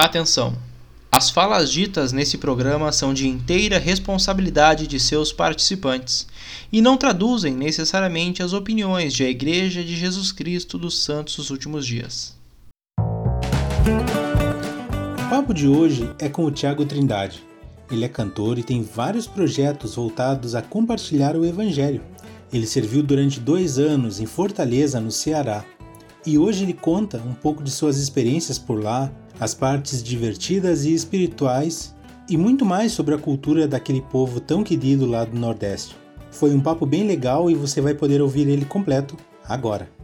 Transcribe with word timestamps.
Atenção! 0.00 0.56
As 1.10 1.28
falas 1.28 1.72
ditas 1.72 2.12
nesse 2.12 2.38
programa 2.38 2.92
são 2.92 3.12
de 3.12 3.26
inteira 3.26 3.80
responsabilidade 3.80 4.86
de 4.86 5.00
seus 5.00 5.32
participantes 5.32 6.28
e 6.70 6.80
não 6.80 6.96
traduzem 6.96 7.52
necessariamente 7.52 8.40
as 8.40 8.52
opiniões 8.52 9.12
de 9.12 9.24
a 9.24 9.28
Igreja 9.28 9.82
de 9.82 9.96
Jesus 9.96 10.30
Cristo 10.30 10.78
dos 10.78 11.02
Santos 11.02 11.34
dos 11.34 11.50
Últimos 11.50 11.84
Dias. 11.84 12.36
O 15.18 15.28
papo 15.28 15.52
de 15.52 15.66
hoje 15.66 16.08
é 16.20 16.28
com 16.28 16.44
o 16.44 16.52
Tiago 16.52 16.84
Trindade. 16.84 17.42
Ele 17.90 18.04
é 18.04 18.08
cantor 18.08 18.56
e 18.56 18.62
tem 18.62 18.80
vários 18.80 19.26
projetos 19.26 19.96
voltados 19.96 20.54
a 20.54 20.62
compartilhar 20.62 21.34
o 21.34 21.44
Evangelho. 21.44 22.02
Ele 22.52 22.68
serviu 22.68 23.02
durante 23.02 23.40
dois 23.40 23.80
anos 23.80 24.20
em 24.20 24.26
Fortaleza, 24.26 25.00
no 25.00 25.10
Ceará, 25.10 25.64
e 26.24 26.36
hoje 26.36 26.62
ele 26.62 26.74
conta 26.74 27.16
um 27.26 27.32
pouco 27.32 27.64
de 27.64 27.70
suas 27.70 27.96
experiências 27.96 28.58
por 28.58 28.82
lá, 28.82 29.10
as 29.40 29.54
partes 29.54 30.02
divertidas 30.02 30.84
e 30.84 30.92
espirituais 30.92 31.94
e 32.28 32.36
muito 32.36 32.64
mais 32.64 32.92
sobre 32.92 33.14
a 33.14 33.18
cultura 33.18 33.66
daquele 33.66 34.02
povo 34.02 34.40
tão 34.40 34.62
querido 34.62 35.06
lá 35.06 35.24
do 35.24 35.38
Nordeste. 35.38 35.96
Foi 36.30 36.54
um 36.54 36.60
papo 36.60 36.84
bem 36.84 37.06
legal 37.06 37.50
e 37.50 37.54
você 37.54 37.80
vai 37.80 37.94
poder 37.94 38.20
ouvir 38.20 38.48
ele 38.48 38.64
completo 38.64 39.16
agora. 39.48 39.97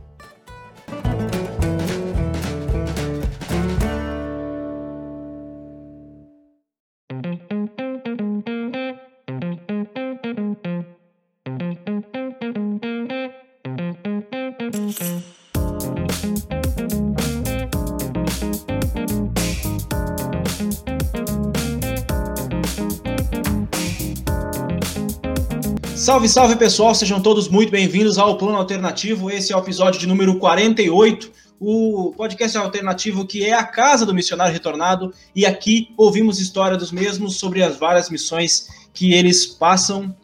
Salve, 26.15 26.29
salve 26.29 26.55
pessoal, 26.55 26.95
sejam 26.95 27.21
todos 27.21 27.49
muito 27.49 27.73
bem-vindos 27.73 28.19
ao 28.19 28.39
Plano 28.39 28.57
Alternativo. 28.57 29.29
Esse 29.33 29.53
é 29.53 29.57
o 29.57 29.59
episódio 29.59 29.99
de 29.99 30.07
número 30.07 30.39
48, 30.39 31.29
o 31.59 32.15
podcast 32.17 32.57
alternativo 32.57 33.27
que 33.27 33.45
é 33.45 33.53
a 33.53 33.65
casa 33.65 34.07
do 34.07 34.15
missionário 34.15 34.53
retornado. 34.53 35.13
E 35.35 35.45
aqui 35.45 35.89
ouvimos 35.97 36.39
história 36.39 36.77
dos 36.77 36.93
mesmos 36.93 37.35
sobre 37.37 37.65
as 37.65 37.77
várias 37.77 38.11
missões 38.11 38.69
que 38.93 39.13
eles 39.13 39.45
passam 39.45 40.15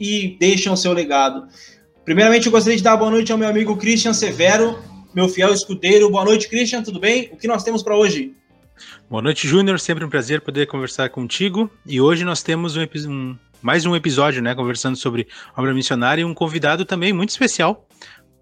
e 0.00 0.36
deixam 0.40 0.74
seu 0.74 0.92
legado. 0.92 1.46
Primeiramente, 2.04 2.46
eu 2.46 2.52
gostaria 2.52 2.76
de 2.76 2.82
dar 2.82 2.96
boa 2.96 3.12
noite 3.12 3.30
ao 3.30 3.38
meu 3.38 3.48
amigo 3.48 3.76
Christian 3.76 4.14
Severo, 4.14 4.76
meu 5.14 5.28
fiel 5.28 5.54
escudeiro. 5.54 6.10
Boa 6.10 6.24
noite, 6.24 6.48
Christian, 6.48 6.82
tudo 6.82 6.98
bem? 6.98 7.30
O 7.32 7.36
que 7.36 7.46
nós 7.46 7.62
temos 7.62 7.84
para 7.84 7.96
hoje? 7.96 8.34
Boa 9.08 9.22
noite, 9.22 9.46
Júnior. 9.46 9.78
Sempre 9.78 10.04
um 10.04 10.10
prazer 10.10 10.40
poder 10.40 10.66
conversar 10.66 11.08
contigo. 11.10 11.70
E 11.86 12.00
hoje 12.00 12.24
nós 12.24 12.42
temos 12.42 12.76
um, 12.76 12.82
um 13.06 13.36
mais 13.66 13.84
um 13.84 13.96
episódio, 13.96 14.40
né, 14.40 14.54
conversando 14.54 14.96
sobre 14.96 15.26
obra 15.56 15.74
missionária 15.74 16.22
e 16.22 16.24
um 16.24 16.32
convidado 16.32 16.84
também 16.84 17.12
muito 17.12 17.30
especial. 17.30 17.84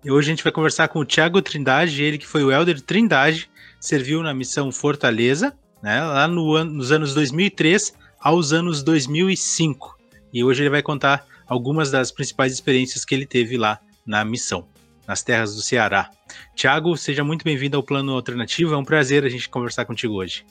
E 0.05 0.11
hoje 0.11 0.29
a 0.29 0.35
gente 0.35 0.45
vai 0.45 0.53
conversar 0.53 0.89
com 0.89 0.99
o 0.99 1.05
Tiago 1.05 1.41
Trindade, 1.41 2.03
ele 2.03 2.19
que 2.19 2.27
foi 2.27 2.45
o 2.45 2.53
Elder 2.53 2.79
Trindade, 2.79 3.49
serviu 3.81 4.23
na 4.23 4.35
missão 4.35 4.71
Fortaleza, 4.71 5.57
né, 5.83 5.99
lá 6.05 6.29
no 6.29 6.55
an 6.55 6.65
nos 6.65 6.93
anos 6.93 7.15
2003 7.15 7.95
aos 8.21 8.53
anos 8.53 8.83
2005. 8.83 9.97
E 10.31 10.45
hoje 10.45 10.63
ele 10.63 10.69
vai 10.69 10.83
contar 10.83 11.25
algumas 11.47 11.91
das 11.91 12.13
principais 12.13 12.53
experiências 12.53 13.03
que 13.03 13.15
ele 13.15 13.25
teve 13.25 13.57
lá 13.57 13.81
na 14.05 14.27
missão, 14.27 14.69
nas 15.09 15.23
terras 15.23 15.55
do 15.55 15.63
Ceará. 15.63 16.11
Tiago, 16.55 16.95
seja 16.99 17.25
muito 17.25 17.47
bem-vindo 17.47 17.79
ao 17.79 17.83
Plano 17.83 18.13
Alternativo, 18.13 18.75
é 18.75 18.77
um 18.77 18.85
prazer 18.85 19.25
a 19.25 19.31
gente 19.31 19.49
conversar 19.49 19.87
contigo 19.87 20.17
hoje. 20.17 20.45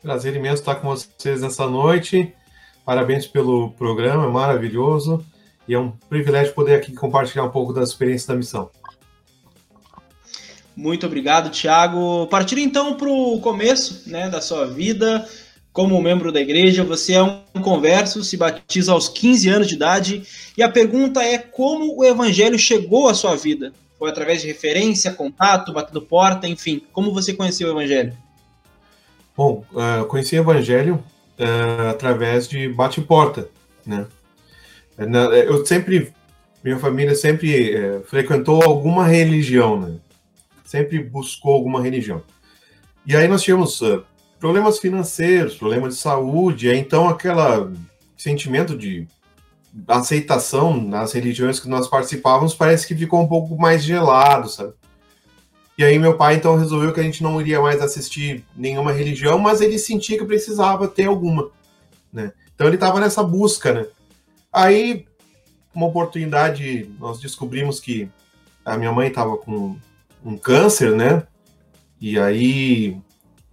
Prazer 0.00 0.34
imenso 0.34 0.62
estar 0.62 0.76
com 0.76 0.88
vocês 0.88 1.42
nessa 1.42 1.66
noite. 1.66 2.34
Parabéns 2.88 3.26
pelo 3.26 3.72
programa, 3.72 4.24
é 4.24 4.28
maravilhoso. 4.28 5.22
E 5.68 5.74
é 5.74 5.78
um 5.78 5.90
privilégio 5.90 6.54
poder 6.54 6.76
aqui 6.76 6.90
compartilhar 6.94 7.44
um 7.44 7.50
pouco 7.50 7.70
da 7.70 7.82
experiência 7.82 8.28
da 8.28 8.34
missão. 8.34 8.70
Muito 10.74 11.04
obrigado, 11.04 11.50
Tiago. 11.50 12.26
Partindo 12.28 12.60
então 12.60 12.94
para 12.94 13.10
o 13.10 13.38
começo 13.42 14.08
né, 14.08 14.30
da 14.30 14.40
sua 14.40 14.64
vida 14.64 15.28
como 15.70 16.00
membro 16.00 16.32
da 16.32 16.40
igreja. 16.40 16.82
Você 16.82 17.12
é 17.12 17.22
um 17.22 17.60
converso, 17.60 18.24
se 18.24 18.38
batiza 18.38 18.92
aos 18.92 19.06
15 19.06 19.50
anos 19.50 19.68
de 19.68 19.74
idade. 19.74 20.22
E 20.56 20.62
a 20.62 20.68
pergunta 20.70 21.22
é 21.22 21.36
como 21.36 21.94
o 21.94 22.02
evangelho 22.02 22.58
chegou 22.58 23.06
à 23.06 23.12
sua 23.12 23.36
vida? 23.36 23.70
Foi 23.98 24.08
através 24.08 24.40
de 24.40 24.48
referência, 24.48 25.12
contato, 25.12 25.74
batendo 25.74 26.00
porta, 26.00 26.48
enfim. 26.48 26.80
Como 26.90 27.12
você 27.12 27.34
conheceu 27.34 27.68
o 27.68 27.72
evangelho? 27.72 28.16
Bom, 29.36 29.62
uh, 29.74 30.06
conheci 30.06 30.36
o 30.36 30.40
evangelho 30.40 31.04
uh, 31.38 31.88
através 31.90 32.48
de 32.48 32.68
bate-porta, 32.68 33.48
né? 33.86 34.06
Eu 35.46 35.64
sempre, 35.64 36.12
minha 36.62 36.78
família 36.78 37.14
sempre 37.14 37.74
uh, 37.74 38.02
frequentou 38.04 38.62
alguma 38.62 39.06
religião, 39.06 39.80
né? 39.80 39.96
Sempre 40.64 41.02
buscou 41.02 41.54
alguma 41.54 41.80
religião. 41.80 42.22
E 43.06 43.16
aí 43.16 43.28
nós 43.28 43.42
tínhamos 43.42 43.80
uh, 43.80 44.04
problemas 44.38 44.78
financeiros, 44.78 45.56
problemas 45.56 45.94
de 45.94 46.00
saúde, 46.00 46.68
então 46.68 47.08
aquele 47.08 47.76
sentimento 48.16 48.76
de 48.76 49.06
aceitação 49.86 50.76
nas 50.76 51.12
religiões 51.12 51.60
que 51.60 51.68
nós 51.68 51.86
participávamos 51.86 52.54
parece 52.54 52.86
que 52.86 52.96
ficou 52.96 53.20
um 53.20 53.28
pouco 53.28 53.56
mais 53.56 53.82
gelado, 53.84 54.48
sabe? 54.48 54.72
E 55.78 55.84
aí 55.84 55.96
meu 55.96 56.16
pai 56.16 56.34
então 56.34 56.56
resolveu 56.56 56.92
que 56.92 56.98
a 56.98 57.04
gente 57.04 57.22
não 57.22 57.40
iria 57.40 57.60
mais 57.62 57.80
assistir 57.80 58.44
nenhuma 58.56 58.90
religião, 58.90 59.38
mas 59.38 59.60
ele 59.60 59.78
sentia 59.78 60.18
que 60.18 60.24
precisava 60.24 60.88
ter 60.88 61.04
alguma, 61.04 61.50
né? 62.12 62.32
Então 62.52 62.66
ele 62.66 62.74
estava 62.74 62.98
nessa 62.98 63.22
busca, 63.22 63.72
né? 63.72 63.86
Aí 64.52 65.06
uma 65.72 65.86
oportunidade, 65.86 66.90
nós 66.98 67.20
descobrimos 67.20 67.78
que 67.78 68.10
a 68.64 68.76
minha 68.76 68.90
mãe 68.90 69.06
estava 69.06 69.36
com 69.36 69.76
um 70.24 70.36
câncer, 70.36 70.96
né? 70.96 71.22
E 72.00 72.18
aí 72.18 72.96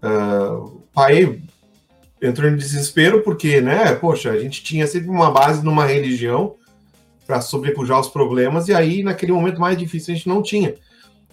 uh, 0.01 0.63
o 0.63 0.83
pai 0.91 1.39
entrou 2.19 2.49
em 2.49 2.55
desespero 2.55 3.21
porque, 3.21 3.61
né? 3.61 3.93
Poxa, 3.93 4.31
a 4.31 4.39
gente 4.39 4.63
tinha 4.63 4.87
sempre 4.87 5.09
uma 5.09 5.29
base 5.29 5.63
numa 5.63 5.85
religião 5.85 6.55
para 7.27 7.39
sobrepujar 7.39 7.99
os 7.99 8.09
problemas 8.09 8.67
e 8.67 8.73
aí 8.73 9.03
naquele 9.03 9.31
momento 9.31 9.61
mais 9.61 9.77
difícil 9.77 10.11
a 10.11 10.17
gente 10.17 10.27
não 10.27 10.41
tinha. 10.41 10.73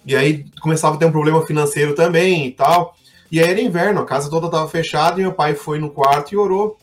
E 0.05 0.15
aí 0.15 0.45
começava 0.61 0.95
a 0.95 0.97
ter 0.99 1.05
um 1.05 1.11
problema 1.11 1.45
financeiro 1.45 1.95
também 1.95 2.47
e 2.47 2.51
tal. 2.51 2.95
E 3.31 3.39
aí 3.39 3.49
era 3.49 3.61
inverno, 3.61 4.01
a 4.01 4.05
casa 4.05 4.29
toda 4.29 4.45
estava 4.45 4.67
fechada 4.67 5.19
e 5.19 5.23
meu 5.23 5.33
pai 5.33 5.55
foi 5.55 5.79
no 5.79 5.89
quarto 5.89 6.33
e 6.33 6.37
orou, 6.37 6.77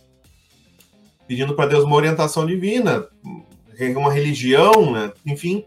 pedindo 1.29 1.55
para 1.55 1.69
Deus 1.69 1.85
uma 1.85 1.95
orientação 1.95 2.45
divina, 2.45 3.07
uma 3.95 4.13
religião, 4.13 4.91
né? 4.91 5.13
enfim. 5.25 5.65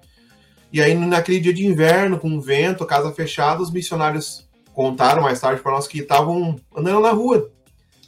E 0.71 0.81
aí 0.81 0.93
naquele 0.95 1.39
dia 1.39 1.53
de 1.53 1.65
inverno, 1.65 2.19
com 2.19 2.41
vento, 2.41 2.85
casa 2.85 3.13
fechada, 3.13 3.61
os 3.61 3.71
missionários 3.71 4.49
contaram 4.73 5.21
mais 5.21 5.39
tarde 5.39 5.61
para 5.61 5.71
nós 5.71 5.87
que 5.87 5.99
estavam 5.99 6.59
andando 6.75 6.99
na 6.99 7.11
rua. 7.11 7.49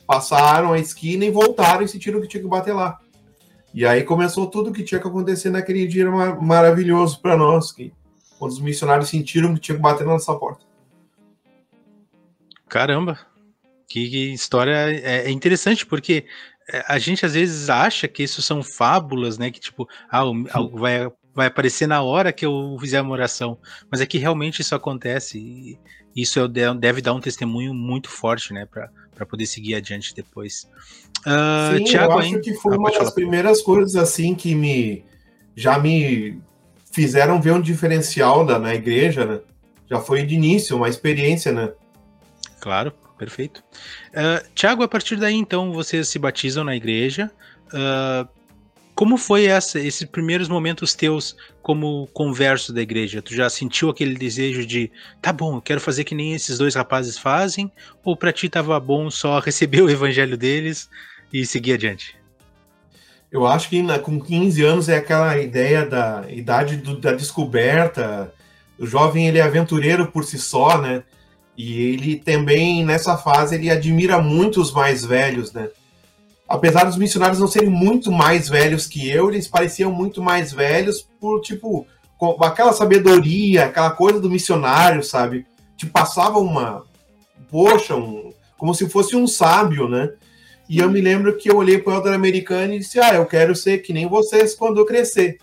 Passaram 0.05 0.73
a 0.73 0.79
esquina 0.79 1.25
e 1.25 1.31
voltaram 1.31 1.83
e 1.83 1.87
sentiram 1.87 2.19
que 2.19 2.27
tinha 2.27 2.43
que 2.43 2.49
bater 2.49 2.73
lá. 2.73 2.99
E 3.73 3.85
aí 3.85 4.03
começou 4.03 4.47
tudo 4.47 4.71
que 4.71 4.83
tinha 4.83 4.99
que 4.99 5.07
acontecer 5.07 5.49
naquele 5.49 5.87
dia 5.87 6.09
maravilhoso 6.41 7.21
para 7.21 7.37
nós, 7.37 7.71
que 7.71 7.93
quando 8.45 8.51
os 8.51 8.59
missionários 8.59 9.09
sentiram 9.09 9.55
que 9.55 9.59
tinha 9.59 9.75
que 9.75 9.81
bater 9.81 10.05
nessa 10.05 10.35
porta. 10.35 10.63
Caramba, 12.69 13.19
que, 13.87 14.33
história 14.33 14.91
é, 14.91 15.27
é, 15.27 15.31
interessante, 15.31 15.85
porque 15.85 16.25
é, 16.71 16.83
a 16.87 16.99
gente 16.99 17.25
às 17.25 17.33
vezes 17.33 17.69
acha 17.69 18.07
que 18.07 18.21
isso 18.21 18.41
são 18.41 18.61
fábulas, 18.61 19.37
né? 19.39 19.49
Que 19.49 19.59
tipo, 19.59 19.87
ah, 20.11 20.23
vai, 20.73 21.11
vai 21.33 21.47
aparecer 21.47 21.87
na 21.87 22.03
hora 22.03 22.31
que 22.31 22.45
eu 22.45 22.77
fizer 22.79 23.01
uma 23.01 23.13
oração. 23.13 23.57
Mas 23.89 23.99
é 24.01 24.05
que 24.05 24.19
realmente 24.19 24.61
isso 24.61 24.75
acontece. 24.75 25.39
E 25.39 25.79
isso 26.15 26.39
é 26.39 26.75
deve 26.75 27.01
dar 27.01 27.13
um 27.13 27.19
testemunho 27.19 27.73
muito 27.73 28.09
forte, 28.09 28.53
né? 28.53 28.65
Para 28.65 29.25
poder 29.25 29.45
seguir 29.47 29.75
adiante 29.75 30.13
depois. 30.13 30.69
Uh, 31.25 31.77
Sim, 31.77 31.83
Thiago, 31.85 32.13
eu 32.13 32.19
acho 32.19 32.41
que 32.41 32.53
foi 32.55 32.75
ah, 32.75 32.77
uma 32.77 32.91
das 32.91 33.11
primeiras 33.11 33.61
coisas 33.61 33.95
assim 33.95 34.35
que 34.35 34.53
me 34.53 35.03
já 35.55 35.79
me 35.79 36.41
fizeram 36.95 37.41
ver 37.41 37.51
um 37.51 37.59
diferencial 37.59 38.45
da, 38.45 38.57
na 38.57 38.73
igreja, 38.73 39.25
né? 39.25 39.39
Já 39.91 39.99
foi 39.99 40.25
de 40.25 40.33
início, 40.33 40.77
uma 40.77 40.87
experiência, 40.87 41.51
né? 41.51 41.73
Claro, 42.61 42.93
perfeito. 43.17 43.61
Uh, 44.11 44.49
Tiago, 44.55 44.81
a 44.81 44.87
partir 44.87 45.17
daí, 45.17 45.35
então, 45.35 45.73
vocês 45.73 46.07
se 46.07 46.17
batizam 46.17 46.63
na 46.63 46.73
igreja. 46.73 47.29
Uh, 47.67 48.25
como 48.95 49.17
foi 49.17 49.45
essa, 49.45 49.77
esses 49.77 50.05
primeiros 50.05 50.47
momentos 50.47 50.95
teus 50.95 51.35
como 51.61 52.07
converso 52.13 52.71
da 52.71 52.81
igreja? 52.81 53.21
Tu 53.21 53.35
já 53.35 53.49
sentiu 53.49 53.89
aquele 53.89 54.15
desejo 54.15 54.65
de, 54.65 54.89
tá 55.21 55.33
bom, 55.33 55.57
eu 55.57 55.61
quero 55.61 55.81
fazer 55.81 56.05
que 56.05 56.15
nem 56.15 56.33
esses 56.33 56.57
dois 56.57 56.75
rapazes 56.75 57.17
fazem? 57.17 57.69
Ou 58.05 58.15
para 58.15 58.31
ti 58.31 58.47
tava 58.47 58.79
bom 58.79 59.11
só 59.11 59.39
receber 59.39 59.81
o 59.81 59.89
evangelho 59.89 60.37
deles 60.37 60.89
e 61.33 61.45
seguir 61.45 61.73
adiante? 61.73 62.15
Eu 63.35 63.45
acho 63.45 63.67
que 63.67 63.81
na, 63.81 63.99
com 63.99 64.17
15 64.17 64.63
anos 64.63 64.87
é 64.87 64.95
aquela 64.95 65.37
ideia 65.37 65.85
da 65.85 66.23
idade 66.29 66.77
do, 66.77 66.97
da 66.97 67.11
descoberta. 67.11 68.33
O 68.79 68.87
jovem 68.87 69.27
ele 69.27 69.39
é 69.39 69.41
aventureiro 69.41 70.07
por 70.07 70.23
si 70.23 70.39
só, 70.39 70.77
né? 70.77 71.03
E 71.57 71.81
ele 71.81 72.15
também, 72.15 72.85
nessa 72.85 73.17
fase, 73.17 73.55
ele 73.55 73.69
admira 73.69 74.21
muito 74.21 74.61
os 74.61 74.71
mais 74.71 75.03
velhos, 75.03 75.51
né? 75.51 75.67
Apesar 76.47 76.85
dos 76.85 76.95
missionários 76.95 77.37
não 77.37 77.47
serem 77.49 77.69
muito 77.69 78.09
mais 78.09 78.47
velhos 78.47 78.87
que 78.87 79.09
eu, 79.09 79.29
eles 79.29 79.49
pareciam 79.49 79.91
muito 79.91 80.23
mais 80.23 80.53
velhos 80.53 81.05
por, 81.19 81.41
tipo, 81.41 81.85
com 82.17 82.41
aquela 82.41 82.71
sabedoria, 82.71 83.65
aquela 83.65 83.91
coisa 83.91 84.17
do 84.17 84.29
missionário, 84.29 85.03
sabe? 85.03 85.45
Te 85.75 85.85
passava 85.85 86.39
uma. 86.39 86.85
Poxa, 87.51 87.97
um, 87.97 88.31
como 88.57 88.73
se 88.73 88.87
fosse 88.87 89.13
um 89.13 89.27
sábio, 89.27 89.89
né? 89.89 90.09
E 90.67 90.79
eu 90.79 90.89
me 90.89 90.99
lembro 90.99 91.37
que 91.37 91.49
eu 91.49 91.57
olhei 91.57 91.77
para 91.77 91.93
o 91.93 91.95
outro 91.95 92.13
americano 92.13 92.73
e 92.73 92.79
disse: 92.79 92.99
Ah, 92.99 93.15
eu 93.15 93.25
quero 93.25 93.55
ser 93.55 93.79
que 93.79 93.93
nem 93.93 94.07
vocês 94.07 94.55
quando 94.55 94.79
eu 94.79 94.85
crescer. 94.85 95.37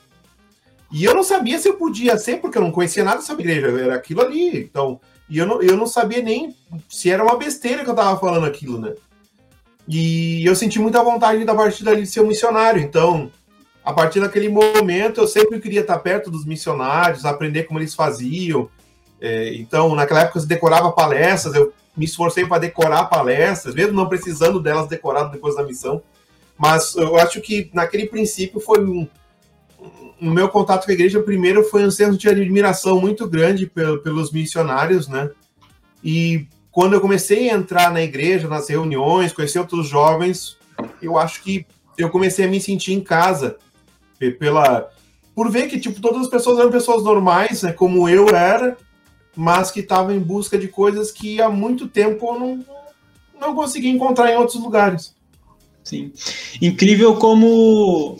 E 0.92 1.04
eu 1.04 1.14
não 1.14 1.22
sabia 1.22 1.58
se 1.58 1.69
eu 1.69 1.74
podia 1.74 2.19
ser, 2.19 2.38
porque 2.38 2.58
eu 2.58 2.62
não 2.62 2.70
conhecia 2.70 3.02
nada 3.02 3.22
sobre 3.22 3.44
igreja, 3.44 3.80
era 3.80 3.94
aquilo 3.94 4.20
ali. 4.20 4.58
Então, 4.58 5.00
e 5.28 5.38
eu 5.38 5.46
não, 5.46 5.62
eu 5.62 5.76
não 5.76 5.86
sabia 5.86 6.20
nem 6.20 6.54
se 6.88 7.10
era 7.10 7.22
uma 7.22 7.36
besteira 7.36 7.82
que 7.82 7.88
eu 7.88 7.94
estava 7.94 8.19
falando 8.20 8.44
aquilo, 8.44 8.78
né? 8.78 8.94
E 9.88 10.44
eu 10.44 10.54
senti 10.54 10.78
muita 10.78 11.02
vontade 11.02 11.44
da 11.44 11.54
partir 11.54 11.82
dali 11.84 12.02
de 12.02 12.08
ser 12.08 12.20
um 12.20 12.26
missionário. 12.26 12.82
Então, 12.82 13.30
a 13.84 13.92
partir 13.92 14.20
daquele 14.20 14.48
momento, 14.48 15.20
eu 15.20 15.26
sempre 15.26 15.58
queria 15.60 15.80
estar 15.80 15.98
perto 15.98 16.30
dos 16.30 16.44
missionários, 16.44 17.24
aprender 17.24 17.64
como 17.64 17.80
eles 17.80 17.94
faziam. 17.94 18.69
É, 19.20 19.54
então, 19.54 19.94
naquela 19.94 20.20
época, 20.20 20.38
eu 20.38 20.46
decorava 20.46 20.92
palestras, 20.92 21.54
eu 21.54 21.72
me 21.96 22.04
esforcei 22.04 22.46
para 22.46 22.60
decorar 22.60 23.04
palestras, 23.04 23.74
mesmo 23.74 23.92
não 23.92 24.08
precisando 24.08 24.60
delas 24.60 24.88
decoradas 24.88 25.32
depois 25.32 25.56
da 25.56 25.62
missão. 25.62 26.02
Mas 26.58 26.94
eu 26.94 27.16
acho 27.16 27.40
que 27.40 27.70
naquele 27.72 28.06
princípio 28.06 28.60
foi 28.60 28.84
um. 28.84 29.08
No 30.20 30.30
meu 30.30 30.48
contato 30.48 30.84
com 30.84 30.90
a 30.92 30.94
igreja, 30.94 31.20
primeiro 31.20 31.64
foi 31.64 31.84
um 31.84 31.90
senso 31.90 32.16
de 32.16 32.28
admiração 32.28 33.00
muito 33.00 33.28
grande 33.28 33.66
pelos 33.66 34.30
missionários, 34.30 35.08
né? 35.08 35.30
E 36.04 36.46
quando 36.70 36.94
eu 36.94 37.00
comecei 37.00 37.50
a 37.50 37.54
entrar 37.54 37.90
na 37.90 38.00
igreja, 38.00 38.48
nas 38.48 38.68
reuniões, 38.68 39.32
conhecer 39.32 39.58
outros 39.58 39.88
jovens, 39.88 40.56
eu 41.00 41.18
acho 41.18 41.42
que 41.42 41.66
eu 41.98 42.08
comecei 42.08 42.44
a 42.44 42.48
me 42.48 42.60
sentir 42.60 42.92
em 42.92 43.00
casa 43.00 43.56
pela 44.38 44.88
por 45.34 45.50
ver 45.50 45.66
que 45.66 45.80
tipo 45.80 46.00
todas 46.00 46.22
as 46.22 46.28
pessoas 46.28 46.58
eram 46.58 46.70
pessoas 46.70 47.02
normais, 47.02 47.62
né, 47.62 47.72
como 47.72 48.08
eu 48.08 48.28
era, 48.28 48.76
mas 49.37 49.70
que 49.70 49.81
estavam 49.81 50.14
em 50.14 50.20
busca 50.20 50.58
de 50.58 50.69
coisas 50.69 51.11
que 51.11 51.40
há 51.40 51.49
muito 51.49 51.88
tempo 51.88 52.26
eu 52.26 52.38
não 52.38 52.64
não 53.40 53.55
conseguia 53.56 53.90
encontrar 53.90 54.31
em 54.31 54.37
outros 54.37 54.62
lugares. 54.62 55.14
Sim. 55.82 56.12
Incrível 56.61 57.17
como 57.17 58.17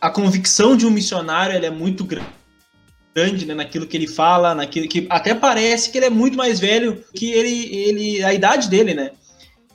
a 0.00 0.10
convicção 0.10 0.76
de 0.76 0.84
um 0.84 0.90
missionário 0.90 1.64
é 1.64 1.70
muito 1.70 2.04
grande 2.04 3.46
né, 3.46 3.54
naquilo 3.54 3.86
que 3.86 3.96
ele 3.96 4.08
fala, 4.08 4.54
naquilo 4.54 4.88
que 4.88 5.06
até 5.08 5.32
parece 5.32 5.90
que 5.90 5.98
ele 5.98 6.06
é 6.06 6.10
muito 6.10 6.36
mais 6.36 6.58
velho 6.58 7.04
que 7.14 7.30
ele, 7.30 7.72
ele 7.72 8.24
a 8.24 8.34
idade 8.34 8.68
dele, 8.68 8.94
né? 8.94 9.12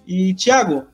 E 0.06 0.33
Tiago, 0.33 0.86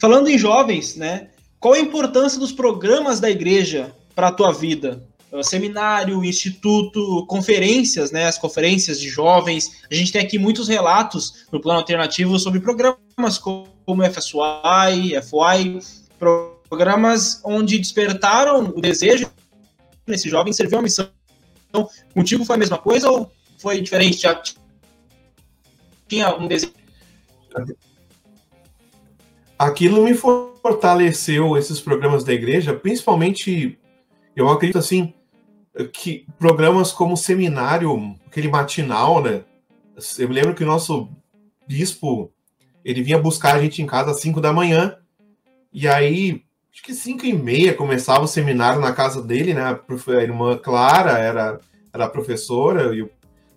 falando 0.00 0.28
em 0.28 0.38
jovens, 0.38 0.94
né? 0.94 1.30
Qual 1.58 1.74
a 1.74 1.80
importância 1.80 2.38
dos 2.38 2.52
programas 2.52 3.18
da 3.18 3.28
igreja 3.28 3.92
para 4.14 4.28
a 4.28 4.32
tua 4.32 4.52
vida? 4.52 5.02
Seminário, 5.42 6.24
instituto, 6.24 7.24
conferências, 7.26 8.10
né? 8.10 8.26
As 8.26 8.36
conferências 8.36 8.98
de 9.00 9.08
jovens. 9.08 9.84
A 9.90 9.94
gente 9.94 10.10
tem 10.12 10.20
aqui 10.20 10.38
muitos 10.38 10.66
relatos 10.66 11.46
no 11.52 11.60
plano 11.60 11.78
alternativo 11.78 12.38
sobre 12.38 12.60
programas 12.60 13.38
como 13.38 13.68
FSY, 13.86 15.20
FY, 15.22 15.80
programas 16.68 17.40
onde 17.44 17.78
despertaram 17.78 18.72
o 18.76 18.80
desejo 18.80 19.30
nesse 20.06 20.28
jovem 20.28 20.52
servir 20.52 20.74
uma 20.74 20.82
missão. 20.82 21.08
Então, 21.68 21.88
contigo 22.12 22.44
foi 22.44 22.56
a 22.56 22.58
mesma 22.58 22.78
coisa 22.78 23.08
ou 23.08 23.30
foi 23.58 23.80
diferente? 23.80 24.22
Já 24.22 24.42
tinha 26.08 26.36
um 26.36 26.48
desejo? 26.48 26.72
Aquilo 29.56 30.02
me 30.04 30.14
fortaleceu 30.14 31.56
esses 31.56 31.80
programas 31.80 32.24
da 32.24 32.32
igreja, 32.32 32.74
principalmente, 32.74 33.78
eu 34.34 34.48
acredito 34.48 34.78
assim, 34.78 35.14
que 35.92 36.26
programas 36.38 36.92
como 36.92 37.16
seminário, 37.16 38.16
aquele 38.26 38.48
matinal, 38.48 39.22
né? 39.22 39.42
Eu 40.18 40.28
me 40.28 40.34
lembro 40.34 40.54
que 40.54 40.64
o 40.64 40.66
nosso 40.66 41.08
bispo, 41.66 42.32
ele 42.84 43.02
vinha 43.02 43.18
buscar 43.18 43.54
a 43.54 43.62
gente 43.62 43.82
em 43.82 43.86
casa 43.86 44.10
às 44.10 44.20
5 44.20 44.40
da 44.40 44.52
manhã, 44.52 44.96
e 45.72 45.86
aí, 45.86 46.42
acho 46.72 46.82
que 46.82 46.92
5 46.92 47.24
e 47.24 47.32
meia 47.32 47.74
começava 47.74 48.24
o 48.24 48.28
seminário 48.28 48.80
na 48.80 48.92
casa 48.92 49.22
dele, 49.22 49.54
né? 49.54 49.62
A 49.62 50.22
irmã 50.22 50.58
Clara 50.58 51.18
era, 51.18 51.60
era 51.92 52.08
professora, 52.08 52.94
e 52.94 53.02
o 53.02 53.10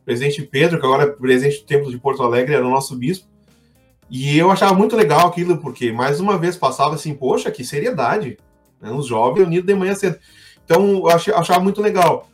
presidente 0.05 0.43
Pedro, 0.43 0.79
que 0.79 0.85
agora 0.85 1.03
é 1.03 1.07
presidente 1.07 1.61
do 1.61 1.65
Templo 1.65 1.89
de 1.89 1.97
Porto 1.97 2.21
Alegre, 2.21 2.53
era 2.53 2.65
o 2.65 2.69
nosso 2.69 2.95
bispo. 2.95 3.27
E 4.09 4.37
eu 4.37 4.51
achava 4.51 4.75
muito 4.75 4.95
legal 4.95 5.27
aquilo, 5.27 5.57
porque 5.57 5.91
mais 5.91 6.19
uma 6.19 6.37
vez 6.37 6.55
passava 6.55 6.93
assim, 6.93 7.15
poxa, 7.15 7.49
que 7.49 7.63
seriedade. 7.63 8.37
Né? 8.79 8.91
Os 8.91 9.07
jovens 9.07 9.47
unidos 9.47 9.65
de 9.65 9.73
manhã 9.73 9.95
cedo. 9.95 10.19
Então, 10.65 10.97
eu 10.97 11.07
achava 11.09 11.59
muito 11.59 11.81
legal. 11.81 12.29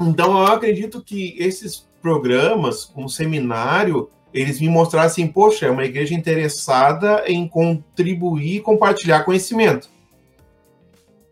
Então, 0.00 0.38
eu 0.38 0.46
acredito 0.46 1.02
que 1.02 1.34
esses 1.38 1.86
programas, 2.00 2.84
como 2.84 3.08
seminário, 3.08 4.10
eles 4.32 4.60
me 4.60 4.68
mostraram 4.68 5.06
assim, 5.06 5.26
poxa, 5.26 5.66
é 5.66 5.70
uma 5.70 5.84
igreja 5.84 6.14
interessada 6.14 7.24
em 7.26 7.48
contribuir 7.48 8.56
e 8.56 8.60
compartilhar 8.60 9.24
conhecimento. 9.24 9.88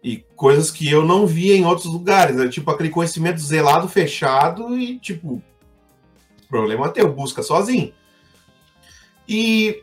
E 0.03 0.25
coisas 0.37 0.71
que 0.71 0.89
eu 0.91 1.05
não 1.05 1.27
via 1.27 1.57
em 1.57 1.65
outros 1.65 1.87
lugares, 1.87 2.37
né? 2.37 2.49
tipo 2.49 2.71
aquele 2.71 2.91
conhecimento 2.91 3.41
zelado, 3.41 3.89
fechado 3.89 4.79
e 4.79 4.99
tipo, 4.99 5.43
problema 6.49 6.91
teu, 6.91 7.13
busca 7.13 7.43
sozinho. 7.43 7.93
E 9.29 9.83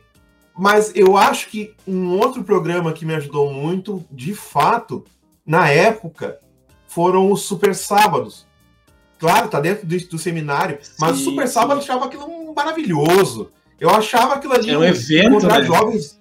mas 0.57 0.91
eu 0.95 1.17
acho 1.17 1.49
que 1.49 1.73
um 1.87 2.19
outro 2.19 2.43
programa 2.43 2.93
que 2.93 3.05
me 3.05 3.15
ajudou 3.15 3.51
muito, 3.51 4.05
de 4.11 4.35
fato, 4.35 5.03
na 5.45 5.69
época, 5.69 6.39
foram 6.87 7.31
os 7.31 7.43
Super 7.43 7.75
Sábados. 7.75 8.45
Claro, 9.17 9.49
tá 9.49 9.59
dentro 9.59 9.85
do, 9.85 9.97
do 9.97 10.17
seminário, 10.17 10.79
mas 10.99 11.17
sim, 11.17 11.21
o 11.21 11.25
Super 11.25 11.47
sim. 11.47 11.53
Sábado 11.53 11.79
achava 11.79 12.05
aquilo 12.05 12.53
maravilhoso. 12.53 13.51
Eu 13.79 13.89
achava 13.89 14.35
aquilo 14.35 14.53
ali. 14.53 14.69
É 14.69 14.77
um 14.77 14.83
evento, 14.83 15.47
né? 15.47 15.63
jovens. 15.63 16.19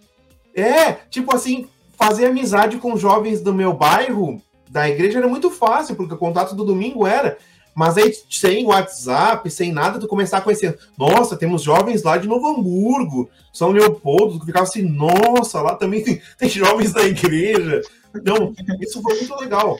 É, 0.55 0.93
tipo 0.93 1.35
assim, 1.35 1.69
fazer 1.97 2.27
amizade 2.27 2.79
com 2.79 2.97
jovens 2.97 3.41
do 3.41 3.53
meu 3.53 3.73
bairro, 3.73 4.41
da 4.71 4.89
igreja, 4.89 5.19
era 5.19 5.29
muito 5.29 5.51
fácil, 5.51 5.97
porque 5.97 6.15
o 6.15 6.19
contato 6.19 6.55
do 6.55 6.65
domingo 6.65 7.07
era. 7.07 7.37
Mas 7.75 7.97
aí, 7.97 8.13
sem 8.29 8.67
WhatsApp, 8.67 9.49
sem 9.51 9.73
nada, 9.73 9.99
tu 9.99 10.09
começar 10.09 10.39
a 10.39 10.41
conhecer. 10.41 10.79
Nossa, 10.99 11.37
temos 11.37 11.63
jovens 11.63 12.03
lá 12.03 12.17
de 12.17 12.29
Novo 12.29 12.49
Hamburgo, 12.49 13.29
São 13.53 13.71
Leopoldo, 13.71 14.41
que 14.41 14.47
ficava 14.47 14.65
assim, 14.65 14.83
nossa, 14.83 15.61
lá 15.61 15.75
também 15.75 16.03
tem, 16.03 16.21
tem 16.37 16.49
jovens 16.49 16.93
da 16.93 17.03
igreja. 17.05 17.83
Então, 18.15 18.53
isso 18.81 19.01
foi 19.03 19.17
muito 19.17 19.35
legal. 19.37 19.79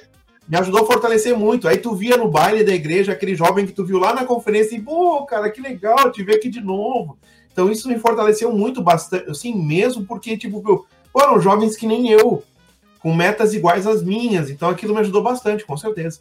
Me 0.49 0.57
ajudou 0.59 0.83
a 0.83 0.87
fortalecer 0.87 1.37
muito. 1.37 1.69
Aí 1.69 1.79
tu 1.79 1.95
via 1.95 2.17
no 2.17 2.29
baile 2.29 2.65
da 2.65 2.75
igreja 2.75 3.13
aquele 3.13 3.35
jovem 3.35 3.67
que 3.67 3.73
tu 3.73 3.85
viu 3.85 3.99
lá 3.99 4.15
na 4.15 4.25
conferência 4.25 4.77
e, 4.77 4.81
pô, 4.81 5.25
cara, 5.25 5.51
que 5.51 5.61
legal 5.61 6.11
te 6.11 6.23
ver 6.23 6.37
aqui 6.37 6.49
de 6.49 6.61
novo. 6.61 7.19
Então, 7.53 7.71
isso 7.71 7.89
me 7.89 7.99
fortaleceu 7.99 8.53
muito, 8.53 8.83
bastante, 8.83 9.31
assim, 9.31 9.55
mesmo 9.55 10.05
porque, 10.05 10.37
tipo, 10.37 10.87
foram 11.13 11.41
jovens 11.41 11.77
que 11.77 11.87
nem 11.87 12.11
eu, 12.11 12.43
com 13.01 13.15
metas 13.15 13.55
iguais 13.55 13.87
às 13.87 14.03
minhas. 14.03 14.51
Então, 14.51 14.69
aquilo 14.69 14.95
me 14.95 15.01
ajudou 15.01 15.23
bastante, 15.23 15.65
com 15.65 15.77
certeza. 15.77 16.21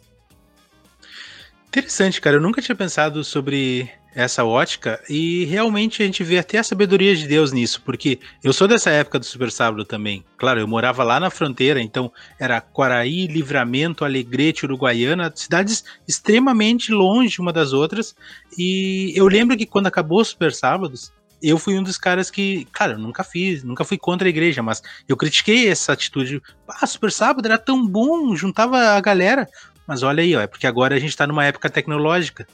Interessante, 1.68 2.20
cara. 2.20 2.36
Eu 2.36 2.40
nunca 2.40 2.60
tinha 2.60 2.74
pensado 2.74 3.22
sobre 3.22 3.88
essa 4.14 4.44
ótica 4.44 5.00
e 5.08 5.44
realmente 5.44 6.02
a 6.02 6.06
gente 6.06 6.24
vê 6.24 6.38
até 6.38 6.58
a 6.58 6.64
sabedoria 6.64 7.14
de 7.14 7.26
Deus 7.26 7.52
nisso, 7.52 7.80
porque 7.84 8.18
eu 8.42 8.52
sou 8.52 8.66
dessa 8.66 8.90
época 8.90 9.18
do 9.18 9.24
Super 9.24 9.50
Sábado 9.50 9.84
também. 9.84 10.24
Claro, 10.36 10.60
eu 10.60 10.68
morava 10.68 11.04
lá 11.04 11.20
na 11.20 11.30
fronteira, 11.30 11.80
então 11.80 12.12
era 12.38 12.60
Quaraí, 12.60 13.26
Livramento, 13.26 14.04
Alegrete, 14.04 14.64
Uruguaiana, 14.64 15.32
cidades 15.34 15.84
extremamente 16.06 16.92
longe 16.92 17.40
uma 17.40 17.52
das 17.52 17.72
outras. 17.72 18.14
E 18.58 19.12
eu 19.14 19.26
lembro 19.26 19.56
que 19.56 19.66
quando 19.66 19.86
acabou 19.86 20.20
os 20.20 20.28
Super 20.28 20.52
Sábados, 20.52 21.12
eu 21.42 21.58
fui 21.58 21.78
um 21.78 21.82
dos 21.82 21.96
caras 21.96 22.30
que, 22.30 22.66
cara, 22.66 22.92
eu 22.92 22.98
nunca 22.98 23.24
fiz, 23.24 23.64
nunca 23.64 23.84
fui 23.84 23.96
contra 23.96 24.28
a 24.28 24.30
igreja, 24.30 24.62
mas 24.62 24.82
eu 25.08 25.16
critiquei 25.16 25.68
essa 25.68 25.92
atitude. 25.92 26.42
Ah, 26.68 26.86
Super 26.86 27.10
Sábado 27.10 27.46
era 27.46 27.56
tão 27.56 27.86
bom, 27.86 28.34
juntava 28.36 28.78
a 28.78 29.00
galera. 29.00 29.48
Mas 29.86 30.02
olha 30.02 30.22
aí, 30.22 30.36
ó, 30.36 30.40
é 30.40 30.46
porque 30.46 30.66
agora 30.66 30.94
a 30.94 30.98
gente 30.98 31.10
está 31.10 31.26
numa 31.26 31.44
época 31.44 31.70
tecnológica, 31.70 32.46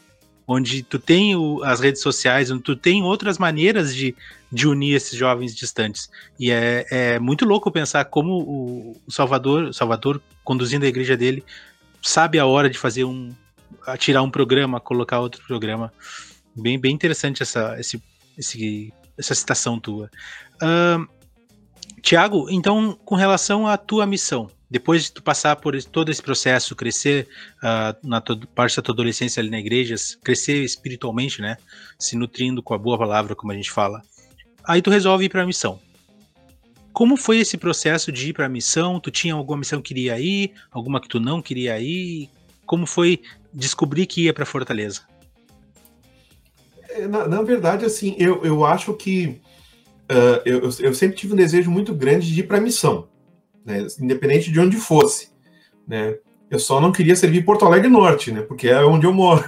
onde 0.46 0.82
tu 0.82 0.98
tem 0.98 1.34
o, 1.34 1.62
as 1.64 1.80
redes 1.80 2.00
sociais, 2.00 2.50
onde 2.50 2.62
tu 2.62 2.76
tem 2.76 3.02
outras 3.02 3.36
maneiras 3.38 3.94
de, 3.94 4.14
de 4.52 4.68
unir 4.68 4.94
esses 4.94 5.18
jovens 5.18 5.54
distantes. 5.54 6.08
E 6.38 6.50
é, 6.50 6.86
é 6.90 7.18
muito 7.18 7.44
louco 7.44 7.70
pensar 7.70 8.04
como 8.04 8.38
o, 8.38 8.96
Salvador, 9.10 9.74
Salvador, 9.74 10.22
conduzindo 10.44 10.84
a 10.84 10.88
igreja 10.88 11.16
dele, 11.16 11.44
sabe 12.00 12.38
a 12.38 12.46
hora 12.46 12.70
de 12.70 12.78
fazer 12.78 13.04
um. 13.04 13.34
tirar 13.98 14.22
um 14.22 14.30
programa, 14.30 14.78
colocar 14.80 15.18
outro 15.20 15.42
programa. 15.46 15.92
Bem, 16.54 16.78
bem 16.78 16.94
interessante 16.94 17.42
essa, 17.42 17.78
esse, 17.78 18.00
esse, 18.38 18.92
essa 19.18 19.34
citação 19.34 19.80
tua. 19.80 20.10
Uh, 20.62 21.06
Tiago, 22.00 22.46
então, 22.48 22.96
com 23.04 23.16
relação 23.16 23.66
à 23.66 23.76
tua 23.76 24.06
missão, 24.06 24.48
depois 24.68 25.04
de 25.04 25.12
tu 25.12 25.22
passar 25.22 25.56
por 25.56 25.80
todo 25.84 26.10
esse 26.10 26.20
processo, 26.20 26.74
crescer 26.74 27.28
uh, 27.58 27.96
na 28.06 28.20
parte 28.54 28.76
da 28.76 28.82
tua 28.82 28.92
adolescência 28.92 29.40
ali 29.40 29.48
na 29.48 29.60
igreja, 29.60 29.94
crescer 30.22 30.62
espiritualmente, 30.64 31.40
né? 31.40 31.56
Se 31.98 32.16
nutrindo 32.16 32.62
com 32.62 32.74
a 32.74 32.78
boa 32.78 32.98
palavra, 32.98 33.34
como 33.34 33.52
a 33.52 33.54
gente 33.54 33.70
fala. 33.70 34.02
Aí 34.64 34.82
tu 34.82 34.90
resolve 34.90 35.26
ir 35.26 35.28
para 35.28 35.42
a 35.42 35.46
missão. 35.46 35.78
Como 36.92 37.16
foi 37.16 37.38
esse 37.38 37.56
processo 37.56 38.10
de 38.10 38.30
ir 38.30 38.32
para 38.32 38.46
a 38.46 38.48
missão? 38.48 38.98
Tu 38.98 39.10
tinha 39.10 39.34
alguma 39.34 39.58
missão 39.58 39.80
que 39.80 39.94
queria 39.94 40.18
ir, 40.18 40.52
alguma 40.70 41.00
que 41.00 41.08
tu 41.08 41.20
não 41.20 41.40
queria 41.40 41.78
ir? 41.78 42.28
Como 42.64 42.86
foi 42.86 43.20
descobrir 43.52 44.06
que 44.06 44.24
ia 44.24 44.34
para 44.34 44.44
Fortaleza? 44.44 45.02
É, 46.88 47.06
na, 47.06 47.28
na, 47.28 47.42
verdade, 47.42 47.84
assim, 47.84 48.16
eu, 48.18 48.44
eu 48.44 48.64
acho 48.64 48.94
que 48.94 49.40
uh, 50.10 50.42
eu, 50.44 50.62
eu 50.80 50.94
sempre 50.94 51.16
tive 51.16 51.34
um 51.34 51.36
desejo 51.36 51.70
muito 51.70 51.94
grande 51.94 52.34
de 52.34 52.40
ir 52.40 52.44
para 52.44 52.58
a 52.58 52.60
missão 52.60 53.06
né? 53.66 53.86
independente 54.00 54.50
de 54.50 54.60
onde 54.60 54.76
fosse. 54.76 55.28
Né? 55.86 56.16
Eu 56.48 56.58
só 56.58 56.80
não 56.80 56.92
queria 56.92 57.16
servir 57.16 57.44
Porto 57.44 57.64
Alegre 57.64 57.88
Norte, 57.88 58.30
né? 58.30 58.40
Porque 58.40 58.68
é 58.68 58.82
onde 58.84 59.04
eu 59.04 59.12
moro. 59.12 59.42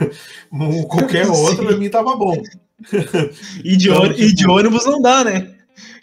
Qualquer 0.88 1.26
outro 1.30 1.64
para 1.64 1.76
mim 1.76 1.88
tava 1.88 2.16
bom. 2.16 2.42
E 3.64 3.76
de, 3.76 3.88
então, 3.88 4.08
tipo, 4.08 4.20
e 4.20 4.34
de 4.34 4.48
ônibus 4.48 4.84
não 4.84 5.00
dá, 5.00 5.24
né? 5.24 5.54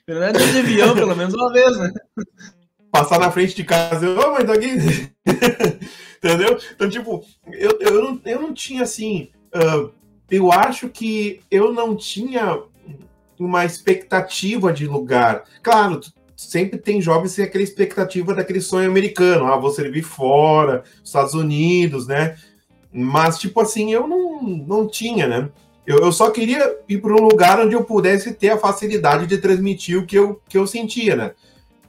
Verdade, 0.07 0.51
de 0.51 0.59
avião, 0.59 0.93
pelo 0.95 1.15
menos 1.15 1.33
uma 1.33 1.51
vez, 1.51 1.77
né? 1.77 1.91
Passar 2.91 3.19
na 3.19 3.31
frente 3.31 3.55
de 3.55 3.63
casa, 3.65 4.09
ô, 4.09 4.19
oh, 4.19 4.31
mas 4.31 4.49
aqui. 4.49 5.11
Entendeu? 6.17 6.57
Então, 6.73 6.89
tipo, 6.89 7.25
eu, 7.51 7.77
eu, 7.81 8.03
não, 8.03 8.21
eu 8.25 8.41
não 8.41 8.53
tinha 8.53 8.83
assim. 8.83 9.29
Uh, 9.53 9.91
eu 10.29 10.51
acho 10.51 10.87
que 10.89 11.41
eu 11.51 11.73
não 11.73 11.95
tinha 11.95 12.61
uma 13.37 13.65
expectativa 13.65 14.71
de 14.71 14.87
lugar. 14.87 15.43
Claro, 15.61 15.99
sempre 16.45 16.79
tem 16.79 17.01
jovens 17.01 17.31
sem 17.31 17.45
aquela 17.45 17.63
expectativa 17.63 18.33
daquele 18.33 18.61
sonho 18.61 18.89
americano, 18.89 19.45
ah, 19.45 19.57
vou 19.57 19.71
servir 19.71 20.03
fora, 20.03 20.83
Estados 21.03 21.33
Unidos, 21.33 22.07
né? 22.07 22.37
Mas, 22.91 23.37
tipo 23.37 23.59
assim, 23.59 23.91
eu 23.91 24.07
não, 24.07 24.41
não 24.41 24.87
tinha, 24.87 25.27
né? 25.27 25.49
Eu, 25.85 25.99
eu 25.99 26.11
só 26.11 26.31
queria 26.31 26.77
ir 26.87 26.99
para 26.99 27.13
um 27.13 27.27
lugar 27.27 27.59
onde 27.59 27.75
eu 27.75 27.83
pudesse 27.83 28.33
ter 28.33 28.49
a 28.49 28.57
facilidade 28.57 29.27
de 29.27 29.37
transmitir 29.37 29.99
o 29.99 30.05
que 30.05 30.17
eu, 30.17 30.41
que 30.47 30.57
eu 30.57 30.65
sentia, 30.65 31.15
né? 31.15 31.31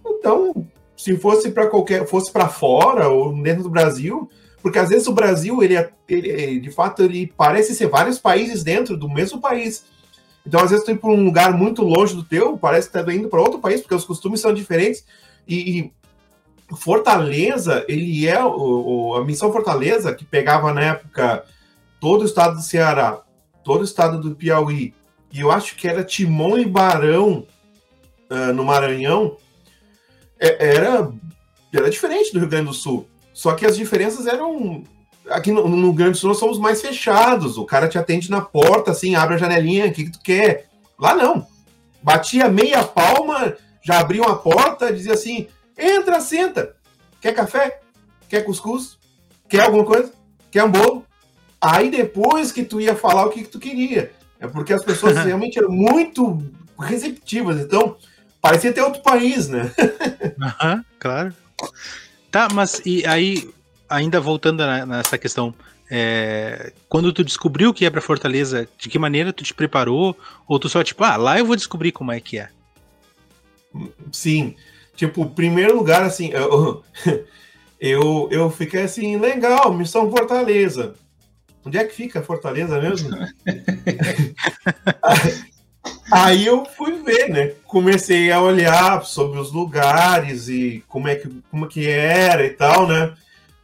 Então, 0.05 0.67
se 0.97 1.17
fosse 1.17 1.51
para 1.51 1.67
qualquer, 1.67 2.07
fosse 2.07 2.33
para 2.33 2.49
fora 2.49 3.09
ou 3.09 3.33
dentro 3.43 3.63
do 3.63 3.71
Brasil, 3.71 4.29
porque 4.63 4.79
às 4.79 4.89
vezes 4.89 5.07
o 5.07 5.13
Brasil, 5.13 5.63
ele, 5.63 5.77
é, 5.77 5.91
ele, 6.09 6.61
de 6.61 6.71
fato, 6.71 7.03
ele 7.03 7.33
parece 7.37 7.75
ser 7.75 7.87
vários 7.87 8.19
países 8.19 8.65
dentro 8.65 8.97
do 8.97 9.09
mesmo 9.09 9.41
país. 9.41 9.85
Então, 10.47 10.61
às 10.61 10.71
vezes, 10.71 10.85
tu 10.85 10.93
ir 10.93 10.99
para 10.99 11.11
um 11.11 11.25
lugar 11.25 11.53
muito 11.53 11.83
longe 11.83 12.15
do 12.15 12.23
teu, 12.23 12.57
parece 12.57 12.89
que 12.89 12.93
tá 12.93 13.13
indo 13.13 13.29
para 13.29 13.41
outro 13.41 13.59
país, 13.59 13.81
porque 13.81 13.95
os 13.95 14.05
costumes 14.05 14.41
são 14.41 14.55
diferentes. 14.55 15.05
E, 15.47 15.81
e 15.81 15.93
Fortaleza, 16.77 17.85
ele 17.89 18.27
é 18.27 18.43
o, 18.43 18.51
o, 18.51 19.15
a 19.17 19.25
missão 19.25 19.53
Fortaleza, 19.53 20.15
que 20.15 20.25
pegava 20.25 20.73
na 20.73 20.83
época 20.83 21.45
todo 22.01 22.23
o 22.23 22.25
estado 22.25 22.57
do 22.57 22.63
Ceará, 22.63 23.23
todo 23.65 23.81
o 23.81 23.85
estado 23.85 24.21
do 24.21 24.37
Piauí, 24.37 24.95
e 25.33 25.41
eu 25.41 25.51
acho 25.51 25.75
que 25.77 25.89
era 25.89 26.05
Timon 26.05 26.59
e 26.59 26.65
Barão 26.65 27.45
uh, 28.31 28.53
no 28.55 28.65
Maranhão, 28.65 29.37
é, 30.39 30.77
era, 30.77 31.11
era 31.73 31.91
diferente 31.91 32.33
do 32.33 32.39
Rio 32.39 32.49
Grande 32.49 32.69
do 32.69 32.75
Sul. 32.75 33.09
Só 33.33 33.53
que 33.55 33.67
as 33.67 33.77
diferenças 33.77 34.27
eram 34.27 34.85
aqui 35.29 35.51
no, 35.51 35.69
no 35.69 35.93
Grande 35.93 36.19
Sul 36.19 36.29
nós 36.29 36.39
somos 36.39 36.59
mais 36.59 36.81
fechados. 36.81 37.59
O 37.59 37.65
cara 37.65 37.89
te 37.89 37.99
atende 37.99 38.31
na 38.31 38.41
porta, 38.41 38.91
assim, 38.91 39.15
abre 39.15 39.35
a 39.35 39.39
janelinha, 39.39 39.87
o 39.87 39.93
que, 39.93 40.05
que 40.05 40.13
tu 40.13 40.21
quer? 40.21 40.69
Lá 40.99 41.15
não. 41.15 41.47
Batia 42.03 42.49
meia 42.49 42.85
palma, 42.85 43.57
já 43.83 43.99
abriu 43.99 44.23
uma 44.23 44.37
porta, 44.37 44.93
dizia 44.93 45.15
assim: 45.15 45.49
entra, 45.77 46.21
senta. 46.21 46.75
Quer 47.21 47.33
café? 47.33 47.81
Quer 48.29 48.43
cuscuz? 48.43 48.99
Quer 49.49 49.63
alguma 49.63 49.85
coisa? 49.85 50.13
Quer 50.51 50.65
um 50.65 50.71
bolo? 50.71 51.05
Aí 51.61 51.91
depois 51.91 52.53
que 52.53 52.65
tu 52.65 52.81
ia 52.81 52.95
falar 52.95 53.27
o 53.27 53.31
que, 53.31 53.43
que 53.43 53.49
tu 53.49 53.59
queria. 53.59 54.13
É 54.39 54.47
porque 54.47 54.73
as 54.73 54.85
pessoas 54.85 55.17
realmente 55.25 55.59
eram 55.59 55.71
muito 55.71 56.43
receptivas. 56.79 57.61
Então, 57.61 57.97
parecia 58.41 58.73
ter 58.73 58.83
outro 58.83 59.03
país, 59.03 59.49
né? 59.49 59.73
Aham, 60.41 60.85
claro. 60.99 61.35
Tá, 62.31 62.49
mas 62.53 62.83
e 62.85 63.07
aí 63.07 63.49
ainda 63.89 64.21
voltando 64.21 64.65
nessa 64.87 65.19
questão, 65.19 65.55
é, 65.91 66.73
quando 66.89 67.13
tu 67.13 67.23
descobriu 67.25 67.73
que 67.73 67.85
ia 67.85 67.91
para 67.91 68.01
Fortaleza, 68.01 68.69
de 68.79 68.89
que 68.89 68.99
maneira 68.99 69.33
tu 69.33 69.45
te 69.45 69.55
preparou? 69.55 70.17
Ou 70.47 70.59
tu 70.59 70.69
só, 70.69 70.83
tipo, 70.83 71.05
ah, 71.05 71.17
lá 71.17 71.39
eu 71.39 71.47
vou 71.47 71.57
descobrir 71.57 71.93
como 71.93 72.13
é 72.13 72.21
que 72.21 72.39
é? 72.39 72.49
Sim. 74.11 74.57
Tipo, 74.95 75.27
primeiro 75.27 75.77
lugar, 75.77 76.03
assim, 76.03 76.31
eu, 76.33 76.83
eu, 77.79 78.29
eu 78.31 78.51
fiquei 78.51 78.83
assim, 78.83 79.17
legal, 79.17 79.73
missão 79.73 80.11
Fortaleza. 80.11 80.95
Onde 81.65 81.79
é 81.79 81.85
que 81.85 81.95
fica 81.95 82.23
Fortaleza 82.23 82.81
mesmo? 82.81 83.11
Aí 86.11 86.47
eu 86.47 86.65
fui 86.65 87.03
ver, 87.03 87.29
né? 87.29 87.53
Comecei 87.65 88.31
a 88.31 88.41
olhar 88.41 89.05
sobre 89.05 89.39
os 89.39 89.53
lugares 89.53 90.49
e 90.49 90.83
como 90.89 91.09
é 91.09 91.17
que, 91.17 91.29
como 91.51 91.67
que 91.67 91.89
era 91.89 92.45
e 92.47 92.51
tal, 92.51 92.87
né? 92.87 93.13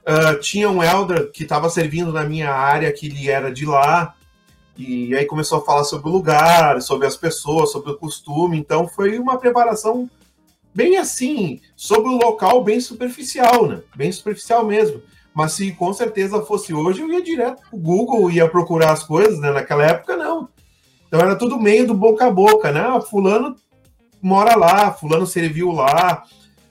Uh, 0.03 0.41
tinha 0.41 0.69
um 0.69 0.83
elder 0.83 1.31
que 1.31 1.45
estava 1.45 1.71
servindo 1.71 2.13
na 2.13 2.25
minha 2.25 2.51
área, 2.51 2.93
que 2.93 3.07
ele 3.07 3.31
era 3.31 3.53
de 3.53 3.65
lá, 3.65 4.15
e 4.77 5.15
aí 5.15 5.25
começou 5.27 5.59
a 5.59 5.65
falar 5.65 5.85
sobre 5.85 6.09
o 6.09 6.13
lugar, 6.13 6.81
sobre 6.83 7.07
as 7.07 7.17
pessoas, 7.17 7.71
sobre 7.71 7.93
o 7.93 7.97
costume. 7.97 8.59
Então 8.59 8.89
foi 8.89 9.19
uma 9.19 9.39
preparação 9.39 10.11
bem 10.75 10.97
assim, 10.97 11.61
sobre 11.77 12.11
o 12.11 12.17
local, 12.17 12.65
bem 12.65 12.81
superficial, 12.81 13.67
né? 13.67 13.83
Bem 13.95 14.11
superficial 14.11 14.65
mesmo. 14.65 15.03
Mas 15.35 15.53
se 15.53 15.73
com 15.73 15.93
certeza 15.93 16.43
fosse 16.43 16.75
hoje, 16.75 17.01
eu 17.01 17.13
ia 17.13 17.23
direto 17.23 17.63
pro 17.71 17.79
Google, 17.79 18.31
ia 18.31 18.49
procurar 18.49 18.93
as 18.93 19.05
coisas, 19.05 19.39
né? 19.39 19.53
Naquela 19.53 19.85
época, 19.85 20.17
não. 20.17 20.49
Então 21.07 21.21
era 21.21 21.37
tudo 21.37 21.61
meio 21.61 21.87
do 21.87 21.95
boca 21.95 22.27
a 22.27 22.31
boca, 22.31 22.73
né? 22.73 22.81
Ah, 22.81 23.01
fulano 23.01 23.55
mora 24.23 24.57
lá, 24.57 24.93
fulano 24.93 25.27
serviu 25.27 25.73
lá, 25.73 26.23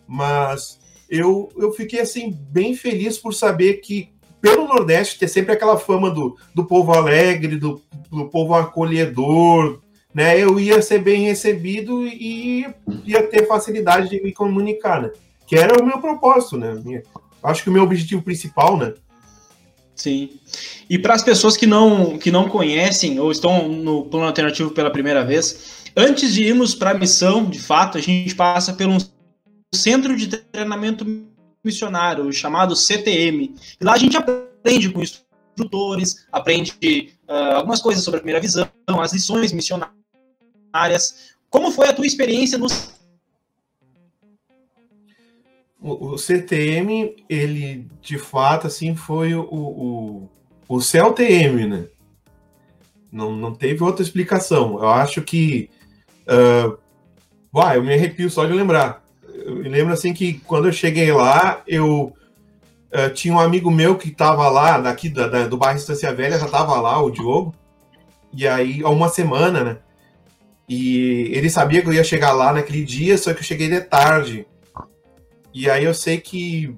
mas 0.07 0.79
eu, 1.11 1.49
eu 1.57 1.73
fiquei 1.73 1.99
assim 1.99 2.31
bem 2.49 2.73
feliz 2.73 3.17
por 3.17 3.33
saber 3.33 3.81
que 3.81 4.09
pelo 4.39 4.65
Nordeste 4.65 5.19
ter 5.19 5.27
sempre 5.27 5.51
aquela 5.51 5.77
fama 5.77 6.09
do, 6.09 6.37
do 6.55 6.65
povo 6.65 6.93
alegre, 6.93 7.57
do, 7.57 7.81
do 8.09 8.29
povo 8.29 8.55
acolhedor, 8.55 9.81
né? 10.13 10.39
Eu 10.41 10.57
ia 10.57 10.81
ser 10.81 10.99
bem 10.99 11.25
recebido 11.25 12.07
e 12.07 12.65
ia 13.05 13.23
ter 13.23 13.45
facilidade 13.45 14.09
de 14.09 14.23
me 14.23 14.31
comunicar, 14.31 15.01
né? 15.01 15.11
Que 15.45 15.57
era 15.57 15.81
o 15.81 15.85
meu 15.85 15.99
propósito, 15.99 16.57
né? 16.57 17.03
Acho 17.43 17.63
que 17.63 17.69
o 17.69 17.73
meu 17.73 17.83
objetivo 17.83 18.21
principal, 18.21 18.77
né? 18.77 18.93
Sim. 19.93 20.29
E 20.89 20.97
para 20.97 21.13
as 21.13 21.23
pessoas 21.23 21.57
que 21.57 21.67
não, 21.67 22.17
que 22.17 22.31
não 22.31 22.47
conhecem 22.47 23.19
ou 23.19 23.31
estão 23.31 23.67
no 23.67 24.05
plano 24.05 24.27
alternativo 24.27 24.71
pela 24.71 24.89
primeira 24.89 25.25
vez, 25.25 25.81
antes 25.95 26.33
de 26.33 26.43
irmos 26.43 26.73
para 26.73 26.91
a 26.91 26.97
missão, 26.97 27.45
de 27.45 27.59
fato, 27.59 27.97
a 27.97 28.01
gente 28.01 28.33
passa 28.33 28.73
por 28.73 28.87
um 28.87 28.97
Centro 29.73 30.17
de 30.17 30.27
Treinamento 30.27 31.05
Missionário, 31.63 32.31
chamado 32.33 32.75
CTM. 32.75 33.55
E 33.79 33.83
lá 33.83 33.93
a 33.93 33.97
gente 33.97 34.17
aprende 34.17 34.89
com 34.89 35.01
instrutores, 35.01 36.27
aprende 36.31 37.13
uh, 37.27 37.55
algumas 37.55 37.81
coisas 37.81 38.03
sobre 38.03 38.17
a 38.17 38.21
primeira 38.21 38.41
visão, 38.41 38.69
as 39.01 39.13
lições 39.13 39.53
missionárias. 39.53 41.35
Como 41.49 41.71
foi 41.71 41.87
a 41.87 41.93
tua 41.93 42.05
experiência 42.05 42.57
no 42.57 42.67
o, 45.83 46.15
CTM, 46.15 47.25
ele 47.27 47.87
de 48.01 48.17
fato 48.19 48.67
assim 48.67 48.95
foi 48.95 49.33
o, 49.33 49.41
o, 49.49 50.29
o 50.67 50.79
CLTM, 50.79 51.65
né? 51.65 51.87
Não, 53.11 53.35
não 53.35 53.55
teve 53.55 53.83
outra 53.83 54.03
explicação. 54.03 54.79
Eu 54.79 54.89
acho 54.89 55.21
que. 55.21 55.69
Uh, 56.23 56.77
vai, 57.51 57.77
eu 57.77 57.83
me 57.83 57.93
arrepio 57.93 58.29
só 58.29 58.45
de 58.45 58.53
lembrar 58.53 59.01
eu 59.45 59.69
lembro 59.69 59.93
assim 59.93 60.13
que 60.13 60.33
quando 60.45 60.67
eu 60.67 60.73
cheguei 60.73 61.11
lá, 61.11 61.61
eu 61.67 62.13
uh, 62.93 63.13
tinha 63.13 63.33
um 63.33 63.39
amigo 63.39 63.69
meu 63.71 63.97
que 63.97 64.09
estava 64.09 64.49
lá, 64.49 64.79
daqui 64.79 65.09
da, 65.09 65.27
da, 65.27 65.47
do 65.47 65.57
bairro 65.57 65.77
Estância 65.77 66.13
Velha, 66.13 66.39
já 66.39 66.45
estava 66.45 66.79
lá, 66.79 67.01
o 67.01 67.11
Diogo, 67.11 67.53
e 68.33 68.47
aí, 68.47 68.81
há 68.83 68.89
uma 68.89 69.09
semana, 69.09 69.63
né? 69.63 69.77
E 70.67 71.29
ele 71.33 71.49
sabia 71.49 71.81
que 71.81 71.89
eu 71.89 71.93
ia 71.93 72.03
chegar 72.03 72.31
lá 72.31 72.53
naquele 72.53 72.83
dia, 72.85 73.17
só 73.17 73.33
que 73.33 73.39
eu 73.39 73.43
cheguei 73.43 73.67
de 73.67 73.81
tarde. 73.81 74.47
E 75.53 75.69
aí 75.69 75.83
eu 75.83 75.93
sei 75.93 76.17
que 76.17 76.73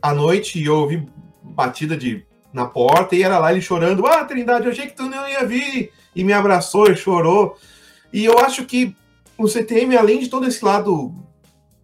à 0.00 0.14
noite 0.14 0.62
eu 0.62 0.76
ouvi 0.76 1.04
batida 1.42 1.96
de 1.96 2.24
na 2.52 2.64
porta 2.66 3.16
e 3.16 3.24
era 3.24 3.38
lá 3.38 3.50
ele 3.50 3.60
chorando: 3.60 4.06
Ah, 4.06 4.24
Trindade, 4.24 4.66
eu 4.66 4.70
achei 4.70 4.86
que 4.86 4.94
tu 4.94 5.08
não 5.08 5.28
ia 5.28 5.44
vir. 5.44 5.90
E 6.14 6.22
me 6.22 6.32
abraçou 6.32 6.88
e 6.88 6.96
chorou. 6.96 7.58
E 8.12 8.24
eu 8.24 8.38
acho 8.38 8.64
que 8.64 8.96
o 9.36 9.48
CTM, 9.48 9.96
além 9.96 10.20
de 10.20 10.28
todo 10.28 10.46
esse 10.46 10.64
lado 10.64 11.12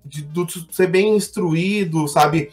de, 0.05 0.23
de 0.23 0.67
ser 0.71 0.87
bem 0.87 1.17
instruído, 1.17 2.07
sabe? 2.09 2.51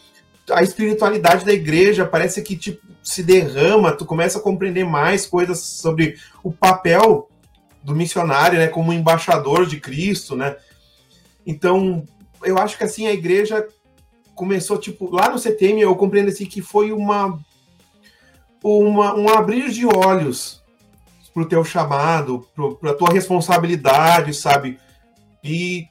A 0.50 0.64
espiritualidade 0.64 1.46
da 1.46 1.54
igreja 1.54 2.06
parece 2.06 2.42
que 2.42 2.56
tipo, 2.56 2.82
se 3.04 3.24
derrama, 3.24 3.92
tu 3.92 4.06
começa 4.06 4.40
a 4.40 4.42
compreender 4.42 4.86
mais 4.86 5.26
coisas 5.26 5.60
sobre 5.60 6.18
o 6.44 6.52
papel 6.52 7.30
do 7.84 7.96
missionário, 7.96 8.60
né, 8.60 8.68
como 8.68 8.92
embaixador 8.92 9.66
de 9.66 9.80
Cristo, 9.80 10.36
né? 10.36 10.58
Então, 11.46 12.04
eu 12.44 12.58
acho 12.58 12.78
que 12.78 12.84
assim 12.84 13.08
a 13.08 13.14
igreja 13.14 13.66
começou, 14.36 14.78
tipo, 14.78 15.10
lá 15.10 15.30
no 15.30 15.40
CTM 15.40 15.82
eu 15.82 15.96
compreendo 15.96 16.30
assim 16.30 16.46
que 16.46 16.62
foi 16.62 16.92
uma, 16.92 17.40
uma 18.62 19.16
um 19.16 19.30
abrir 19.30 19.72
de 19.72 19.86
olhos 19.86 20.62
pro 21.34 21.48
teu 21.48 21.64
chamado, 21.64 22.48
pro, 22.54 22.76
pra 22.76 22.94
tua 22.94 23.12
responsabilidade, 23.12 24.34
sabe? 24.34 24.80
E 25.44 25.88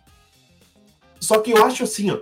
só 1.20 1.38
que 1.38 1.50
eu 1.50 1.64
acho 1.64 1.85
assim, 1.85 2.11
ó, 2.11 2.18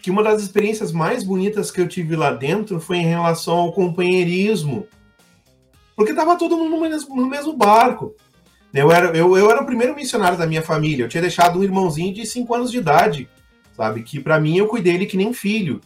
que 0.00 0.10
uma 0.10 0.22
das 0.22 0.42
experiências 0.42 0.92
mais 0.92 1.22
bonitas 1.22 1.70
que 1.70 1.80
eu 1.80 1.88
tive 1.88 2.16
lá 2.16 2.32
dentro 2.32 2.80
foi 2.80 2.98
em 2.98 3.06
relação 3.06 3.56
ao 3.58 3.72
companheirismo. 3.72 4.86
Porque 5.94 6.14
tava 6.14 6.38
todo 6.38 6.56
mundo 6.56 6.70
no 6.70 7.26
mesmo, 7.28 7.56
barco. 7.56 8.14
Eu 8.72 8.90
era, 8.90 9.14
eu, 9.16 9.36
eu 9.36 9.50
era 9.50 9.62
o 9.62 9.66
primeiro 9.66 9.94
missionário 9.94 10.38
da 10.38 10.46
minha 10.46 10.62
família. 10.62 11.04
Eu 11.04 11.08
tinha 11.08 11.20
deixado 11.20 11.58
um 11.58 11.62
irmãozinho 11.62 12.14
de 12.14 12.24
5 12.24 12.54
anos 12.54 12.70
de 12.70 12.78
idade, 12.78 13.28
sabe? 13.76 14.02
Que 14.02 14.18
para 14.20 14.40
mim 14.40 14.56
eu 14.56 14.66
cuidei 14.66 14.94
dele 14.94 15.06
que 15.06 15.16
nem 15.16 15.34
filho. 15.34 15.80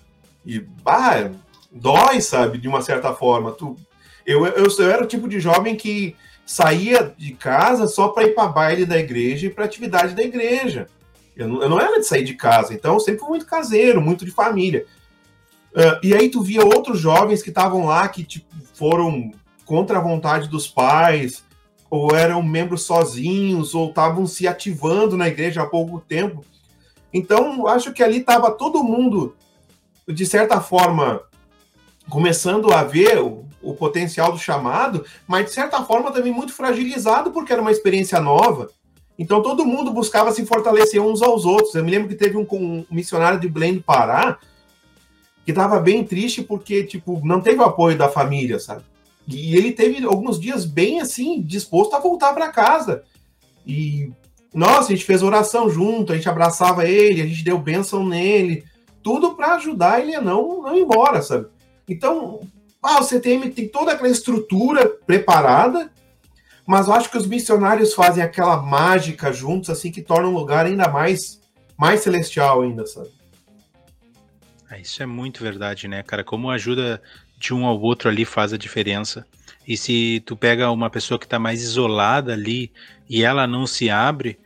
E, 0.47 0.61
bah, 0.61 1.31
dói, 1.73 2.21
sabe? 2.21 2.59
De 2.59 2.69
uma 2.69 2.83
certa 2.83 3.13
forma. 3.13 3.51
Tu, 3.53 3.77
eu, 4.25 4.47
eu, 4.47 4.67
eu 4.67 4.91
era 4.91 5.03
o 5.03 5.07
tipo 5.07 5.29
de 5.29 5.41
jovem 5.41 5.75
que 5.75 6.15
saía 6.47 7.15
de 7.17 7.33
casa 7.33 7.89
só 7.89 8.09
para 8.09 8.25
ir 8.25 8.35
para 8.35 8.49
baile 8.49 8.85
da 8.85 8.99
igreja 8.99 9.47
e 9.47 9.51
para 9.51 9.65
atividade 9.65 10.15
da 10.15 10.23
igreja. 10.23 10.87
Eu 11.37 11.49
não, 11.49 11.63
eu 11.63 11.69
não, 11.69 11.81
era 11.81 11.99
de 11.99 12.07
sair 12.07 12.25
de 12.25 12.35
casa, 12.35 12.73
então 12.73 12.95
eu 12.95 13.01
sempre 13.01 13.21
fui 13.21 13.31
muito 13.31 13.47
caseiro, 13.47 14.01
muito 14.01 14.25
de 14.25 14.31
família. 14.31 14.87
Uh, 15.73 15.99
e 16.03 16.15
aí 16.15 16.29
tu 16.29 16.41
via 16.41 16.65
outros 16.65 17.01
jovens 17.01 17.43
que 17.43 17.49
estavam 17.49 17.87
lá 17.87 18.07
que 18.07 18.23
tipo, 18.23 18.47
foram 18.75 19.33
contra 19.65 19.99
a 19.99 20.01
vontade 20.03 20.49
dos 20.49 20.69
pais, 20.69 21.43
ou 21.91 22.15
eram 22.15 22.43
membros 22.43 22.83
sozinhos, 22.83 23.75
ou 23.75 23.89
estavam 23.89 24.27
se 24.27 24.47
ativando 24.47 25.17
na 25.17 25.29
igreja 25.29 25.63
há 25.63 25.67
pouco 25.67 26.01
tempo. 26.01 26.45
Então, 27.13 27.67
acho 27.69 27.93
que 27.93 28.03
ali 28.03 28.19
estava 28.19 28.51
todo 28.51 28.83
mundo, 28.83 29.37
de 30.09 30.27
certa 30.27 30.61
forma, 30.61 31.23
começando 32.09 32.73
a 32.73 32.83
ver 32.83 33.19
o, 33.19 33.45
o 33.63 33.75
potencial 33.75 34.33
do 34.33 34.39
chamado, 34.39 35.05
mas 35.27 35.47
de 35.47 35.53
certa 35.53 35.83
forma 35.85 36.11
também 36.13 36.33
muito 36.33 36.53
fragilizado, 36.53 37.31
porque 37.31 37.53
era 37.53 37.63
uma 37.63 37.71
experiência 37.71 38.21
nova. 38.21 38.71
Então 39.19 39.43
todo 39.43 39.65
mundo 39.65 39.93
buscava 39.93 40.33
se 40.33 40.45
fortalecer 40.45 41.01
uns 41.01 41.23
aos 41.23 41.45
outros. 41.45 41.75
Eu 41.75 41.85
me 41.85 41.91
lembro 41.91 42.09
que 42.09 42.15
teve 42.15 42.37
um, 42.37 42.47
um 42.51 42.85
missionário 42.91 43.39
de 43.39 43.49
Belém 43.49 43.75
do 43.75 43.83
Pará 43.83 44.39
que 45.45 45.51
estava 45.51 45.79
bem 45.79 46.03
triste 46.05 46.43
porque 46.43 46.85
tipo 46.85 47.21
não 47.25 47.41
teve 47.41 47.59
o 47.59 47.65
apoio 47.65 47.97
da 47.97 48.09
família, 48.09 48.59
sabe? 48.59 48.83
E 49.27 49.57
ele 49.57 49.73
teve 49.73 50.05
alguns 50.05 50.41
dias 50.41 50.65
bem 50.65 51.01
assim 51.01 51.41
disposto 51.41 51.95
a 51.95 52.01
voltar 52.01 52.33
para 52.33 52.53
casa. 52.53 53.05
E 53.67 54.11
nossa, 54.53 54.93
a 54.93 54.97
gente 54.97 55.05
fez 55.05 55.23
oração 55.23 55.69
junto, 55.69 56.13
a 56.13 56.17
gente 56.17 56.29
abraçava 56.29 56.87
ele, 56.87 57.23
a 57.23 57.27
gente 57.27 57.45
deu 57.45 57.59
bênção 57.59 58.07
nele, 58.07 58.65
tudo 59.03 59.35
para 59.35 59.55
ajudar 59.55 60.01
ele 60.01 60.15
a 60.15 60.21
não 60.21 60.63
não 60.63 60.77
ir 60.77 60.83
embora, 60.83 61.23
sabe? 61.23 61.47
Então, 61.89 62.41
ah, 62.83 63.01
o 63.01 63.05
CTM 63.05 63.51
tem 63.51 63.69
toda 63.69 63.93
aquela 63.93 64.09
estrutura 64.09 64.89
preparada 65.07 65.91
mas 66.67 66.89
eu 66.89 66.95
acho 66.95 67.11
que 67.11 67.19
os 67.19 67.27
missionários 67.27 67.93
fazem 67.93 68.23
aquela 68.23 68.63
mágica 68.63 69.33
juntos, 69.33 69.71
assim, 69.71 69.91
que 69.91 70.03
torna 70.03 70.29
um 70.29 70.35
lugar 70.35 70.67
ainda 70.67 70.89
mais, 70.89 71.41
mais 71.77 72.01
celestial 72.01 72.63
ainda, 72.63 72.87
sabe? 72.87 73.11
É, 74.71 74.81
isso 74.81 75.03
é 75.03 75.07
muito 75.07 75.43
verdade, 75.43 75.87
né, 75.87 76.03
cara? 76.03 76.25
Como 76.25 76.51
ajuda 76.51 77.03
de 77.39 77.53
um 77.53 77.67
ao 77.67 77.81
outro 77.81 78.09
ali 78.09 78.25
faz 78.25 78.53
a 78.53 78.57
diferença. 78.57 79.27
E 79.67 79.77
se 79.77 80.23
tu 80.25 80.37
pega 80.37 80.71
uma 80.71 80.91
pessoa 80.91 81.19
que 81.19 81.27
está 81.27 81.39
mais 81.39 81.63
isolada 81.63 82.33
ali 82.33 82.73
e 83.09 83.23
ela 83.23 83.47
não 83.47 83.67
se 83.67 83.91
abre, 83.91 84.39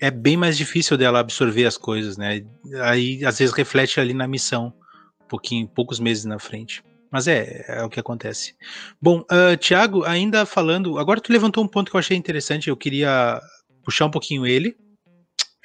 é 0.00 0.10
bem 0.10 0.36
mais 0.36 0.56
difícil 0.56 0.96
dela 0.96 1.20
absorver 1.20 1.66
as 1.66 1.76
coisas, 1.76 2.16
né? 2.16 2.42
Aí 2.82 3.24
às 3.24 3.38
vezes 3.38 3.54
reflete 3.54 4.00
ali 4.00 4.14
na 4.14 4.26
missão, 4.26 4.72
um 5.22 5.28
pouquinho, 5.28 5.68
poucos 5.68 6.00
meses 6.00 6.24
na 6.24 6.38
frente. 6.38 6.82
Mas 7.10 7.26
é, 7.26 7.64
é 7.68 7.82
o 7.82 7.90
que 7.90 7.98
acontece. 7.98 8.54
Bom, 9.00 9.20
uh, 9.20 9.56
Tiago, 9.58 10.04
ainda 10.04 10.46
falando. 10.46 10.98
Agora 10.98 11.20
tu 11.20 11.32
levantou 11.32 11.64
um 11.64 11.68
ponto 11.68 11.90
que 11.90 11.96
eu 11.96 11.98
achei 11.98 12.16
interessante, 12.16 12.68
eu 12.68 12.76
queria 12.76 13.40
puxar 13.82 14.06
um 14.06 14.10
pouquinho 14.10 14.46
ele. 14.46 14.76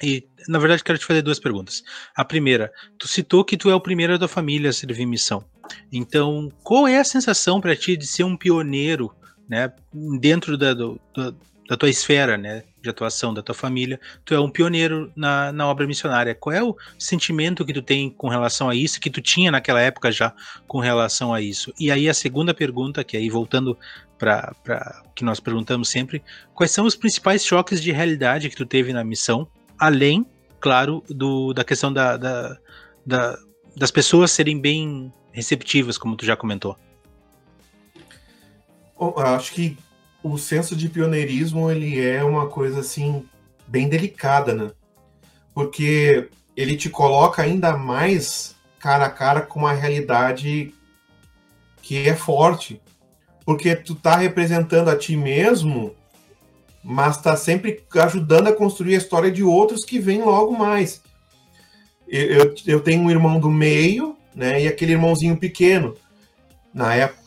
E, 0.02 0.28
na 0.48 0.58
verdade, 0.58 0.84
quero 0.84 0.98
te 0.98 1.06
fazer 1.06 1.22
duas 1.22 1.38
perguntas. 1.38 1.82
A 2.14 2.24
primeira, 2.24 2.70
tu 2.98 3.08
citou 3.08 3.44
que 3.44 3.56
tu 3.56 3.70
é 3.70 3.74
o 3.74 3.80
primeiro 3.80 4.18
da 4.18 4.28
família 4.28 4.70
a 4.70 4.72
servir 4.72 5.06
missão. 5.06 5.44
Então, 5.90 6.52
qual 6.62 6.86
é 6.86 6.98
a 6.98 7.04
sensação 7.04 7.60
para 7.60 7.74
ti 7.74 7.96
de 7.96 8.06
ser 8.06 8.24
um 8.24 8.36
pioneiro, 8.36 9.14
né, 9.48 9.72
dentro 10.20 10.58
da, 10.58 10.74
do, 10.74 11.00
da 11.68 11.76
tua 11.76 11.88
esfera, 11.88 12.36
né, 12.36 12.62
de 12.86 12.90
atuação 12.90 13.34
da 13.34 13.42
tua 13.42 13.54
família, 13.54 14.00
tu 14.24 14.32
é 14.32 14.40
um 14.40 14.48
pioneiro 14.48 15.12
na, 15.14 15.52
na 15.52 15.66
obra 15.66 15.86
missionária. 15.86 16.34
Qual 16.34 16.54
é 16.54 16.62
o 16.62 16.76
sentimento 16.98 17.64
que 17.64 17.72
tu 17.72 17.82
tem 17.82 18.08
com 18.08 18.28
relação 18.28 18.68
a 18.68 18.74
isso, 18.74 19.00
que 19.00 19.10
tu 19.10 19.20
tinha 19.20 19.50
naquela 19.50 19.80
época 19.80 20.10
já 20.12 20.32
com 20.66 20.78
relação 20.78 21.34
a 21.34 21.40
isso? 21.40 21.72
E 21.78 21.90
aí 21.90 22.08
a 22.08 22.14
segunda 22.14 22.54
pergunta, 22.54 23.02
que 23.02 23.16
aí 23.16 23.28
voltando 23.28 23.76
para 24.16 24.54
que 25.14 25.24
nós 25.24 25.40
perguntamos 25.40 25.88
sempre, 25.88 26.22
quais 26.54 26.70
são 26.70 26.86
os 26.86 26.96
principais 26.96 27.44
choques 27.44 27.82
de 27.82 27.92
realidade 27.92 28.48
que 28.48 28.56
tu 28.56 28.64
teve 28.64 28.92
na 28.92 29.04
missão, 29.04 29.46
além, 29.78 30.24
claro, 30.58 31.02
do, 31.08 31.52
da 31.52 31.64
questão 31.64 31.92
da, 31.92 32.16
da, 32.16 32.56
da 33.04 33.36
das 33.76 33.90
pessoas 33.90 34.30
serem 34.30 34.58
bem 34.58 35.12
receptivas, 35.32 35.98
como 35.98 36.16
tu 36.16 36.24
já 36.24 36.34
comentou? 36.34 36.78
acho 39.18 39.52
que 39.52 39.76
o 40.32 40.38
senso 40.38 40.74
de 40.74 40.88
pioneirismo 40.88 41.70
ele 41.70 42.00
é 42.00 42.22
uma 42.24 42.48
coisa 42.48 42.80
assim 42.80 43.24
bem 43.66 43.88
delicada, 43.88 44.54
né? 44.54 44.70
Porque 45.54 46.28
ele 46.56 46.76
te 46.76 46.90
coloca 46.90 47.42
ainda 47.42 47.76
mais 47.76 48.54
cara 48.78 49.06
a 49.06 49.10
cara 49.10 49.40
com 49.40 49.60
uma 49.60 49.72
realidade 49.72 50.74
que 51.82 52.08
é 52.08 52.14
forte, 52.14 52.80
porque 53.44 53.74
tu 53.76 53.94
tá 53.94 54.16
representando 54.16 54.88
a 54.88 54.96
ti 54.96 55.16
mesmo, 55.16 55.94
mas 56.82 57.20
tá 57.20 57.36
sempre 57.36 57.84
ajudando 57.94 58.48
a 58.48 58.52
construir 58.52 58.94
a 58.94 58.98
história 58.98 59.30
de 59.30 59.42
outros 59.42 59.84
que 59.84 59.98
vêm 59.98 60.22
logo 60.22 60.56
mais. 60.56 61.00
Eu, 62.08 62.26
eu, 62.26 62.54
eu 62.66 62.80
tenho 62.80 63.02
um 63.02 63.10
irmão 63.10 63.38
do 63.38 63.50
meio, 63.50 64.16
né, 64.34 64.62
e 64.62 64.68
aquele 64.68 64.92
irmãozinho 64.92 65.36
pequeno. 65.36 65.96
Na 66.74 66.94
época 66.94 67.25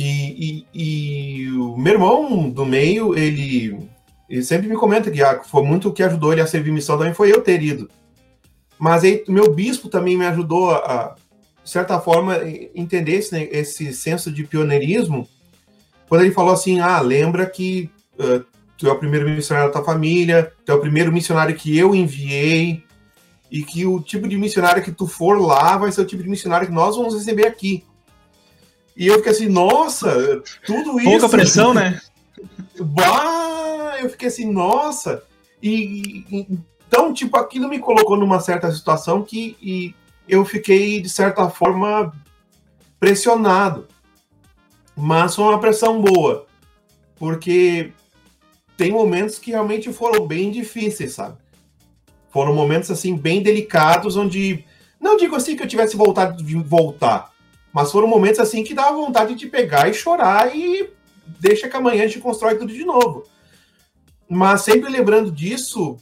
e, 0.00 0.66
e, 0.74 1.42
e, 1.42 1.50
o 1.50 1.76
meu 1.76 1.94
irmão 1.94 2.48
do 2.50 2.64
meio, 2.64 3.18
ele, 3.18 3.88
ele 4.28 4.42
sempre 4.42 4.68
me 4.68 4.76
comenta 4.76 5.10
que 5.10 5.22
ah, 5.22 5.42
foi 5.42 5.62
muito 5.62 5.88
o 5.88 5.92
que 5.92 6.02
ajudou 6.02 6.32
ele 6.32 6.40
a 6.40 6.46
servir 6.46 6.70
missão 6.70 6.96
também 6.96 7.14
foi 7.14 7.32
eu 7.32 7.40
ter 7.40 7.62
ido. 7.62 7.90
Mas 8.78 9.02
aí 9.02 9.24
o 9.26 9.32
meu 9.32 9.52
bispo 9.52 9.88
também 9.88 10.16
me 10.16 10.24
ajudou 10.26 10.70
a, 10.70 11.16
de 11.64 11.70
certa 11.70 12.00
forma, 12.00 12.38
entender 12.74 13.12
esse, 13.12 13.32
né, 13.32 13.48
esse 13.50 13.92
senso 13.92 14.30
de 14.30 14.44
pioneirismo, 14.44 15.28
quando 16.08 16.22
ele 16.22 16.32
falou 16.32 16.52
assim, 16.52 16.78
ah, 16.78 17.00
lembra 17.00 17.44
que 17.44 17.90
uh, 18.18 18.44
tu 18.78 18.88
é 18.88 18.92
o 18.92 18.98
primeiro 18.98 19.28
missionário 19.28 19.70
da 19.70 19.78
tua 19.80 19.84
família, 19.84 20.52
tu 20.64 20.72
é 20.72 20.74
o 20.74 20.80
primeiro 20.80 21.12
missionário 21.12 21.56
que 21.56 21.76
eu 21.76 21.94
enviei, 21.94 22.84
e 23.50 23.62
que 23.62 23.84
o 23.84 24.00
tipo 24.00 24.28
de 24.28 24.36
missionário 24.36 24.82
que 24.82 24.92
tu 24.92 25.06
for 25.06 25.40
lá 25.40 25.76
vai 25.76 25.90
ser 25.90 26.02
o 26.02 26.06
tipo 26.06 26.22
de 26.22 26.28
missionário 26.28 26.66
que 26.66 26.72
nós 26.72 26.96
vamos 26.96 27.14
receber 27.14 27.46
aqui. 27.46 27.84
E 28.98 29.06
eu 29.06 29.18
fiquei 29.18 29.30
assim, 29.30 29.48
nossa, 29.48 30.42
tudo 30.66 30.98
isso. 30.98 31.08
Pouca 31.08 31.28
pressão, 31.28 31.72
né? 31.72 32.00
Bah, 32.80 33.96
eu 34.00 34.10
fiquei 34.10 34.28
assim, 34.28 34.50
nossa. 34.50 35.22
E, 35.62 36.24
e, 36.30 36.58
então, 36.86 37.12
tipo, 37.12 37.36
aquilo 37.36 37.68
me 37.68 37.78
colocou 37.78 38.16
numa 38.16 38.40
certa 38.40 38.70
situação 38.72 39.22
que 39.22 39.56
e 39.62 39.94
eu 40.28 40.44
fiquei, 40.44 41.00
de 41.00 41.08
certa 41.08 41.48
forma, 41.48 42.12
pressionado. 42.98 43.86
Mas 44.96 45.34
foi 45.34 45.44
uma 45.44 45.60
pressão 45.60 46.00
boa. 46.00 46.46
Porque 47.16 47.92
tem 48.76 48.90
momentos 48.92 49.38
que 49.38 49.52
realmente 49.52 49.92
foram 49.92 50.26
bem 50.26 50.50
difíceis, 50.50 51.12
sabe? 51.12 51.36
Foram 52.30 52.54
momentos, 52.54 52.90
assim, 52.90 53.16
bem 53.16 53.42
delicados, 53.42 54.16
onde. 54.16 54.64
Não 55.00 55.16
digo 55.16 55.36
assim 55.36 55.56
que 55.56 55.62
eu 55.62 55.68
tivesse 55.68 55.96
vontade 55.96 56.42
de 56.42 56.56
voltar, 56.56 57.32
mas 57.72 57.92
foram 57.92 58.08
momentos 58.08 58.40
assim 58.40 58.64
que 58.64 58.74
dava 58.74 58.96
vontade 58.96 59.34
de 59.34 59.46
pegar 59.46 59.88
e 59.88 59.94
chorar 59.94 60.54
e 60.54 60.90
deixa 61.40 61.68
que 61.68 61.76
amanhã 61.76 62.04
a 62.04 62.06
gente 62.06 62.20
constrói 62.20 62.56
tudo 62.56 62.72
de 62.72 62.84
novo. 62.84 63.24
Mas 64.28 64.62
sempre 64.62 64.90
lembrando 64.90 65.30
disso, 65.30 65.96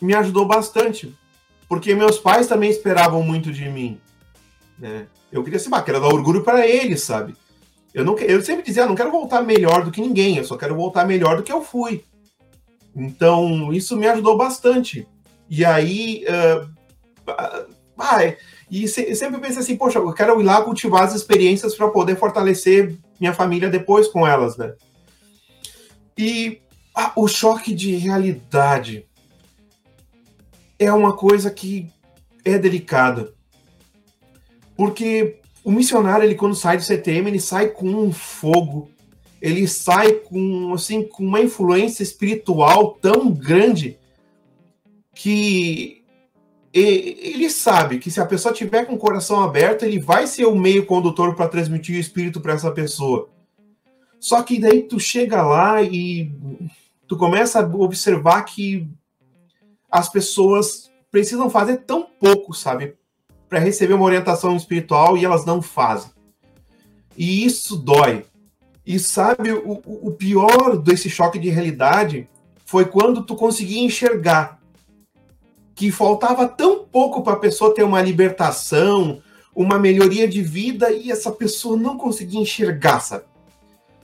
me 0.00 0.14
ajudou 0.14 0.46
bastante. 0.46 1.14
Porque 1.68 1.94
meus 1.94 2.18
pais 2.18 2.46
também 2.46 2.70
esperavam 2.70 3.22
muito 3.22 3.52
de 3.52 3.68
mim. 3.68 4.00
Né? 4.78 5.06
Eu 5.32 5.42
queria 5.42 5.58
ser 5.58 5.70
quero 5.82 6.00
dar 6.00 6.08
orgulho 6.08 6.42
para 6.42 6.66
eles, 6.66 7.02
sabe? 7.02 7.34
Eu, 7.92 8.04
não, 8.04 8.16
eu 8.18 8.42
sempre 8.42 8.64
dizia, 8.64 8.84
ah, 8.84 8.86
não 8.86 8.94
quero 8.94 9.10
voltar 9.10 9.42
melhor 9.42 9.82
do 9.82 9.90
que 9.90 10.02
ninguém, 10.02 10.36
eu 10.36 10.44
só 10.44 10.56
quero 10.56 10.76
voltar 10.76 11.06
melhor 11.06 11.36
do 11.36 11.42
que 11.42 11.52
eu 11.52 11.62
fui. 11.62 12.04
Então, 12.94 13.72
isso 13.72 13.96
me 13.96 14.06
ajudou 14.06 14.36
bastante. 14.36 15.08
E 15.48 15.64
aí, 15.64 16.24
uh, 16.28 16.68
ah, 17.98 18.18
e 18.70 18.86
se, 18.88 19.14
sempre 19.14 19.40
pensei 19.40 19.58
assim, 19.58 19.76
poxa, 19.76 19.98
eu 19.98 20.12
quero 20.12 20.40
ir 20.40 20.44
lá 20.44 20.62
cultivar 20.62 21.04
as 21.04 21.14
experiências 21.14 21.74
para 21.74 21.88
poder 21.88 22.16
fortalecer 22.16 22.96
minha 23.18 23.32
família 23.32 23.70
depois 23.70 24.08
com 24.08 24.26
elas, 24.26 24.56
né? 24.56 24.74
E 26.18 26.60
ah, 26.94 27.12
o 27.16 27.28
choque 27.28 27.74
de 27.74 27.94
realidade 27.96 29.06
é 30.78 30.92
uma 30.92 31.14
coisa 31.14 31.50
que 31.50 31.90
é 32.44 32.58
delicada. 32.58 33.34
Porque 34.76 35.40
o 35.64 35.72
missionário, 35.72 36.24
ele 36.24 36.34
quando 36.34 36.54
sai 36.54 36.76
do 36.76 36.82
CTM, 36.82 37.30
ele 37.30 37.40
sai 37.40 37.68
com 37.68 37.88
um 37.88 38.12
fogo, 38.12 38.90
ele 39.40 39.66
sai 39.66 40.12
com, 40.12 40.72
assim, 40.74 41.02
com 41.02 41.24
uma 41.24 41.40
influência 41.40 42.02
espiritual 42.02 42.98
tão 43.00 43.30
grande 43.30 43.98
que 45.14 45.95
ele 46.78 47.48
sabe 47.48 47.98
que 47.98 48.10
se 48.10 48.20
a 48.20 48.26
pessoa 48.26 48.52
tiver 48.52 48.84
com 48.84 48.94
o 48.94 48.98
coração 48.98 49.42
aberto, 49.42 49.84
ele 49.84 49.98
vai 49.98 50.26
ser 50.26 50.44
o 50.44 50.54
meio 50.54 50.84
condutor 50.84 51.34
para 51.34 51.48
transmitir 51.48 51.96
o 51.96 52.00
espírito 52.00 52.40
para 52.40 52.52
essa 52.52 52.70
pessoa. 52.70 53.30
Só 54.20 54.42
que 54.42 54.60
daí 54.60 54.82
tu 54.82 55.00
chega 55.00 55.42
lá 55.42 55.82
e 55.82 56.30
tu 57.06 57.16
começa 57.16 57.60
a 57.60 57.66
observar 57.66 58.42
que 58.42 58.88
as 59.90 60.08
pessoas 60.08 60.90
precisam 61.10 61.48
fazer 61.48 61.78
tão 61.78 62.02
pouco, 62.02 62.52
sabe, 62.52 62.94
para 63.48 63.58
receber 63.58 63.94
uma 63.94 64.04
orientação 64.04 64.54
espiritual 64.56 65.16
e 65.16 65.24
elas 65.24 65.46
não 65.46 65.62
fazem. 65.62 66.10
E 67.16 67.44
isso 67.44 67.76
dói. 67.76 68.26
E 68.84 68.98
sabe, 68.98 69.52
o, 69.52 69.80
o 69.84 70.12
pior 70.12 70.76
desse 70.76 71.08
choque 71.08 71.38
de 71.38 71.48
realidade 71.48 72.28
foi 72.66 72.84
quando 72.84 73.24
tu 73.24 73.34
conseguia 73.34 73.82
enxergar 73.82 74.60
que 75.76 75.92
faltava 75.92 76.48
tão 76.48 76.84
pouco 76.84 77.22
para 77.22 77.34
a 77.34 77.38
pessoa 77.38 77.74
ter 77.74 77.84
uma 77.84 78.00
libertação, 78.00 79.20
uma 79.54 79.78
melhoria 79.78 80.26
de 80.26 80.40
vida 80.40 80.90
e 80.90 81.12
essa 81.12 81.30
pessoa 81.30 81.76
não 81.76 81.98
conseguia 81.98 82.40
enxergar, 82.40 83.00
sabe? 83.00 83.24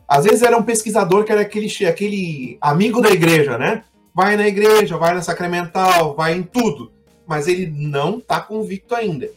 Às 0.07 0.25
vezes 0.25 0.43
era 0.43 0.57
um 0.57 0.63
pesquisador 0.63 1.25
que 1.25 1.33
era 1.33 1.41
aquele, 1.41 1.69
aquele 1.87 2.59
amigo 2.61 3.01
da 3.01 3.11
igreja, 3.11 3.57
né? 3.57 3.85
Vai 4.15 4.37
na 4.37 4.47
igreja, 4.47 4.99
vai 4.99 5.15
na 5.15 5.23
sacramental, 5.23 6.15
vai 6.15 6.35
em 6.35 6.43
tudo, 6.43 6.93
mas 7.27 7.49
ele 7.49 7.67
não 7.67 8.21
tá 8.21 8.39
convicto 8.39 8.95
ainda. 8.95 9.31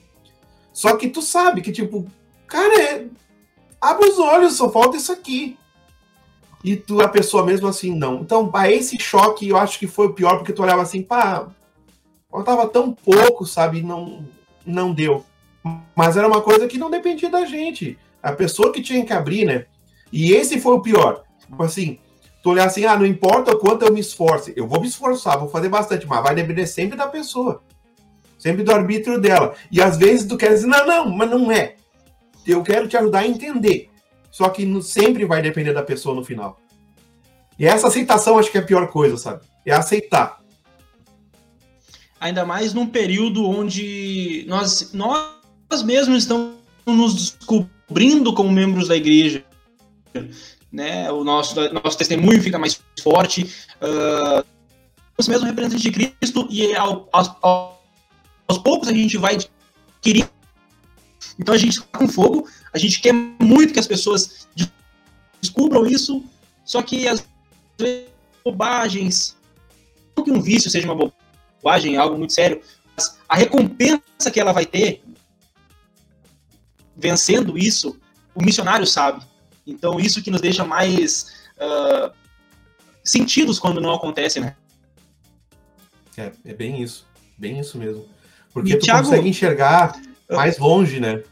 Só 0.73 0.97
que 0.97 1.07
tu 1.07 1.21
sabe 1.21 1.61
que, 1.61 1.71
tipo, 1.71 2.05
cara, 2.47 2.81
é... 2.81 3.05
abre 3.79 4.09
os 4.09 4.19
olhos, 4.19 4.57
só 4.57 4.69
falta 4.69 4.97
isso 4.97 5.13
aqui. 5.13 5.57
E 6.61 6.75
tu, 6.75 6.99
a 6.99 7.07
pessoa 7.07 7.45
mesmo 7.45 7.69
assim, 7.69 7.95
não. 7.95 8.15
Então, 8.15 8.51
esse 8.67 8.99
choque 8.99 9.47
eu 9.47 9.57
acho 9.57 9.79
que 9.79 9.87
foi 9.87 10.07
o 10.07 10.13
pior, 10.13 10.37
porque 10.37 10.51
tu 10.51 10.63
olhava 10.63 10.81
assim, 10.81 11.01
pá, 11.01 11.47
faltava 12.35 12.67
tão 12.67 12.91
pouco, 12.91 13.45
sabe? 13.45 13.81
Não, 13.81 14.25
não 14.65 14.93
deu. 14.93 15.23
Mas 15.95 16.17
era 16.17 16.27
uma 16.27 16.41
coisa 16.41 16.67
que 16.67 16.77
não 16.77 16.91
dependia 16.91 17.29
da 17.29 17.45
gente. 17.45 17.97
A 18.21 18.33
pessoa 18.33 18.73
que 18.73 18.81
tinha 18.81 19.05
que 19.05 19.13
abrir, 19.13 19.45
né? 19.45 19.65
E 20.11 20.33
esse 20.33 20.59
foi 20.59 20.73
o 20.73 20.81
pior. 20.81 21.23
Tipo 21.39 21.63
assim, 21.63 21.99
tu 22.43 22.51
olhar 22.51 22.65
assim, 22.65 22.85
ah, 22.85 22.97
não 22.97 23.05
importa 23.05 23.53
o 23.53 23.59
quanto 23.59 23.85
eu 23.85 23.93
me 23.93 23.99
esforce, 23.99 24.53
eu 24.55 24.67
vou 24.67 24.81
me 24.81 24.87
esforçar, 24.87 25.39
vou 25.39 25.47
fazer 25.47 25.69
bastante, 25.69 26.05
mas 26.05 26.21
vai 26.21 26.35
depender 26.35 26.67
sempre 26.67 26.97
da 26.97 27.07
pessoa. 27.07 27.63
Sempre 28.37 28.63
do 28.63 28.71
arbítrio 28.71 29.19
dela. 29.19 29.55
E 29.71 29.81
às 29.81 29.97
vezes 29.97 30.27
tu 30.27 30.37
quer 30.37 30.49
dizer, 30.49 30.67
não, 30.67 30.85
não, 30.85 31.09
mas 31.09 31.29
não 31.29 31.51
é. 31.51 31.75
Eu 32.45 32.61
quero 32.63 32.87
te 32.87 32.97
ajudar 32.97 33.19
a 33.19 33.27
entender. 33.27 33.89
Só 34.29 34.49
que 34.49 34.81
sempre 34.83 35.25
vai 35.25 35.41
depender 35.41 35.73
da 35.73 35.81
pessoa 35.81 36.13
no 36.13 36.23
final. 36.23 36.59
E 37.57 37.65
essa 37.65 37.87
aceitação 37.87 38.37
acho 38.37 38.51
que 38.51 38.57
é 38.57 38.61
a 38.61 38.65
pior 38.65 38.87
coisa, 38.87 39.15
sabe? 39.15 39.41
É 39.65 39.73
aceitar 39.73 40.44
ainda 42.19 42.45
mais 42.45 42.73
num 42.73 42.87
período 42.87 43.47
onde 43.47 44.45
nós, 44.47 44.91
nós 44.93 45.83
mesmos 45.83 46.23
estamos 46.23 46.55
nos 46.85 47.13
descobrindo 47.13 48.33
como 48.33 48.51
membros 48.51 48.87
da 48.87 48.95
igreja. 48.95 49.43
Né? 50.71 51.09
O 51.11 51.23
nosso, 51.23 51.55
nosso 51.71 51.97
testemunho 51.97 52.41
fica 52.41 52.59
mais 52.59 52.81
forte. 53.01 53.43
Uh, 53.81 54.45
nós 55.17 55.27
mesmos 55.27 55.47
representantes 55.47 55.83
de 55.83 55.91
Cristo 55.91 56.47
e 56.49 56.75
ao, 56.75 57.07
aos, 57.13 57.31
aos 57.41 58.57
poucos 58.57 58.89
a 58.89 58.93
gente 58.93 59.17
vai 59.17 59.35
adquirir. 59.35 60.29
Então 61.39 61.55
a 61.55 61.57
gente 61.57 61.79
está 61.79 61.97
com 61.97 62.07
fogo, 62.07 62.47
a 62.73 62.77
gente 62.77 62.99
quer 62.99 63.13
muito 63.13 63.73
que 63.73 63.79
as 63.79 63.87
pessoas 63.87 64.47
descubram 65.41 65.85
isso, 65.85 66.23
só 66.63 66.81
que 66.81 67.07
as 67.07 67.25
bobagens, 68.43 69.35
não 70.15 70.23
que 70.23 70.31
um 70.31 70.41
vício 70.41 70.69
seja 70.69 70.87
uma 70.87 70.95
bobagem, 70.95 71.24
linguagem, 71.65 71.95
é 71.95 71.97
algo 71.97 72.17
muito 72.17 72.33
sério. 72.33 72.61
Mas 72.95 73.17
a 73.27 73.35
recompensa 73.35 74.31
que 74.31 74.39
ela 74.39 74.53
vai 74.53 74.65
ter 74.65 75.03
vencendo 76.95 77.57
isso, 77.57 77.99
o 78.33 78.43
missionário 78.43 78.85
sabe. 78.85 79.25
Então, 79.65 79.99
isso 79.99 80.21
que 80.23 80.31
nos 80.31 80.41
deixa 80.41 80.63
mais 80.63 81.33
uh, 81.57 82.13
sentidos 83.03 83.59
quando 83.59 83.81
não 83.81 83.93
acontece, 83.93 84.39
né? 84.39 84.55
É, 86.15 86.31
é 86.45 86.53
bem 86.53 86.81
isso. 86.81 87.07
Bem 87.37 87.59
isso 87.59 87.77
mesmo. 87.77 88.07
Porque 88.53 88.73
e 88.73 88.77
tu 88.77 88.85
Thiago... 88.85 89.03
consegue 89.03 89.27
enxergar 89.27 89.99
mais 90.29 90.57
longe, 90.57 90.99
né? 90.99 91.23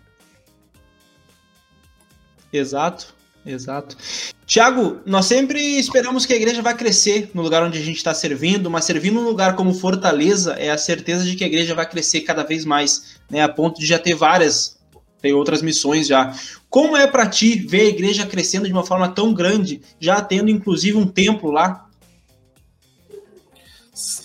Exato. 2.52 3.16
Exato. 3.46 3.98
Tiago, 4.46 5.00
nós 5.06 5.26
sempre 5.26 5.60
esperamos 5.60 6.26
que 6.26 6.34
a 6.34 6.36
igreja 6.36 6.62
vai 6.62 6.76
crescer 6.76 7.30
no 7.34 7.42
lugar 7.42 7.64
onde 7.64 7.78
a 7.78 7.82
gente 7.82 7.98
está 7.98 8.14
servindo, 8.14 8.70
mas 8.70 8.86
servindo 8.86 9.16
num 9.16 9.28
lugar 9.28 9.56
como 9.56 9.74
Fortaleza 9.74 10.54
é 10.54 10.70
a 10.70 10.78
certeza 10.78 11.26
de 11.26 11.36
que 11.36 11.44
a 11.44 11.48
igreja 11.48 11.76
vai 11.76 11.90
crescer 11.90 12.22
cada 12.22 12.44
vez 12.44 12.66
mais, 12.66 13.18
né, 13.30 13.42
a 13.42 13.50
ponto 13.50 13.80
de 13.80 13.86
já 13.86 14.00
ter 14.00 14.16
várias, 14.16 14.78
tem 15.22 15.34
outras 15.34 15.62
missões 15.62 16.08
já. 16.08 16.34
Como 16.70 16.96
é 16.96 17.08
para 17.08 17.28
ti 17.28 17.56
ver 17.56 17.82
a 17.82 17.90
igreja 17.90 18.26
crescendo 18.26 18.66
de 18.66 18.74
uma 18.74 18.86
forma 18.86 19.10
tão 19.10 19.34
grande, 19.34 19.82
já 20.00 20.22
tendo 20.22 20.50
inclusive 20.50 20.98
um 20.98 21.08
templo 21.08 21.52
lá? 21.52 21.88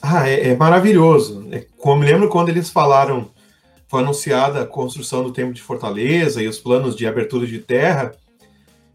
Ah, 0.00 0.28
é, 0.28 0.50
é 0.50 0.56
maravilhoso. 0.56 1.46
É, 1.50 1.66
como 1.76 2.00
me 2.00 2.06
lembro 2.06 2.28
quando 2.28 2.48
eles 2.48 2.70
falaram, 2.70 3.30
foi 3.86 4.02
anunciada 4.02 4.62
a 4.62 4.66
construção 4.66 5.22
do 5.22 5.32
templo 5.32 5.54
de 5.54 5.62
Fortaleza 5.62 6.42
e 6.42 6.48
os 6.48 6.58
planos 6.58 6.96
de 6.96 7.06
abertura 7.06 7.46
de 7.46 7.58
terra 7.58 8.12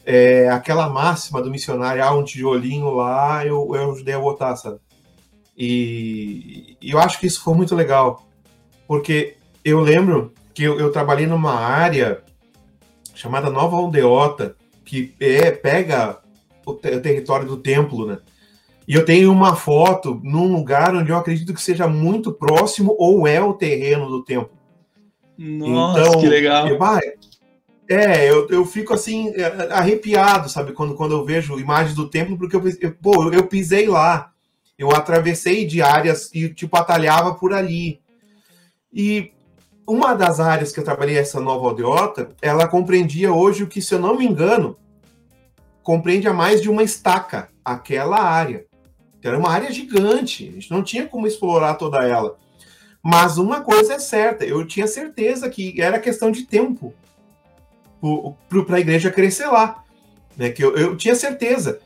é, 0.06 0.50
aquela 0.50 0.90
máxima 0.90 1.42
do 1.42 1.50
missionário, 1.50 2.04
ah, 2.04 2.12
um 2.12 2.24
tijolinho 2.24 2.90
lá, 2.92 3.46
eu, 3.46 3.74
eu 3.74 3.92
ajudei 3.92 4.14
a 4.14 4.20
botar, 4.20 4.56
sabe? 4.56 4.80
E, 5.58 6.78
e, 6.82 6.92
eu 6.92 7.00
acho 7.00 7.20
que 7.20 7.28
isso 7.28 7.44
foi 7.44 7.54
muito 7.54 7.76
legal, 7.76 8.26
porque 8.88 9.38
eu 9.64 9.80
lembro 9.80 10.34
que 10.54 10.64
eu, 10.64 10.80
eu 10.80 10.92
trabalhei 10.92 11.26
numa 11.26 11.54
área 11.54 12.22
chamada 13.16 13.50
Nova 13.50 13.78
Aldeota, 13.78 14.56
que 14.84 15.14
é, 15.20 15.52
pega 15.52 16.20
o, 16.66 16.74
te, 16.74 16.90
o 16.90 17.02
território 17.02 17.48
do 17.48 17.58
templo, 17.58 18.06
né? 18.06 18.18
E 18.86 18.96
eu 18.96 19.06
tenho 19.06 19.32
uma 19.32 19.56
foto 19.56 20.20
num 20.24 20.52
lugar 20.54 20.94
onde 20.94 21.10
eu 21.10 21.18
acredito 21.18 21.54
que 21.54 21.62
seja 21.62 21.88
muito 21.88 22.34
próximo 22.34 22.96
ou 23.00 23.26
é 23.26 23.42
o 23.42 23.54
terreno 23.54 24.10
do 24.10 24.24
templo. 24.24 24.52
Nossa, 25.38 26.02
então, 26.02 26.20
que 26.20 26.28
legal. 26.28 26.68
Eu, 26.68 26.84
ah, 26.84 27.00
é, 27.94 28.30
eu, 28.30 28.48
eu 28.50 28.66
fico 28.66 28.94
assim, 28.94 29.30
é, 29.36 29.72
arrepiado, 29.72 30.50
sabe, 30.50 30.74
quando, 30.74 30.96
quando 30.96 31.14
eu 31.14 31.24
vejo 31.24 31.60
imagens 31.60 31.96
do 31.96 32.10
templo, 32.10 32.38
porque 32.38 32.56
eu, 32.56 32.64
eu, 32.82 32.92
pô, 32.94 33.32
eu 33.32 33.46
pisei 33.48 33.88
lá, 33.88 34.32
eu 34.78 34.92
atravessei 34.92 35.66
de 35.66 35.82
áreas 35.82 36.30
e, 36.34 36.50
tipo, 36.50 36.76
atalhava 36.76 37.36
por 37.36 37.54
ali. 37.54 38.02
E 38.92 39.32
uma 39.88 40.14
das 40.14 40.40
áreas 40.40 40.72
que 40.72 40.80
eu 40.80 40.84
trabalhei, 40.84 41.18
essa 41.18 41.40
nova 41.40 41.68
aldeota, 41.68 42.30
ela 42.42 42.68
compreendia 42.68 43.32
hoje 43.32 43.64
o 43.64 43.68
que, 43.68 43.82
se 43.82 43.94
eu 43.94 44.00
não 44.00 44.18
me 44.18 44.26
engano, 44.26 44.78
compreende 45.84 46.28
a 46.28 46.34
mais 46.34 46.62
de 46.62 46.70
uma 46.70 46.84
estaca, 46.84 47.50
aquela 47.64 48.22
área. 48.22 48.66
Era 49.22 49.38
uma 49.38 49.52
área 49.52 49.72
gigante, 49.72 50.50
a 50.50 50.52
gente 50.54 50.72
não 50.72 50.84
tinha 50.84 51.08
como 51.08 51.28
explorar 51.28 51.76
toda 51.76 52.06
ela. 52.06 52.38
Mas 53.02 53.38
uma 53.38 53.62
coisa 53.62 53.94
é 53.94 54.00
certa, 54.00 54.46
eu 54.46 54.66
tinha 54.66 54.88
certeza 54.88 55.50
que 55.50 55.80
era 55.82 56.00
questão 56.00 56.32
de 56.32 56.44
tempo 56.44 56.94
para 58.66 58.78
a 58.78 58.80
igreja 58.80 59.12
crescer 59.12 59.48
lá. 59.48 59.84
Né, 60.36 60.50
que 60.50 60.64
eu, 60.64 60.76
eu 60.76 60.98
tinha 60.98 61.16
certeza. 61.16 61.80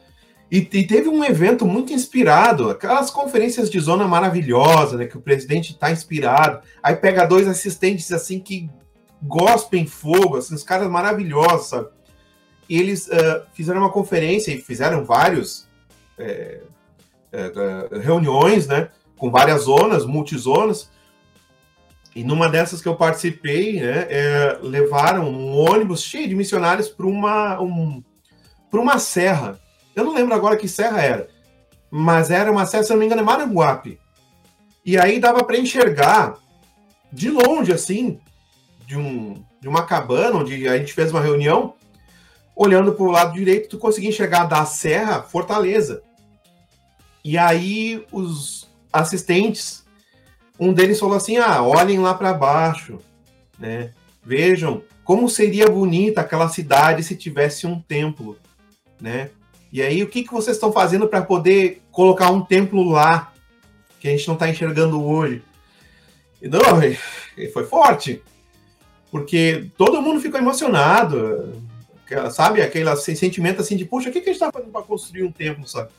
E, 0.49 0.60
e, 0.60 0.88
teve 0.88 1.10
um 1.10 1.23
evento 1.25 1.65
muito 1.65 1.91
inspirado, 1.91 2.69
aquelas 2.69 3.12
conferências 3.12 3.69
de 3.69 3.77
zona 3.82 4.08
maravilhosa, 4.08 4.95
né? 4.95 5.06
Que 5.06 5.17
o 5.17 5.21
presidente 5.21 5.73
está 5.73 5.91
inspirado. 5.91 6.62
Aí 6.82 6.95
pega 6.95 7.25
dois 7.25 7.49
assistentes 7.49 8.10
assim 8.13 8.39
que 8.39 8.69
gospem 9.21 9.86
fogo, 9.86 10.38
assim, 10.38 10.56
os 10.56 10.63
caras 10.63 10.89
maravilhosos, 10.89 11.67
sabe? 11.67 11.89
E 12.69 12.80
eles 12.80 13.08
uh, 13.08 13.43
fizeram 13.53 13.82
uma 13.82 13.91
conferência 13.91 14.51
e 14.53 14.62
fizeram 14.62 15.03
vários 15.03 15.67
é, 16.17 16.62
é, 17.32 17.99
reuniões, 17.99 18.67
né? 18.67 18.89
Com 19.17 19.30
várias 19.30 19.63
zonas, 19.63 20.06
multizonas, 20.06 20.89
e 22.17 22.23
numa 22.23 22.49
dessas 22.49 22.82
que 22.82 22.88
eu 22.88 22.95
participei, 22.95 23.80
né, 23.80 24.08
é, 24.10 24.58
levaram 24.63 25.30
um 25.30 25.56
ônibus 25.56 26.01
cheio 26.01 26.27
de 26.27 26.34
missionários 26.34 26.89
para 26.89 27.06
uma, 27.06 27.62
um, 27.62 28.03
uma 28.73 28.97
serra. 28.97 29.60
Eu 29.95 30.03
não 30.03 30.15
lembro 30.15 30.34
agora 30.34 30.58
que 30.58 30.67
serra 30.67 30.99
era, 30.99 31.27
mas 31.91 32.32
era 32.32 32.51
uma 32.51 32.65
serra, 32.65 32.82
se 32.82 32.89
não 32.89 32.97
me 32.97 33.06
engano, 33.06 33.21
é 33.21 33.23
Maranguape. 33.23 33.99
E 34.84 34.97
aí 34.97 35.19
dava 35.19 35.43
para 35.43 35.60
enxergar 35.60 36.39
de 37.13 37.30
longe, 37.30 37.71
assim, 37.71 38.19
de, 38.88 38.97
um, 38.97 39.36
de 39.62 39.67
uma 39.67 39.86
cabana 39.86 40.38
onde 40.38 40.67
a 40.67 40.75
gente 40.75 40.93
fez 40.93 41.12
uma 41.12 41.21
reunião, 41.21 41.75
olhando 42.56 42.93
para 42.93 43.06
o 43.06 43.12
lado 43.12 43.34
direito, 43.36 43.69
tu 43.69 43.77
conseguia 43.77 44.10
enxergar 44.10 44.45
da 44.45 44.65
serra 44.65 45.21
Fortaleza. 45.21 46.01
E 47.23 47.38
aí 47.38 48.03
os 48.12 48.67
assistentes 48.91 49.86
um 50.60 50.74
deles 50.74 51.00
falou 51.00 51.15
assim: 51.15 51.38
ah, 51.38 51.62
olhem 51.62 52.00
lá 52.00 52.13
para 52.13 52.34
baixo, 52.34 53.00
né? 53.60 53.91
Vejam 54.24 54.84
como 55.04 55.30
seria 55.30 55.67
bonita 55.67 56.22
aquela 56.22 56.50
cidade 56.50 57.02
se 57.02 57.15
tivesse 57.15 57.65
um 57.65 57.80
templo, 57.80 58.38
né? 59.00 59.30
E 59.72 59.82
aí, 59.82 60.04
o 60.04 60.08
que, 60.08 60.24
que 60.24 60.34
vocês 60.34 60.58
estão 60.58 60.72
fazendo 60.72 61.08
para 61.08 61.22
poder 61.22 61.82
colocar 61.91 62.30
um 62.30 62.41
templo 62.41 62.84
lá 62.84 63.34
que 64.00 64.08
a 64.08 64.12
gente 64.12 64.28
não 64.28 64.34
está 64.34 64.50
enxergando 64.50 65.04
hoje? 65.04 65.41
E 66.41 66.48
não, 66.48 66.60
foi 67.54 67.63
forte, 67.65 68.22
porque 69.12 69.70
todo 69.78 70.02
mundo 70.02 70.20
ficou 70.22 70.39
emocionado, 70.39 71.54
sabe? 72.32 72.62
Aquele 72.62 72.96
sentimento 72.98 73.62
assim 73.62 73.76
de, 73.76 73.86
puxa, 73.86 74.10
o 74.10 74.12
que, 74.12 74.22
que 74.22 74.30
a 74.30 74.34
gente 74.34 74.41
está 74.41 74.52
fazendo 74.52 74.72
para 74.72 74.84
construir 74.84 75.24
um 75.24 75.32
templo, 75.32 75.67
sabe? 75.67 75.89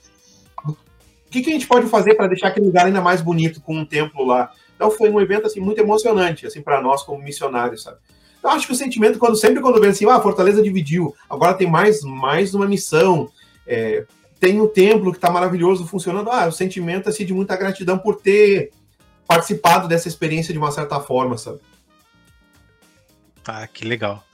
O 1.29 1.31
que, 1.31 1.43
que 1.43 1.51
a 1.51 1.53
gente 1.53 1.67
pode 1.67 1.87
fazer 1.89 2.15
para 2.15 2.27
deixar 2.27 2.49
aquele 2.49 2.67
lugar 2.67 2.87
ainda 2.87 3.03
mais 3.03 3.21
bonito 3.21 3.61
com 3.61 3.77
um 3.77 3.85
templo 3.85 4.25
lá? 4.25 4.51
Então 4.75 4.91
foi 4.91 5.11
um 5.11 5.21
evento 5.21 5.47
assim 5.47 5.61
muito 5.61 5.79
emocionante 5.79 6.47
assim 6.47 6.63
para 6.63 6.81
nós 6.81 7.03
como 7.03 7.23
missionários, 7.23 7.83
sabe? 7.83 7.99
Eu 8.43 8.49
acho 8.51 8.67
que 8.67 8.73
o 8.73 8.77
sentimento 8.77 9.19
quando 9.19 9.37
sempre 9.37 9.61
quando 9.61 9.79
vem 9.79 9.91
assim, 9.91 10.07
ah, 10.07 10.17
a 10.17 10.23
Fortaleza 10.23 10.63
dividiu, 10.63 11.15
agora 11.29 11.53
tem 11.53 11.69
mais 11.69 12.03
mais 12.03 12.55
uma 12.55 12.67
missão, 12.67 13.29
é, 13.67 14.07
tem 14.41 14.59
um 14.59 14.67
templo 14.67 15.11
que 15.11 15.19
está 15.19 15.31
maravilhoso 15.31 15.87
funcionando, 15.87 16.31
ah, 16.31 16.47
o 16.47 16.53
sentimento 16.53 17.11
assim 17.11 17.27
de 17.27 17.35
muita 17.35 17.57
gratidão 17.57 17.99
por 17.99 18.17
ter 18.17 18.71
participado 19.27 19.87
dessa 19.87 20.09
experiência 20.09 20.55
de 20.55 20.59
uma 20.59 20.73
certa 20.73 20.99
forma, 20.99 21.37
sabe? 21.37 21.59
Ah, 23.47 23.67
que 23.67 23.85
legal. 23.85 24.25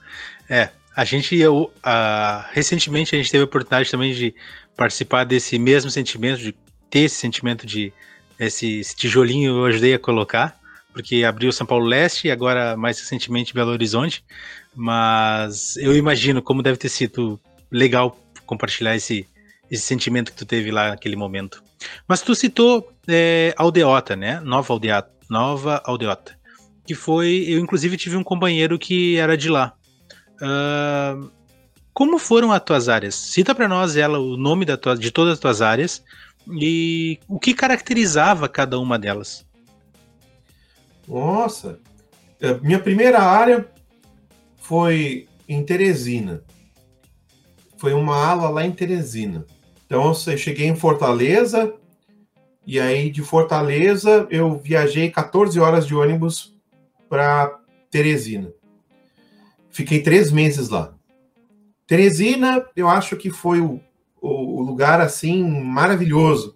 É, 0.49 0.69
a 0.95 1.03
gente, 1.03 1.35
eu, 1.35 1.63
uh, 1.63 2.45
recentemente 2.53 3.13
a 3.13 3.17
gente 3.17 3.29
teve 3.29 3.41
a 3.41 3.45
oportunidade 3.45 3.91
também 3.91 4.13
de 4.13 4.33
participar 4.77 5.25
desse 5.25 5.59
mesmo 5.59 5.91
sentimento, 5.91 6.39
de 6.39 6.55
ter 6.89 6.99
esse 7.01 7.15
sentimento 7.15 7.65
de 7.65 7.93
esse, 8.39 8.79
esse 8.79 8.95
tijolinho 8.95 9.57
eu 9.57 9.65
ajudei 9.65 9.93
a 9.93 9.99
colocar, 9.99 10.57
porque 10.93 11.23
abriu 11.23 11.51
São 11.51 11.65
Paulo 11.65 11.85
Leste 11.85 12.27
e 12.27 12.31
agora 12.31 12.75
mais 12.75 12.99
recentemente 12.99 13.53
Belo 13.53 13.71
Horizonte, 13.71 14.23
mas 14.75 15.77
eu 15.77 15.95
imagino 15.95 16.41
como 16.41 16.63
deve 16.63 16.77
ter 16.77 16.89
sido 16.89 17.39
legal 17.71 18.17
compartilhar 18.45 18.95
esse, 18.95 19.27
esse 19.69 19.83
sentimento 19.83 20.31
que 20.31 20.37
tu 20.37 20.45
teve 20.45 20.71
lá 20.71 20.89
naquele 20.89 21.15
momento. 21.15 21.63
Mas 22.07 22.21
tu 22.21 22.35
citou 22.35 22.91
é, 23.07 23.53
Aldeota, 23.57 24.15
né? 24.15 24.39
Nova 24.41 24.73
Aldeota, 24.73 25.11
Nova 25.29 25.81
Aldeota, 25.85 26.37
que 26.85 26.93
foi, 26.93 27.45
eu 27.47 27.59
inclusive 27.59 27.97
tive 27.97 28.15
um 28.15 28.23
companheiro 28.23 28.77
que 28.77 29.17
era 29.17 29.37
de 29.37 29.49
lá. 29.49 29.73
Uh, 30.35 31.31
como 31.93 32.19
foram 32.19 32.51
as 32.51 32.61
tuas 32.61 32.89
áreas? 32.89 33.15
Cita 33.15 33.55
para 33.55 33.67
nós 33.67 33.95
ela 33.95 34.19
o 34.19 34.35
nome 34.35 34.65
tua, 34.77 34.97
de 34.97 35.11
todas 35.11 35.33
as 35.33 35.39
tuas 35.39 35.61
áreas 35.61 36.03
e 36.51 37.19
o 37.27 37.39
que 37.39 37.53
caracterizava 37.53 38.47
cada 38.47 38.79
uma 38.79 38.99
delas? 38.99 39.45
Nossa, 41.07 41.79
é, 42.39 42.53
minha 42.59 42.79
primeira 42.79 43.19
área 43.19 43.67
foi 44.57 45.27
em 45.47 45.63
Teresina. 45.63 46.43
Foi 47.77 47.93
uma 47.93 48.15
ala 48.15 48.49
lá 48.49 48.65
em 48.65 48.71
Teresina. 48.71 49.45
Então 49.85 50.07
eu 50.07 50.37
cheguei 50.37 50.67
em 50.67 50.75
Fortaleza 50.75 51.73
e 52.65 52.79
aí 52.79 53.11
de 53.11 53.21
Fortaleza 53.21 54.27
eu 54.29 54.57
viajei 54.57 55.11
14 55.11 55.59
horas 55.59 55.85
de 55.85 55.93
ônibus 55.93 56.55
para 57.07 57.59
Teresina. 57.91 58.51
Fiquei 59.69 60.01
três 60.01 60.31
meses 60.31 60.69
lá. 60.69 60.95
Teresina, 61.85 62.65
eu 62.75 62.87
acho 62.87 63.15
que 63.15 63.29
foi 63.29 63.61
o, 63.61 63.79
o, 64.21 64.61
lugar 64.61 64.99
assim 64.99 65.43
maravilhoso, 65.43 66.55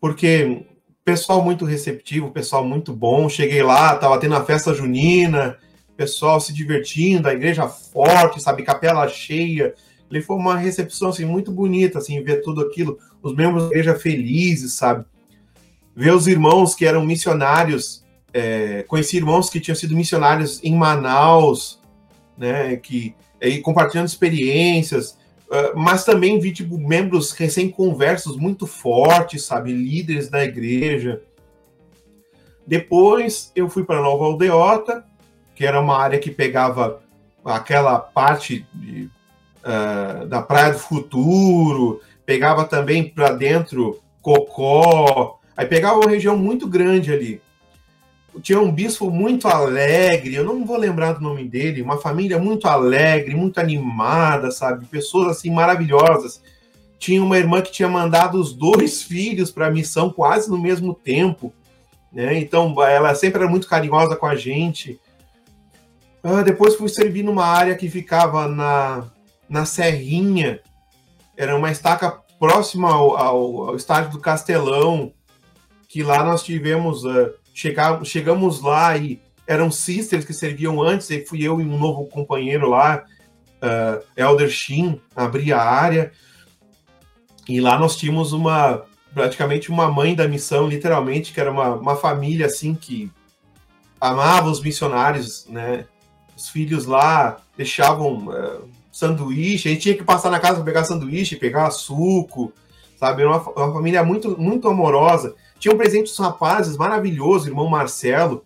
porque 0.00 0.66
pessoal 1.04 1.42
muito 1.42 1.64
receptivo, 1.64 2.30
pessoal 2.30 2.64
muito 2.64 2.92
bom. 2.92 3.28
Cheguei 3.28 3.62
lá, 3.62 3.94
tava 3.96 4.18
tendo 4.18 4.34
a 4.34 4.44
festa 4.44 4.74
junina, 4.74 5.58
pessoal 5.96 6.40
se 6.40 6.52
divertindo, 6.52 7.28
a 7.28 7.34
igreja 7.34 7.68
forte, 7.68 8.42
sabe, 8.42 8.62
capela 8.62 9.06
cheia. 9.08 9.74
Ele 10.10 10.22
foi 10.22 10.36
uma 10.36 10.56
recepção 10.56 11.10
assim 11.10 11.24
muito 11.24 11.50
bonita, 11.50 11.98
assim, 11.98 12.22
ver 12.22 12.42
tudo 12.42 12.60
aquilo, 12.60 12.98
os 13.22 13.34
membros 13.34 13.64
da 13.64 13.70
igreja 13.70 13.94
felizes, 13.94 14.74
sabe? 14.74 15.04
Ver 15.94 16.12
os 16.12 16.26
irmãos 16.26 16.74
que 16.74 16.86
eram 16.86 17.04
missionários, 17.04 18.04
é, 18.32 18.82
conheci 18.84 19.16
irmãos 19.16 19.48
que 19.48 19.60
tinham 19.60 19.76
sido 19.76 19.94
missionários 19.94 20.62
em 20.62 20.74
Manaus, 20.74 21.80
né, 22.36 22.76
que 22.76 23.14
e 23.40 23.60
compartilhando 23.60 24.08
experiências, 24.08 25.18
mas 25.74 26.04
também 26.04 26.38
vi 26.38 26.52
tipo, 26.52 26.78
membros 26.78 27.32
recém-conversos 27.32 28.36
muito 28.36 28.66
fortes, 28.66 29.44
sabe? 29.44 29.72
Líderes 29.72 30.28
da 30.28 30.44
igreja. 30.44 31.22
Depois 32.66 33.52
eu 33.54 33.68
fui 33.68 33.84
para 33.84 34.00
Nova 34.00 34.24
Aldeota, 34.24 35.04
que 35.54 35.66
era 35.66 35.80
uma 35.80 35.98
área 35.98 36.18
que 36.18 36.30
pegava 36.30 37.02
aquela 37.44 37.98
parte 37.98 38.66
de, 38.72 39.10
uh, 39.62 40.26
da 40.26 40.40
Praia 40.40 40.72
do 40.72 40.78
Futuro, 40.78 42.00
pegava 42.24 42.64
também 42.64 43.08
para 43.08 43.32
dentro 43.32 44.00
Cocó, 44.22 45.38
aí 45.54 45.66
pegava 45.66 46.00
uma 46.00 46.10
região 46.10 46.36
muito 46.38 46.66
grande 46.66 47.12
ali 47.12 47.43
tinha 48.40 48.60
um 48.60 48.70
bispo 48.70 49.10
muito 49.10 49.48
alegre, 49.48 50.34
eu 50.34 50.44
não 50.44 50.64
vou 50.64 50.76
lembrar 50.76 51.12
do 51.12 51.20
nome 51.20 51.48
dele, 51.48 51.82
uma 51.82 51.98
família 51.98 52.38
muito 52.38 52.66
alegre, 52.66 53.34
muito 53.34 53.58
animada, 53.58 54.50
sabe? 54.50 54.86
Pessoas 54.86 55.28
assim 55.28 55.50
maravilhosas. 55.50 56.42
Tinha 56.98 57.22
uma 57.22 57.38
irmã 57.38 57.60
que 57.60 57.72
tinha 57.72 57.88
mandado 57.88 58.40
os 58.40 58.52
dois 58.52 59.02
filhos 59.04 59.50
para 59.50 59.66
a 59.66 59.70
missão 59.70 60.10
quase 60.10 60.50
no 60.50 60.58
mesmo 60.58 60.94
tempo, 60.94 61.52
né? 62.12 62.38
Então 62.38 62.74
ela 62.82 63.14
sempre 63.14 63.42
era 63.42 63.50
muito 63.50 63.68
carinhosa 63.68 64.16
com 64.16 64.26
a 64.26 64.36
gente. 64.36 65.00
Ah, 66.22 66.42
depois 66.42 66.74
fui 66.74 66.88
servir 66.88 67.22
numa 67.22 67.44
área 67.44 67.74
que 67.74 67.88
ficava 67.90 68.48
na, 68.48 69.04
na 69.48 69.66
Serrinha, 69.66 70.60
era 71.36 71.54
uma 71.54 71.70
estaca 71.70 72.10
próxima 72.38 72.90
ao, 72.90 73.16
ao, 73.16 73.68
ao 73.68 73.76
estádio 73.76 74.12
do 74.12 74.20
Castelão, 74.20 75.12
que 75.88 76.02
lá 76.02 76.24
nós 76.24 76.42
tivemos. 76.42 77.04
Uh, 77.04 77.43
Chegamos, 77.54 78.08
chegamos 78.08 78.60
lá 78.60 78.96
e 78.96 79.20
eram 79.46 79.70
sisters 79.70 80.24
que 80.24 80.34
serviam 80.34 80.82
antes, 80.82 81.08
e 81.10 81.24
fui 81.24 81.40
eu 81.40 81.60
e 81.60 81.64
um 81.64 81.78
novo 81.78 82.06
companheiro 82.06 82.68
lá, 82.68 83.04
uh, 83.62 84.04
Elder 84.16 84.50
Shin, 84.50 85.00
abrir 85.14 85.52
a 85.52 85.62
área. 85.62 86.10
E 87.48 87.60
lá 87.60 87.78
nós 87.78 87.96
tínhamos 87.96 88.32
uma 88.32 88.84
praticamente 89.14 89.70
uma 89.70 89.88
mãe 89.88 90.12
da 90.16 90.26
missão, 90.26 90.66
literalmente, 90.66 91.32
que 91.32 91.38
era 91.38 91.52
uma, 91.52 91.76
uma 91.76 91.94
família 91.94 92.46
assim 92.46 92.74
que 92.74 93.08
amava 94.00 94.50
os 94.50 94.60
missionários, 94.60 95.46
né? 95.48 95.86
Os 96.36 96.48
filhos 96.48 96.84
lá 96.84 97.36
deixavam 97.56 98.26
uh, 98.26 98.68
sanduíche, 98.90 99.68
a 99.68 99.72
gente 99.72 99.82
tinha 99.82 99.96
que 99.96 100.02
passar 100.02 100.30
na 100.30 100.40
casa 100.40 100.56
para 100.56 100.64
pegar 100.64 100.82
sanduíche, 100.82 101.36
pegar 101.36 101.70
suco, 101.70 102.52
sabe? 102.96 103.24
Uma, 103.24 103.38
uma 103.38 103.72
família 103.72 104.02
muito, 104.02 104.36
muito 104.36 104.68
amorosa. 104.68 105.36
Tinha 105.58 105.74
um 105.74 105.78
presente 105.78 106.04
dos 106.04 106.18
rapazes 106.18 106.76
maravilhoso, 106.76 107.48
irmão 107.48 107.68
Marcelo. 107.68 108.44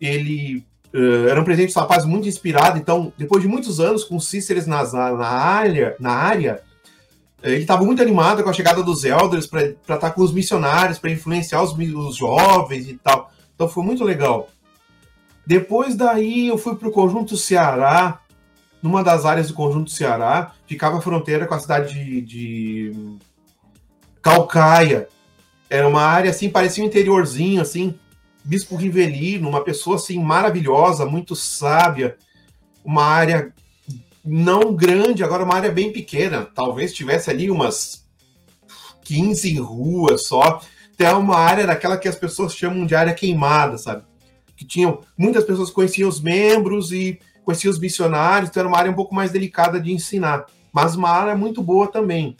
Ele 0.00 0.64
uh, 0.94 1.28
era 1.28 1.40
um 1.40 1.44
presente 1.44 1.68
dos 1.68 1.76
rapazes 1.76 2.06
muito 2.06 2.28
inspirado. 2.28 2.78
Então, 2.78 3.12
depois 3.16 3.42
de 3.42 3.48
muitos 3.48 3.80
anos 3.80 4.04
com 4.04 4.18
Cíceres 4.18 4.66
na, 4.66 4.82
na 4.84 5.26
área, 5.26 5.96
na 6.00 6.12
área 6.12 6.62
eh, 7.42 7.52
ele 7.52 7.62
estava 7.62 7.84
muito 7.84 8.02
animado 8.02 8.42
com 8.42 8.50
a 8.50 8.52
chegada 8.52 8.82
dos 8.82 9.04
elders 9.04 9.46
para 9.46 9.62
estar 9.62 9.98
tá 9.98 10.10
com 10.10 10.22
os 10.22 10.32
missionários, 10.32 10.98
para 10.98 11.10
influenciar 11.10 11.62
os, 11.62 11.72
os 11.72 12.16
jovens 12.16 12.88
e 12.88 12.96
tal. 12.96 13.30
Então, 13.54 13.68
foi 13.68 13.84
muito 13.84 14.04
legal. 14.04 14.48
Depois 15.46 15.94
daí, 15.94 16.48
eu 16.48 16.58
fui 16.58 16.74
para 16.74 16.88
o 16.88 16.92
Conjunto 16.92 17.36
Ceará. 17.36 18.20
Numa 18.82 19.02
das 19.02 19.24
áreas 19.24 19.48
do 19.48 19.54
Conjunto 19.54 19.90
Ceará, 19.90 20.52
ficava 20.66 20.98
a 20.98 21.00
fronteira 21.00 21.46
com 21.46 21.54
a 21.54 21.58
cidade 21.58 21.94
de, 21.94 22.20
de 22.20 23.18
Calcaia. 24.22 25.08
Era 25.68 25.86
uma 25.88 26.02
área 26.02 26.30
assim, 26.30 26.48
parecia 26.48 26.82
um 26.82 26.86
interiorzinho, 26.86 27.60
assim, 27.60 27.94
Bispo 28.44 28.76
Rivelino, 28.76 29.48
uma 29.48 29.64
pessoa 29.64 29.96
assim 29.96 30.22
maravilhosa, 30.22 31.04
muito 31.04 31.34
sábia, 31.34 32.16
uma 32.84 33.04
área 33.04 33.52
não 34.24 34.74
grande, 34.74 35.24
agora 35.24 35.44
uma 35.44 35.54
área 35.54 35.70
bem 35.70 35.92
pequena, 35.92 36.44
talvez 36.54 36.92
tivesse 36.92 37.28
ali 37.28 37.50
umas 37.50 38.06
15 39.04 39.58
ruas 39.58 40.26
só, 40.26 40.60
até 40.94 41.12
uma 41.12 41.36
área 41.36 41.66
daquela 41.66 41.96
que 41.96 42.08
as 42.08 42.16
pessoas 42.16 42.54
chamam 42.54 42.86
de 42.86 42.94
área 42.94 43.14
queimada, 43.14 43.76
sabe? 43.78 44.04
Que 44.56 44.64
tinham 44.64 45.00
muitas 45.18 45.44
pessoas 45.44 45.70
conheciam 45.70 46.08
os 46.08 46.20
membros 46.20 46.92
e 46.92 47.18
conheciam 47.44 47.72
os 47.72 47.78
missionários, 47.78 48.50
então 48.50 48.60
era 48.60 48.68
uma 48.68 48.78
área 48.78 48.90
um 48.90 48.94
pouco 48.94 49.14
mais 49.14 49.32
delicada 49.32 49.80
de 49.80 49.92
ensinar, 49.92 50.46
mas 50.72 50.94
uma 50.94 51.10
área 51.10 51.36
muito 51.36 51.62
boa 51.62 51.88
também. 51.88 52.36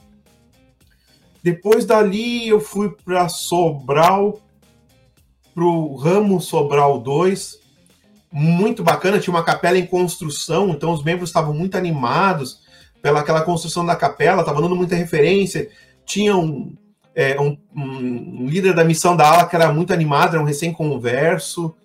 Depois 1.46 1.85
dali 1.85 2.48
eu 2.48 2.59
fui 2.59 2.90
para 3.04 3.28
Sobral, 3.28 4.40
para 5.54 5.62
o 5.62 5.94
ramo 5.94 6.40
Sobral 6.40 6.98
2, 6.98 7.61
muito 8.32 8.82
bacana, 8.82 9.20
tinha 9.20 9.32
uma 9.32 9.44
capela 9.44 9.78
em 9.78 9.87
construção, 9.87 10.70
então 10.70 10.90
os 10.90 11.04
membros 11.04 11.28
estavam 11.28 11.54
muito 11.54 11.76
animados 11.76 12.62
pela 13.00 13.20
aquela 13.20 13.42
construção 13.42 13.87
da 13.87 13.94
capela, 13.94 14.40
estava 14.40 14.61
dando 14.61 14.74
muita 14.74 14.96
referência, 14.96 15.70
tinha 16.04 16.37
um, 16.37 16.74
é, 17.14 17.40
um, 17.40 17.56
um, 17.76 18.48
líder 18.48 18.74
da 18.74 18.82
missão 18.82 19.16
da 19.16 19.30
ala 19.30 19.46
que 19.46 19.54
era 19.54 19.72
muito 19.72 19.92
animado, 19.92 20.35
era 20.35 20.42
um 20.42 20.46
recém-converso, 20.46 21.76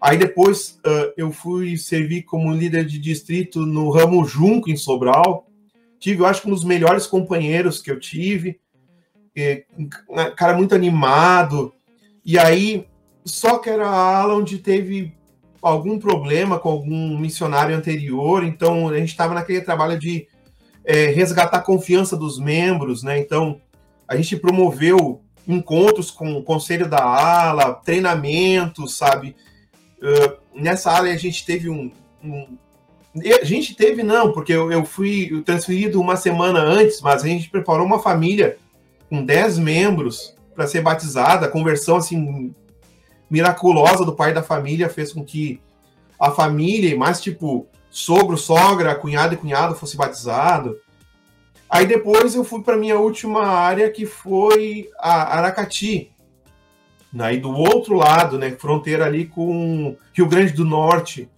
Aí 0.00 0.18
depois 0.18 0.78
uh, 0.86 1.12
eu 1.16 1.32
fui 1.32 1.76
servir 1.78 2.22
como 2.22 2.52
líder 2.52 2.84
de 2.84 3.00
distrito 3.00 3.66
no 3.66 3.90
ramo 3.90 4.24
Junco, 4.24 4.70
em 4.70 4.76
Sobral. 4.76 5.48
Tive, 5.98 6.20
eu 6.22 6.26
acho 6.26 6.46
um 6.46 6.52
dos 6.52 6.62
melhores 6.62 7.04
companheiros 7.04 7.82
que 7.82 7.90
eu 7.90 7.98
tive. 7.98 8.60
E, 9.40 9.66
cara 10.36 10.56
muito 10.56 10.74
animado. 10.74 11.72
E 12.24 12.38
aí, 12.38 12.86
só 13.24 13.58
que 13.58 13.70
era 13.70 13.86
a 13.86 14.18
ala 14.18 14.34
onde 14.34 14.58
teve 14.58 15.14
algum 15.60 15.98
problema 15.98 16.58
com 16.58 16.68
algum 16.68 17.18
missionário 17.18 17.76
anterior. 17.76 18.44
Então, 18.44 18.88
a 18.88 18.98
gente 18.98 19.10
estava 19.10 19.34
naquele 19.34 19.60
trabalho 19.60 19.98
de 19.98 20.26
é, 20.84 21.06
resgatar 21.06 21.58
a 21.58 21.62
confiança 21.62 22.16
dos 22.16 22.38
membros, 22.38 23.02
né? 23.02 23.18
Então, 23.18 23.60
a 24.06 24.16
gente 24.16 24.36
promoveu 24.36 25.20
encontros 25.46 26.10
com 26.10 26.36
o 26.36 26.42
conselho 26.42 26.88
da 26.88 27.02
ala, 27.02 27.74
treinamentos, 27.74 28.96
sabe? 28.96 29.34
Uh, 29.98 30.36
nessa 30.54 30.92
área 30.92 31.12
a 31.12 31.16
gente 31.16 31.44
teve 31.44 31.68
um, 31.68 31.90
um, 32.22 32.56
A 33.40 33.44
gente 33.44 33.74
teve, 33.74 34.02
não, 34.02 34.32
porque 34.32 34.52
eu, 34.52 34.70
eu 34.70 34.84
fui 34.84 35.42
transferido 35.44 36.00
uma 36.00 36.16
semana 36.16 36.60
antes, 36.60 37.00
mas 37.00 37.24
a 37.24 37.26
gente 37.26 37.50
preparou 37.50 37.84
uma 37.84 37.98
família 37.98 38.58
com 39.08 39.24
10 39.24 39.58
membros 39.58 40.34
para 40.54 40.66
ser 40.66 40.82
batizada. 40.82 41.46
A 41.46 41.50
conversão, 41.50 41.96
assim, 41.96 42.54
miraculosa 43.30 44.04
do 44.04 44.14
pai 44.14 44.32
da 44.32 44.42
família 44.42 44.88
fez 44.88 45.12
com 45.12 45.24
que 45.24 45.60
a 46.18 46.30
família, 46.30 46.96
mais 46.96 47.20
tipo 47.20 47.66
sogro, 47.90 48.36
sogra, 48.36 48.94
cunhado 48.94 49.34
e 49.34 49.36
cunhado 49.36 49.74
fosse 49.74 49.96
batizado. 49.96 50.78
Aí 51.70 51.86
depois 51.86 52.34
eu 52.34 52.44
fui 52.44 52.62
para 52.62 52.76
minha 52.76 52.98
última 52.98 53.46
área, 53.46 53.90
que 53.90 54.06
foi 54.06 54.88
a 54.98 55.38
Aracati, 55.38 56.12
Aí 57.18 57.38
do 57.38 57.50
outro 57.50 57.96
lado, 57.96 58.38
né, 58.38 58.50
fronteira 58.50 59.06
ali 59.06 59.26
com 59.26 59.96
Rio 60.12 60.26
Grande 60.26 60.52
do 60.52 60.64
Norte, 60.64 61.28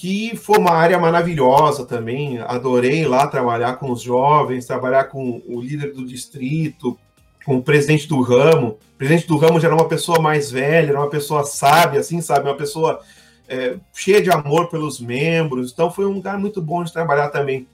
que 0.00 0.34
foi 0.34 0.56
uma 0.56 0.70
área 0.70 0.98
maravilhosa 0.98 1.84
também. 1.84 2.38
Adorei 2.38 3.06
lá 3.06 3.26
trabalhar 3.26 3.74
com 3.74 3.90
os 3.90 4.00
jovens, 4.00 4.64
trabalhar 4.64 5.04
com 5.04 5.42
o 5.46 5.60
líder 5.60 5.92
do 5.92 6.06
distrito, 6.06 6.98
com 7.44 7.58
o 7.58 7.62
presidente 7.62 8.08
do 8.08 8.22
ramo. 8.22 8.78
O 8.94 8.96
presidente 8.96 9.26
do 9.28 9.36
ramo 9.36 9.60
já 9.60 9.68
era 9.68 9.76
uma 9.76 9.88
pessoa 9.88 10.18
mais 10.18 10.50
velha, 10.50 10.88
era 10.88 10.98
uma 10.98 11.10
pessoa 11.10 11.44
sábia, 11.44 12.00
assim, 12.00 12.22
sabe? 12.22 12.48
Uma 12.48 12.56
pessoa 12.56 12.98
é, 13.46 13.76
cheia 13.92 14.22
de 14.22 14.30
amor 14.30 14.70
pelos 14.70 14.98
membros. 14.98 15.70
Então 15.70 15.90
foi 15.90 16.06
um 16.06 16.12
lugar 16.12 16.38
muito 16.38 16.62
bom 16.62 16.82
de 16.82 16.94
trabalhar 16.94 17.28
também. 17.28 17.68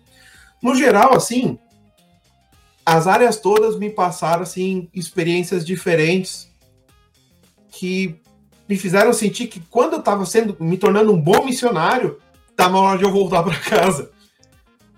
No 0.61 0.75
geral, 0.75 1.15
assim, 1.15 1.57
as 2.85 3.07
áreas 3.07 3.39
todas 3.39 3.79
me 3.79 3.89
passaram 3.89 4.43
assim 4.43 4.89
experiências 4.93 5.65
diferentes 5.65 6.53
que 7.71 8.21
me 8.69 8.77
fizeram 8.77 9.13
sentir 9.13 9.47
que 9.47 9.61
quando 9.71 9.95
eu 9.95 9.99
estava 10.01 10.25
sendo 10.27 10.57
me 10.59 10.77
tornando 10.77 11.13
um 11.13 11.21
bom 11.21 11.45
missionário, 11.45 12.19
estava 12.51 12.73
na 12.73 12.81
hora 12.81 12.99
de 12.99 13.05
eu 13.05 13.13
voltar 13.13 13.43
para 13.43 13.59
casa. 13.59 14.11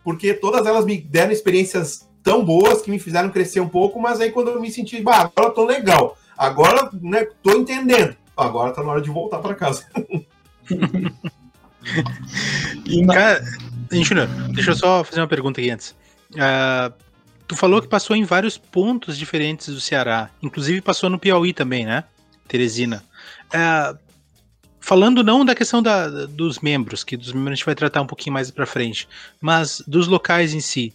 Porque 0.02 0.32
todas 0.32 0.66
elas 0.66 0.84
me 0.84 0.98
deram 0.98 1.32
experiências 1.32 2.08
tão 2.22 2.44
boas 2.44 2.82
que 2.82 2.90
me 2.90 2.98
fizeram 2.98 3.30
crescer 3.30 3.60
um 3.60 3.68
pouco, 3.68 4.00
mas 4.00 4.20
aí 4.20 4.30
quando 4.30 4.50
eu 4.50 4.60
me 4.60 4.70
senti, 4.70 5.02
bah, 5.02 5.20
agora 5.20 5.48
eu 5.48 5.54
tô 5.54 5.64
legal. 5.64 6.16
Agora, 6.36 6.90
né, 6.94 7.26
tô 7.42 7.52
entendendo. 7.52 8.16
Agora 8.36 8.72
tá 8.72 8.82
na 8.82 8.90
hora 8.90 9.00
de 9.00 9.10
voltar 9.10 9.38
para 9.38 9.54
casa. 9.54 9.86
Cara, 13.12 13.42
Júnior, 13.90 14.28
deixa 14.52 14.70
eu 14.70 14.76
só 14.76 15.02
fazer 15.02 15.20
uma 15.20 15.26
pergunta 15.26 15.60
aqui 15.60 15.70
antes. 15.70 15.94
Uh, 16.32 16.92
tu 17.46 17.56
falou 17.56 17.80
que 17.80 17.88
passou 17.88 18.14
em 18.14 18.24
vários 18.24 18.58
pontos 18.58 19.16
diferentes 19.16 19.68
do 19.68 19.80
Ceará, 19.80 20.30
inclusive 20.42 20.80
passou 20.80 21.08
no 21.08 21.18
Piauí 21.18 21.52
também, 21.52 21.86
né? 21.86 22.04
Teresina. 22.46 23.02
É, 23.52 23.96
falando 24.80 25.22
não 25.22 25.44
da 25.44 25.54
questão 25.54 25.82
da, 25.82 26.08
dos 26.26 26.60
membros, 26.60 27.04
que 27.04 27.16
dos 27.16 27.32
membros 27.32 27.52
a 27.52 27.54
gente 27.56 27.66
vai 27.66 27.74
tratar 27.74 28.00
um 28.00 28.06
pouquinho 28.06 28.32
mais 28.32 28.50
para 28.50 28.66
frente, 28.66 29.08
mas 29.40 29.82
dos 29.86 30.06
locais 30.06 30.54
em 30.54 30.60
si. 30.60 30.94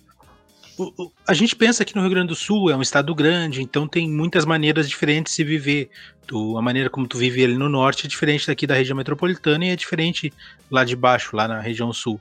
O, 0.78 1.04
o, 1.04 1.12
a 1.28 1.34
gente 1.34 1.56
pensa 1.56 1.86
que 1.86 1.96
no 1.96 2.02
Rio 2.02 2.10
Grande 2.10 2.30
do 2.30 2.36
Sul 2.36 2.72
é 2.72 2.76
um 2.76 2.82
estado 2.82 3.14
grande, 3.14 3.62
então 3.62 3.88
tem 3.88 4.10
muitas 4.10 4.46
maneiras 4.46 4.90
diferentes 4.90 5.32
de 5.32 5.36
se 5.36 5.44
viver. 5.44 5.90
Tu, 6.26 6.58
a 6.58 6.62
maneira 6.62 6.90
como 6.90 7.08
tu 7.08 7.18
vive 7.18 7.44
ali 7.44 7.56
no 7.56 7.70
norte 7.70 8.08
é 8.08 8.10
diferente 8.10 8.48
daqui 8.48 8.66
da 8.66 8.74
região 8.74 8.98
metropolitana 8.98 9.66
e 9.66 9.70
é 9.70 9.76
diferente 9.76 10.34
lá 10.72 10.84
de 10.84 10.96
baixo, 10.96 11.36
lá 11.36 11.48
na 11.48 11.60
região 11.60 11.94
sul. 11.94 12.20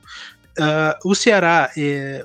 Uh, 0.59 1.09
o 1.09 1.15
Ceará, 1.15 1.71
é, 1.75 2.23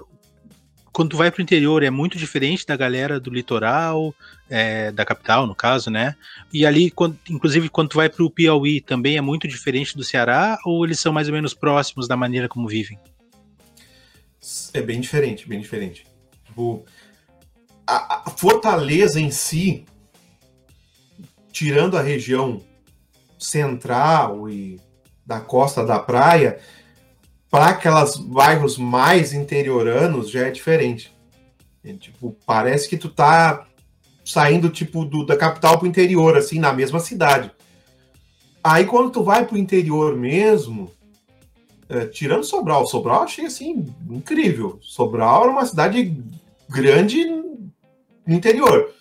quando 0.98 1.10
tu 1.10 1.16
vai 1.16 1.30
pro 1.30 1.40
interior 1.40 1.84
é 1.84 1.90
muito 1.90 2.18
diferente 2.18 2.66
da 2.66 2.76
galera 2.76 3.20
do 3.20 3.30
litoral, 3.30 4.12
é, 4.50 4.90
da 4.90 5.04
capital, 5.04 5.46
no 5.46 5.54
caso, 5.54 5.92
né? 5.92 6.16
E 6.52 6.66
ali, 6.66 6.90
quando, 6.90 7.16
inclusive, 7.30 7.68
quando 7.68 7.90
tu 7.90 7.98
vai 7.98 8.08
pro 8.08 8.28
Piauí, 8.28 8.80
também 8.80 9.16
é 9.16 9.20
muito 9.20 9.46
diferente 9.46 9.96
do 9.96 10.02
Ceará, 10.02 10.58
ou 10.64 10.84
eles 10.84 10.98
são 10.98 11.12
mais 11.12 11.28
ou 11.28 11.34
menos 11.34 11.54
próximos 11.54 12.08
da 12.08 12.16
maneira 12.16 12.48
como 12.48 12.66
vivem? 12.66 12.98
É 14.74 14.82
bem 14.82 15.00
diferente, 15.00 15.48
bem 15.48 15.60
diferente. 15.60 16.04
Tipo, 16.44 16.84
a, 17.86 18.24
a 18.26 18.30
Fortaleza 18.30 19.20
em 19.20 19.30
si, 19.30 19.84
tirando 21.52 21.96
a 21.96 22.02
região 22.02 22.60
central 23.38 24.50
e 24.50 24.80
da 25.24 25.38
costa 25.38 25.86
da 25.86 26.00
praia, 26.00 26.58
para 27.50 27.68
aquelas 27.68 28.16
bairros 28.16 28.76
mais 28.76 29.32
interioranos 29.32 30.30
já 30.30 30.46
é 30.46 30.50
diferente. 30.50 31.14
É, 31.84 31.92
tipo, 31.94 32.36
parece 32.44 32.88
que 32.88 32.96
tu 32.96 33.08
tá 33.08 33.66
saindo 34.24 34.68
tipo 34.68 35.04
do, 35.04 35.24
da 35.24 35.36
capital 35.36 35.78
pro 35.78 35.88
interior, 35.88 36.36
assim, 36.36 36.58
na 36.58 36.72
mesma 36.72 37.00
cidade. 37.00 37.50
Aí 38.62 38.84
quando 38.84 39.10
tu 39.10 39.22
vai 39.22 39.46
pro 39.46 39.56
interior 39.56 40.14
mesmo, 40.14 40.92
é, 41.88 42.04
tirando 42.04 42.44
Sobral, 42.44 42.86
Sobral 42.86 43.22
achei 43.22 43.46
assim 43.46 43.86
incrível. 44.10 44.78
Sobral 44.82 45.44
era 45.44 45.52
uma 45.52 45.64
cidade 45.64 46.22
grande 46.68 47.24
no 47.24 48.34
interior. 48.34 48.92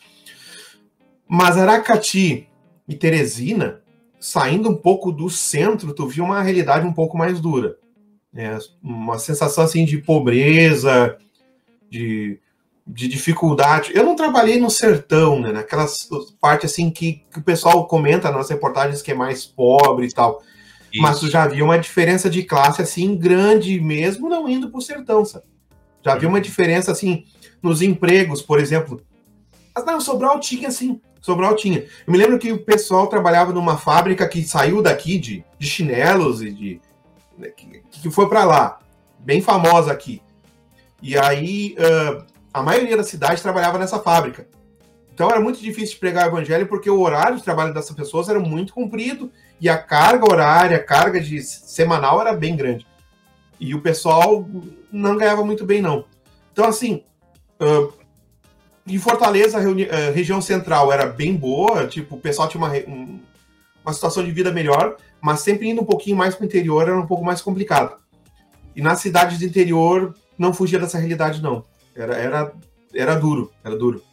Mas 1.27 1.57
Aracati 1.57 2.47
e 2.87 2.95
Teresina, 2.95 3.81
saindo 4.17 4.69
um 4.69 4.75
pouco 4.75 5.11
do 5.11 5.29
centro, 5.29 5.93
tu 5.93 6.07
viu 6.07 6.23
uma 6.23 6.41
realidade 6.41 6.87
um 6.87 6.93
pouco 6.93 7.17
mais 7.17 7.41
dura. 7.41 7.77
É, 8.35 8.57
uma 8.83 9.17
sensação 9.17 9.63
assim 9.63 9.83
de 9.85 9.97
pobreza, 9.97 11.17
de, 11.89 12.39
de 12.85 13.07
dificuldade. 13.07 13.91
Eu 13.95 14.03
não 14.03 14.15
trabalhei 14.15 14.59
no 14.59 14.69
sertão, 14.69 15.39
né? 15.39 15.51
Naquelas 15.51 16.07
partes 16.39 16.71
assim 16.71 16.89
que, 16.89 17.23
que 17.31 17.39
o 17.39 17.43
pessoal 17.43 17.87
comenta 17.87 18.31
nas 18.31 18.49
reportagens 18.49 19.01
que 19.01 19.11
é 19.11 19.15
mais 19.15 19.45
pobre 19.45 20.07
e 20.07 20.13
tal. 20.13 20.43
Isso. 20.91 21.01
Mas 21.01 21.19
tu 21.19 21.29
já 21.29 21.47
viu 21.47 21.65
uma 21.65 21.79
diferença 21.79 22.29
de 22.29 22.43
classe 22.43 22.81
assim 22.81 23.15
grande 23.17 23.79
mesmo 23.79 24.29
não 24.29 24.47
indo 24.47 24.69
para 24.69 24.77
o 24.77 24.81
sertão, 24.81 25.25
sabe? 25.25 25.45
Já 26.03 26.15
viu 26.15 26.29
uma 26.29 26.39
diferença 26.39 26.91
assim 26.91 27.25
nos 27.61 27.81
empregos, 27.81 28.41
por 28.41 28.59
exemplo. 28.59 29.01
Mas 29.75 29.85
não, 29.85 29.99
Sobral 29.99 30.39
tinha 30.39 30.69
assim, 30.69 31.01
Sobral 31.21 31.55
tinha. 31.55 31.79
Eu 31.79 32.11
me 32.11 32.17
lembro 32.17 32.39
que 32.39 32.51
o 32.51 32.63
pessoal 32.63 33.07
trabalhava 33.07 33.51
numa 33.51 33.77
fábrica 33.77 34.27
que 34.27 34.43
saiu 34.43 34.81
daqui 34.81 35.19
de, 35.19 35.43
de 35.59 35.67
chinelos 35.67 36.41
e 36.41 36.51
de 36.51 36.81
né, 37.37 37.49
que, 37.49 37.81
que 37.91 38.11
foi 38.11 38.27
para 38.27 38.43
lá, 38.43 38.79
bem 39.19 39.41
famosa 39.41 39.91
aqui. 39.91 40.21
E 41.01 41.17
aí 41.17 41.75
uh, 41.79 42.25
a 42.53 42.61
maioria 42.61 42.97
da 42.97 43.03
cidade 43.03 43.41
trabalhava 43.41 43.77
nessa 43.77 43.99
fábrica. 43.99 44.47
Então 45.13 45.29
era 45.29 45.39
muito 45.39 45.59
difícil 45.59 45.99
pregar 45.99 46.25
o 46.25 46.29
evangelho 46.29 46.67
porque 46.67 46.89
o 46.89 46.99
horário 46.99 47.37
de 47.37 47.43
trabalho 47.43 47.73
dessas 47.73 47.95
pessoas 47.95 48.29
era 48.29 48.39
muito 48.39 48.73
comprido 48.73 49.31
e 49.59 49.67
a 49.67 49.77
carga 49.77 50.31
horária, 50.31 50.77
a 50.77 50.83
carga 50.83 51.19
de 51.19 51.41
semanal 51.41 52.21
era 52.21 52.33
bem 52.33 52.55
grande. 52.55 52.85
E 53.59 53.73
o 53.73 53.81
pessoal 53.81 54.47
não 54.91 55.17
ganhava 55.17 55.43
muito 55.43 55.65
bem, 55.65 55.81
não. 55.81 56.05
Então, 56.53 56.65
assim, 56.65 57.03
uh, 57.59 57.91
em 58.85 58.97
Fortaleza, 58.99 59.57
a, 59.57 60.11
região 60.11 60.41
central 60.41 60.93
era 60.93 61.05
bem 61.05 61.35
boa, 61.35 61.87
tipo, 61.87 62.15
o 62.15 62.19
pessoal 62.19 62.47
tinha 62.47 62.63
uma, 62.63 62.71
um, 62.87 63.19
uma 63.83 63.93
situação 63.93 64.23
de 64.23 64.31
vida 64.31 64.51
melhor, 64.51 64.97
mas 65.21 65.41
sempre 65.41 65.69
indo 65.69 65.81
um 65.81 65.85
pouquinho 65.85 66.15
mais 66.15 66.35
para 66.35 66.43
o 66.43 66.45
interior 66.47 66.83
era 66.83 66.99
um 66.99 67.07
pouco 67.07 67.23
mais 67.23 67.41
complicado. 67.41 67.97
E 68.75 68.81
nas 68.81 68.99
cidades 68.99 69.39
do 69.39 69.45
interior 69.45 70.15
não 70.37 70.53
fugia 70.53 70.79
dessa 70.79 70.97
realidade, 70.97 71.41
não. 71.41 71.65
Era, 71.95 72.15
era, 72.15 72.53
era 72.93 73.15
duro, 73.15 73.51
era 73.63 73.75
duro. 73.75 74.03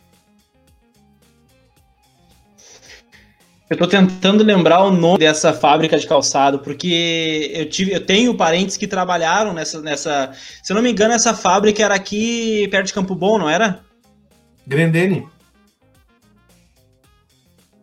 Eu 3.68 3.74
estou 3.74 3.88
tentando 3.88 4.44
lembrar 4.44 4.82
o 4.82 4.90
nome 4.90 5.18
dessa 5.18 5.52
fábrica 5.52 5.98
de 5.98 6.06
calçado, 6.06 6.58
porque 6.58 7.50
eu 7.54 7.68
tive, 7.68 7.92
eu 7.92 8.04
tenho 8.04 8.36
parentes 8.36 8.76
que 8.76 8.86
trabalharam 8.86 9.54
nessa, 9.54 9.80
nessa. 9.80 10.32
Se 10.62 10.70
eu 10.70 10.76
não 10.76 10.82
me 10.82 10.90
engano, 10.90 11.14
essa 11.14 11.34
fábrica 11.34 11.82
era 11.82 11.94
aqui 11.94 12.68
perto 12.68 12.88
de 12.88 12.94
Campo 12.94 13.14
Bom, 13.14 13.38
não 13.38 13.48
era? 13.48 13.80
Grendene. 14.66 15.26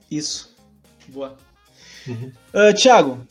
Isso. 0.09 0.55
Boa. 1.07 1.35
Uhum. 2.07 2.31
Uh, 2.53 2.73
Tiago, 2.73 3.25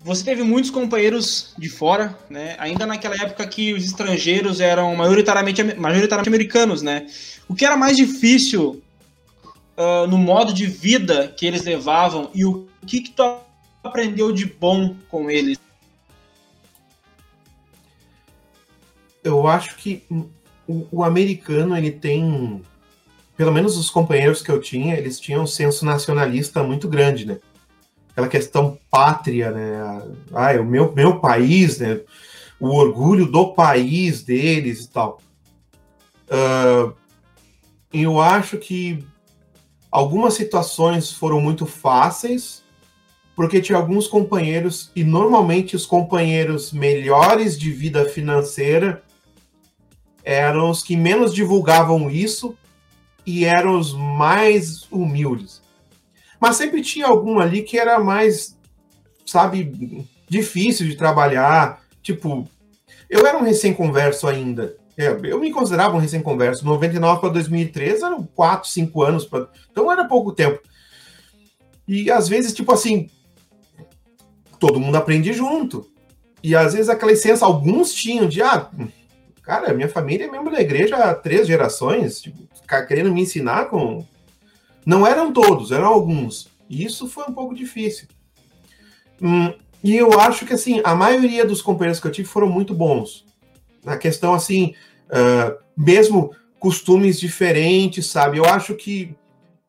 você 0.00 0.24
teve 0.24 0.42
muitos 0.42 0.70
companheiros 0.70 1.52
de 1.58 1.68
fora, 1.68 2.16
né? 2.30 2.56
Ainda 2.58 2.86
naquela 2.86 3.16
época 3.16 3.46
que 3.46 3.74
os 3.74 3.84
estrangeiros 3.84 4.60
eram 4.60 4.94
majoritariamente, 4.94 5.62
majoritariamente 5.74 6.28
americanos, 6.28 6.82
né? 6.82 7.06
O 7.48 7.54
que 7.54 7.64
era 7.64 7.76
mais 7.76 7.96
difícil 7.96 8.82
uh, 9.76 10.06
no 10.06 10.16
modo 10.16 10.52
de 10.52 10.66
vida 10.66 11.28
que 11.36 11.46
eles 11.46 11.64
levavam 11.64 12.30
e 12.34 12.44
o 12.44 12.68
que, 12.86 13.00
que 13.00 13.10
tu 13.10 13.22
aprendeu 13.82 14.32
de 14.32 14.46
bom 14.46 14.94
com 15.08 15.30
eles? 15.30 15.58
Eu 19.22 19.46
acho 19.46 19.76
que 19.76 20.04
o, 20.66 20.86
o, 20.90 21.04
americano 21.04 21.76
ele 21.76 21.90
tem, 21.90 22.62
pelo 23.36 23.52
menos 23.52 23.76
os 23.76 23.90
companheiros 23.90 24.42
que 24.42 24.50
eu 24.50 24.60
tinha, 24.60 24.96
eles 24.96 25.20
tinham 25.20 25.42
um 25.42 25.46
senso 25.46 25.84
nacionalista 25.84 26.62
muito 26.62 26.88
grande, 26.88 27.26
né? 27.26 27.38
Aquela 28.18 28.28
questão 28.28 28.76
pátria, 28.90 29.52
né? 29.52 30.02
Ah, 30.32 30.60
o 30.60 30.64
meu, 30.64 30.92
meu 30.92 31.20
país, 31.20 31.78
né? 31.78 32.00
O 32.58 32.70
orgulho 32.70 33.26
do 33.26 33.54
país 33.54 34.24
deles 34.24 34.80
e 34.80 34.88
tal. 34.88 35.20
Uh, 36.26 36.92
eu 37.92 38.20
acho 38.20 38.58
que 38.58 39.06
algumas 39.88 40.34
situações 40.34 41.12
foram 41.12 41.40
muito 41.40 41.64
fáceis, 41.64 42.64
porque 43.36 43.60
tinha 43.60 43.78
alguns 43.78 44.08
companheiros, 44.08 44.90
e 44.96 45.04
normalmente 45.04 45.76
os 45.76 45.86
companheiros 45.86 46.72
melhores 46.72 47.56
de 47.56 47.70
vida 47.70 48.04
financeira 48.08 49.00
eram 50.24 50.70
os 50.70 50.82
que 50.82 50.96
menos 50.96 51.32
divulgavam 51.32 52.10
isso 52.10 52.58
e 53.24 53.44
eram 53.44 53.78
os 53.78 53.94
mais 53.94 54.90
humildes. 54.90 55.67
Mas 56.40 56.56
sempre 56.56 56.82
tinha 56.82 57.06
algum 57.06 57.38
ali 57.38 57.62
que 57.62 57.78
era 57.78 57.98
mais, 57.98 58.56
sabe, 59.26 60.06
difícil 60.28 60.86
de 60.86 60.96
trabalhar. 60.96 61.82
Tipo, 62.02 62.48
eu 63.08 63.26
era 63.26 63.38
um 63.38 63.42
recém-converso 63.42 64.26
ainda. 64.26 64.76
É, 64.96 65.16
eu 65.24 65.38
me 65.38 65.52
considerava 65.52 65.96
um 65.96 66.00
recém-converso. 66.00 66.64
99 66.64 67.20
para 67.20 67.30
2013 67.30 68.04
eram 68.04 68.24
4, 68.34 68.68
5 68.68 69.02
anos. 69.02 69.24
Pra... 69.24 69.48
Então 69.70 69.90
era 69.90 70.04
pouco 70.04 70.32
tempo. 70.32 70.60
E 71.86 72.10
às 72.10 72.28
vezes, 72.28 72.52
tipo 72.52 72.72
assim, 72.72 73.08
todo 74.58 74.80
mundo 74.80 74.96
aprende 74.96 75.32
junto. 75.32 75.88
E 76.42 76.54
às 76.54 76.74
vezes 76.74 76.88
aquela 76.88 77.12
licença, 77.12 77.46
alguns 77.46 77.92
tinham 77.92 78.28
de, 78.28 78.42
ah, 78.42 78.68
cara, 79.42 79.72
minha 79.72 79.88
família 79.88 80.26
é 80.26 80.30
membro 80.30 80.52
da 80.52 80.60
igreja 80.60 80.96
há 80.96 81.14
três 81.14 81.46
gerações, 81.46 82.20
tipo, 82.20 82.46
querendo 82.86 83.12
me 83.12 83.22
ensinar 83.22 83.66
com. 83.66 84.06
Não 84.88 85.06
eram 85.06 85.30
todos, 85.30 85.70
eram 85.70 85.88
alguns. 85.88 86.48
E 86.66 86.82
isso 86.82 87.06
foi 87.10 87.24
um 87.28 87.34
pouco 87.34 87.54
difícil. 87.54 88.08
Hum, 89.20 89.52
e 89.84 89.94
eu 89.94 90.18
acho 90.18 90.46
que, 90.46 90.54
assim, 90.54 90.80
a 90.82 90.94
maioria 90.94 91.44
dos 91.44 91.60
companheiros 91.60 92.00
que 92.00 92.06
eu 92.06 92.10
tive 92.10 92.26
foram 92.26 92.48
muito 92.48 92.72
bons. 92.72 93.26
Na 93.84 93.98
questão, 93.98 94.32
assim, 94.32 94.72
uh, 95.10 95.62
mesmo 95.76 96.34
costumes 96.58 97.20
diferentes, 97.20 98.06
sabe? 98.06 98.38
Eu 98.38 98.46
acho 98.46 98.74
que 98.76 99.14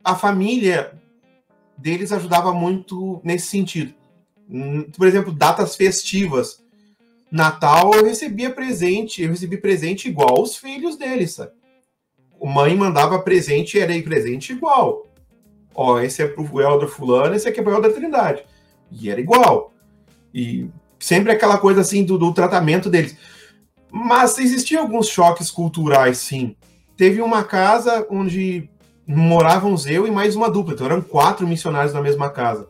a 0.01 0.15
família 0.15 0.97
deles 1.77 2.13
ajudava 2.13 2.53
muito 2.53 3.19
nesse 3.21 3.47
sentido. 3.47 3.93
Hum, 4.49 4.83
por 4.83 5.05
exemplo, 5.05 5.33
datas 5.33 5.75
festivas. 5.75 6.63
Natal 7.29 7.93
eu 7.93 8.05
recebia 8.05 8.51
presente, 8.51 9.21
eu 9.21 9.31
recebi 9.31 9.57
presente 9.57 10.07
igual 10.07 10.41
os 10.41 10.55
filhos 10.55 10.95
deles, 10.95 11.33
sabe? 11.33 11.51
Mãe 12.41 12.73
mandava 12.73 13.19
presente 13.19 13.75
e 13.75 13.81
era 13.81 14.01
presente 14.01 14.53
igual. 14.53 15.08
Ó, 15.73 15.99
esse 15.99 16.21
é 16.21 16.27
pro 16.27 16.61
Helder 16.61 16.87
fulano, 16.87 17.35
esse 17.35 17.47
aqui 17.47 17.59
é 17.59 17.63
pro 17.63 17.73
Helder 17.73 17.93
Trindade. 17.93 18.43
E 18.91 19.09
era 19.09 19.19
igual. 19.19 19.73
E 20.33 20.69
sempre 20.99 21.31
aquela 21.31 21.57
coisa 21.57 21.81
assim 21.81 22.03
do, 22.03 22.17
do 22.17 22.33
tratamento 22.33 22.89
deles. 22.89 23.15
Mas 23.91 24.37
existiam 24.37 24.81
alguns 24.81 25.07
choques 25.07 25.49
culturais, 25.49 26.17
sim. 26.17 26.55
Teve 26.97 27.21
uma 27.21 27.43
casa 27.43 28.05
onde 28.09 28.69
morávamos 29.07 29.85
eu 29.87 30.05
e 30.05 30.11
mais 30.11 30.35
uma 30.35 30.49
dupla, 30.49 30.73
então 30.73 30.85
eram 30.85 31.01
quatro 31.01 31.47
missionários 31.47 31.93
na 31.93 32.01
mesma 32.01 32.29
casa. 32.29 32.67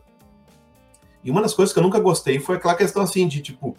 E 1.22 1.30
uma 1.30 1.42
das 1.42 1.52
coisas 1.52 1.72
que 1.72 1.78
eu 1.78 1.82
nunca 1.82 2.00
gostei 2.00 2.38
foi 2.38 2.56
aquela 2.56 2.74
questão 2.74 3.02
assim 3.02 3.28
de 3.28 3.42
tipo, 3.42 3.76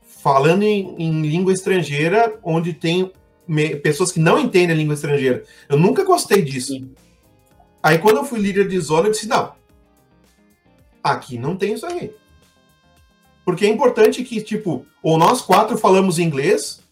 falando 0.00 0.62
em, 0.62 0.94
em 0.96 1.22
língua 1.22 1.52
estrangeira, 1.52 2.38
onde 2.44 2.72
tem 2.72 3.10
me, 3.48 3.74
pessoas 3.76 4.12
que 4.12 4.20
não 4.20 4.38
entendem 4.38 4.72
a 4.72 4.78
língua 4.78 4.94
estrangeira. 4.94 5.42
Eu 5.68 5.78
nunca 5.78 6.04
gostei 6.04 6.42
disso. 6.42 6.74
Sim. 6.74 6.94
Aí 7.88 7.98
quando 7.98 8.18
eu 8.18 8.24
fui 8.24 8.38
líder 8.38 8.68
de 8.68 8.78
zona, 8.78 9.08
eu 9.08 9.12
disse: 9.12 9.26
não, 9.26 9.54
aqui 11.02 11.38
não 11.38 11.56
tem 11.56 11.72
isso 11.72 11.86
aí. 11.86 12.14
Porque 13.46 13.64
é 13.64 13.68
importante 13.70 14.22
que, 14.24 14.42
tipo, 14.42 14.84
ou 15.02 15.16
nós 15.16 15.40
quatro 15.40 15.78
falamos 15.78 16.18
inglês, 16.18 16.82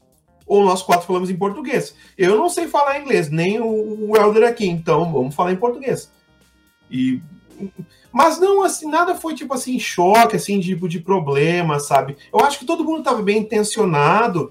ou 0.46 0.64
nós 0.64 0.80
quatro 0.80 1.06
falamos 1.06 1.28
em 1.28 1.36
português. 1.36 1.94
Eu 2.16 2.38
não 2.38 2.48
sei 2.48 2.66
falar 2.66 2.98
inglês, 2.98 3.28
nem 3.28 3.60
o, 3.60 4.08
o 4.08 4.16
Elder 4.16 4.48
aqui, 4.48 4.66
então 4.66 5.12
vamos 5.12 5.34
falar 5.34 5.52
em 5.52 5.56
português. 5.56 6.10
E 6.90 7.20
mas 8.10 8.40
não 8.40 8.62
assim, 8.62 8.88
nada 8.88 9.14
foi 9.14 9.34
tipo 9.34 9.52
assim 9.52 9.78
choque 9.78 10.36
assim 10.36 10.58
tipo 10.60 10.88
de 10.88 10.98
problema, 10.98 11.78
sabe? 11.78 12.16
Eu 12.32 12.40
acho 12.40 12.58
que 12.58 12.64
todo 12.64 12.84
mundo 12.84 13.00
estava 13.00 13.20
bem 13.20 13.36
intencionado 13.36 14.50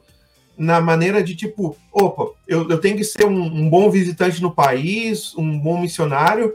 na 0.57 0.79
maneira 0.79 1.23
de 1.23 1.35
tipo, 1.35 1.75
opa, 1.91 2.31
eu, 2.47 2.69
eu 2.69 2.79
tenho 2.79 2.97
que 2.97 3.03
ser 3.03 3.25
um, 3.25 3.43
um, 3.43 3.69
bom 3.69 3.89
visitante 3.89 4.41
no 4.41 4.51
país, 4.51 5.35
um 5.35 5.59
bom 5.59 5.79
missionário, 5.79 6.53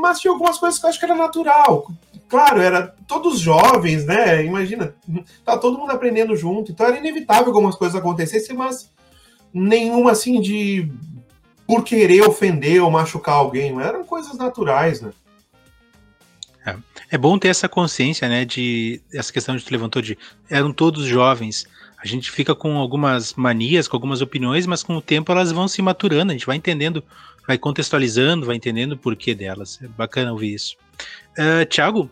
mas 0.00 0.20
tinha 0.20 0.32
algumas 0.32 0.58
coisas 0.58 0.78
que 0.78 0.86
eu 0.86 0.90
acho 0.90 0.98
que 0.98 1.04
era 1.04 1.14
natural 1.14 1.86
claro, 2.32 2.62
era 2.62 2.94
todos 3.06 3.38
jovens, 3.38 4.06
né? 4.06 4.42
Imagina, 4.42 4.94
tá 5.44 5.58
todo 5.58 5.76
mundo 5.76 5.92
aprendendo 5.92 6.34
junto, 6.34 6.72
então 6.72 6.86
era 6.86 6.96
inevitável 6.96 7.48
algumas 7.48 7.76
coisas 7.76 7.94
acontecessem, 7.94 8.56
mas 8.56 8.90
nenhuma 9.52 10.12
assim 10.12 10.40
de 10.40 10.90
por 11.66 11.84
querer 11.84 12.22
ofender 12.22 12.82
ou 12.82 12.90
machucar 12.90 13.34
alguém, 13.34 13.78
eram 13.78 14.02
coisas 14.02 14.38
naturais, 14.38 15.02
né? 15.02 15.12
É, 16.64 16.74
é 17.10 17.18
bom 17.18 17.38
ter 17.38 17.48
essa 17.48 17.68
consciência, 17.68 18.26
né, 18.30 18.46
de 18.46 19.02
essa 19.12 19.30
questão 19.30 19.54
que 19.54 19.64
tu 19.66 19.70
levantou 19.70 20.00
de 20.00 20.16
eram 20.48 20.72
todos 20.72 21.04
jovens. 21.04 21.66
A 22.02 22.06
gente 22.06 22.32
fica 22.32 22.52
com 22.52 22.76
algumas 22.78 23.34
manias, 23.34 23.86
com 23.86 23.96
algumas 23.96 24.20
opiniões, 24.20 24.66
mas 24.66 24.82
com 24.82 24.96
o 24.96 25.00
tempo 25.00 25.30
elas 25.30 25.52
vão 25.52 25.68
se 25.68 25.80
maturando, 25.80 26.32
a 26.32 26.34
gente 26.34 26.46
vai 26.46 26.56
entendendo, 26.56 27.02
vai 27.46 27.56
contextualizando, 27.56 28.44
vai 28.44 28.56
entendendo 28.56 28.92
o 28.92 28.96
porquê 28.96 29.34
delas. 29.34 29.78
É 29.80 29.86
bacana 29.86 30.32
ouvir 30.32 30.54
isso. 30.54 30.76
Uh, 31.38 31.64
Tiago, 31.66 32.10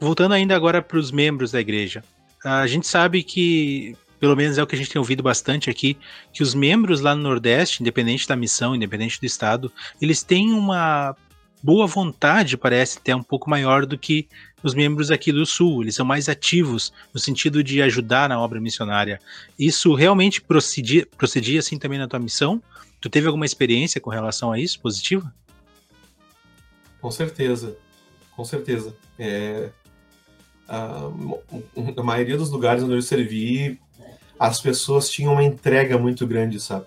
voltando 0.00 0.34
ainda 0.34 0.56
agora 0.56 0.82
para 0.82 0.98
os 0.98 1.12
membros 1.12 1.52
da 1.52 1.60
igreja, 1.60 2.02
a 2.44 2.66
gente 2.66 2.88
sabe 2.88 3.22
que, 3.22 3.96
pelo 4.18 4.34
menos 4.34 4.58
é 4.58 4.62
o 4.62 4.66
que 4.66 4.74
a 4.74 4.78
gente 4.78 4.90
tem 4.90 4.98
ouvido 4.98 5.22
bastante 5.22 5.70
aqui, 5.70 5.96
que 6.32 6.42
os 6.42 6.52
membros 6.52 7.00
lá 7.00 7.14
no 7.14 7.22
Nordeste, 7.22 7.82
independente 7.82 8.26
da 8.26 8.34
missão, 8.34 8.74
independente 8.74 9.20
do 9.20 9.26
estado, 9.26 9.72
eles 10.02 10.24
têm 10.24 10.52
uma 10.52 11.14
boa 11.62 11.86
vontade, 11.86 12.56
parece, 12.56 12.98
até 12.98 13.14
um 13.14 13.22
pouco 13.22 13.48
maior 13.48 13.84
do 13.84 13.98
que 13.98 14.28
os 14.62 14.74
membros 14.74 15.10
aqui 15.10 15.32
do 15.32 15.44
Sul. 15.44 15.82
Eles 15.82 15.94
são 15.94 16.04
mais 16.04 16.28
ativos 16.28 16.92
no 17.12 17.20
sentido 17.20 17.62
de 17.62 17.82
ajudar 17.82 18.28
na 18.28 18.40
obra 18.40 18.60
missionária. 18.60 19.20
Isso 19.58 19.94
realmente 19.94 20.40
procedia, 20.40 21.06
procedia 21.16 21.60
assim 21.60 21.78
também 21.78 21.98
na 21.98 22.08
tua 22.08 22.18
missão? 22.18 22.62
Tu 23.00 23.08
teve 23.08 23.26
alguma 23.26 23.46
experiência 23.46 24.00
com 24.00 24.10
relação 24.10 24.52
a 24.52 24.58
isso, 24.58 24.80
positiva? 24.80 25.32
Com 27.00 27.10
certeza, 27.10 27.76
com 28.36 28.44
certeza. 28.44 28.94
É, 29.18 29.70
a, 30.68 31.10
a 31.96 32.02
maioria 32.02 32.36
dos 32.36 32.50
lugares 32.50 32.82
onde 32.82 32.94
eu 32.94 33.02
servi, 33.02 33.80
as 34.38 34.60
pessoas 34.60 35.10
tinham 35.10 35.32
uma 35.32 35.44
entrega 35.44 35.98
muito 35.98 36.26
grande, 36.26 36.60
sabe? 36.60 36.86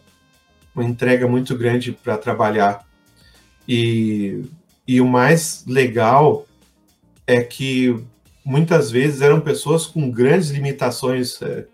Uma 0.76 0.84
entrega 0.84 1.28
muito 1.28 1.56
grande 1.56 1.92
para 1.92 2.18
trabalhar. 2.18 2.88
E, 3.68 4.44
e 4.88 5.00
o 5.00 5.08
mais 5.08 5.64
legal 5.68 6.46
é 7.26 7.42
que 7.42 8.04
muitas 8.46 8.92
vezes 8.92 9.22
eram 9.22 9.40
pessoas 9.40 9.86
com 9.86 10.12
grandes 10.12 10.50
limitações 10.50 11.42
é, 11.42 11.66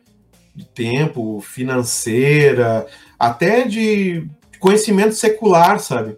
de 0.56 0.66
tempo, 0.66 1.42
financeira, 1.42 2.86
até 3.18 3.68
de 3.68 4.28
conhecimento 4.60 5.16
secular, 5.16 5.80
sabe? 5.80 6.18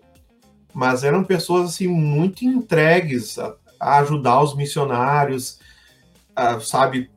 Mas 0.74 1.04
eram 1.04 1.24
pessoas 1.24 1.70
assim 1.70 1.88
muito 1.88 2.44
entregues 2.44 3.38
a, 3.38 3.56
a 3.80 4.00
ajudar 4.00 4.42
os 4.42 4.56
missionários, 4.56 5.60
uh, 6.32 6.60
sabe, 6.62 7.10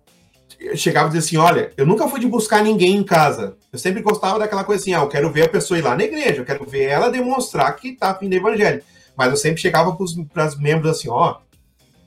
chegava 0.77 1.09
e 1.09 1.13
dizia 1.13 1.27
assim: 1.27 1.37
olha, 1.37 1.73
eu 1.77 1.87
nunca 1.87 2.09
fui 2.09 2.21
de 2.21 2.27
buscar 2.27 2.63
ninguém 2.63 2.97
em 2.97 3.05
casa. 3.05 3.57
Eu 3.73 3.79
sempre 3.79 4.03
gostava 4.03 4.39
daquela 4.39 4.65
coisa 4.65 4.83
assim: 4.83 4.95
ah, 4.95 5.01
eu 5.01 5.09
quero 5.09 5.31
ver 5.31 5.43
a 5.43 5.49
pessoa 5.49 5.79
ir 5.79 5.83
lá 5.83 5.97
na 5.97 6.05
igreja, 6.05 6.41
eu 6.41 6.45
quero 6.45 6.65
ver 6.65 6.85
ela 6.85 7.11
demonstrar 7.11 7.75
que 7.77 7.93
tá 7.93 8.11
afim 8.11 8.29
do 8.29 8.35
evangelho. 8.35 8.83
Mas 9.17 9.31
eu 9.31 9.37
sempre 9.37 9.61
chegava 9.61 9.95
para 9.95 10.05
os 10.05 10.59
membros 10.59 10.91
assim: 10.91 11.09
ó, 11.09 11.39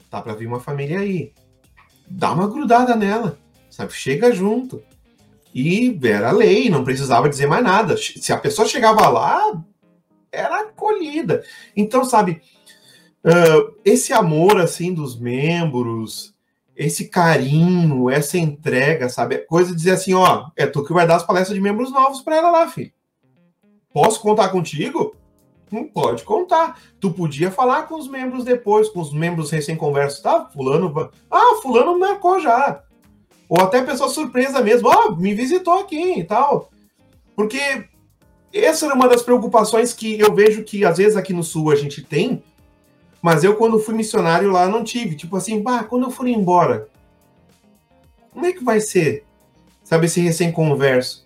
tá 0.09 0.21
para 0.21 0.33
vir 0.33 0.47
uma 0.47 0.59
família 0.59 0.99
aí. 0.99 1.33
Dá 2.09 2.31
uma 2.31 2.47
grudada 2.47 2.95
nela, 2.95 3.37
sabe? 3.69 3.93
Chega 3.93 4.31
junto. 4.31 4.81
E 5.53 5.97
era 6.03 6.31
lei, 6.31 6.69
não 6.69 6.83
precisava 6.83 7.29
dizer 7.29 7.47
mais 7.47 7.63
nada. 7.63 7.97
Se 7.97 8.31
a 8.31 8.37
pessoa 8.37 8.67
chegava 8.67 9.07
lá, 9.09 9.61
era 10.31 10.61
acolhida. 10.61 11.43
Então, 11.75 12.05
sabe, 12.05 12.41
uh, 13.23 13.73
esse 13.83 14.13
amor 14.13 14.59
assim 14.59 14.93
dos 14.93 15.19
membros, 15.19 16.33
esse 16.75 17.07
carinho, 17.09 18.09
essa 18.09 18.37
entrega, 18.37 19.09
sabe? 19.09 19.35
É 19.35 19.39
coisa 19.39 19.71
de 19.71 19.77
dizer 19.77 19.91
assim, 19.91 20.13
ó, 20.13 20.49
é 20.55 20.67
tu 20.67 20.83
que 20.83 20.93
vai 20.93 21.07
dar 21.07 21.15
as 21.15 21.25
palestras 21.25 21.55
de 21.55 21.61
membros 21.61 21.91
novos 21.91 22.21
para 22.21 22.35
ela 22.35 22.51
lá, 22.51 22.67
filho. 22.67 22.91
Posso 23.91 24.21
contar 24.21 24.49
contigo? 24.49 25.15
Não 25.71 25.85
pode 25.85 26.23
contar. 26.23 26.79
Tu 26.99 27.11
podia 27.11 27.51
falar 27.51 27.83
com 27.83 27.95
os 27.95 28.07
membros 28.07 28.43
depois, 28.43 28.89
com 28.89 29.01
os 29.01 29.13
membros 29.13 29.51
recém-conversos. 29.51 30.21
Tá, 30.21 30.45
fulano. 30.45 31.11
Ah, 31.29 31.59
fulano 31.61 31.97
marcou 31.99 32.39
já. 32.39 32.81
Ou 33.49 33.61
até 33.61 33.81
pessoa 33.81 34.09
surpresa 34.09 34.61
mesmo. 34.61 34.89
Ah, 34.89 35.15
me 35.15 35.33
visitou 35.33 35.79
aqui 35.79 36.19
e 36.19 36.23
tal. 36.23 36.69
Porque 37.35 37.85
essa 38.53 38.85
era 38.85 38.95
uma 38.95 39.07
das 39.07 39.21
preocupações 39.21 39.93
que 39.93 40.19
eu 40.19 40.33
vejo 40.33 40.63
que 40.63 40.85
às 40.85 40.97
vezes 40.97 41.15
aqui 41.15 41.33
no 41.33 41.43
Sul 41.43 41.71
a 41.71 41.75
gente 41.75 42.01
tem, 42.01 42.41
mas 43.21 43.43
eu, 43.43 43.55
quando 43.55 43.79
fui 43.79 43.93
missionário 43.93 44.51
lá, 44.51 44.67
não 44.67 44.83
tive. 44.83 45.15
Tipo 45.15 45.35
assim, 45.37 45.61
bah, 45.61 45.83
quando 45.83 46.03
eu 46.03 46.11
for 46.11 46.27
embora, 46.27 46.87
como 48.31 48.45
é 48.45 48.53
que 48.53 48.63
vai 48.63 48.79
ser? 48.79 49.25
Sabe, 49.83 50.05
esse 50.05 50.21
recém-converso? 50.21 51.25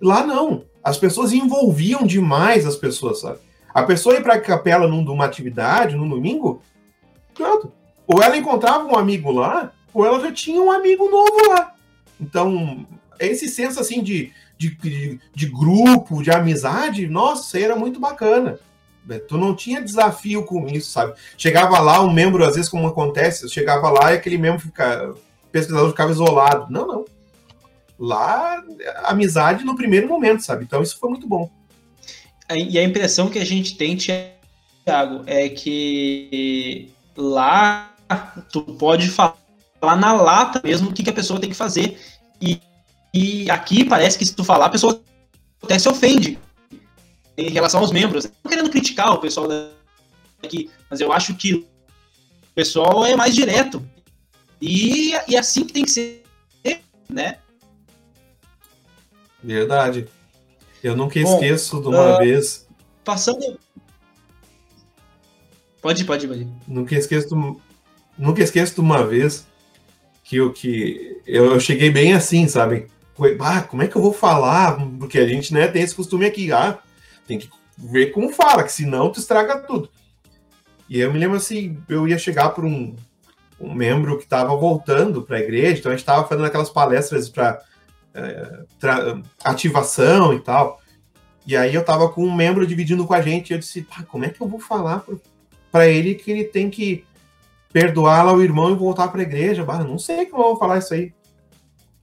Lá 0.00 0.26
não. 0.26 0.64
As 0.82 0.96
pessoas 0.96 1.32
envolviam 1.32 2.04
demais 2.04 2.66
as 2.66 2.76
pessoas, 2.76 3.20
sabe? 3.20 3.38
A 3.72 3.82
pessoa 3.82 4.16
ir 4.16 4.22
para 4.22 4.34
a 4.34 4.40
capela 4.40 4.88
numa 4.88 5.24
atividade, 5.24 5.96
num 5.96 6.08
domingo, 6.08 6.62
pronto. 7.34 7.72
Ou 8.06 8.22
ela 8.22 8.36
encontrava 8.36 8.84
um 8.84 8.96
amigo 8.96 9.30
lá, 9.30 9.72
ou 9.92 10.04
ela 10.04 10.20
já 10.20 10.32
tinha 10.32 10.60
um 10.60 10.70
amigo 10.70 11.10
novo 11.10 11.50
lá. 11.50 11.74
Então, 12.20 12.86
esse 13.20 13.48
senso 13.48 13.78
assim 13.80 14.02
de, 14.02 14.32
de, 14.56 14.74
de, 14.76 15.20
de 15.34 15.46
grupo, 15.46 16.22
de 16.22 16.30
amizade, 16.30 17.06
nossa, 17.06 17.58
era 17.58 17.76
muito 17.76 18.00
bacana. 18.00 18.58
Tu 19.26 19.38
não 19.38 19.54
tinha 19.54 19.80
desafio 19.80 20.44
com 20.44 20.66
isso, 20.66 20.90
sabe? 20.90 21.14
Chegava 21.36 21.80
lá, 21.80 22.02
um 22.02 22.12
membro, 22.12 22.44
às 22.44 22.56
vezes, 22.56 22.68
como 22.68 22.86
acontece, 22.86 23.48
chegava 23.48 23.90
lá 23.90 24.12
e 24.12 24.16
aquele 24.16 24.36
membro 24.36 24.60
fica, 24.60 25.14
pesquisador 25.50 25.90
ficava 25.90 26.10
isolado. 26.10 26.70
Não, 26.70 26.86
não. 26.86 27.04
Lá, 27.98 28.62
amizade 29.04 29.64
no 29.64 29.76
primeiro 29.76 30.08
momento, 30.08 30.42
sabe? 30.42 30.64
Então 30.64 30.82
isso 30.82 30.98
foi 30.98 31.08
muito 31.08 31.26
bom. 31.26 31.50
E 32.50 32.78
a 32.78 32.82
impressão 32.82 33.28
que 33.28 33.38
a 33.38 33.44
gente 33.44 33.76
tem, 33.76 33.96
Thiago, 33.96 35.22
é 35.26 35.48
que 35.48 36.90
lá 37.16 37.94
tu 38.50 38.62
pode 38.62 39.08
falar 39.08 39.96
na 39.96 40.12
lata 40.12 40.60
mesmo 40.64 40.88
o 40.88 40.92
que, 40.92 41.02
que 41.02 41.10
a 41.10 41.14
pessoa 41.14 41.38
tem 41.38 41.50
que 41.50 41.56
fazer. 41.56 42.00
E, 42.40 42.60
e 43.12 43.50
aqui 43.50 43.84
parece 43.84 44.18
que 44.18 44.24
se 44.24 44.34
tu 44.34 44.44
falar, 44.44 44.66
a 44.66 44.70
pessoa 44.70 45.02
até 45.62 45.78
se 45.78 45.88
ofende 45.88 46.38
em 47.36 47.50
relação 47.50 47.80
aos 47.80 47.92
membros. 47.92 48.24
Não 48.42 48.50
querendo 48.50 48.70
criticar 48.70 49.12
o 49.12 49.18
pessoal 49.18 49.46
daqui, 50.42 50.70
mas 50.90 51.00
eu 51.00 51.12
acho 51.12 51.34
que 51.34 51.54
o 51.54 51.66
pessoal 52.54 53.04
é 53.04 53.14
mais 53.14 53.34
direto. 53.34 53.86
E, 54.60 55.12
e 55.28 55.36
é 55.36 55.38
assim 55.38 55.64
que 55.64 55.72
tem 55.72 55.84
que 55.84 55.90
ser, 55.90 56.24
né? 57.08 57.38
Verdade. 59.42 60.08
Eu 60.82 60.96
nunca 60.96 61.20
Bom, 61.20 61.34
esqueço 61.34 61.80
de 61.80 61.88
uma 61.88 62.14
uh, 62.14 62.18
vez. 62.18 62.66
Passando. 63.04 63.58
Pode 65.80 66.04
pode 66.04 66.26
pode. 66.26 66.48
Nunca 66.66 66.94
esqueço, 66.94 67.28
de, 67.28 67.56
nunca 68.16 68.42
esqueço 68.42 68.74
de 68.74 68.80
uma 68.80 69.04
vez 69.06 69.46
que 70.24 70.36
eu, 70.36 70.52
que 70.52 71.20
eu, 71.26 71.58
cheguei 71.58 71.90
bem 71.90 72.12
assim, 72.12 72.46
sabe? 72.46 72.86
Ah, 73.40 73.62
como 73.62 73.82
é 73.82 73.88
que 73.88 73.96
eu 73.96 74.02
vou 74.02 74.12
falar? 74.12 74.78
Porque 74.98 75.18
a 75.18 75.26
gente 75.26 75.52
né, 75.52 75.66
tem 75.66 75.82
esse 75.82 75.94
costume 75.94 76.26
aqui, 76.26 76.52
ah, 76.52 76.78
tem 77.26 77.38
que 77.38 77.48
ver 77.76 78.12
como 78.12 78.32
fala, 78.32 78.62
que 78.62 78.70
senão 78.70 79.10
tu 79.10 79.18
estraga 79.18 79.58
tudo. 79.58 79.88
E 80.88 81.00
eu 81.00 81.12
me 81.12 81.18
lembro 81.18 81.36
assim, 81.36 81.78
eu 81.88 82.06
ia 82.06 82.18
chegar 82.18 82.50
para 82.50 82.64
um, 82.64 82.94
um 83.60 83.74
membro 83.74 84.16
que 84.18 84.24
estava 84.24 84.54
voltando 84.56 85.22
para 85.22 85.36
a 85.38 85.40
igreja, 85.40 85.78
então 85.78 85.90
a 85.90 85.94
gente 85.94 86.02
estava 86.02 86.26
fazendo 86.26 86.46
aquelas 86.46 86.70
palestras 86.70 87.28
para 87.28 87.60
é, 88.18 89.22
ativação 89.44 90.34
e 90.34 90.40
tal. 90.40 90.80
E 91.46 91.56
aí 91.56 91.74
eu 91.74 91.80
estava 91.80 92.08
com 92.08 92.24
um 92.24 92.34
membro 92.34 92.66
dividindo 92.66 93.06
com 93.06 93.14
a 93.14 93.22
gente, 93.22 93.50
e 93.50 93.54
eu 93.54 93.58
disse, 93.58 93.86
como 94.08 94.24
é 94.24 94.28
que 94.28 94.40
eu 94.40 94.48
vou 94.48 94.60
falar 94.60 95.02
para 95.72 95.88
ele 95.88 96.14
que 96.14 96.30
ele 96.30 96.44
tem 96.44 96.68
que 96.68 97.04
perdoar 97.72 98.22
lá 98.22 98.32
o 98.32 98.42
irmão 98.42 98.70
e 98.70 98.76
voltar 98.76 99.08
para 99.08 99.20
a 99.20 99.22
igreja? 99.22 99.64
Bah, 99.64 99.82
não 99.82 99.98
sei 99.98 100.26
como 100.26 100.42
eu 100.42 100.48
vou 100.48 100.58
falar 100.58 100.78
isso 100.78 100.92
aí. 100.92 101.14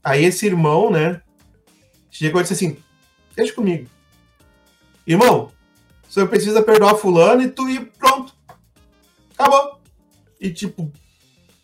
Aí 0.03 0.24
esse 0.24 0.45
irmão, 0.45 0.89
né, 0.89 1.22
chegou 2.09 2.41
e 2.41 2.43
disse 2.43 2.53
assim, 2.53 2.78
deixa 3.36 3.53
comigo. 3.53 3.88
Irmão, 5.05 5.51
você 6.07 6.26
precisa 6.26 6.63
perdoar 6.63 6.95
fulano 6.95 7.41
e 7.41 7.49
tu 7.49 7.70
ir 7.70 7.91
pronto. 7.99 8.34
Acabou. 9.38 9.80
E 10.39 10.49
tipo, 10.49 10.91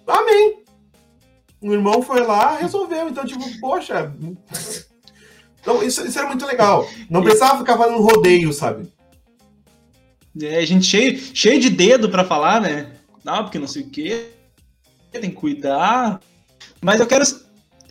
amém. 0.05 0.60
O 1.61 1.71
irmão 1.71 2.01
foi 2.01 2.21
lá, 2.21 2.55
resolveu. 2.57 3.07
Então, 3.07 3.25
tipo, 3.25 3.43
poxa. 3.59 4.11
Então, 5.61 5.83
isso, 5.83 6.05
isso 6.05 6.17
era 6.17 6.27
muito 6.27 6.45
legal. 6.45 6.87
Não 7.09 7.21
precisava 7.21 7.59
ficar 7.59 7.77
fazendo 7.77 8.01
rodeio, 8.01 8.51
sabe? 8.51 8.91
É, 10.41 10.57
a 10.57 10.65
gente 10.65 10.85
cheio, 10.85 11.19
cheio 11.33 11.59
de 11.59 11.69
dedo 11.69 12.09
para 12.09 12.23
falar, 12.23 12.59
né? 12.61 12.93
Não, 13.23 13.43
porque 13.43 13.59
não 13.59 13.67
sei 13.67 13.83
o 13.83 13.89
quê. 13.89 14.31
Tem 15.11 15.21
que 15.21 15.31
cuidar. 15.31 16.19
Mas 16.81 16.99
eu 16.99 17.05
quero, 17.05 17.23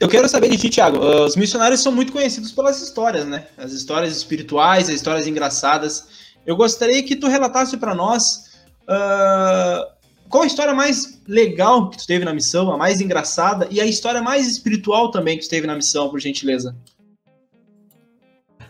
eu 0.01 0.09
quero 0.09 0.29
saber 0.29 0.49
de 0.49 0.57
ti, 0.57 0.71
Thiago. 0.71 0.99
Os 0.99 1.37
missionários 1.37 1.83
são 1.83 1.93
muito 1.93 2.13
conhecidos 2.13 2.51
pelas 2.51 2.81
histórias, 2.81 3.27
né? 3.27 3.47
As 3.57 3.73
histórias 3.73 4.17
espirituais, 4.17 4.89
as 4.89 4.97
histórias 4.97 5.27
engraçadas. 5.27 6.31
Eu 6.47 6.57
gostaria 6.57 7.03
que 7.03 7.15
tu 7.15 7.29
relatasse 7.29 7.77
para 7.77 7.95
nós 7.95 8.51
uh, 8.83 10.00
qual 10.31 10.45
a 10.45 10.47
história 10.47 10.73
mais 10.73 11.21
legal 11.27 11.91
que 11.91 11.99
tu 11.99 12.07
teve 12.07 12.25
na 12.25 12.33
missão, 12.33 12.73
a 12.73 12.77
mais 12.77 13.01
engraçada, 13.01 13.67
e 13.71 13.81
a 13.81 13.85
história 13.85 14.23
mais 14.23 14.47
espiritual 14.47 15.11
também 15.11 15.37
que 15.37 15.45
tu 15.45 15.51
teve 15.51 15.67
na 15.67 15.75
missão, 15.75 16.09
por 16.09 16.21
gentileza. 16.21 16.77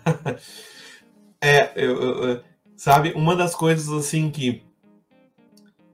é, 1.40 1.70
eu, 1.76 2.00
eu, 2.00 2.44
sabe, 2.76 3.12
uma 3.12 3.36
das 3.36 3.54
coisas 3.54 3.90
assim 3.90 4.30
que 4.30 4.62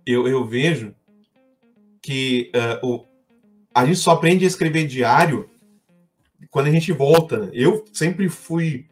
eu, 0.06 0.28
eu 0.28 0.44
vejo 0.44 0.94
que 2.00 2.52
uh, 2.54 2.86
o, 2.86 3.04
a 3.74 3.84
gente 3.84 3.98
só 3.98 4.12
aprende 4.12 4.44
a 4.44 4.48
escrever 4.48 4.86
diário 4.86 5.50
quando 6.50 6.68
a 6.68 6.70
gente 6.70 6.92
volta. 6.92 7.38
Né? 7.38 7.50
Eu 7.52 7.84
sempre 7.92 8.28
fui 8.28 8.86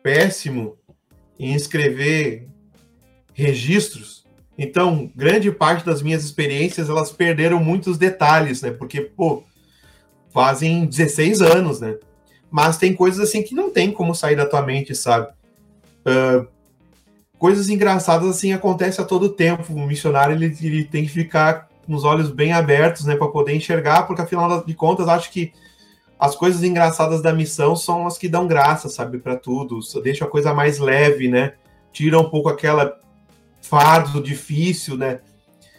péssimo 0.00 0.78
em 1.36 1.54
escrever 1.54 2.48
registros. 3.34 4.27
Então, 4.58 5.08
grande 5.14 5.52
parte 5.52 5.86
das 5.86 6.02
minhas 6.02 6.24
experiências, 6.24 6.90
elas 6.90 7.12
perderam 7.12 7.62
muitos 7.62 7.96
detalhes, 7.96 8.60
né? 8.60 8.72
Porque, 8.72 9.00
pô, 9.00 9.44
fazem 10.34 10.84
16 10.84 11.40
anos, 11.40 11.80
né? 11.80 11.96
Mas 12.50 12.76
tem 12.76 12.92
coisas 12.92 13.20
assim 13.20 13.40
que 13.40 13.54
não 13.54 13.70
tem 13.70 13.92
como 13.92 14.14
sair 14.16 14.34
da 14.34 14.44
tua 14.44 14.62
mente, 14.62 14.96
sabe? 14.96 15.28
Uh, 16.00 16.48
coisas 17.38 17.68
engraçadas 17.68 18.28
assim 18.28 18.52
acontecem 18.52 19.04
a 19.04 19.06
todo 19.06 19.28
tempo. 19.28 19.72
O 19.72 19.86
missionário 19.86 20.34
ele, 20.34 20.56
ele 20.60 20.84
tem 20.84 21.04
que 21.04 21.10
ficar 21.10 21.68
com 21.86 21.94
os 21.94 22.04
olhos 22.04 22.30
bem 22.30 22.52
abertos, 22.52 23.04
né, 23.04 23.16
para 23.16 23.28
poder 23.28 23.54
enxergar, 23.54 24.02
porque 24.02 24.20
afinal 24.20 24.62
de 24.64 24.74
contas, 24.74 25.08
acho 25.08 25.30
que 25.30 25.52
as 26.18 26.34
coisas 26.34 26.64
engraçadas 26.64 27.22
da 27.22 27.32
missão 27.32 27.76
são 27.76 28.06
as 28.06 28.18
que 28.18 28.28
dão 28.28 28.46
graça, 28.46 28.88
sabe, 28.88 29.18
para 29.18 29.36
tudo. 29.36 29.78
Deixa 30.02 30.24
a 30.24 30.28
coisa 30.28 30.52
mais 30.52 30.78
leve, 30.78 31.28
né? 31.28 31.52
Tira 31.92 32.18
um 32.18 32.28
pouco 32.28 32.48
aquela 32.48 32.98
fardo 33.68 34.22
difícil, 34.22 34.96
né? 34.96 35.20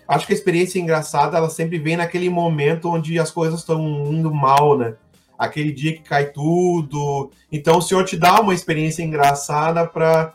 Acho 0.08 0.26
que 0.26 0.34
a 0.34 0.36
experiência 0.36 0.80
engraçada, 0.80 1.38
ela 1.38 1.50
sempre 1.50 1.78
vem 1.78 1.98
naquele 1.98 2.30
momento 2.30 2.90
onde 2.90 3.20
as 3.20 3.30
coisas 3.30 3.60
estão 3.60 3.82
indo 4.12 4.34
mal, 4.34 4.78
né? 4.78 4.96
Aquele 5.38 5.72
dia 5.72 5.94
que 5.94 6.02
cai 6.02 6.32
tudo. 6.32 7.32
Então 7.52 7.78
o 7.78 7.82
Senhor 7.82 8.04
te 8.06 8.18
dá 8.18 8.40
uma 8.42 8.54
experiência 8.54 9.04
engraçada 9.04 9.86
para 9.86 10.34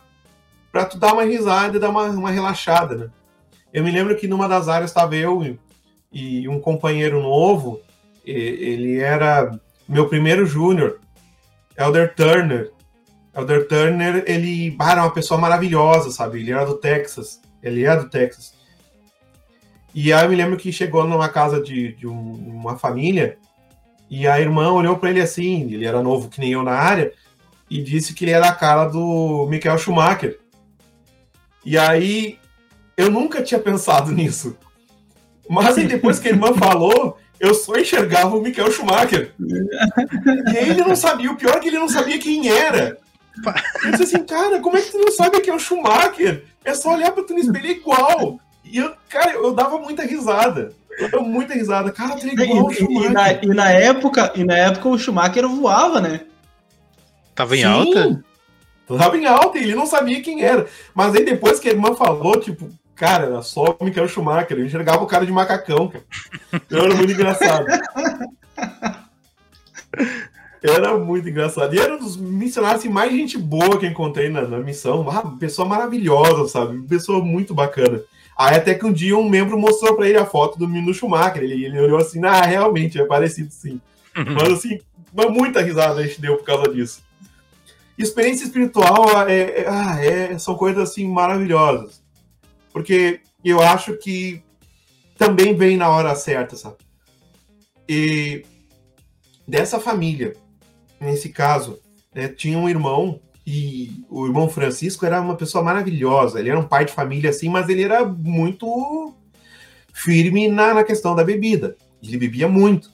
para 0.71 0.85
tu 0.85 0.97
dar 0.97 1.13
uma 1.13 1.23
risada 1.23 1.77
e 1.77 1.79
dar 1.79 1.89
uma, 1.89 2.03
uma 2.03 2.31
relaxada, 2.31 2.95
né? 2.95 3.09
Eu 3.71 3.81
me 3.81 3.91
lembro 3.91 4.15
que 4.17 4.27
numa 4.27 4.47
das 4.47 4.67
áreas 4.67 4.91
estava 4.91 5.15
eu 5.15 5.57
e 6.11 6.47
um 6.49 6.59
companheiro 6.59 7.21
novo, 7.21 7.79
ele 8.25 8.99
era 8.99 9.57
meu 9.87 10.07
primeiro 10.07 10.45
júnior, 10.45 10.99
Elder 11.77 12.15
Turner. 12.15 12.71
Elder 13.35 13.67
Turner, 13.67 14.23
ele 14.25 14.75
era 14.79 15.03
uma 15.03 15.11
pessoa 15.11 15.39
maravilhosa, 15.39 16.09
sabe? 16.09 16.39
Ele 16.39 16.51
era 16.51 16.65
do 16.65 16.75
Texas, 16.75 17.41
ele 17.65 17.85
é 17.85 17.95
do 17.95 18.09
Texas. 18.09 18.53
E 19.93 20.11
aí 20.11 20.23
eu 20.25 20.29
me 20.29 20.35
lembro 20.35 20.57
que 20.57 20.71
chegou 20.71 21.07
numa 21.07 21.29
casa 21.29 21.61
de, 21.61 21.93
de 21.93 22.07
um, 22.07 22.13
uma 22.13 22.77
família 22.77 23.37
e 24.09 24.27
a 24.27 24.39
irmã 24.39 24.71
olhou 24.71 24.97
para 24.97 25.09
ele 25.09 25.21
assim, 25.21 25.73
ele 25.73 25.85
era 25.85 26.03
novo 26.03 26.29
que 26.29 26.39
nem 26.39 26.51
eu 26.51 26.63
na 26.63 26.73
área, 26.73 27.11
e 27.69 27.81
disse 27.81 28.13
que 28.13 28.25
ele 28.25 28.31
era 28.31 28.49
a 28.49 28.55
cara 28.55 28.85
do 28.85 29.47
Michael 29.49 29.77
Schumacher. 29.77 30.39
E 31.65 31.77
aí 31.77 32.37
eu 32.95 33.09
nunca 33.09 33.41
tinha 33.41 33.59
pensado 33.59 34.11
nisso. 34.11 34.55
Mas 35.49 35.77
aí 35.77 35.87
depois 35.87 36.19
que 36.19 36.27
a 36.27 36.31
irmã 36.31 36.53
falou, 36.53 37.17
eu 37.39 37.53
só 37.53 37.75
enxergava 37.75 38.35
o 38.35 38.41
Michael 38.41 38.71
Schumacher. 38.71 39.33
e 39.39 40.57
ele 40.57 40.81
não 40.81 40.95
sabia, 40.95 41.31
o 41.31 41.37
pior 41.37 41.57
é 41.57 41.59
que 41.59 41.67
ele 41.69 41.79
não 41.79 41.89
sabia 41.89 42.19
quem 42.19 42.47
era. 42.47 42.97
Eu 43.83 43.91
disse 43.91 44.03
assim, 44.03 44.25
cara, 44.25 44.59
como 44.59 44.77
é 44.77 44.81
que 44.81 44.91
tu 44.91 44.97
não 44.97 45.11
sabe 45.11 45.41
quem 45.41 45.51
é 45.51 45.55
o 45.55 45.59
Schumacher? 45.59 46.45
É 46.65 46.73
só 46.73 46.93
olhar 46.93 47.11
pra 47.11 47.23
tu 47.23 47.33
no 47.33 47.39
espelho 47.39 47.67
igual. 47.67 48.39
E 48.63 48.77
eu, 48.77 48.93
cara, 49.07 49.33
eu 49.33 49.53
dava 49.53 49.77
muita 49.77 50.03
risada. 50.03 50.73
Eu 50.97 51.09
dava 51.09 51.23
muita 51.23 51.53
risada. 51.53 51.91
Cara, 51.91 52.15
tu 52.15 52.25
é 52.25 52.33
igual 52.33 52.71
e, 52.71 52.75
Schumacher. 52.75 53.09
E 53.09 53.13
na, 53.13 53.33
e 53.33 53.47
na, 53.47 53.71
época, 53.71 54.33
e 54.35 54.43
na 54.43 54.57
época 54.57 54.89
o 54.89 54.97
Schumacher 54.97 55.47
voava, 55.47 56.01
né? 56.01 56.21
Tava 57.35 57.55
em 57.55 57.59
Sim. 57.59 57.65
alta? 57.65 58.23
Tava 58.87 59.17
em 59.17 59.25
alta 59.25 59.57
e 59.57 59.63
ele 59.63 59.75
não 59.75 59.85
sabia 59.85 60.21
quem 60.21 60.43
era. 60.43 60.67
Mas 60.93 61.15
aí 61.15 61.23
depois 61.23 61.59
que 61.59 61.69
a 61.69 61.71
irmã 61.71 61.95
falou, 61.95 62.39
tipo, 62.39 62.69
cara, 62.95 63.25
era 63.25 63.41
só 63.41 63.75
o 63.79 63.83
Michael 63.83 64.07
Schumacher, 64.07 64.57
eu 64.57 64.65
enxergava 64.65 65.03
o 65.03 65.07
cara 65.07 65.25
de 65.25 65.31
macacão, 65.31 65.87
cara. 65.87 66.03
Então 66.53 66.79
era 66.79 66.95
muito 66.95 67.11
engraçado. 67.11 67.65
Era 70.65 70.97
muito 70.97 71.29
engraçado. 71.29 71.75
E 71.75 71.79
era 71.79 71.95
um 71.95 71.99
dos 71.99 72.17
missionários 72.17 72.81
assim, 72.81 72.89
mais 72.89 73.11
gente 73.11 73.37
boa 73.37 73.77
que 73.77 73.85
encontrei 73.85 74.29
na, 74.29 74.41
na 74.41 74.59
missão. 74.59 75.07
Ah, 75.09 75.35
pessoa 75.39 75.67
maravilhosa, 75.67 76.47
sabe? 76.47 76.81
Pessoa 76.87 77.23
muito 77.23 77.53
bacana. 77.53 78.01
Aí 78.37 78.55
até 78.55 78.73
que 78.73 78.85
um 78.85 78.91
dia 78.91 79.17
um 79.17 79.29
membro 79.29 79.57
mostrou 79.57 79.95
para 79.95 80.09
ele 80.09 80.17
a 80.17 80.25
foto 80.25 80.57
do 80.57 80.67
Mino 80.67 80.93
Schumacher. 80.93 81.43
Ele, 81.43 81.65
ele 81.65 81.79
olhou 81.79 81.97
assim, 81.97 82.23
ah, 82.25 82.41
realmente, 82.41 82.99
é 82.99 83.05
parecido 83.05 83.51
sim. 83.51 83.79
Mas 84.13 84.51
assim, 84.51 84.79
muita 85.31 85.61
risada 85.61 86.01
a 86.01 86.03
gente 86.05 86.19
deu 86.19 86.37
por 86.37 86.45
causa 86.45 86.71
disso. 86.71 87.03
Experiência 87.97 88.43
espiritual 88.43 89.27
é, 89.27 89.39
é, 89.39 89.65
ah, 89.67 90.03
é, 90.03 90.37
são 90.37 90.55
coisas 90.55 90.89
assim 90.89 91.07
maravilhosas. 91.07 92.03
Porque 92.73 93.21
eu 93.43 93.61
acho 93.61 93.93
que 93.93 94.43
também 95.17 95.55
vem 95.55 95.77
na 95.77 95.89
hora 95.89 96.13
certa, 96.15 96.57
sabe? 96.57 96.75
E 97.87 98.43
dessa 99.47 99.79
família, 99.79 100.33
nesse 101.05 101.29
caso, 101.29 101.79
né, 102.13 102.27
tinha 102.27 102.57
um 102.57 102.67
irmão 102.67 103.19
e 103.45 104.03
o 104.09 104.25
irmão 104.25 104.49
Francisco 104.49 105.05
era 105.05 105.21
uma 105.21 105.35
pessoa 105.35 105.63
maravilhosa. 105.63 106.39
Ele 106.39 106.49
era 106.49 106.59
um 106.59 106.67
pai 106.67 106.85
de 106.85 106.93
família 106.93 107.29
assim, 107.29 107.47
mas 107.47 107.69
ele 107.69 107.83
era 107.83 108.03
muito 108.03 109.13
firme 109.93 110.47
na, 110.47 110.73
na 110.73 110.83
questão 110.83 111.15
da 111.15 111.23
bebida. 111.23 111.77
Ele 112.01 112.17
bebia 112.17 112.47
muito. 112.47 112.89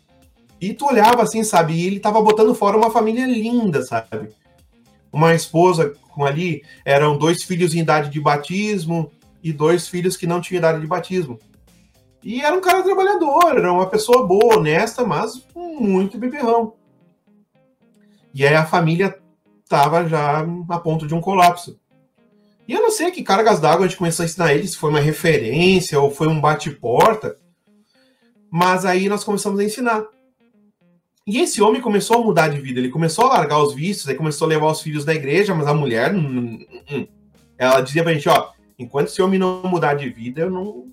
E 0.59 0.73
tu 0.73 0.85
olhava 0.85 1.23
assim, 1.23 1.43
sabe? 1.43 1.73
E 1.73 1.87
ele 1.87 1.99
tava 1.99 2.21
botando 2.21 2.53
fora 2.53 2.77
uma 2.77 2.91
família 2.91 3.25
linda, 3.25 3.81
sabe? 3.81 4.29
Uma 5.11 5.33
esposa 5.33 5.93
com 6.09 6.25
ali, 6.25 6.61
eram 6.85 7.17
dois 7.17 7.41
filhos 7.43 7.73
em 7.73 7.79
idade 7.79 8.09
de 8.09 8.19
batismo 8.19 9.11
e 9.41 9.51
dois 9.51 9.87
filhos 9.87 10.17
que 10.17 10.27
não 10.27 10.41
tinham 10.41 10.59
idade 10.59 10.81
de 10.81 10.87
batismo. 10.87 11.39
E 12.23 12.41
era 12.41 12.55
um 12.55 12.61
cara 12.61 12.83
trabalhador, 12.83 13.57
era 13.57 13.73
uma 13.73 13.87
pessoa 13.87 14.27
boa, 14.27 14.57
honesta, 14.57 15.03
mas 15.03 15.43
muito 15.55 16.19
beberrão. 16.19 16.73
E 18.33 18.45
aí 18.45 18.55
a 18.55 18.65
família 18.65 19.17
estava 19.63 20.07
já 20.07 20.45
a 20.69 20.79
ponto 20.79 21.07
de 21.07 21.13
um 21.13 21.21
colapso. 21.21 21.79
E 22.67 22.73
eu 22.73 22.81
não 22.81 22.91
sei 22.91 23.11
que 23.11 23.23
cargas 23.23 23.59
d'água 23.59 23.85
a 23.85 23.87
gente 23.87 23.97
começou 23.97 24.23
a 24.23 24.25
ensinar 24.25 24.53
eles, 24.53 24.71
se 24.71 24.77
foi 24.77 24.89
uma 24.89 24.99
referência 24.99 25.99
ou 25.99 26.11
foi 26.11 26.27
um 26.27 26.39
bate-porta, 26.39 27.35
mas 28.49 28.85
aí 28.85 29.09
nós 29.09 29.23
começamos 29.23 29.59
a 29.59 29.63
ensinar. 29.63 30.05
E 31.25 31.39
esse 31.39 31.61
homem 31.61 31.81
começou 31.81 32.17
a 32.17 32.23
mudar 32.23 32.47
de 32.47 32.59
vida, 32.59 32.79
ele 32.79 32.89
começou 32.89 33.25
a 33.25 33.33
largar 33.37 33.61
os 33.61 33.73
vícios, 33.73 34.07
aí 34.07 34.15
começou 34.15 34.45
a 34.45 34.49
levar 34.49 34.71
os 34.71 34.81
filhos 34.81 35.05
da 35.05 35.13
igreja, 35.13 35.53
mas 35.53 35.67
a 35.67 35.73
mulher, 35.73 36.13
hum, 36.13 36.59
hum, 36.71 36.83
hum. 36.91 37.07
ela 37.57 37.81
dizia 37.81 38.03
pra 38.03 38.13
gente, 38.13 38.27
ó, 38.27 38.51
enquanto 38.77 39.07
esse 39.07 39.21
homem 39.21 39.39
não 39.39 39.63
mudar 39.63 39.93
de 39.93 40.09
vida, 40.09 40.41
eu 40.41 40.49
não, 40.49 40.87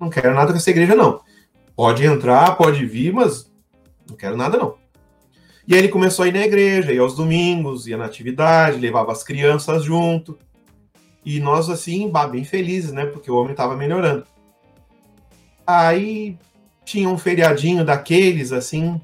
não 0.00 0.10
quero 0.10 0.34
nada 0.34 0.52
com 0.52 0.58
essa 0.58 0.70
igreja, 0.70 0.94
não. 0.94 1.20
Pode 1.76 2.04
entrar, 2.04 2.56
pode 2.56 2.84
vir, 2.84 3.12
mas 3.12 3.50
não 4.08 4.16
quero 4.16 4.36
nada, 4.36 4.56
não. 4.58 4.83
E 5.66 5.74
aí 5.74 5.78
ele 5.78 5.88
começou 5.88 6.24
a 6.24 6.28
ir 6.28 6.32
na 6.32 6.44
igreja, 6.44 6.92
ia 6.92 7.00
aos 7.00 7.16
domingos, 7.16 7.86
ia 7.86 7.96
na 7.96 8.04
atividade, 8.04 8.78
levava 8.78 9.12
as 9.12 9.22
crianças 9.22 9.84
junto. 9.84 10.38
E 11.24 11.40
nós, 11.40 11.70
assim, 11.70 12.10
bem 12.30 12.44
felizes, 12.44 12.92
né? 12.92 13.06
Porque 13.06 13.30
o 13.30 13.36
homem 13.36 13.52
estava 13.52 13.74
melhorando. 13.76 14.26
Aí 15.66 16.36
tinha 16.84 17.08
um 17.08 17.16
feriadinho 17.16 17.84
daqueles, 17.84 18.52
assim. 18.52 19.00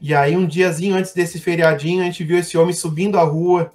E 0.00 0.14
aí, 0.14 0.34
um 0.34 0.46
diazinho 0.46 0.96
antes 0.96 1.12
desse 1.12 1.38
feriadinho, 1.38 2.00
a 2.00 2.06
gente 2.06 2.24
viu 2.24 2.38
esse 2.38 2.56
homem 2.56 2.72
subindo 2.72 3.18
a 3.18 3.22
rua 3.22 3.70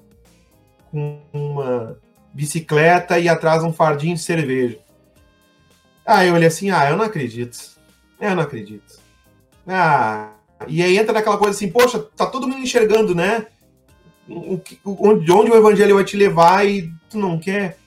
com 0.90 1.20
uma 1.32 2.00
bicicleta 2.34 3.20
e 3.20 3.30
atrás 3.30 3.64
um 3.64 3.72
fardinho 3.72 4.16
de 4.16 4.22
cerveja. 4.22 4.80
Aí 6.06 6.30
eu 6.30 6.34
olhei 6.34 6.48
assim, 6.48 6.72
ah, 6.72 6.90
eu 6.90 6.98
não 6.98 7.06
acredito. 7.06 7.58
Eu 8.20 8.36
não 8.36 8.44
acredito. 8.44 9.00
Ah, 9.68 10.35
e 10.68 10.82
aí 10.82 10.97
entra 10.97 11.13
naquela 11.13 11.38
coisa 11.38 11.55
assim, 11.55 11.70
poxa, 11.70 11.99
tá 12.16 12.26
todo 12.26 12.47
mundo 12.47 12.61
enxergando, 12.61 13.13
né? 13.13 13.47
O, 14.28 14.59
onde, 14.86 15.32
onde 15.32 15.51
o 15.51 15.55
evangelho 15.55 15.95
vai 15.95 16.03
te 16.03 16.18
levar 16.18 16.66
e 16.66 16.91
tu 17.09 17.18
não 17.18 17.39
quer. 17.39 17.78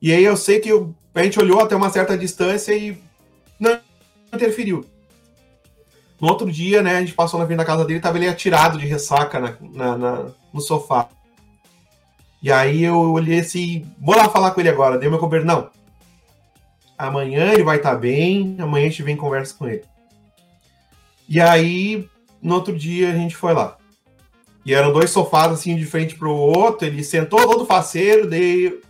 E 0.00 0.12
aí 0.12 0.24
eu 0.24 0.36
sei 0.36 0.60
que 0.60 0.70
a 1.14 1.22
gente 1.22 1.38
olhou 1.38 1.60
até 1.60 1.74
uma 1.74 1.90
certa 1.90 2.16
distância 2.16 2.72
e 2.72 2.96
não 3.58 3.78
interferiu. 4.32 4.84
No 6.20 6.28
outro 6.28 6.50
dia, 6.50 6.82
né, 6.82 6.96
a 6.96 7.00
gente 7.00 7.14
passou 7.14 7.40
na 7.40 7.46
frente 7.46 7.58
da 7.58 7.64
casa 7.64 7.84
dele, 7.84 8.00
tava 8.00 8.18
ele 8.18 8.28
atirado 8.28 8.78
de 8.78 8.86
ressaca 8.86 9.40
na, 9.40 9.56
na, 9.60 9.98
na, 9.98 10.26
no 10.52 10.60
sofá. 10.60 11.08
E 12.42 12.50
aí 12.52 12.84
eu 12.84 12.96
olhei 12.96 13.40
assim, 13.40 13.86
vou 13.98 14.16
lá 14.16 14.28
falar 14.28 14.50
com 14.52 14.60
ele 14.60 14.68
agora. 14.68 14.98
Deu 14.98 15.10
meu 15.10 15.18
companheiro, 15.18 15.46
não. 15.46 15.70
Amanhã 16.96 17.52
ele 17.52 17.62
vai 17.62 17.78
estar 17.78 17.92
tá 17.92 17.96
bem, 17.96 18.56
amanhã 18.58 18.86
a 18.86 18.90
gente 18.90 19.02
vem 19.02 19.14
e 19.14 19.18
conversa 19.18 19.54
com 19.54 19.66
ele. 19.66 19.82
E 21.30 21.40
aí, 21.40 22.10
no 22.42 22.56
outro 22.56 22.76
dia, 22.76 23.10
a 23.10 23.14
gente 23.14 23.36
foi 23.36 23.54
lá. 23.54 23.76
E 24.66 24.74
eram 24.74 24.92
dois 24.92 25.10
sofás, 25.10 25.52
assim, 25.52 25.76
de 25.76 25.86
frente 25.86 26.16
pro 26.16 26.34
outro. 26.34 26.84
Ele 26.84 27.04
sentou 27.04 27.46
todo 27.46 27.64
faceiro, 27.64 28.28
daí 28.28 28.80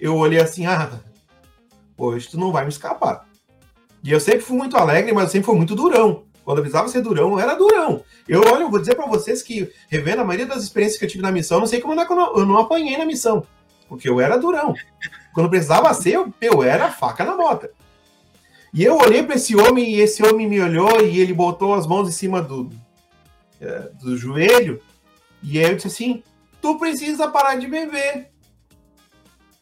eu 0.00 0.16
olhei 0.16 0.40
assim, 0.40 0.64
ah, 0.64 0.90
hoje 1.98 2.30
tu 2.30 2.40
não 2.40 2.50
vai 2.50 2.64
me 2.64 2.70
escapar. 2.70 3.28
E 4.02 4.10
eu 4.10 4.18
sempre 4.18 4.40
fui 4.40 4.56
muito 4.56 4.78
alegre, 4.78 5.12
mas 5.12 5.24
eu 5.24 5.30
sempre 5.30 5.44
fui 5.44 5.56
muito 5.56 5.74
durão. 5.74 6.24
Quando 6.42 6.56
eu 6.56 6.62
precisava 6.62 6.88
ser 6.88 7.02
durão, 7.02 7.32
eu 7.32 7.38
era 7.38 7.54
durão. 7.54 8.02
Eu, 8.26 8.40
olha, 8.50 8.62
eu 8.62 8.70
vou 8.70 8.80
dizer 8.80 8.94
para 8.94 9.06
vocês 9.06 9.42
que, 9.42 9.70
revendo 9.90 10.22
a 10.22 10.24
maioria 10.24 10.46
das 10.46 10.62
experiências 10.62 10.98
que 10.98 11.04
eu 11.04 11.08
tive 11.08 11.22
na 11.22 11.30
missão, 11.30 11.60
não 11.60 11.66
sei 11.66 11.82
como 11.82 11.92
eu 11.92 12.16
não, 12.16 12.36
eu 12.38 12.46
não 12.46 12.56
apanhei 12.56 12.96
na 12.96 13.04
missão. 13.04 13.46
Porque 13.86 14.08
eu 14.08 14.18
era 14.22 14.38
durão. 14.38 14.74
Quando 15.34 15.50
precisava 15.50 15.92
ser, 15.92 16.14
eu, 16.14 16.32
eu 16.40 16.62
era 16.62 16.90
faca 16.90 17.26
na 17.26 17.36
bota. 17.36 17.70
E 18.72 18.84
eu 18.84 18.96
olhei 18.96 19.22
para 19.22 19.34
esse 19.34 19.56
homem 19.56 19.90
e 19.90 20.00
esse 20.00 20.22
homem 20.22 20.48
me 20.48 20.60
olhou 20.60 21.00
e 21.00 21.18
ele 21.18 21.32
botou 21.32 21.74
as 21.74 21.86
mãos 21.86 22.08
em 22.08 22.12
cima 22.12 22.40
do, 22.40 22.70
é, 23.60 23.90
do 24.00 24.16
joelho. 24.16 24.80
E 25.42 25.58
aí 25.58 25.70
eu 25.70 25.76
disse 25.76 25.88
assim: 25.88 26.22
Tu 26.60 26.78
precisa 26.78 27.28
parar 27.28 27.56
de 27.56 27.66
beber. 27.66 28.30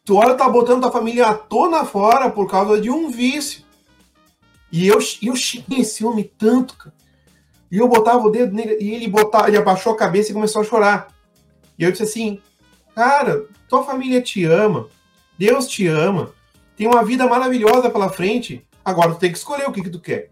Tu 0.05 0.15
olha, 0.15 0.35
tá 0.35 0.49
botando 0.49 0.83
tua 0.83 0.93
família 0.93 1.27
à 1.27 1.35
tona 1.35 1.85
fora 1.85 2.31
por 2.31 2.51
causa 2.51 2.81
de 2.81 2.91
um 2.91 3.11
vício. 3.11 3.63
E 4.71 4.87
eu, 4.87 4.99
eu 5.23 5.37
xinguei 5.37 5.81
esse 5.81 6.05
homem 6.05 6.31
tanto, 6.37 6.77
cara. 6.77 6.95
E 7.71 7.79
eu 7.79 7.89
botava 7.89 8.27
o 8.27 8.31
dedo 8.31 8.55
nele 8.55 8.79
e 8.81 8.95
ele 8.95 9.09
botava, 9.09 9.49
ele 9.49 9.57
abaixou 9.59 9.93
a 9.93 9.97
cabeça 9.97 10.31
e 10.31 10.35
começou 10.35 10.63
a 10.63 10.65
chorar. 10.65 11.09
E 11.79 11.85
eu 11.85 11.91
disse 11.91 12.03
assim: 12.03 12.41
Cara, 12.95 13.47
tua 13.69 13.85
família 13.85 14.21
te 14.21 14.45
ama. 14.45 14.89
Deus 15.39 15.67
te 15.69 15.87
ama. 15.87 16.33
Tem 16.77 16.87
uma 16.87 17.05
vida 17.05 17.27
maravilhosa 17.27 17.91
pela 17.91 18.09
frente. 18.09 18.67
Agora 18.89 19.13
tu 19.13 19.19
tem 19.19 19.31
que 19.31 19.37
escolher 19.37 19.69
o 19.69 19.73
que, 19.73 19.83
que 19.83 19.91
tu 19.91 20.01
quer. 20.01 20.31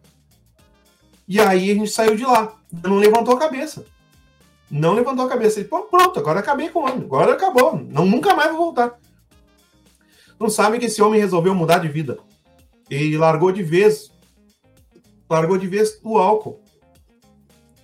E 1.28 1.38
aí 1.38 1.70
a 1.70 1.74
gente 1.74 1.90
saiu 1.90 2.16
de 2.16 2.24
lá. 2.24 2.56
Não 2.82 2.96
levantou 2.96 3.34
a 3.34 3.38
cabeça. 3.38 3.84
Não 4.70 4.94
levantou 4.94 5.26
a 5.26 5.28
cabeça. 5.28 5.60
Ele, 5.60 5.68
pronto, 5.68 6.18
agora 6.18 6.40
acabei 6.40 6.70
com 6.70 6.78
o 6.78 6.84
homem. 6.84 7.04
Agora 7.04 7.34
acabou. 7.34 7.76
Não, 7.76 8.06
nunca 8.06 8.34
mais 8.34 8.52
vou 8.52 8.64
voltar. 8.64 8.98
Não 10.40 10.48
sabe 10.48 10.78
que 10.78 10.86
esse 10.86 11.02
homem 11.02 11.20
resolveu 11.20 11.54
mudar 11.54 11.80
de 11.80 11.88
vida. 11.88 12.18
Ele 12.88 13.18
largou 13.18 13.52
de 13.52 13.62
vez. 13.62 14.10
Largou 15.28 15.58
de 15.58 15.66
vez 15.66 16.00
o 16.02 16.16
álcool. 16.16 16.58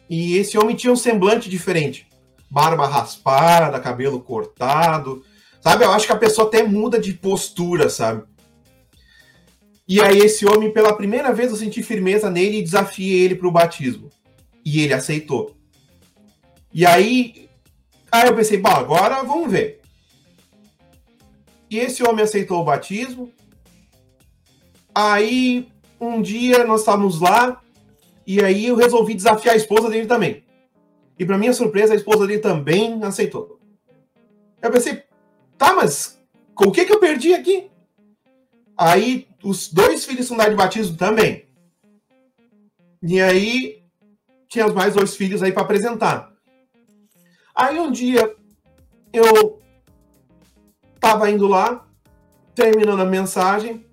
E 0.08 0.38
esse 0.38 0.56
homem 0.56 0.74
tinha 0.74 0.92
um 0.92 0.96
semblante 0.96 1.50
diferente. 1.50 2.08
Barba 2.50 2.86
raspada, 2.86 3.78
cabelo 3.78 4.22
cortado. 4.22 5.22
Sabe, 5.60 5.84
eu 5.84 5.92
acho 5.92 6.06
que 6.06 6.12
a 6.12 6.18
pessoa 6.18 6.48
até 6.48 6.62
muda 6.62 6.98
de 6.98 7.12
postura, 7.12 7.90
sabe? 7.90 8.22
E 9.86 10.00
aí 10.00 10.18
esse 10.18 10.46
homem, 10.46 10.72
pela 10.72 10.96
primeira 10.96 11.32
vez, 11.32 11.50
eu 11.50 11.56
senti 11.56 11.82
firmeza 11.82 12.30
nele 12.30 12.58
e 12.58 12.62
desafiei 12.62 13.22
ele 13.22 13.34
para 13.34 13.48
o 13.48 13.52
batismo. 13.52 14.08
E 14.64 14.80
ele 14.80 14.94
aceitou. 14.94 15.56
E 16.72 16.86
aí, 16.86 17.48
aí 18.10 18.28
eu 18.28 18.34
pensei, 18.34 18.58
bom, 18.58 18.70
agora 18.70 19.22
vamos 19.22 19.50
ver. 19.50 19.80
E 21.68 21.78
esse 21.78 22.02
homem 22.02 22.24
aceitou 22.24 22.60
o 22.60 22.64
batismo. 22.64 23.32
Aí, 24.94 25.68
um 26.00 26.20
dia 26.20 26.64
nós 26.64 26.80
estávamos 26.80 27.20
lá 27.20 27.62
e 28.26 28.42
aí 28.42 28.66
eu 28.66 28.76
resolvi 28.76 29.14
desafiar 29.14 29.54
a 29.54 29.58
esposa 29.58 29.88
dele 29.88 30.06
também. 30.06 30.44
E 31.18 31.24
para 31.24 31.38
minha 31.38 31.52
surpresa, 31.52 31.92
a 31.92 31.96
esposa 31.96 32.26
dele 32.26 32.40
também 32.40 33.02
aceitou. 33.02 33.58
Eu 34.60 34.70
pensei, 34.70 35.02
tá, 35.58 35.74
mas 35.74 36.20
o 36.56 36.70
que 36.70 36.84
que 36.84 36.92
eu 36.92 37.00
perdi 37.00 37.34
aqui? 37.34 37.70
Aí 38.76 39.26
os 39.42 39.68
dois 39.68 40.04
filhos 40.04 40.26
são 40.26 40.36
de 40.36 40.54
batismo 40.54 40.96
também. 40.96 41.46
E 43.02 43.20
aí 43.20 43.82
tinha 44.48 44.68
mais 44.68 44.94
dois 44.94 45.16
filhos 45.16 45.42
aí 45.42 45.50
para 45.50 45.62
apresentar. 45.62 46.32
Aí 47.54 47.78
um 47.78 47.90
dia 47.90 48.34
eu 49.12 49.60
tava 51.00 51.30
indo 51.30 51.46
lá, 51.46 51.86
terminando 52.54 53.00
a 53.00 53.06
mensagem, 53.06 53.84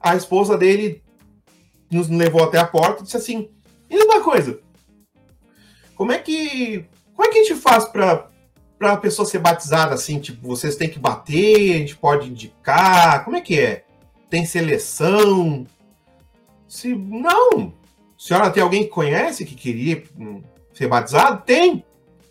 a 0.00 0.14
esposa 0.14 0.56
dele 0.56 1.02
nos 1.90 2.08
levou 2.08 2.44
até 2.44 2.58
a 2.58 2.66
porta 2.66 3.00
e 3.00 3.04
disse 3.04 3.16
assim: 3.16 3.50
"E 3.90 4.02
uma 4.04 4.22
coisa, 4.22 4.60
como 5.94 6.12
é 6.12 6.18
que 6.18 6.86
como 7.14 7.28
é 7.28 7.32
que 7.32 7.38
a 7.38 7.42
gente 7.42 7.60
faz 7.60 7.84
para 7.84 8.30
para 8.78 8.94
a 8.94 8.96
pessoa 8.96 9.24
ser 9.24 9.38
batizada 9.38 9.94
assim, 9.94 10.18
tipo, 10.18 10.44
vocês 10.44 10.74
têm 10.74 10.88
que 10.88 10.98
bater, 10.98 11.76
a 11.76 11.78
gente 11.78 11.96
pode 11.96 12.28
indicar, 12.28 13.24
como 13.24 13.36
é 13.36 13.40
que 13.40 13.56
é? 13.56 13.84
Tem 14.32 14.46
seleção? 14.46 15.66
Se 16.66 16.94
não, 16.94 17.74
a 18.16 18.16
senhora 18.16 18.50
tem 18.50 18.62
alguém 18.62 18.84
que 18.84 18.88
conhece 18.88 19.44
que 19.44 19.54
queria 19.54 20.02
ser 20.72 20.88
batizado? 20.88 21.42
Tem. 21.44 21.84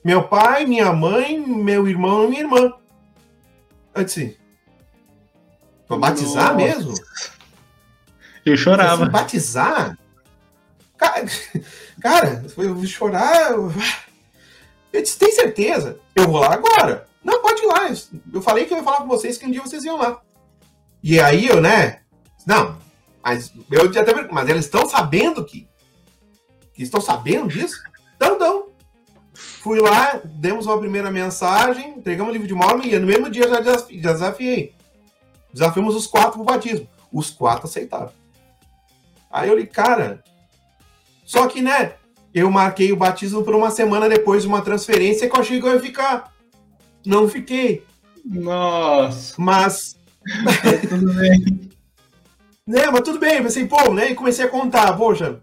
Meu 0.04 0.28
pai, 0.28 0.66
minha 0.66 0.92
mãe, 0.92 1.40
meu 1.40 1.88
irmão 1.88 2.26
e 2.26 2.28
minha 2.30 2.42
irmã. 2.42 2.74
Eu 3.94 4.04
disse, 4.04 4.36
pra 5.88 5.96
batizar 5.96 6.54
Nossa. 6.54 6.56
mesmo? 6.56 6.94
Eu 8.44 8.58
chorava. 8.58 9.04
Assim, 9.04 9.12
batizar? 9.12 10.00
Cara, 10.98 11.26
cara, 12.02 12.46
eu 12.58 12.74
vou 12.74 12.86
chorar. 12.88 13.52
Eu 13.52 15.02
disse, 15.04 15.20
tem 15.20 15.32
certeza? 15.32 16.00
Eu 16.16 16.28
vou 16.28 16.40
lá 16.40 16.52
agora. 16.56 17.08
Não, 17.24 17.44
pode 17.44 17.62
ir 17.62 17.68
lá. 17.68 17.94
Eu 18.34 18.42
falei 18.42 18.66
que 18.66 18.74
eu 18.74 18.80
ia 18.80 18.84
falar 18.84 19.02
com 19.02 19.08
vocês 19.08 19.38
que 19.38 19.46
um 19.46 19.52
dia 19.52 19.62
vocês 19.62 19.84
iam 19.84 19.98
lá. 19.98 20.20
E 21.04 21.20
aí 21.20 21.48
eu, 21.48 21.62
né? 21.62 22.02
Não, 22.46 22.78
mas 23.24 23.54
eu 23.72 23.86
até 23.86 24.32
mas 24.32 24.50
eles 24.50 24.66
estão 24.66 24.88
sabendo 24.88 25.44
que, 25.44 25.68
que 26.74 26.84
estão 26.84 27.02
sabendo 27.02 27.48
disso? 27.48 27.82
Então, 28.16 28.38
não. 28.38 28.72
Fui 29.34 29.80
lá, 29.80 30.20
demos 30.24 30.66
uma 30.66 30.80
primeira 30.80 31.12
mensagem, 31.12 31.96
entregamos 31.98 32.32
o 32.32 32.34
livro 32.34 32.48
de 32.48 32.54
Mormon 32.54 32.84
e 32.84 32.98
no 32.98 33.08
mesmo 33.08 33.30
dia 33.30 33.48
já 33.48 33.60
desafiei. 33.60 34.74
Desafiamos 35.54 35.96
os 35.96 36.08
quatro 36.08 36.34
pro 36.34 36.44
batismo. 36.44 36.88
Os 37.12 37.30
quatro 37.30 37.66
aceitaram. 37.66 38.12
Aí 39.30 39.50
eu 39.50 39.58
li, 39.58 39.68
cara. 39.68 40.24
Só 41.26 41.48
que, 41.48 41.62
né? 41.62 41.94
Eu 42.34 42.50
marquei 42.50 42.92
o 42.92 42.98
batismo 42.98 43.44
por 43.44 43.54
uma 43.54 43.70
semana 43.70 44.08
depois 44.08 44.44
de 44.44 44.48
uma 44.48 44.62
transferência 44.62 45.30
que 45.30 45.36
eu 45.36 45.42
achei 45.42 45.60
que 45.60 45.68
eu 45.68 45.74
ia 45.74 45.80
ficar. 45.80 46.34
Não 47.06 47.28
fiquei. 47.28 47.86
Nossa. 48.26 49.36
Mas. 49.38 49.98
tudo 50.90 51.14
bem. 51.14 51.70
né, 52.68 52.90
mas 52.92 53.02
tudo 53.02 53.20
bem. 53.20 53.42
Pensei, 53.42 53.68
pô, 53.68 53.94
né? 53.94 54.12
E 54.12 54.16
comecei 54.16 54.46
a 54.46 54.50
contar, 54.50 54.94
poxa, 54.94 55.40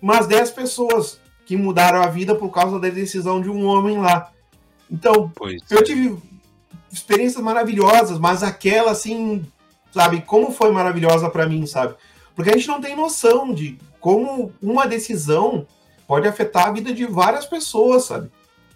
umas 0.00 0.26
10 0.26 0.50
pessoas 0.52 1.20
que 1.44 1.56
mudaram 1.56 2.02
a 2.02 2.06
vida 2.06 2.34
por 2.34 2.50
causa 2.50 2.78
da 2.78 2.88
decisão 2.88 3.40
de 3.40 3.50
um 3.50 3.66
homem 3.66 3.98
lá. 3.98 4.30
Então, 4.90 5.30
pois 5.34 5.62
eu 5.70 5.82
tive 5.82 6.16
experiências 6.92 7.42
maravilhosas, 7.42 8.18
mas 8.18 8.42
aquela, 8.42 8.92
assim, 8.92 9.44
sabe, 9.92 10.22
como 10.22 10.50
foi 10.52 10.70
maravilhosa 10.72 11.28
para 11.30 11.46
mim, 11.46 11.66
sabe? 11.66 11.94
Porque 12.34 12.50
a 12.50 12.56
gente 12.56 12.68
não 12.68 12.80
tem 12.80 12.96
noção 12.96 13.52
de 13.52 13.78
como 14.00 14.52
uma 14.62 14.86
decisão 14.86 15.66
pode 16.06 16.26
afetar 16.26 16.66
a 16.66 16.72
vida 16.72 16.92
de 16.92 17.06
várias 17.06 17.46
pessoas, 17.46 18.04
sabe? 18.06 18.30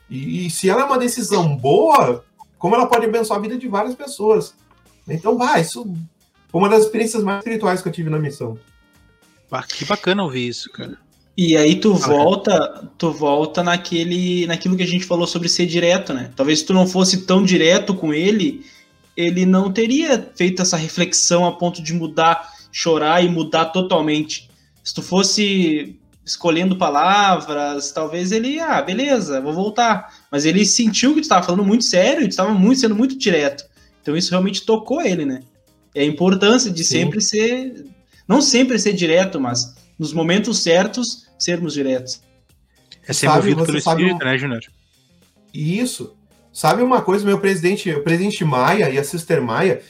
E, 0.09 0.47
e, 0.47 0.51
se 0.51 0.71
ela 0.71 0.83
é 0.83 0.85
uma 0.85 0.99
decisão 0.99 1.57
boa, 1.57 2.25
como 2.59 2.77
ela 2.77 2.87
pode 2.87 3.07
abençoar 3.07 3.39
a 3.39 3.43
vida 3.43 3.59
de 3.59 3.67
várias 3.67 3.95
pessoas. 3.95 4.55
Então, 5.09 5.37
vai, 5.37 5.61
isso 5.61 5.85
foi 6.49 6.61
uma 6.61 6.69
das 6.69 6.85
experiências 6.85 7.23
mais 7.23 7.39
espirituais 7.39 7.83
que 7.83 7.89
eu 7.89 7.93
tive 7.93 8.09
na 8.09 8.19
missão. 8.19 8.59
Que 9.69 9.85
bacana 9.85 10.23
ouvir 10.23 10.49
isso, 10.49 10.71
cara. 10.71 10.99
E 11.37 11.57
aí 11.57 11.77
tu 11.77 11.95
volta, 11.95 12.89
tu 12.97 13.11
volta 13.11 13.63
naquele, 13.63 14.47
naquilo 14.47 14.77
que 14.77 14.83
a 14.85 14.87
gente 14.87 15.05
falou 15.05 15.27
sobre 15.27 15.49
ser 15.49 15.67
direto, 15.67 16.15
né? 16.15 16.31
Talvez 16.37 16.61
se 16.61 16.65
tu 16.65 16.73
não 16.73 16.87
fosse 16.87 17.23
tão 17.23 17.43
direto 17.43 17.93
com 17.93 18.15
ele, 18.15 18.65
ele 19.17 19.45
não 19.45 19.73
teria 19.73 20.31
feito 20.37 20.63
essa 20.63 20.77
reflexão 20.77 21.45
a 21.45 21.53
ponto 21.53 21.83
de 21.83 21.93
mudar, 21.93 22.53
chorar 22.71 23.25
e 23.25 23.29
mudar 23.29 23.67
totalmente. 23.67 24.49
Se 24.85 24.95
tu 24.95 25.03
fosse 25.03 25.99
escolhendo 26.25 26.77
palavras, 26.77 27.91
talvez 27.91 28.31
ele, 28.31 28.61
ah, 28.61 28.81
beleza, 28.81 29.41
vou 29.41 29.53
voltar. 29.53 30.15
Mas 30.31 30.45
ele 30.45 30.65
sentiu 30.65 31.11
que 31.15 31.21
tu 31.21 31.25
estava 31.25 31.45
falando 31.45 31.65
muito 31.65 31.85
sério 31.85 32.23
e 32.23 32.29
tu 32.29 32.31
estava 32.31 32.55
muito, 32.55 32.81
sendo 32.81 32.95
muito 32.95 33.19
direto. 33.19 33.65
Então 34.05 34.15
isso 34.15 34.33
realmente 34.33 34.67
tocou 34.67 35.01
ele, 35.01 35.25
né? 35.25 35.41
É 35.95 36.03
a 36.03 36.05
importância 36.05 36.71
de 36.71 36.85
Sim. 36.85 36.99
sempre 36.99 37.23
ser, 37.23 37.87
não 38.29 38.43
sempre 38.43 38.79
ser 38.79 38.93
direto, 38.93 39.41
mas 39.41 39.75
nos 39.99 40.13
momentos 40.13 40.59
certos 40.59 41.27
sermos 41.39 41.73
diretos. 41.73 42.21
É 43.09 43.15
ser 43.15 43.29
sabe, 43.29 43.37
movido 43.39 43.65
pelo 43.65 43.79
espírito, 43.79 44.23
um... 44.23 44.27
né, 44.27 44.37
Júnior? 44.37 44.63
Isso. 45.55 46.15
Sabe 46.53 46.83
uma 46.83 47.01
coisa, 47.01 47.25
meu 47.25 47.41
presidente, 47.41 47.91
o 47.91 48.03
presidente 48.03 48.45
Maia 48.45 48.91
e 48.91 48.99
a 48.99 49.05
Sister 49.05 49.41
Maia, 49.41 49.81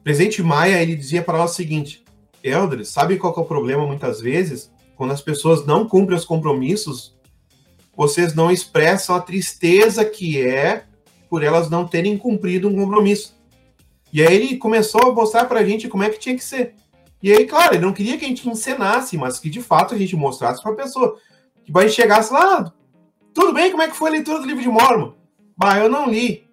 o 0.00 0.02
presidente 0.02 0.42
Maia, 0.42 0.80
ele 0.82 0.96
dizia 0.96 1.20
para 1.20 1.36
nós 1.36 1.52
o 1.52 1.54
seguinte, 1.54 2.02
Eldres, 2.42 2.88
sabe 2.88 3.18
qual 3.18 3.34
é 3.36 3.40
o 3.40 3.44
problema 3.44 3.86
muitas 3.86 4.18
vezes? 4.18 4.70
Quando 4.96 5.12
as 5.12 5.20
pessoas 5.20 5.66
não 5.66 5.86
cumprem 5.86 6.18
os 6.18 6.24
compromissos, 6.24 7.14
vocês 7.94 8.34
não 8.34 8.50
expressam 8.50 9.14
a 9.14 9.20
tristeza 9.20 10.06
que 10.06 10.40
é 10.40 10.84
por 11.28 11.42
elas 11.42 11.68
não 11.68 11.86
terem 11.86 12.16
cumprido 12.16 12.66
um 12.66 12.74
compromisso. 12.74 13.41
E 14.12 14.22
aí 14.22 14.34
ele 14.34 14.56
começou 14.56 15.02
a 15.02 15.12
mostrar 15.12 15.46
para 15.46 15.60
a 15.60 15.64
gente 15.64 15.88
como 15.88 16.02
é 16.02 16.10
que 16.10 16.18
tinha 16.18 16.34
que 16.34 16.44
ser. 16.44 16.74
E 17.22 17.32
aí, 17.32 17.46
claro, 17.46 17.74
ele 17.74 17.84
não 17.84 17.92
queria 17.92 18.18
que 18.18 18.24
a 18.24 18.28
gente 18.28 18.48
encenasse, 18.48 19.16
mas 19.16 19.38
que 19.38 19.48
de 19.48 19.62
fato 19.62 19.94
a 19.94 19.98
gente 19.98 20.16
mostrasse 20.16 20.62
para 20.62 20.72
a 20.72 20.76
pessoa. 20.76 21.18
Que 21.64 21.70
vai 21.70 21.88
chegasse 21.88 22.32
lá, 22.32 22.72
tudo 23.32 23.52
bem, 23.52 23.70
como 23.70 23.82
é 23.82 23.88
que 23.88 23.96
foi 23.96 24.10
a 24.10 24.12
leitura 24.12 24.40
do 24.40 24.46
livro 24.46 24.62
de 24.62 24.68
Mormon? 24.68 25.12
Bah, 25.56 25.78
eu 25.78 25.88
não 25.88 26.08
li. 26.08 26.46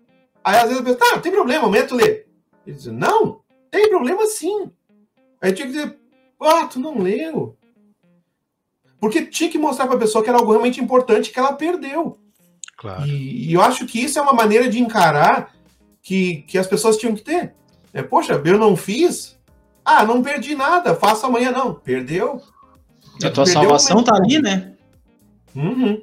Aí 0.44 0.56
às 0.56 0.64
vezes 0.64 0.80
a 0.80 0.84
pessoa, 0.84 1.00
tá, 1.00 1.16
não 1.16 1.22
tem 1.22 1.32
problema, 1.32 1.66
aumenta 1.66 1.96
ler. 1.96 2.28
Ele 2.66 2.76
diz, 2.76 2.86
não, 2.86 3.42
tem 3.70 3.90
problema 3.90 4.26
sim. 4.28 4.72
Aí 5.42 5.52
tinha 5.52 5.68
que 5.68 5.74
dizer, 5.74 5.98
ah, 6.40 6.66
tu 6.66 6.80
não 6.80 7.00
leu. 7.00 7.58
Porque 9.00 9.26
tinha 9.26 9.50
que 9.50 9.58
mostrar 9.58 9.88
para 9.88 9.96
a 9.96 10.00
pessoa 10.00 10.24
que 10.24 10.30
era 10.30 10.38
algo 10.38 10.52
realmente 10.52 10.82
importante 10.82 11.32
que 11.32 11.40
ela 11.40 11.54
perdeu. 11.54 12.18
Claro. 12.78 13.06
E, 13.06 13.50
e, 13.50 13.54
eu 13.54 13.62
acho 13.62 13.86
que 13.86 14.02
isso 14.02 14.20
é 14.20 14.22
uma 14.22 14.34
maneira 14.34 14.70
de 14.70 14.80
encarar 14.80 15.54
que, 16.02 16.44
que 16.48 16.58
as 16.58 16.68
pessoas 16.68 16.98
tinham 16.98 17.16
que 17.16 17.22
ter. 17.22 17.54
É, 17.94 18.02
poxa, 18.02 18.42
eu 18.44 18.58
não 18.58 18.76
fiz. 18.76 19.38
Ah, 19.84 20.04
não 20.04 20.22
perdi 20.22 20.56
nada, 20.56 20.96
faço 20.96 21.26
amanhã 21.26 21.52
não. 21.52 21.74
Perdeu. 21.74 22.42
A 23.24 23.30
tua 23.30 23.46
salvação 23.46 24.04
tá 24.04 24.16
ali, 24.16 24.40
né? 24.40 24.74
Uhum. 25.56 26.02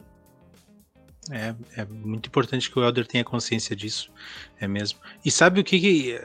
É, 1.31 1.55
é 1.77 1.85
muito 1.85 2.27
importante 2.27 2.71
que 2.71 2.79
o 2.79 2.85
Elder 2.85 3.07
tenha 3.07 3.25
consciência 3.25 3.75
disso. 3.75 4.11
É 4.61 4.69
mesmo. 4.69 4.99
E 5.25 5.31
sabe 5.31 5.61
o 5.61 5.65
que, 5.65 5.81
que 5.81 6.21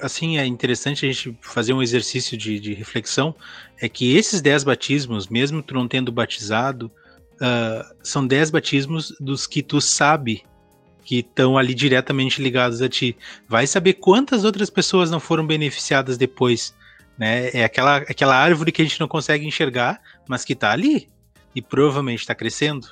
assim, 0.00 0.38
é 0.38 0.46
interessante 0.46 1.04
a 1.04 1.12
gente 1.12 1.36
fazer 1.40 1.72
um 1.72 1.82
exercício 1.82 2.36
de, 2.36 2.60
de 2.60 2.74
reflexão, 2.74 3.34
é 3.80 3.88
que 3.88 4.16
esses 4.16 4.40
dez 4.40 4.64
batismos, 4.64 5.28
mesmo 5.28 5.62
tu 5.62 5.74
não 5.74 5.88
tendo 5.88 6.12
batizado, 6.12 6.90
uh, 7.34 7.96
são 8.02 8.26
dez 8.26 8.50
batismos 8.50 9.14
dos 9.20 9.46
que 9.46 9.62
tu 9.62 9.80
sabe 9.80 10.44
que 11.06 11.20
estão 11.20 11.56
ali 11.56 11.72
diretamente 11.72 12.42
ligados 12.42 12.82
a 12.82 12.88
ti. 12.88 13.16
Vai 13.48 13.64
saber 13.64 13.94
quantas 13.94 14.44
outras 14.44 14.68
pessoas 14.68 15.08
não 15.08 15.20
foram 15.20 15.46
beneficiadas 15.46 16.18
depois, 16.18 16.74
né? 17.16 17.48
É 17.54 17.64
aquela, 17.64 17.98
aquela 17.98 18.36
árvore 18.36 18.72
que 18.72 18.82
a 18.82 18.84
gente 18.84 18.98
não 18.98 19.06
consegue 19.06 19.46
enxergar, 19.46 20.00
mas 20.28 20.44
que 20.44 20.52
está 20.52 20.72
ali 20.72 21.08
e 21.54 21.62
provavelmente 21.62 22.20
está 22.20 22.34
crescendo, 22.34 22.88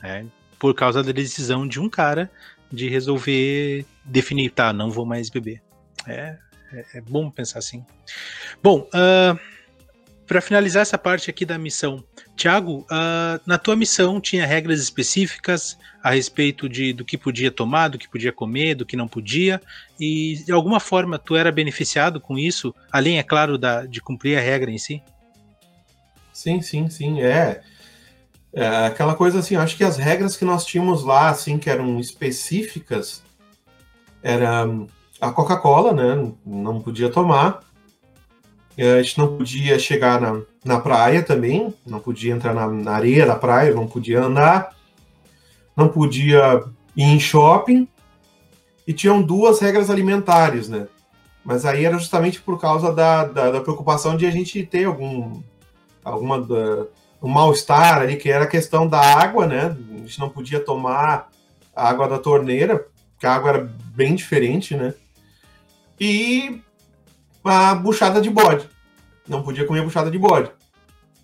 né? 0.00 0.24
Por 0.60 0.74
causa 0.74 1.02
da 1.02 1.10
decisão 1.10 1.66
de 1.66 1.80
um 1.80 1.88
cara 1.88 2.30
de 2.72 2.88
resolver 2.88 3.84
definir, 4.04 4.50
tá, 4.50 4.72
não 4.72 4.88
vou 4.88 5.04
mais 5.04 5.28
beber. 5.28 5.60
É, 6.06 6.38
é, 6.72 6.84
é 6.94 7.00
bom 7.00 7.28
pensar 7.30 7.58
assim. 7.58 7.84
Bom, 8.62 8.88
uh, 8.94 9.38
para 10.24 10.40
finalizar 10.40 10.82
essa 10.82 10.96
parte 10.96 11.28
aqui 11.28 11.44
da 11.44 11.58
missão, 11.58 12.04
Tiago, 12.40 12.86
uh, 12.90 13.38
na 13.44 13.58
tua 13.58 13.76
missão 13.76 14.18
tinha 14.18 14.46
regras 14.46 14.80
específicas 14.80 15.76
a 16.02 16.12
respeito 16.12 16.70
de, 16.70 16.90
do 16.90 17.04
que 17.04 17.18
podia 17.18 17.50
tomar, 17.50 17.88
do 17.88 17.98
que 17.98 18.08
podia 18.08 18.32
comer, 18.32 18.74
do 18.74 18.86
que 18.86 18.96
não 18.96 19.06
podia, 19.06 19.60
e 20.00 20.42
de 20.46 20.50
alguma 20.50 20.80
forma 20.80 21.18
tu 21.18 21.36
era 21.36 21.52
beneficiado 21.52 22.18
com 22.18 22.38
isso, 22.38 22.74
além, 22.90 23.18
é 23.18 23.22
claro, 23.22 23.58
da, 23.58 23.84
de 23.84 24.00
cumprir 24.00 24.38
a 24.38 24.40
regra 24.40 24.70
em 24.70 24.78
si? 24.78 25.02
Sim, 26.32 26.62
sim, 26.62 26.88
sim, 26.88 27.20
é. 27.20 27.60
é 28.54 28.86
aquela 28.86 29.14
coisa 29.14 29.40
assim, 29.40 29.56
acho 29.56 29.76
que 29.76 29.84
as 29.84 29.98
regras 29.98 30.34
que 30.34 30.44
nós 30.46 30.64
tínhamos 30.64 31.04
lá, 31.04 31.28
assim, 31.28 31.58
que 31.58 31.68
eram 31.68 32.00
específicas, 32.00 33.22
era 34.22 34.64
a 35.20 35.30
Coca-Cola, 35.30 35.92
né? 35.92 36.32
Não 36.46 36.80
podia 36.80 37.10
tomar. 37.10 37.60
A 38.82 39.02
gente 39.02 39.18
não 39.18 39.36
podia 39.36 39.78
chegar 39.78 40.20
na, 40.20 40.40
na 40.64 40.80
praia 40.80 41.22
também, 41.22 41.74
não 41.86 42.00
podia 42.00 42.32
entrar 42.32 42.54
na, 42.54 42.66
na 42.66 42.92
areia 42.92 43.26
da 43.26 43.36
praia, 43.36 43.74
não 43.74 43.86
podia 43.86 44.22
andar, 44.22 44.74
não 45.76 45.88
podia 45.88 46.62
ir 46.96 47.04
em 47.04 47.20
shopping. 47.20 47.86
E 48.86 48.92
tinham 48.92 49.22
duas 49.22 49.60
regras 49.60 49.90
alimentares, 49.90 50.68
né? 50.68 50.88
Mas 51.44 51.64
aí 51.64 51.84
era 51.84 51.98
justamente 51.98 52.40
por 52.40 52.60
causa 52.60 52.92
da, 52.92 53.24
da, 53.24 53.50
da 53.50 53.60
preocupação 53.60 54.16
de 54.16 54.26
a 54.26 54.30
gente 54.30 54.64
ter 54.64 54.84
algum 54.84 55.40
alguma 56.02 56.40
da, 56.40 56.86
um 57.22 57.28
mal-estar 57.28 57.98
ali, 57.98 58.16
que 58.16 58.30
era 58.30 58.44
a 58.44 58.48
questão 58.48 58.86
da 58.88 59.00
água, 59.00 59.46
né? 59.46 59.76
A 59.92 59.98
gente 59.98 60.18
não 60.18 60.28
podia 60.28 60.58
tomar 60.58 61.28
a 61.76 61.88
água 61.88 62.08
da 62.08 62.18
torneira, 62.18 62.86
porque 63.12 63.26
a 63.26 63.34
água 63.34 63.50
era 63.50 63.70
bem 63.94 64.14
diferente, 64.14 64.74
né? 64.74 64.94
e 66.00 66.62
a 67.44 67.74
buchada 67.74 68.20
de 68.20 68.30
bode. 68.30 68.68
Não 69.28 69.42
podia 69.42 69.66
comer 69.66 69.82
buchada 69.82 70.10
de 70.10 70.18
bode, 70.18 70.50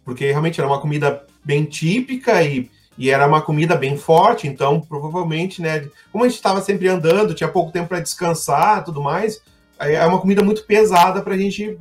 porque 0.04 0.26
realmente 0.26 0.60
era 0.60 0.68
uma 0.68 0.80
comida 0.80 1.24
bem 1.44 1.64
típica 1.64 2.42
e, 2.42 2.70
e 2.96 3.10
era 3.10 3.26
uma 3.26 3.42
comida 3.42 3.74
bem 3.74 3.96
forte, 3.96 4.46
então 4.46 4.80
provavelmente, 4.80 5.60
né, 5.60 5.88
como 6.12 6.24
a 6.24 6.28
gente 6.28 6.36
estava 6.36 6.60
sempre 6.60 6.88
andando, 6.88 7.34
tinha 7.34 7.48
pouco 7.48 7.72
tempo 7.72 7.88
para 7.88 8.00
descansar, 8.00 8.84
tudo 8.84 9.02
mais, 9.02 9.42
é 9.78 10.04
uma 10.06 10.20
comida 10.20 10.42
muito 10.42 10.64
pesada 10.64 11.20
para 11.20 11.34
a 11.34 11.38
gente 11.38 11.78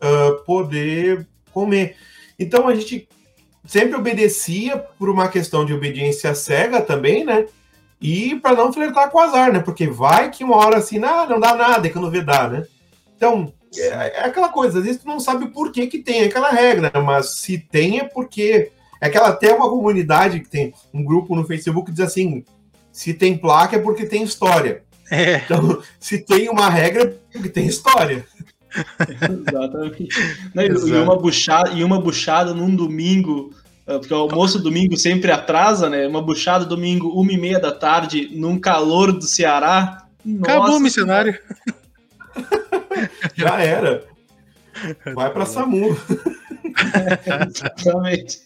uh, 0.00 0.44
poder 0.44 1.26
comer. 1.52 1.96
Então 2.38 2.68
a 2.68 2.74
gente 2.74 3.08
sempre 3.66 3.96
obedecia 3.96 4.78
por 4.78 5.08
uma 5.08 5.28
questão 5.28 5.64
de 5.64 5.72
obediência 5.72 6.34
cega 6.34 6.80
também, 6.80 7.24
né? 7.24 7.46
E 8.00 8.34
para 8.36 8.56
não 8.56 8.72
flertar 8.72 9.10
com 9.10 9.18
o 9.18 9.20
azar, 9.20 9.52
né? 9.52 9.60
Porque 9.60 9.86
vai 9.86 10.30
que 10.30 10.42
uma 10.42 10.56
hora 10.56 10.78
assim, 10.78 11.02
ah, 11.04 11.26
não 11.28 11.38
dá 11.38 11.54
nada, 11.54 11.88
que 11.88 11.98
não 11.98 12.10
vê 12.10 12.22
dar, 12.22 12.50
né? 12.50 12.64
Então, 13.16 13.52
é, 13.76 13.86
é, 13.86 14.24
aquela 14.24 14.48
coisa, 14.48 14.78
às 14.78 14.84
vezes 14.84 15.02
tu 15.02 15.06
não 15.06 15.20
sabe 15.20 15.48
por 15.48 15.70
que, 15.70 15.86
que 15.86 15.98
tem 15.98 16.24
aquela 16.24 16.50
regra, 16.50 16.90
né? 16.92 17.00
mas 17.00 17.36
se 17.36 17.58
tem 17.58 18.00
é 18.00 18.04
porque. 18.04 18.72
É 19.00 19.06
aquela 19.06 19.28
até 19.28 19.54
uma 19.54 19.68
comunidade 19.68 20.40
que 20.40 20.48
tem 20.48 20.74
um 20.92 21.02
grupo 21.02 21.34
no 21.34 21.46
Facebook 21.46 21.86
que 21.86 21.92
diz 21.92 22.04
assim: 22.04 22.44
se 22.92 23.14
tem 23.14 23.38
placa 23.38 23.76
é 23.76 23.78
porque 23.78 24.04
tem 24.04 24.22
história. 24.22 24.82
É. 25.10 25.36
Então, 25.36 25.80
se 25.98 26.18
tem 26.18 26.48
uma 26.48 26.68
regra 26.68 27.16
é 27.30 27.32
porque 27.32 27.48
tem 27.48 27.66
história. 27.66 28.26
Exatamente. 29.48 30.08
e, 30.54 30.92
uma 30.92 31.16
buchada, 31.16 31.70
e 31.70 31.82
uma 31.82 32.00
buchada 32.00 32.54
num 32.54 32.74
domingo, 32.74 33.52
eh, 33.86 33.98
porque 33.98 34.14
o 34.14 34.18
almoço 34.18 34.60
domingo 34.60 34.96
sempre 34.96 35.32
atrasa, 35.32 35.88
né? 35.88 36.06
Uma 36.06 36.22
buchada 36.22 36.64
domingo, 36.64 37.08
uma 37.08 37.32
e 37.32 37.36
meia 37.36 37.58
da 37.58 37.72
tarde, 37.72 38.30
num 38.32 38.58
calor 38.58 39.12
do 39.12 39.24
Ceará. 39.24 40.06
Acabou 40.42 40.76
o 40.76 40.80
missionário. 40.80 41.36
Já 43.34 43.60
era. 43.60 44.06
Vai 45.14 45.32
para 45.32 45.46
SAMU. 45.46 45.96
Exatamente. 47.48 48.40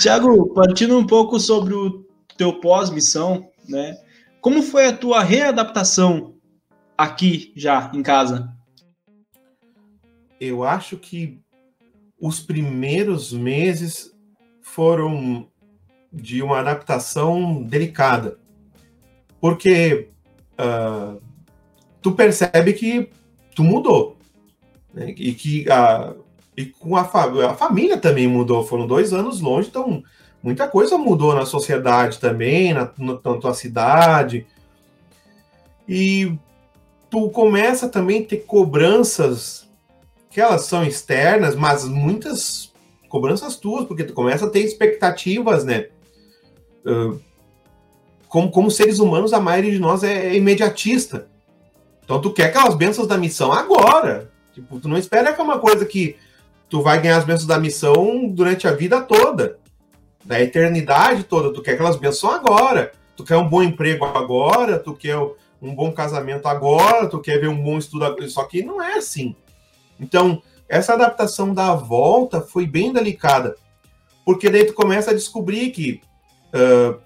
Tiago, 0.00 0.52
partindo 0.54 0.98
um 0.98 1.06
pouco 1.06 1.38
sobre 1.40 1.74
o 1.74 2.06
teu 2.36 2.60
pós-missão, 2.60 3.50
né? 3.68 3.96
Como 4.40 4.62
foi 4.62 4.86
a 4.86 4.96
tua 4.96 5.22
readaptação 5.22 6.34
aqui 6.96 7.52
já 7.56 7.90
em 7.94 8.02
casa? 8.02 8.54
Eu 10.38 10.64
acho 10.64 10.96
que 10.96 11.40
os 12.18 12.40
primeiros 12.40 13.32
meses 13.32 14.14
foram 14.62 15.48
de 16.12 16.42
uma 16.42 16.58
adaptação 16.58 17.62
delicada, 17.62 18.38
porque 19.40 20.08
uh, 20.58 21.20
tu 22.02 22.12
percebe 22.12 22.72
que 22.72 23.10
tu 23.60 23.64
mudou. 23.64 24.16
Né? 24.94 25.10
E 25.16 25.34
que 25.34 25.70
a, 25.70 26.14
e 26.56 26.64
com 26.66 26.96
a, 26.96 27.02
a 27.02 27.54
família 27.54 27.98
também 27.98 28.26
mudou. 28.26 28.64
Foram 28.64 28.86
dois 28.86 29.12
anos 29.12 29.40
longe, 29.40 29.68
então 29.68 30.02
muita 30.42 30.66
coisa 30.66 30.96
mudou 30.96 31.34
na 31.34 31.44
sociedade 31.44 32.18
também, 32.18 32.72
na, 32.72 32.90
na, 32.98 33.16
tua 33.16 33.52
cidade. 33.52 34.46
E 35.86 36.32
tu 37.10 37.28
começa 37.28 37.88
também 37.88 38.22
a 38.22 38.26
ter 38.26 38.38
cobranças 38.38 39.68
que 40.30 40.40
elas 40.40 40.62
são 40.62 40.84
externas, 40.84 41.54
mas 41.54 41.84
muitas 41.84 42.72
cobranças 43.08 43.56
tuas, 43.56 43.84
porque 43.84 44.04
tu 44.04 44.14
começa 44.14 44.46
a 44.46 44.50
ter 44.50 44.60
expectativas, 44.60 45.64
né? 45.64 45.88
Uh, 46.86 47.20
como, 48.28 48.48
como 48.50 48.70
seres 48.70 49.00
humanos, 49.00 49.32
a 49.32 49.40
maioria 49.40 49.72
de 49.72 49.80
nós 49.80 50.04
é 50.04 50.34
imediatista. 50.34 51.28
Então 52.10 52.20
tu 52.20 52.32
quer 52.32 52.46
aquelas 52.46 52.74
bênçãos 52.74 53.06
da 53.06 53.16
missão 53.16 53.52
agora. 53.52 54.32
Tipo, 54.52 54.80
tu 54.80 54.88
não 54.88 54.98
espera 54.98 55.32
que 55.32 55.40
é 55.40 55.44
uma 55.44 55.60
coisa 55.60 55.86
que 55.86 56.16
tu 56.68 56.82
vai 56.82 57.00
ganhar 57.00 57.18
as 57.18 57.24
bênçãos 57.24 57.46
da 57.46 57.56
missão 57.56 58.26
durante 58.26 58.66
a 58.66 58.72
vida 58.72 59.00
toda. 59.00 59.60
Da 60.24 60.40
eternidade 60.40 61.22
toda. 61.22 61.52
Tu 61.52 61.62
quer 61.62 61.74
aquelas 61.74 61.94
bênçãos 61.94 62.34
agora. 62.34 62.90
Tu 63.16 63.22
quer 63.22 63.36
um 63.36 63.48
bom 63.48 63.62
emprego 63.62 64.04
agora, 64.06 64.76
tu 64.76 64.92
quer 64.92 65.16
um 65.62 65.72
bom 65.72 65.92
casamento 65.92 66.48
agora, 66.48 67.06
tu 67.06 67.20
quer 67.20 67.38
ver 67.38 67.48
um 67.48 67.62
bom 67.62 67.78
estudo 67.78 68.04
agora. 68.04 68.28
Só 68.28 68.42
que 68.42 68.60
não 68.60 68.82
é 68.82 68.94
assim. 68.94 69.36
Então, 70.00 70.42
essa 70.68 70.94
adaptação 70.94 71.54
da 71.54 71.76
volta 71.76 72.40
foi 72.40 72.66
bem 72.66 72.92
delicada. 72.92 73.54
Porque 74.24 74.50
daí 74.50 74.64
tu 74.64 74.72
começa 74.72 75.12
a 75.12 75.14
descobrir 75.14 75.70
que 75.70 76.00
uh, 76.52 76.98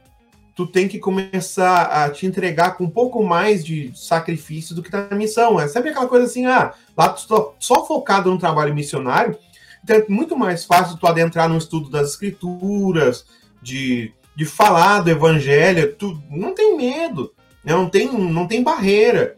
tu 0.54 0.66
tem 0.66 0.86
que 0.86 0.98
começar 0.98 1.84
a 1.84 2.08
te 2.10 2.26
entregar 2.26 2.76
com 2.76 2.84
um 2.84 2.90
pouco 2.90 3.22
mais 3.24 3.64
de 3.64 3.92
sacrifício 3.94 4.74
do 4.74 4.82
que 4.82 4.90
tá 4.90 5.08
na 5.10 5.16
missão. 5.16 5.58
É 5.58 5.66
sempre 5.66 5.90
aquela 5.90 6.06
coisa 6.06 6.26
assim, 6.26 6.46
ah, 6.46 6.72
lá 6.96 7.08
tu 7.08 7.26
tá 7.26 7.50
só 7.58 7.84
focado 7.84 8.30
no 8.30 8.38
trabalho 8.38 8.74
missionário, 8.74 9.36
então 9.82 9.96
é 9.96 10.04
muito 10.08 10.36
mais 10.36 10.64
fácil 10.64 10.96
tu 10.96 11.06
adentrar 11.06 11.48
no 11.48 11.58
estudo 11.58 11.90
das 11.90 12.10
escrituras, 12.10 13.26
de, 13.60 14.12
de 14.36 14.44
falar 14.44 15.00
do 15.00 15.10
evangelho, 15.10 15.94
tu 15.94 16.22
não 16.30 16.54
tem 16.54 16.76
medo, 16.76 17.32
né? 17.64 17.72
não, 17.72 17.88
tem, 17.88 18.12
não 18.12 18.46
tem 18.46 18.62
barreira. 18.62 19.36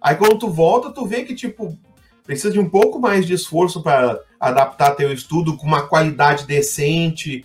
Aí 0.00 0.16
quando 0.16 0.38
tu 0.38 0.48
volta, 0.48 0.90
tu 0.90 1.06
vê 1.06 1.24
que, 1.24 1.34
tipo, 1.34 1.78
precisa 2.24 2.52
de 2.52 2.58
um 2.58 2.68
pouco 2.68 2.98
mais 2.98 3.26
de 3.26 3.34
esforço 3.34 3.82
para 3.82 4.20
adaptar 4.38 4.92
teu 4.92 5.12
estudo 5.12 5.56
com 5.56 5.66
uma 5.66 5.86
qualidade 5.86 6.46
decente. 6.46 7.44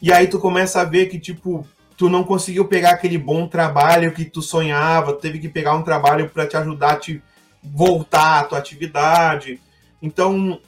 E 0.00 0.12
aí 0.12 0.26
tu 0.26 0.38
começa 0.38 0.80
a 0.80 0.84
ver 0.84 1.06
que, 1.06 1.18
tipo, 1.18 1.66
tu 2.00 2.08
não 2.08 2.24
conseguiu 2.24 2.66
pegar 2.66 2.92
aquele 2.92 3.18
bom 3.18 3.46
trabalho 3.46 4.14
que 4.14 4.24
tu 4.24 4.40
sonhava, 4.40 5.12
teve 5.12 5.38
que 5.38 5.50
pegar 5.50 5.74
um 5.74 5.82
trabalho 5.82 6.30
para 6.30 6.46
te 6.46 6.56
ajudar 6.56 6.92
a 6.92 6.96
te 6.96 7.22
voltar 7.62 8.40
à 8.40 8.44
tua 8.44 8.56
atividade. 8.56 9.60
Então, 10.00 10.58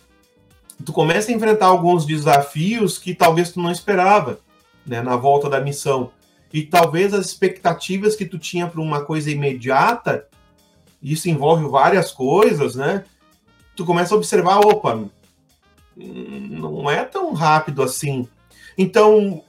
tu 0.85 0.93
começa 0.93 1.33
a 1.33 1.35
enfrentar 1.35 1.69
alguns 1.69 2.05
desafios 2.05 2.99
que 2.99 3.15
talvez 3.15 3.51
tu 3.51 3.63
não 3.63 3.71
esperava, 3.71 4.41
né, 4.87 5.01
na 5.01 5.17
volta 5.17 5.49
da 5.49 5.59
missão. 5.59 6.11
E 6.53 6.65
talvez 6.65 7.15
as 7.15 7.25
expectativas 7.25 8.15
que 8.15 8.27
tu 8.27 8.39
tinha 8.39 8.67
para 8.67 8.83
uma 8.83 9.03
coisa 9.03 9.31
imediata, 9.31 10.29
isso 11.03 11.31
envolve 11.31 11.67
várias 11.67 12.13
coisas, 12.13 12.77
né? 12.77 13.05
Tu 13.75 13.87
começa 13.87 14.15
a 14.15 14.19
observar, 14.19 14.59
opa, 14.59 15.03
não 15.97 16.91
é 16.91 17.03
tão 17.07 17.33
rápido 17.33 17.83
assim. 17.83 18.29
Então, 18.77 19.43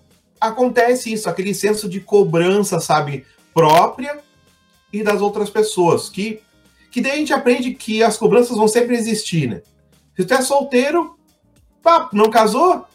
acontece 0.48 1.14
isso, 1.14 1.30
aquele 1.30 1.54
senso 1.54 1.88
de 1.88 2.02
cobrança, 2.02 2.80
sabe, 2.80 3.26
própria 3.54 4.20
e 4.92 5.02
das 5.02 5.22
outras 5.22 5.50
pessoas, 5.50 6.10
que, 6.10 6.42
que 6.92 7.02
daí 7.02 7.14
a 7.14 7.16
gente 7.16 7.34
aprende 7.34 7.74
que 7.74 8.04
as 8.04 8.18
cobranças 8.18 8.58
vão 8.58 8.68
sempre 8.68 8.96
existir, 8.96 9.50
né? 9.50 9.62
Se 10.16 10.26
tu 10.26 10.34
é 10.34 10.42
solteiro, 10.42 11.18
pá, 11.82 12.10
não 12.12 12.30
casou? 12.30 12.86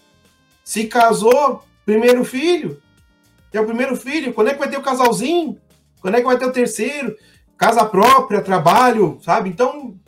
Se 0.63 0.85
casou, 0.85 1.63
primeiro 1.85 2.25
filho, 2.25 2.81
é 3.53 3.61
o 3.61 3.67
primeiro 3.67 3.97
filho, 3.97 4.35
quando 4.35 4.49
é 4.49 4.53
que 4.53 4.61
vai 4.61 4.69
ter 4.69 4.77
o 4.77 4.83
casalzinho? 4.83 5.59
Quando 6.01 6.15
é 6.15 6.21
que 6.21 6.27
vai 6.27 6.39
ter 6.39 6.47
o 6.47 6.53
terceiro? 6.53 7.17
Casa 7.57 7.85
própria, 7.85 8.43
trabalho, 8.43 9.19
sabe? 9.25 9.49
Então, 9.49 9.99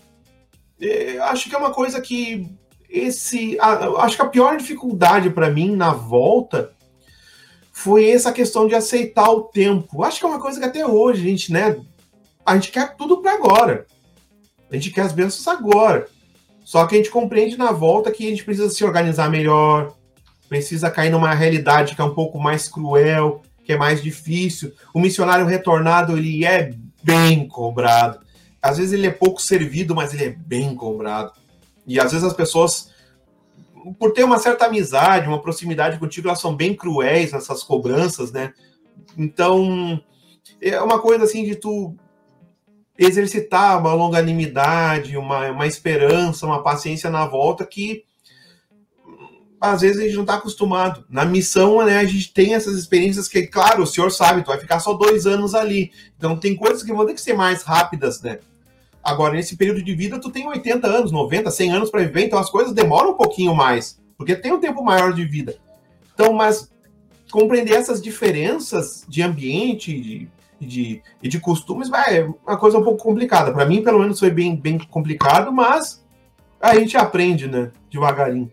é, 0.81 1.19
acho 1.21 1.49
que 1.49 1.55
é 1.55 1.59
uma 1.59 1.73
coisa 1.73 2.01
que 2.01 2.47
esse, 2.89 3.59
acho 3.61 4.17
que 4.17 4.23
a 4.23 4.29
pior 4.29 4.57
dificuldade 4.57 5.31
para 5.31 5.51
mim 5.51 5.75
na 5.75 5.93
volta 5.93 6.73
foi 7.83 8.11
essa 8.11 8.31
questão 8.31 8.69
de 8.69 8.75
aceitar 8.75 9.31
o 9.31 9.43
tempo. 9.43 10.05
Acho 10.05 10.21
que 10.21 10.27
é 10.27 10.29
uma 10.29 10.41
coisa 10.41 10.61
que 10.61 10.67
até 10.67 10.87
hoje 10.87 11.23
a 11.23 11.25
gente, 11.25 11.51
né? 11.51 11.81
A 12.45 12.55
gente 12.55 12.71
quer 12.71 12.95
tudo 12.95 13.23
para 13.23 13.33
agora. 13.33 13.87
A 14.71 14.75
gente 14.75 14.91
quer 14.91 15.03
as 15.03 15.13
bênçãos 15.13 15.49
agora. 15.49 16.07
Só 16.63 16.87
que 16.87 16.95
a 16.95 16.99
gente 16.99 17.11
compreende 17.11 17.57
na 17.57 17.73
volta 17.73 18.11
que 18.11 18.27
a 18.27 18.31
gente 18.31 18.45
precisa 18.45 18.69
se 18.69 18.85
organizar 18.85 19.31
melhor, 19.31 19.95
precisa 20.47 20.91
cair 20.91 21.11
numa 21.11 21.33
realidade 21.33 21.95
que 21.95 22.01
é 22.03 22.05
um 22.05 22.15
pouco 22.15 22.39
mais 22.39 22.69
cruel, 22.69 23.41
que 23.65 23.73
é 23.73 23.79
mais 23.79 24.03
difícil. 24.03 24.73
O 24.93 25.01
missionário 25.01 25.47
retornado, 25.47 26.19
ele 26.19 26.45
é 26.45 26.75
bem 27.03 27.49
cobrado. 27.49 28.21
Às 28.61 28.77
vezes 28.77 28.93
ele 28.93 29.07
é 29.07 29.11
pouco 29.11 29.41
servido, 29.41 29.95
mas 29.95 30.13
ele 30.13 30.25
é 30.25 30.31
bem 30.31 30.75
cobrado. 30.75 31.33
E 31.87 31.99
às 31.99 32.13
vezes 32.13 32.27
as 32.27 32.35
pessoas 32.35 32.90
por 33.99 34.13
ter 34.13 34.25
uma 34.25 34.39
certa 34.39 34.67
amizade, 34.67 35.29
uma 35.29 35.41
proximidade 35.41 35.99
contigo, 35.99 36.29
elas 36.29 36.41
são 36.41 36.55
bem 36.55 36.75
cruéis 36.75 37.33
essas 37.33 37.63
cobranças, 37.63 38.33
né? 38.33 38.53
Então, 39.17 40.01
é 40.61 40.81
uma 40.81 41.01
coisa 41.01 41.25
assim 41.25 41.45
de 41.45 41.57
tu 41.57 41.95
exercitar 42.99 43.79
uma 43.79 43.95
longanimidade, 43.95 45.17
uma, 45.17 45.51
uma 45.51 45.67
esperança, 45.67 46.47
uma 46.47 46.63
paciência 46.63 47.09
na 47.09 47.27
volta 47.27 47.65
que 47.65 48.05
às 49.61 49.83
vezes 49.83 49.99
a 49.99 50.05
gente 50.05 50.15
não 50.15 50.23
está 50.23 50.35
acostumado. 50.37 51.05
Na 51.09 51.25
missão, 51.25 51.85
né, 51.85 51.99
a 51.99 52.05
gente 52.05 52.33
tem 52.33 52.55
essas 52.55 52.77
experiências 52.77 53.29
que, 53.29 53.47
claro, 53.47 53.83
o 53.83 53.87
senhor 53.87 54.11
sabe, 54.11 54.43
tu 54.43 54.47
vai 54.47 54.59
ficar 54.59 54.81
só 54.81 54.95
dois 54.95 55.27
anos 55.27 55.55
ali. 55.55 55.93
Então 56.17 56.37
tem 56.37 56.57
coisas 56.57 56.83
que 56.83 56.93
vão 56.93 57.05
ter 57.05 57.15
que 57.15 57.21
ser 57.21 57.35
mais 57.35 57.63
rápidas, 57.63 58.23
né? 58.23 58.39
Agora, 59.03 59.35
nesse 59.35 59.57
período 59.57 59.83
de 59.83 59.95
vida, 59.95 60.21
tu 60.21 60.31
tem 60.31 60.47
80 60.47 60.87
anos, 60.87 61.13
90, 61.13 61.51
100 61.51 61.73
anos 61.73 61.91
para 61.91 62.03
viver, 62.03 62.27
então 62.27 62.39
as 62.39 62.51
coisas 62.51 62.75
demoram 62.75 63.11
um 63.11 63.17
pouquinho 63.17 63.55
mais, 63.55 63.99
porque 64.17 64.37
tem 64.37 64.53
um 64.53 64.61
tempo 64.61 64.85
maior 64.85 65.13
de 65.13 65.25
vida. 65.25 65.57
Então, 66.13 66.33
mas 66.33 66.71
compreender 67.31 67.75
essas 67.75 68.03
diferenças 68.03 69.05
de 69.09 69.23
ambiente 69.23 69.99
de, 69.99 70.29
de, 70.61 71.03
e 71.23 71.29
de 71.29 71.41
costumes 71.41 71.89
vai, 71.89 72.19
é 72.19 72.29
uma 72.47 72.59
coisa 72.59 72.79
um 72.79 72.85
pouco 72.85 73.03
complicada. 73.03 73.53
Para 73.53 73.65
mim, 73.65 73.83
pelo 73.83 74.01
menos, 74.01 74.19
foi 74.19 74.31
bem, 74.31 74.55
bem 74.55 74.79
complicado, 74.79 75.51
mas 75.51 76.05
a 76.61 76.75
gente 76.75 76.97
aprende, 76.97 77.47
né, 77.47 77.71
devagarinho. 77.91 78.51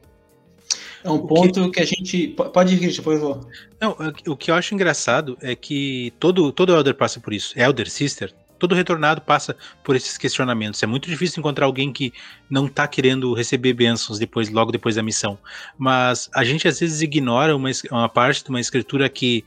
É 1.03 1.09
um 1.09 1.19
ponto 1.19 1.65
que... 1.65 1.71
que, 1.71 1.79
a 1.81 1.85
gente. 1.85 2.27
Pode 2.27 2.75
ir, 2.75 2.79
Christian, 2.79 3.03
por 3.03 3.19
favor. 3.19 3.47
Não, 3.79 3.95
o 4.27 4.35
que 4.35 4.51
eu 4.51 4.55
acho 4.55 4.73
engraçado 4.73 5.37
é 5.41 5.55
que 5.55 6.13
todo, 6.19 6.51
todo 6.51 6.75
Elder 6.75 6.95
passa 6.95 7.19
por 7.19 7.33
isso. 7.33 7.57
Elder, 7.57 7.89
Sister, 7.89 8.33
todo 8.59 8.75
retornado 8.75 9.21
passa 9.21 9.55
por 9.83 9.95
esses 9.95 10.17
questionamentos. 10.17 10.81
É 10.81 10.87
muito 10.87 11.09
difícil 11.09 11.39
encontrar 11.39 11.65
alguém 11.65 11.91
que 11.91 12.13
não 12.49 12.67
está 12.67 12.87
querendo 12.87 13.33
receber 13.33 13.73
bênçãos 13.73 14.19
depois, 14.19 14.49
logo 14.49 14.71
depois 14.71 14.95
da 14.95 15.03
missão. 15.03 15.37
Mas 15.77 16.29
a 16.33 16.43
gente 16.43 16.67
às 16.67 16.79
vezes 16.79 17.01
ignora 17.01 17.55
uma, 17.55 17.69
uma 17.91 18.09
parte 18.09 18.43
de 18.43 18.49
uma 18.49 18.59
escritura 18.59 19.09
que 19.09 19.43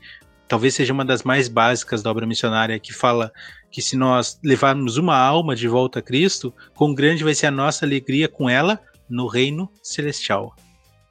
talvez 0.47 0.75
seja 0.75 0.91
uma 0.91 1.05
das 1.05 1.23
mais 1.23 1.47
básicas 1.47 2.03
da 2.03 2.11
obra 2.11 2.25
missionária, 2.25 2.77
que 2.77 2.93
fala 2.93 3.31
que 3.71 3.81
se 3.81 3.95
nós 3.95 4.37
levarmos 4.43 4.97
uma 4.97 5.15
alma 5.15 5.55
de 5.55 5.67
volta 5.67 5.99
a 5.99 6.01
Cristo, 6.01 6.53
quão 6.75 6.93
grande 6.93 7.23
vai 7.23 7.33
ser 7.33 7.47
a 7.47 7.51
nossa 7.51 7.85
alegria 7.85 8.27
com 8.27 8.49
ela 8.49 8.79
no 9.09 9.27
reino 9.27 9.71
celestial. 9.81 10.53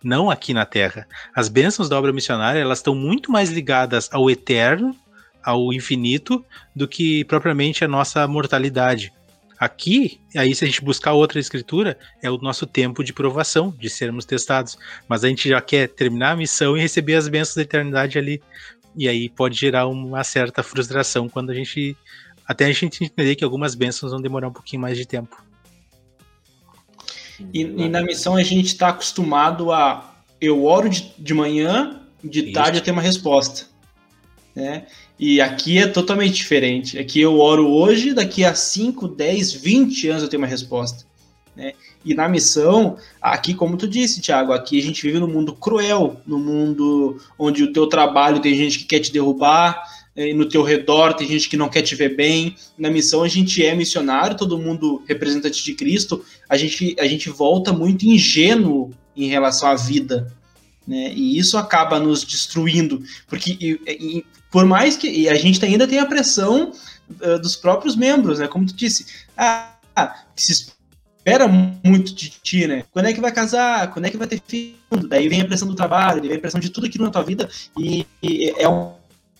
Não 0.03 0.31
aqui 0.31 0.55
na 0.55 0.65
terra. 0.65 1.07
As 1.35 1.49
bênçãos 1.49 1.89
da 1.89 1.99
obra 1.99 2.13
missionária, 2.13 2.59
elas 2.59 2.79
estão 2.79 2.95
muito 2.95 3.31
mais 3.31 3.51
ligadas 3.51 4.09
ao 4.13 4.31
eterno 4.31 4.97
ao 5.43 5.73
infinito 5.73 6.45
do 6.75 6.87
que 6.87 7.25
propriamente 7.25 7.85
a 7.85 7.89
nossa 7.89 8.27
mortalidade. 8.27 9.13
Aqui, 9.59 10.19
aí 10.35 10.55
se 10.55 10.65
a 10.65 10.67
gente 10.67 10.83
buscar 10.83 11.13
outra 11.13 11.39
escritura, 11.39 11.99
é 12.23 12.31
o 12.31 12.39
nosso 12.39 12.67
tempo 12.67 13.05
de 13.05 13.13
provação, 13.13 13.75
de 13.79 13.91
sermos 13.91 14.25
testados. 14.25 14.79
Mas 15.07 15.23
a 15.23 15.29
gente 15.29 15.51
já 15.51 15.61
quer 15.61 15.89
terminar 15.89 16.33
a 16.33 16.37
missão 16.37 16.77
e 16.77 16.81
receber 16.81 17.15
as 17.15 17.29
bênçãos 17.29 17.57
da 17.57 17.63
eternidade 17.63 18.19
ali. 18.19 18.43
E 18.97 19.07
aí 19.07 19.29
pode 19.29 19.59
gerar 19.59 19.87
uma 19.87 20.25
certa 20.25 20.63
frustração 20.63 21.29
quando 21.29 21.51
a 21.51 21.55
gente. 21.55 21.95
Até 22.47 22.65
a 22.65 22.73
gente 22.73 23.05
entender 23.05 23.37
que 23.37 23.45
algumas 23.45 23.75
bênçãos 23.75 24.13
vão 24.13 24.21
demorar 24.21 24.49
um 24.49 24.53
pouquinho 24.53 24.81
mais 24.81 24.97
de 24.97 25.07
tempo. 25.07 25.37
E, 27.53 27.61
e 27.61 27.89
na 27.89 28.03
missão 28.03 28.37
a 28.37 28.43
gente 28.43 28.67
está 28.67 28.89
acostumado 28.89 29.71
a. 29.73 30.23
Eu 30.41 30.65
oro 30.65 30.89
de, 30.89 31.13
de 31.19 31.35
manhã, 31.35 32.01
de 32.25 32.45
Isso. 32.45 32.53
tarde 32.53 32.79
eu 32.79 32.83
tenho 32.83 32.97
uma 32.97 33.03
resposta. 33.03 33.67
Né? 34.55 34.87
E 35.23 35.39
aqui 35.39 35.77
é 35.77 35.87
totalmente 35.87 36.37
diferente. 36.37 36.99
Aqui 36.99 37.21
eu 37.21 37.39
oro 37.39 37.69
hoje, 37.69 38.15
daqui 38.15 38.43
a 38.43 38.55
5, 38.55 39.07
10, 39.07 39.53
20 39.53 40.09
anos 40.09 40.23
eu 40.23 40.31
tenho 40.31 40.41
uma 40.41 40.49
resposta. 40.49 41.05
Né? 41.55 41.75
E 42.03 42.15
na 42.15 42.27
missão, 42.27 42.97
aqui, 43.21 43.53
como 43.53 43.77
tu 43.77 43.87
disse, 43.87 44.23
Tiago, 44.23 44.55
aqui 44.55 44.79
a 44.79 44.83
gente 44.83 45.03
vive 45.03 45.19
num 45.19 45.29
mundo 45.29 45.53
cruel, 45.53 46.19
no 46.27 46.39
mundo 46.39 47.21
onde 47.39 47.63
o 47.63 47.71
teu 47.71 47.87
trabalho 47.87 48.41
tem 48.41 48.55
gente 48.55 48.79
que 48.79 48.87
quer 48.87 49.01
te 49.01 49.13
derrubar, 49.13 49.83
e 50.17 50.33
no 50.33 50.49
teu 50.49 50.63
redor 50.63 51.13
tem 51.13 51.29
gente 51.29 51.51
que 51.51 51.57
não 51.57 51.69
quer 51.69 51.83
te 51.83 51.95
ver 51.95 52.17
bem. 52.17 52.57
Na 52.79 52.91
missão 52.91 53.23
a 53.23 53.29
gente 53.29 53.63
é 53.63 53.75
missionário, 53.75 54.39
todo 54.39 54.57
mundo 54.57 55.03
representante 55.07 55.63
de 55.63 55.75
Cristo. 55.75 56.25
A 56.49 56.57
gente, 56.57 56.97
a 56.99 57.07
gente 57.07 57.29
volta 57.29 57.75
muito 57.75 58.07
ingênuo 58.07 58.91
em 59.15 59.29
relação 59.29 59.69
à 59.69 59.75
vida. 59.75 60.33
Né? 60.89 61.13
E 61.15 61.39
isso 61.39 61.59
acaba 61.59 62.01
nos 62.01 62.25
destruindo, 62.25 63.03
porque 63.29 63.79
por 64.51 64.65
mais 64.65 64.97
que 64.97 65.29
a 65.29 65.35
gente 65.35 65.65
ainda 65.65 65.87
tem 65.87 65.99
a 65.99 66.07
pressão 66.07 66.73
uh, 67.23 67.39
dos 67.39 67.57
próprios 67.57 67.97
membros, 67.97 68.39
né? 68.39 68.49
Como 68.49 68.67
tu 68.67 68.75
disse, 68.75 69.07
ah, 69.37 69.75
se 70.35 70.53
espera 70.53 71.47
muito 71.47 72.15
de 72.15 72.31
ti, 72.31 72.67
né? 72.67 72.85
Quando 72.91 73.07
é 73.07 73.13
que 73.13 73.21
vai 73.21 73.33
casar? 73.33 73.93
Quando 73.93 74.07
é 74.07 74.11
que 74.11 74.17
vai 74.17 74.27
ter 74.27 74.41
filho? 74.47 74.75
Daí 75.09 75.29
vem 75.29 75.43
a 75.43 75.45
pressão 75.45 75.69
do 75.69 75.75
trabalho, 75.75 76.23
vem 76.23 76.37
a 76.37 76.41
pressão 76.41 76.61
de 76.61 76.71
tudo 76.71 76.87
aquilo 76.87 77.05
na 77.05 77.11
tua 77.11 77.23
vida 77.23 77.49
e, 77.79 78.07
e 78.23 78.51
é 78.59 78.69
um 78.69 78.93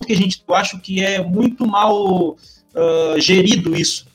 que 0.07 0.13
a 0.13 0.17
gente, 0.17 0.43
eu 0.47 0.55
acho 0.55 0.79
que 0.81 1.05
é 1.05 1.23
muito 1.23 1.67
mal 1.67 2.31
uh, 2.31 3.21
gerido 3.21 3.77
isso. 3.77 4.07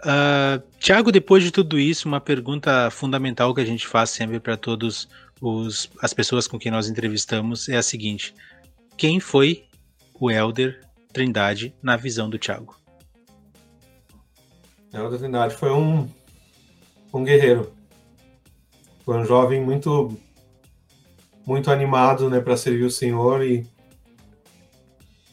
Uh, 0.00 0.62
Tiago, 0.78 1.12
depois 1.12 1.44
de 1.44 1.50
tudo 1.50 1.78
isso, 1.78 2.08
uma 2.08 2.20
pergunta 2.20 2.90
fundamental 2.90 3.54
que 3.54 3.60
a 3.60 3.64
gente 3.64 3.86
faz 3.86 4.10
sempre 4.10 4.40
para 4.40 4.56
todos 4.56 5.08
os, 5.40 5.90
as 6.00 6.12
pessoas 6.12 6.46
com 6.48 6.58
quem 6.58 6.72
nós 6.72 6.88
entrevistamos 6.88 7.68
é 7.68 7.76
a 7.76 7.82
seguinte: 7.82 8.34
quem 8.96 9.20
foi 9.20 9.64
o 10.20 10.30
Elder 10.30 10.86
Trindade 11.12 11.74
na 11.82 11.96
visão 11.96 12.28
do 12.28 12.38
Thiago? 12.38 12.76
Elder 14.92 15.18
Trindade 15.18 15.54
foi 15.54 15.72
um, 15.72 16.06
um 17.12 17.24
guerreiro. 17.24 17.72
Foi 19.04 19.16
um 19.16 19.24
jovem 19.24 19.60
muito 19.60 20.16
muito 21.46 21.70
animado, 21.70 22.28
né, 22.28 22.38
para 22.38 22.56
servir 22.56 22.84
o 22.84 22.90
Senhor 22.90 23.42
e, 23.42 23.66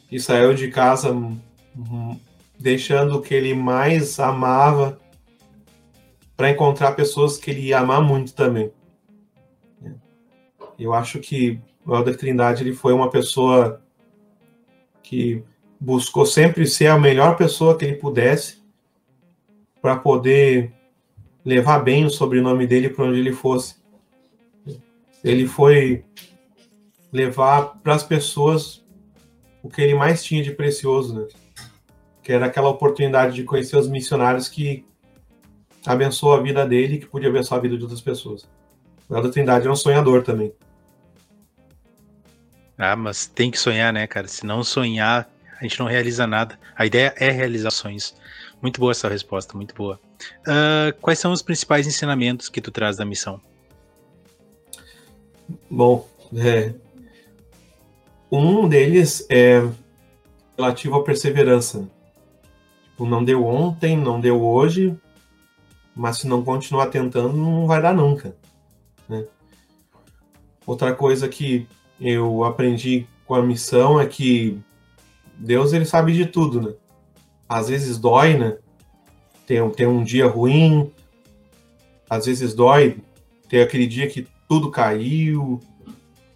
e 0.09 0.19
saiu 0.19 0.53
de 0.53 0.71
casa 0.71 1.13
deixando 2.57 3.17
o 3.17 3.21
que 3.21 3.35
ele 3.35 3.53
mais 3.53 4.19
amava 4.19 4.99
para 6.35 6.49
encontrar 6.49 6.93
pessoas 6.93 7.37
que 7.37 7.51
ele 7.51 7.67
ia 7.67 7.79
amar 7.79 8.01
muito 8.01 8.33
também. 8.33 8.71
Eu 10.79 10.93
acho 10.93 11.19
que 11.19 11.59
o 11.85 11.93
Helder 11.93 12.17
Trindade 12.17 12.63
ele 12.63 12.73
foi 12.73 12.93
uma 12.93 13.11
pessoa 13.11 13.83
que 15.07 15.41
buscou 15.79 16.25
sempre 16.25 16.67
ser 16.67 16.87
a 16.87 16.99
melhor 16.99 17.37
pessoa 17.37 17.77
que 17.77 17.85
ele 17.85 17.95
pudesse 17.95 18.61
para 19.81 19.95
poder 19.95 20.73
levar 21.45 21.79
bem 21.79 22.03
o 22.03 22.09
sobrenome 22.09 22.67
dele 22.67 22.89
para 22.89 23.05
onde 23.05 23.19
ele 23.19 23.31
fosse. 23.31 23.77
Ele 25.23 25.47
foi 25.47 26.03
levar 27.11 27.79
para 27.81 27.95
as 27.95 28.03
pessoas 28.03 28.85
o 29.63 29.69
que 29.69 29.81
ele 29.81 29.95
mais 29.95 30.21
tinha 30.21 30.43
de 30.43 30.51
precioso, 30.51 31.21
né? 31.21 31.27
que 32.21 32.33
era 32.33 32.47
aquela 32.47 32.67
oportunidade 32.67 33.35
de 33.35 33.43
conhecer 33.43 33.77
os 33.77 33.87
missionários 33.87 34.49
que 34.49 34.85
abençoou 35.85 36.33
a 36.33 36.41
vida 36.41 36.67
dele 36.67 36.95
e 36.95 36.99
que 36.99 37.05
podia 37.05 37.29
abençoar 37.29 37.59
a 37.59 37.61
vida 37.61 37.77
de 37.77 37.83
outras 37.83 38.01
pessoas. 38.01 38.45
O 39.07 39.15
Helder 39.15 39.31
Trindade 39.31 39.67
é 39.67 39.71
um 39.71 39.75
sonhador 39.75 40.21
também. 40.21 40.51
Ah, 42.77 42.95
mas 42.95 43.25
tem 43.25 43.49
que 43.49 43.57
sonhar, 43.57 43.91
né, 43.91 44.05
cara? 44.05 44.27
Se 44.27 44.45
não 44.45 44.63
sonhar, 44.63 45.29
a 45.59 45.63
gente 45.63 45.79
não 45.79 45.87
realiza 45.87 46.27
nada. 46.27 46.59
A 46.75 46.85
ideia 46.85 47.13
é 47.17 47.31
realizar 47.31 47.71
sonhos. 47.71 48.15
Muito 48.61 48.79
boa 48.79 48.91
essa 48.91 49.09
resposta, 49.09 49.55
muito 49.55 49.73
boa. 49.73 49.99
Uh, 50.41 50.95
quais 51.01 51.19
são 51.19 51.31
os 51.31 51.41
principais 51.41 51.87
ensinamentos 51.87 52.49
que 52.49 52.61
tu 52.61 52.71
traz 52.71 52.97
da 52.97 53.05
missão? 53.05 53.41
Bom, 55.69 56.07
é, 56.35 56.73
um 58.31 58.67
deles 58.67 59.25
é 59.29 59.61
relativo 60.57 60.95
à 60.95 61.03
perseverança. 61.03 61.89
Tipo, 62.83 63.05
não 63.05 63.23
deu 63.23 63.45
ontem, 63.45 63.95
não 63.95 64.19
deu 64.19 64.43
hoje, 64.43 64.97
mas 65.95 66.17
se 66.17 66.27
não 66.27 66.43
continuar 66.43 66.87
tentando, 66.87 67.33
não 67.33 67.65
vai 67.65 67.81
dar 67.81 67.93
nunca. 67.93 68.35
Né? 69.07 69.25
Outra 70.65 70.93
coisa 70.93 71.29
que 71.29 71.67
eu 71.99 72.43
aprendi 72.43 73.07
com 73.25 73.35
a 73.35 73.43
missão 73.43 73.99
é 73.99 74.05
que 74.05 74.59
Deus 75.37 75.73
ele 75.73 75.85
sabe 75.85 76.13
de 76.13 76.25
tudo, 76.25 76.61
né? 76.61 76.73
Às 77.47 77.69
vezes 77.69 77.97
dói, 77.97 78.37
né? 78.37 78.57
Tem, 79.45 79.69
tem 79.71 79.87
um 79.87 80.03
dia 80.03 80.27
ruim, 80.27 80.91
às 82.09 82.25
vezes 82.25 82.53
dói 82.53 82.97
ter 83.49 83.61
aquele 83.61 83.87
dia 83.87 84.07
que 84.07 84.27
tudo 84.47 84.71
caiu. 84.71 85.59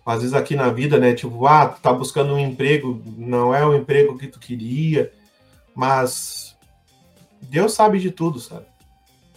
Às 0.05 0.21
vezes 0.21 0.33
aqui 0.33 0.55
na 0.55 0.69
vida, 0.69 0.99
né? 0.99 1.13
Tipo, 1.13 1.45
ah, 1.45 1.67
tu 1.67 1.81
tá 1.81 1.93
buscando 1.93 2.33
um 2.33 2.39
emprego, 2.39 3.01
não 3.17 3.53
é 3.53 3.65
o 3.65 3.75
emprego 3.75 4.17
que 4.17 4.27
tu 4.27 4.39
queria, 4.39 5.11
mas 5.75 6.57
Deus 7.41 7.73
sabe 7.73 7.99
de 7.99 8.09
tudo, 8.09 8.39
sabe? 8.39 8.65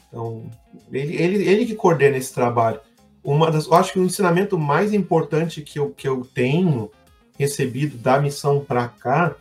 Então, 0.09 0.45
ele, 0.91 1.16
ele, 1.16 1.49
ele 1.49 1.66
que 1.66 1.75
coordena 1.75 2.16
esse 2.16 2.33
trabalho 2.33 2.81
uma 3.25 3.51
das, 3.51 3.66
eu 3.66 3.75
acho 3.75 3.93
que 3.93 3.99
o 3.99 4.05
ensinamento 4.05 4.59
mais 4.59 4.93
importante 4.93 5.62
que 5.62 5.79
eu, 5.79 5.91
que 5.91 6.07
eu 6.07 6.29
tenho 6.35 6.91
recebido 7.39 7.97
da 7.97 8.20
missão 8.20 8.62
para 8.64 8.87
cá, 8.87 9.35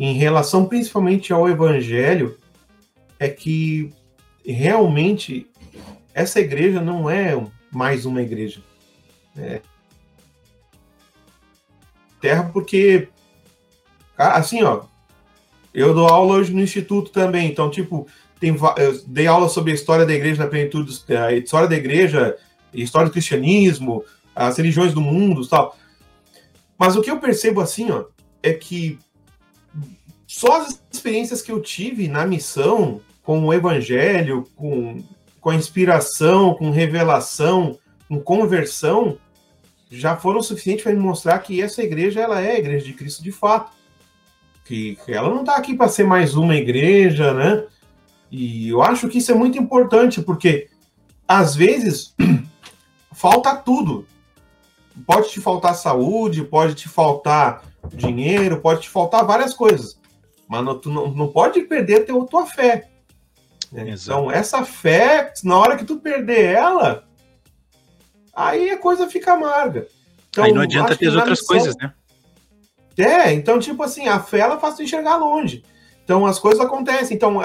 em 0.00 0.14
relação 0.14 0.64
principalmente 0.64 1.32
ao 1.32 1.48
evangelho, 1.48 2.38
é 3.18 3.28
que 3.28 3.92
realmente 4.44 5.46
essa 6.14 6.40
igreja 6.40 6.80
não 6.80 7.08
é 7.08 7.40
mais 7.70 8.04
uma 8.06 8.22
igreja. 8.22 8.60
É 9.36 9.60
terra 12.20 12.44
porque 12.52 13.08
assim, 14.16 14.62
ó, 14.62 14.84
eu 15.74 15.92
dou 15.92 16.06
aula 16.06 16.36
hoje 16.36 16.52
no 16.54 16.60
instituto 16.60 17.10
também, 17.10 17.50
então 17.50 17.68
tipo, 17.68 18.06
tem 18.38 18.56
eu 18.78 19.02
dei 19.06 19.26
aula 19.26 19.48
sobre 19.48 19.72
a 19.72 19.74
história 19.74 20.06
da 20.06 20.12
igreja 20.12 20.44
na 20.44 20.48
plenitude, 20.48 21.02
a 21.14 21.32
história 21.32 21.68
da 21.68 21.76
igreja 21.76 22.36
história 22.72 23.08
do 23.08 23.12
cristianismo, 23.12 24.04
as 24.34 24.56
religiões 24.56 24.92
do 24.92 25.00
mundo, 25.00 25.46
tal. 25.46 25.76
Mas 26.78 26.96
o 26.96 27.02
que 27.02 27.10
eu 27.10 27.20
percebo 27.20 27.60
assim, 27.60 27.90
ó, 27.90 28.04
é 28.42 28.52
que 28.52 28.98
só 30.26 30.62
as 30.62 30.82
experiências 30.90 31.42
que 31.42 31.52
eu 31.52 31.60
tive 31.60 32.08
na 32.08 32.26
missão 32.26 33.00
com 33.22 33.44
o 33.44 33.52
evangelho, 33.52 34.48
com, 34.56 35.02
com 35.40 35.50
a 35.50 35.54
inspiração, 35.54 36.54
com 36.54 36.70
revelação, 36.70 37.78
com 38.08 38.18
conversão, 38.18 39.18
já 39.90 40.16
foram 40.16 40.42
suficientes 40.42 40.82
para 40.82 40.92
me 40.92 40.98
mostrar 40.98 41.38
que 41.40 41.60
essa 41.60 41.82
igreja 41.82 42.20
ela 42.20 42.40
é 42.40 42.52
a 42.52 42.58
igreja 42.58 42.86
de 42.86 42.94
Cristo 42.94 43.22
de 43.22 43.30
fato. 43.30 43.70
Que 44.64 44.96
ela 45.06 45.28
não 45.28 45.40
está 45.40 45.56
aqui 45.56 45.76
para 45.76 45.88
ser 45.88 46.04
mais 46.04 46.34
uma 46.34 46.56
igreja, 46.56 47.34
né? 47.34 47.64
E 48.30 48.70
eu 48.70 48.80
acho 48.82 49.08
que 49.08 49.18
isso 49.18 49.30
é 49.30 49.34
muito 49.34 49.58
importante, 49.58 50.22
porque 50.22 50.70
às 51.28 51.54
vezes 51.54 52.14
falta 53.22 53.54
tudo. 53.54 54.04
pode 55.06 55.30
te 55.30 55.40
faltar 55.40 55.76
saúde, 55.76 56.42
pode 56.42 56.74
te 56.74 56.88
faltar 56.88 57.62
dinheiro, 57.94 58.60
pode 58.60 58.80
te 58.82 58.90
faltar 58.90 59.24
várias 59.24 59.54
coisas. 59.54 59.96
Mas 60.48 60.64
não, 60.64 60.76
tu 60.76 60.90
não, 60.90 61.08
não 61.12 61.28
pode 61.28 61.62
perder 61.62 62.04
a 62.10 62.26
tua 62.26 62.46
fé. 62.46 62.90
Né? 63.70 63.90
Então, 63.90 64.28
essa 64.28 64.64
fé, 64.64 65.32
na 65.44 65.56
hora 65.56 65.76
que 65.76 65.84
tu 65.84 66.00
perder 66.00 66.46
ela, 66.46 67.04
aí 68.34 68.70
a 68.70 68.78
coisa 68.78 69.08
fica 69.08 69.34
amarga. 69.34 69.86
Então, 70.28 70.42
aí 70.42 70.52
não 70.52 70.62
adianta 70.62 70.96
ter 70.96 71.06
as 71.06 71.14
outras 71.14 71.40
missão... 71.40 71.56
coisas, 71.56 71.76
né? 71.76 71.94
É, 72.98 73.32
então, 73.32 73.60
tipo 73.60 73.84
assim, 73.84 74.08
a 74.08 74.18
fé 74.18 74.40
ela 74.40 74.58
faz 74.58 74.74
tu 74.74 74.82
enxergar 74.82 75.16
longe. 75.16 75.62
Então, 76.04 76.26
as 76.26 76.40
coisas 76.40 76.60
acontecem. 76.60 77.16
Então, 77.16 77.40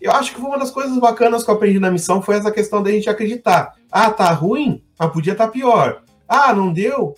eu 0.00 0.12
acho 0.12 0.34
que 0.34 0.40
uma 0.40 0.58
das 0.58 0.70
coisas 0.70 0.98
bacanas 0.98 1.44
que 1.44 1.50
eu 1.50 1.54
aprendi 1.54 1.78
na 1.78 1.90
missão 1.90 2.22
foi 2.22 2.36
essa 2.36 2.50
questão 2.50 2.82
da 2.82 2.90
gente 2.90 3.08
acreditar. 3.08 3.76
Ah, 3.92 4.10
tá 4.10 4.32
ruim, 4.32 4.82
mas 5.00 5.12
podia 5.12 5.32
estar 5.32 5.46
tá 5.46 5.50
pior. 5.50 6.02
Ah, 6.28 6.52
não 6.54 6.70
deu? 6.70 7.16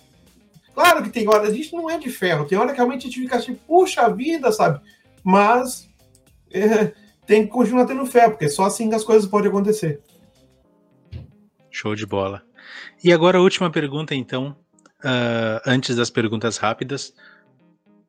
Claro 0.73 1.03
que 1.03 1.09
tem 1.09 1.27
hora, 1.27 1.43
a 1.43 1.53
gente 1.53 1.73
não 1.73 1.89
é 1.89 1.99
de 1.99 2.09
ferro, 2.09 2.45
tem 2.45 2.57
hora 2.57 2.71
que 2.71 2.77
realmente 2.77 3.01
a 3.01 3.09
gente 3.09 3.19
fica 3.19 3.35
assim, 3.35 3.53
puxa 3.53 4.09
vida, 4.09 4.51
sabe? 4.53 4.79
Mas 5.21 5.87
é, 6.49 6.93
tem 7.27 7.43
que 7.43 7.51
continuar 7.51 7.85
tendo 7.85 8.05
fé, 8.05 8.29
porque 8.29 8.49
só 8.49 8.63
assim 8.63 8.91
as 8.93 9.03
coisas 9.03 9.29
podem 9.29 9.49
acontecer. 9.49 10.01
Show 11.69 11.93
de 11.93 12.05
bola. 12.05 12.41
E 13.03 13.11
agora 13.11 13.37
a 13.37 13.41
última 13.41 13.69
pergunta, 13.69 14.15
então, 14.15 14.55
uh, 15.03 15.61
antes 15.65 15.95
das 15.95 16.09
perguntas 16.09 16.57
rápidas, 16.57 17.13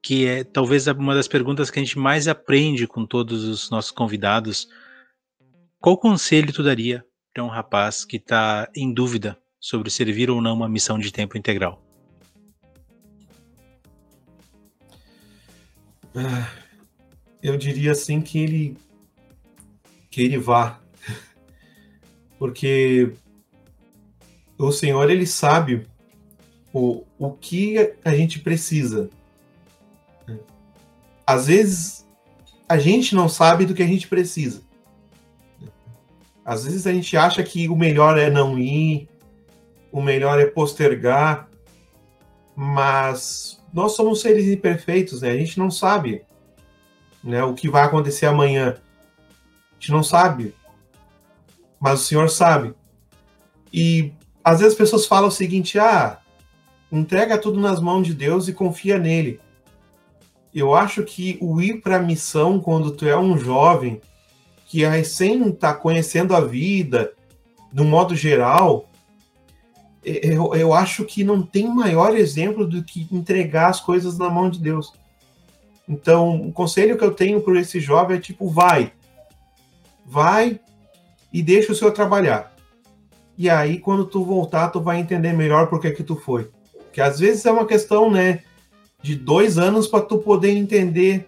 que 0.01 0.27
é 0.27 0.45
talvez 0.45 0.87
uma 0.87 1.15
das 1.15 1.27
perguntas 1.27 1.69
que 1.69 1.81
a 1.81 1.83
gente 1.83 1.99
mais 1.99 2.29
aprende 2.29 2.87
com 2.87 3.05
todos 3.05 3.45
os 3.45 3.71
nossos 3.71 3.91
convidados. 3.91 4.69
Qual 5.81 5.99
conselho 5.99 6.53
tu 6.53 6.63
daria 6.63 7.05
para 7.33 7.43
um 7.43 7.49
rapaz 7.49 8.05
que 8.05 8.17
está 8.17 8.69
em 8.75 8.93
dúvida 8.93 9.37
sobre 9.65 9.89
servir 9.89 10.31
ou 10.31 10.43
não 10.43 10.53
uma 10.53 10.69
missão 10.69 10.99
de 10.99 11.11
tempo 11.11 11.39
integral? 11.39 11.83
Ah, 16.15 16.51
eu 17.43 17.57
diria 17.57 17.93
assim 17.93 18.21
que 18.21 18.39
ele 18.39 18.77
que 20.11 20.21
ele 20.21 20.37
vá, 20.37 20.79
porque 22.39 23.15
o 24.59 24.71
Senhor 24.71 25.09
ele 25.09 25.27
sabe 25.27 25.87
o, 26.71 27.03
o 27.19 27.33
que 27.33 27.95
a 28.05 28.15
gente 28.15 28.41
precisa. 28.41 29.09
Às 31.27 31.47
vezes 31.47 32.07
a 32.69 32.77
gente 32.77 33.15
não 33.15 33.31
sabe 33.31 33.65
do 33.65 33.73
que 33.73 33.83
a 33.83 33.87
gente 33.87 34.09
precisa. 34.09 34.63
Às 36.45 36.65
vezes 36.65 36.87
a 36.87 36.93
gente 36.93 37.17
acha 37.17 37.43
que 37.43 37.67
o 37.67 37.75
melhor 37.75 38.19
é 38.19 38.29
não 38.29 38.59
ir, 38.59 39.09
o 39.95 40.03
melhor 40.03 40.41
é 40.41 40.47
postergar, 40.47 41.49
mas 42.57 43.63
nós 43.73 43.93
somos 43.93 44.21
seres 44.21 44.45
imperfeitos, 44.47 45.23
né? 45.23 45.31
A 45.31 45.37
gente 45.37 45.57
não 45.57 45.71
sabe 45.71 46.25
né, 47.23 47.45
o 47.45 47.55
que 47.55 47.71
vai 47.71 47.85
acontecer 47.85 48.27
amanhã. 48.27 48.75
A 48.75 49.75
gente 49.79 49.93
não 49.93 50.03
sabe, 50.03 50.53
mas 51.79 52.01
o 52.01 52.05
Senhor 52.07 52.29
sabe. 52.29 52.75
E 53.73 54.13
às 54.43 54.59
vezes 54.59 54.73
as 54.73 54.79
pessoas 54.79 55.07
falam 55.07 55.29
o 55.29 55.33
seguinte: 55.33 55.79
ah, 55.79 56.19
entrega 56.91 57.39
tudo 57.39 57.61
nas 57.61 57.79
mãos 57.79 58.05
de 58.05 58.15
Deus 58.15 58.49
e 58.49 58.53
confia 58.53 58.99
nele. 58.99 59.39
Eu 60.53 60.75
acho 60.75 61.05
que 61.05 61.39
o 61.41 61.61
ir 61.61 61.81
para 61.81 61.99
a 61.99 62.03
missão 62.03 62.59
quando 62.59 62.91
tu 62.91 63.07
é 63.07 63.17
um 63.17 63.39
jovem 63.39 64.01
que 64.67 64.85
recém 64.85 65.51
está 65.51 65.73
conhecendo 65.73 66.35
a 66.35 66.41
vida, 66.41 67.13
no 67.73 67.85
modo 67.85 68.17
geral, 68.17 68.89
eu, 70.05 70.55
eu 70.55 70.75
acho 70.75 71.05
que 71.05 71.25
não 71.25 71.43
tem 71.43 71.69
maior 71.69 72.15
exemplo 72.17 72.67
do 72.67 72.83
que 72.83 73.09
entregar 73.11 73.71
as 73.71 73.81
coisas 73.81 74.19
na 74.19 74.29
mão 74.29 74.51
de 74.51 74.59
Deus. 74.59 74.93
Então, 75.89 76.49
o 76.49 76.53
conselho 76.53 76.97
que 76.97 77.05
eu 77.05 77.13
tenho 77.13 77.41
para 77.41 77.61
esse 77.61 77.81
jovem 77.81 78.17
é 78.17 78.21
tipo, 78.21 78.49
vai, 78.49 78.93
vai 80.05 80.61
e 81.33 81.43
deixa 81.43 81.73
o 81.73 81.75
Senhor 81.75 81.93
trabalhar. 81.93 82.55
E 83.37 83.51
aí, 83.51 83.79
quando 83.79 84.05
tu 84.05 84.25
voltar, 84.25 84.69
tu 84.69 84.81
vai 84.81 85.01
entender 85.01 85.33
melhor 85.33 85.69
por 85.69 85.81
que 85.81 85.91
que 85.91 86.05
tu 86.05 86.17
foi. 86.17 86.51
Que 86.93 87.01
às 87.01 87.19
vezes 87.19 87.45
é 87.45 87.51
uma 87.51 87.67
questão, 87.67 88.11
né, 88.11 88.43
de 89.03 89.15
dois 89.15 89.59
anos 89.59 89.87
para 89.87 90.05
tu 90.05 90.19
poder 90.19 90.51
entender 90.51 91.27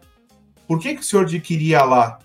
por 0.66 0.79
que 0.79 0.95
que 0.95 1.01
o 1.01 1.05
Senhor 1.05 1.27
te 1.27 1.41
queria 1.41 1.83
lá 1.83 2.18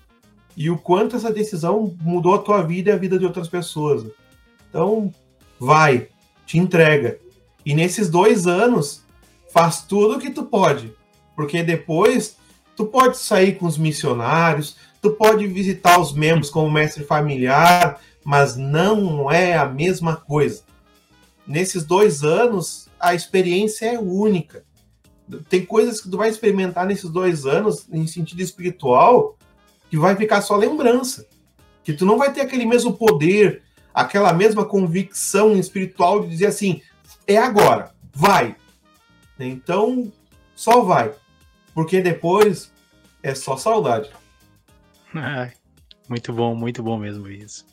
e 0.55 0.69
o 0.69 0.77
quanto 0.77 1.15
essa 1.15 1.31
decisão 1.31 1.95
mudou 2.01 2.35
a 2.35 2.39
tua 2.39 2.61
vida 2.61 2.89
e 2.89 2.93
a 2.93 2.97
vida 2.97 3.17
de 3.17 3.25
outras 3.25 3.47
pessoas. 3.47 4.05
Então, 4.69 5.11
vai, 5.59 6.07
te 6.51 6.57
entrega. 6.57 7.17
E 7.65 7.73
nesses 7.73 8.09
dois 8.09 8.45
anos, 8.45 9.05
faz 9.53 9.83
tudo 9.83 10.17
o 10.17 10.19
que 10.19 10.29
tu 10.29 10.43
pode. 10.43 10.93
Porque 11.33 11.63
depois, 11.63 12.35
tu 12.75 12.85
pode 12.85 13.17
sair 13.17 13.57
com 13.57 13.65
os 13.65 13.77
missionários, 13.77 14.75
tu 15.01 15.11
pode 15.11 15.47
visitar 15.47 15.97
os 15.97 16.13
membros 16.13 16.49
como 16.49 16.69
mestre 16.69 17.05
familiar, 17.05 18.01
mas 18.21 18.57
não 18.57 19.31
é 19.31 19.55
a 19.55 19.65
mesma 19.65 20.17
coisa. 20.17 20.63
Nesses 21.47 21.85
dois 21.85 22.21
anos, 22.21 22.89
a 22.99 23.15
experiência 23.15 23.85
é 23.85 23.97
única. 23.97 24.65
Tem 25.47 25.65
coisas 25.65 26.01
que 26.01 26.09
tu 26.09 26.17
vai 26.17 26.27
experimentar 26.27 26.85
nesses 26.85 27.09
dois 27.09 27.45
anos, 27.45 27.87
em 27.93 28.05
sentido 28.05 28.41
espiritual, 28.41 29.37
que 29.89 29.97
vai 29.97 30.17
ficar 30.17 30.41
só 30.41 30.57
lembrança. 30.57 31.25
Que 31.81 31.93
tu 31.93 32.05
não 32.05 32.17
vai 32.17 32.33
ter 32.33 32.41
aquele 32.41 32.65
mesmo 32.65 32.91
poder, 32.91 33.63
aquela 33.93 34.33
mesma 34.33 34.65
convicção 34.65 35.55
espiritual 35.55 36.21
de 36.21 36.29
dizer 36.29 36.47
assim: 36.47 36.81
é 37.27 37.37
agora, 37.37 37.91
vai. 38.13 38.55
Então, 39.39 40.11
só 40.55 40.81
vai. 40.81 41.11
Porque 41.73 42.01
depois 42.01 42.71
é 43.23 43.33
só 43.33 43.57
saudade. 43.57 44.09
Ai, 45.13 45.51
muito 46.07 46.31
bom, 46.31 46.55
muito 46.55 46.83
bom 46.83 46.97
mesmo 46.97 47.27
isso. 47.29 47.65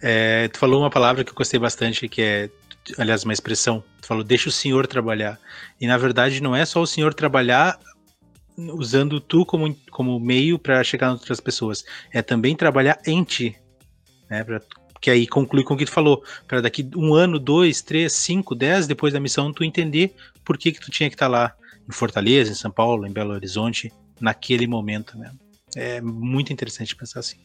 É, 0.00 0.48
tu 0.48 0.58
falou 0.58 0.80
uma 0.80 0.90
palavra 0.90 1.24
que 1.24 1.30
eu 1.30 1.34
gostei 1.34 1.58
bastante, 1.58 2.08
que 2.08 2.22
é, 2.22 2.50
aliás, 2.98 3.24
uma 3.24 3.32
expressão. 3.32 3.82
Tu 4.00 4.06
falou, 4.06 4.22
deixa 4.22 4.48
o 4.48 4.52
senhor 4.52 4.86
trabalhar. 4.86 5.38
E 5.80 5.86
na 5.86 5.96
verdade 5.96 6.42
não 6.42 6.54
é 6.54 6.64
só 6.64 6.80
o 6.80 6.86
senhor 6.86 7.14
trabalhar 7.14 7.78
usando 8.56 9.20
tu 9.20 9.46
como, 9.46 9.74
como 9.90 10.18
meio 10.18 10.58
para 10.58 10.82
chegar 10.82 11.08
em 11.08 11.12
outras 11.12 11.40
pessoas. 11.40 11.84
É 12.12 12.22
também 12.22 12.56
trabalhar 12.56 12.98
em 13.06 13.22
ti. 13.22 13.56
Né, 14.28 14.44
pra 14.44 14.60
que 15.00 15.10
aí 15.10 15.26
conclui 15.26 15.64
com 15.64 15.74
o 15.74 15.76
que 15.76 15.84
tu 15.84 15.90
falou, 15.90 16.22
para 16.46 16.60
daqui 16.60 16.88
um 16.96 17.14
ano, 17.14 17.38
dois, 17.38 17.82
três, 17.82 18.12
cinco, 18.12 18.54
dez 18.54 18.86
depois 18.86 19.12
da 19.12 19.20
missão, 19.20 19.52
tu 19.52 19.64
entender 19.64 20.14
por 20.44 20.56
que 20.56 20.72
que 20.72 20.80
tu 20.80 20.90
tinha 20.90 21.08
que 21.08 21.14
estar 21.14 21.26
tá 21.26 21.32
lá 21.32 21.54
em 21.88 21.92
Fortaleza, 21.92 22.52
em 22.52 22.54
São 22.54 22.70
Paulo, 22.70 23.06
em 23.06 23.12
Belo 23.12 23.32
Horizonte, 23.32 23.92
naquele 24.20 24.66
momento, 24.66 25.16
né? 25.16 25.32
É 25.76 26.00
muito 26.00 26.52
interessante 26.52 26.96
pensar 26.96 27.20
assim. 27.20 27.36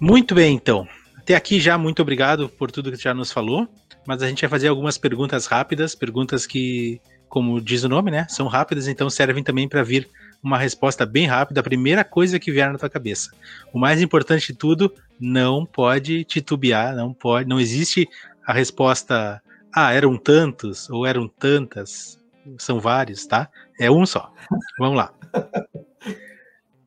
Muito 0.00 0.34
bem, 0.34 0.54
então. 0.54 0.86
Até 1.16 1.34
aqui 1.34 1.60
já, 1.60 1.76
muito 1.76 2.00
obrigado 2.00 2.48
por 2.48 2.70
tudo 2.70 2.90
que 2.90 2.96
tu 2.96 3.02
já 3.02 3.14
nos 3.14 3.30
falou, 3.30 3.68
mas 4.06 4.22
a 4.22 4.28
gente 4.28 4.40
vai 4.40 4.50
fazer 4.50 4.68
algumas 4.68 4.96
perguntas 4.96 5.46
rápidas, 5.46 5.94
perguntas 5.94 6.46
que, 6.46 7.00
como 7.28 7.60
diz 7.60 7.84
o 7.84 7.88
nome, 7.88 8.10
né, 8.10 8.26
são 8.28 8.46
rápidas, 8.46 8.88
então 8.88 9.10
servem 9.10 9.42
também 9.42 9.68
para 9.68 9.82
vir 9.82 10.08
uma 10.42 10.58
resposta 10.58 11.04
bem 11.04 11.26
rápida, 11.26 11.60
a 11.60 11.64
primeira 11.64 12.04
coisa 12.04 12.38
que 12.38 12.52
vier 12.52 12.70
na 12.72 12.78
tua 12.78 12.88
cabeça. 12.88 13.30
O 13.72 13.78
mais 13.78 14.00
importante 14.00 14.52
de 14.52 14.58
tudo, 14.58 14.92
não 15.18 15.66
pode 15.66 16.24
titubear, 16.24 16.94
não 16.94 17.12
pode, 17.12 17.48
não 17.48 17.60
existe 17.60 18.08
a 18.46 18.52
resposta, 18.52 19.42
ah, 19.74 19.92
eram 19.92 20.16
tantos 20.16 20.88
ou 20.88 21.04
eram 21.04 21.28
tantas, 21.28 22.18
são 22.56 22.80
vários, 22.80 23.26
tá? 23.26 23.50
É 23.78 23.90
um 23.90 24.06
só. 24.06 24.32
Vamos 24.78 24.96
lá. 24.96 25.12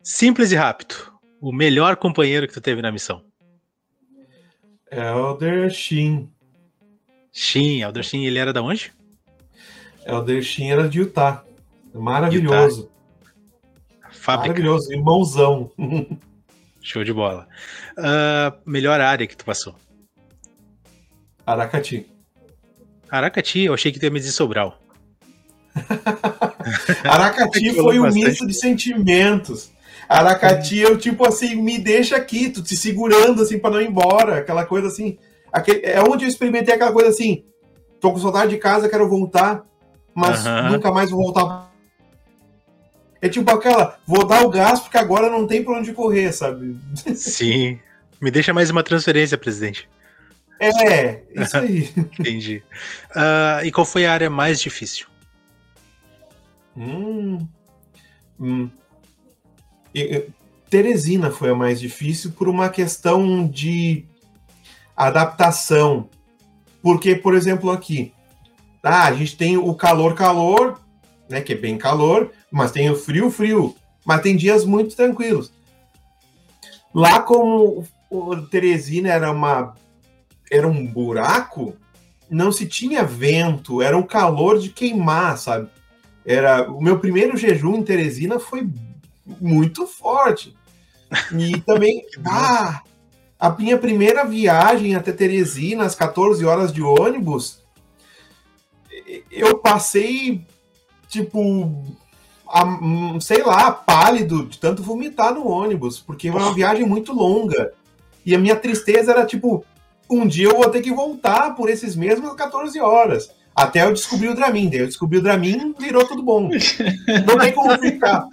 Simples 0.02 0.52
e 0.52 0.56
rápido. 0.56 0.96
O 1.40 1.52
melhor 1.52 1.96
companheiro 1.96 2.48
que 2.48 2.54
tu 2.54 2.62
teve 2.62 2.82
na 2.82 2.92
missão. 2.92 3.24
Elder 4.90 5.70
Shin. 5.70 6.30
Shin, 7.32 7.82
Elder 7.82 8.04
Shin, 8.04 8.26
ele 8.26 8.40
era 8.40 8.52
da 8.52 8.62
onde? 8.62 8.94
Elder 10.06 10.42
Shin 10.42 10.70
era 10.70 10.90
de 10.90 11.00
Utah. 11.00 11.44
Maravilhoso. 11.94 12.84
Utah. 12.84 13.01
Fábrica. 14.22 14.50
Maravilhoso, 14.50 14.94
irmãozão. 14.94 15.72
Show 16.80 17.04
de 17.04 17.12
bola. 17.12 17.48
Uh, 17.98 18.56
melhor 18.70 19.02
área 19.02 19.26
que 19.26 19.36
tu 19.36 19.44
passou? 19.44 19.76
Aracati. 21.44 22.06
Aracati, 23.10 23.62
eu 23.62 23.74
achei 23.74 23.92
que 23.92 24.00
tu 24.00 24.04
ia 24.04 24.12
me 24.12 24.20
dizer 24.20 24.32
Sobral. 24.32 24.80
Aracati 27.04 27.74
foi 27.74 28.00
um 28.00 28.12
misto 28.12 28.46
de 28.46 28.54
sentimentos. 28.54 29.72
Aracati, 30.08 30.78
eu 30.78 31.00
tipo 31.00 31.28
assim, 31.28 31.56
me 31.56 31.80
deixa 31.80 32.16
aqui, 32.16 32.52
tu 32.52 32.62
te 32.62 32.78
segurando 32.78 33.42
assim 33.42 33.58
para 33.58 33.72
não 33.72 33.82
ir 33.82 33.88
embora, 33.88 34.38
aquela 34.38 34.66
coisa 34.66 34.88
assim. 34.88 35.18
Aquele, 35.52 35.84
é 35.84 36.00
onde 36.00 36.26
eu 36.26 36.30
experimentei 36.30 36.76
aquela 36.76 36.94
coisa 36.94 37.10
assim, 37.10 37.44
tô 38.00 38.12
com 38.12 38.20
saudade 38.20 38.52
de 38.52 38.58
casa, 38.60 38.88
quero 38.88 39.10
voltar, 39.10 39.64
mas 40.14 40.46
nunca 40.72 40.92
mais 40.92 41.10
vou 41.10 41.24
voltar 41.24 41.71
é 43.22 43.30
tipo 43.30 43.50
aquela, 43.52 44.00
vou 44.06 44.26
dar 44.26 44.44
o 44.44 44.50
gás 44.50 44.80
porque 44.80 44.98
agora 44.98 45.30
não 45.30 45.46
tem 45.46 45.64
pra 45.64 45.78
onde 45.78 45.94
correr, 45.94 46.32
sabe? 46.32 46.76
Sim. 47.16 47.80
Me 48.20 48.32
deixa 48.32 48.54
mais 48.54 48.70
uma 48.70 48.84
transferência, 48.84 49.38
presidente. 49.38 49.88
É, 50.60 51.24
isso 51.34 51.58
aí. 51.58 51.90
Entendi. 52.20 52.64
Uh, 53.12 53.66
e 53.66 53.72
qual 53.72 53.86
foi 53.86 54.06
a 54.06 54.14
área 54.14 54.30
mais 54.30 54.62
difícil? 54.62 55.08
Hum, 56.78 57.48
hum. 58.40 58.70
Teresina 60.70 61.32
foi 61.32 61.50
a 61.50 61.56
mais 61.56 61.80
difícil 61.80 62.32
por 62.32 62.48
uma 62.48 62.70
questão 62.70 63.48
de 63.48 64.06
adaptação. 64.96 66.10
Porque, 66.82 67.16
por 67.16 67.34
exemplo, 67.34 67.72
aqui, 67.72 68.14
ah, 68.84 69.06
a 69.06 69.14
gente 69.14 69.36
tem 69.36 69.58
o 69.58 69.74
calor-calor, 69.74 70.80
né, 71.30 71.42
que 71.42 71.54
é 71.54 71.58
bem 71.58 71.78
calor, 71.78 72.32
mas 72.52 72.72
tem 72.72 72.90
o 72.90 72.96
frio-frio, 72.96 73.76
mas 74.06 74.22
tem 74.22 74.36
dias 74.36 74.66
muito 74.66 74.96
tranquilos. 74.96 75.52
Lá, 76.94 77.22
como 77.22 77.86
o 78.10 78.36
Teresina 78.36 79.10
era 79.10 79.32
uma 79.32 79.74
era 80.52 80.68
um 80.68 80.86
buraco, 80.86 81.74
não 82.30 82.52
se 82.52 82.66
tinha 82.66 83.06
vento, 83.06 83.82
era 83.82 83.98
um 83.98 84.04
calor 84.04 84.60
de 84.60 84.70
queimar, 84.70 85.38
sabe? 85.38 85.70
Era 86.26 86.70
o 86.70 86.82
meu 86.82 87.00
primeiro 87.00 87.38
jejum 87.38 87.78
em 87.78 87.84
Teresina 87.84 88.38
foi 88.38 88.70
muito 89.40 89.88
forte. 89.88 90.54
E 91.34 91.60
também, 91.64 92.06
ah, 92.26 92.82
a 93.40 93.50
minha 93.50 93.78
primeira 93.78 94.26
viagem 94.26 94.94
até 94.94 95.14
Teresina, 95.14 95.86
às 95.86 95.96
14 95.96 96.46
horas 96.46 96.74
de 96.74 96.82
ônibus, 96.82 97.62
eu 99.32 99.58
passei, 99.58 100.46
tipo, 101.08 101.84
a, 102.52 103.20
sei 103.20 103.44
lá, 103.44 103.72
pálido, 103.72 104.46
de 104.46 104.58
tanto 104.60 104.84
vomitar 104.84 105.34
no 105.34 105.48
ônibus, 105.48 106.00
porque 106.00 106.28
era 106.28 106.38
uma 106.38 106.54
viagem 106.54 106.86
muito 106.86 107.14
longa. 107.14 107.72
E 108.26 108.36
a 108.36 108.40
minha 108.40 108.56
tristeza 108.56 109.12
era, 109.12 109.26
tipo, 109.26 109.66
um 110.10 110.28
dia 110.28 110.48
eu 110.48 110.58
vou 110.58 110.70
ter 110.70 110.82
que 110.82 110.92
voltar 110.92 111.56
por 111.56 111.70
esses 111.70 111.96
mesmos 111.96 112.34
14 112.36 112.80
horas. 112.80 113.32
Até 113.56 113.84
eu 113.84 113.94
descobri 113.94 114.28
o 114.28 114.36
Dramin. 114.36 114.70
Daí 114.70 114.80
eu 114.80 114.86
descobri 114.86 115.18
o 115.18 115.22
Dramin, 115.22 115.74
virou 115.80 116.06
tudo 116.06 116.22
bom. 116.22 116.50
Não 117.26 117.38
tem 117.38 117.54
como 117.54 117.78
ficar. 117.80 118.28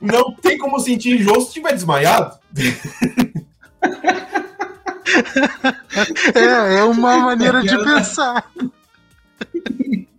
Não 0.00 0.32
tem 0.32 0.58
como 0.58 0.78
sentir 0.80 1.20
enjoo 1.20 1.40
se 1.40 1.48
estiver 1.48 1.72
desmaiado. 1.72 2.38
É, 6.34 6.78
é 6.78 6.84
uma 6.84 7.18
maneira 7.18 7.62
de 7.62 7.76
pensar. 7.78 8.50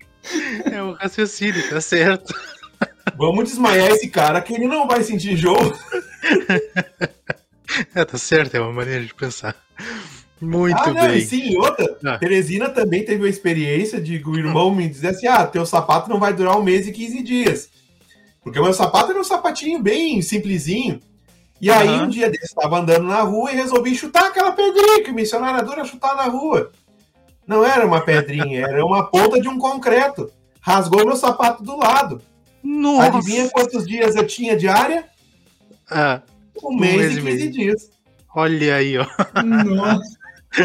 É 0.71 0.81
o 0.81 0.87
um 0.87 0.93
raciocínio, 0.93 1.69
tá 1.69 1.81
certo. 1.81 2.33
Vamos 3.17 3.49
desmaiar 3.49 3.91
esse 3.91 4.07
cara 4.09 4.41
que 4.41 4.53
ele 4.53 4.67
não 4.67 4.87
vai 4.87 5.03
sentir 5.03 5.33
enjoo. 5.33 5.57
É, 7.95 8.05
tá 8.05 8.19
certo, 8.19 8.53
é 8.53 8.59
uma 8.59 8.71
maneira 8.71 9.03
de 9.03 9.15
pensar. 9.15 9.55
Muito 10.39 10.77
ah, 10.77 10.93
não, 10.93 11.07
bem. 11.07 11.17
E 11.17 11.21
sim, 11.25 11.57
outra. 11.57 11.97
Ah. 12.05 12.17
Teresina 12.17 12.69
também 12.69 13.03
teve 13.03 13.25
a 13.25 13.29
experiência 13.29 13.99
de 13.99 14.21
o 14.23 14.37
irmão 14.37 14.73
me 14.73 14.87
dizer 14.87 15.07
assim: 15.07 15.27
ah, 15.27 15.47
teu 15.47 15.65
sapato 15.65 16.09
não 16.09 16.19
vai 16.19 16.33
durar 16.33 16.57
um 16.57 16.63
mês 16.63 16.87
e 16.87 16.91
15 16.91 17.23
dias. 17.23 17.69
Porque 18.43 18.59
o 18.59 18.63
meu 18.63 18.73
sapato 18.73 19.11
era 19.11 19.19
um 19.19 19.23
sapatinho 19.23 19.81
bem 19.81 20.21
simplesinho. 20.21 20.99
E 21.61 21.71
aí, 21.71 21.87
uhum. 21.87 22.03
um 22.03 22.09
dia 22.09 22.29
desse, 22.29 22.45
estava 22.45 22.77
andando 22.77 23.07
na 23.07 23.21
rua 23.21 23.51
e 23.51 23.55
resolvi 23.55 23.95
chutar 23.95 24.27
aquela 24.27 24.51
pedrinha 24.51 25.01
que 25.01 25.11
o 25.11 25.15
missionário 25.15 25.59
adora 25.59 25.85
chutar 25.85 26.15
na 26.15 26.25
rua. 26.25 26.71
Não 27.47 27.65
era 27.65 27.85
uma 27.85 28.01
pedrinha, 28.01 28.65
era 28.67 28.85
uma 28.85 29.09
ponta 29.09 29.39
de 29.39 29.47
um 29.47 29.57
concreto. 29.57 30.31
Rasgou 30.61 31.05
meu 31.05 31.15
sapato 31.15 31.63
do 31.63 31.77
lado. 31.77 32.21
Nossa. 32.63 33.17
Adivinha 33.17 33.49
quantos 33.49 33.85
dias 33.85 34.15
eu 34.15 34.25
tinha 34.25 34.55
de 34.55 34.67
área? 34.67 35.05
Ah, 35.89 36.21
um, 36.63 36.69
um 36.69 36.79
mês, 36.79 36.95
mês, 36.95 37.17
e 37.17 37.21
15 37.21 37.23
mês. 37.23 37.53
dias. 37.53 37.91
Olha 38.33 38.75
aí, 38.75 38.97
ó. 38.97 39.05
Nossa. 39.43 40.17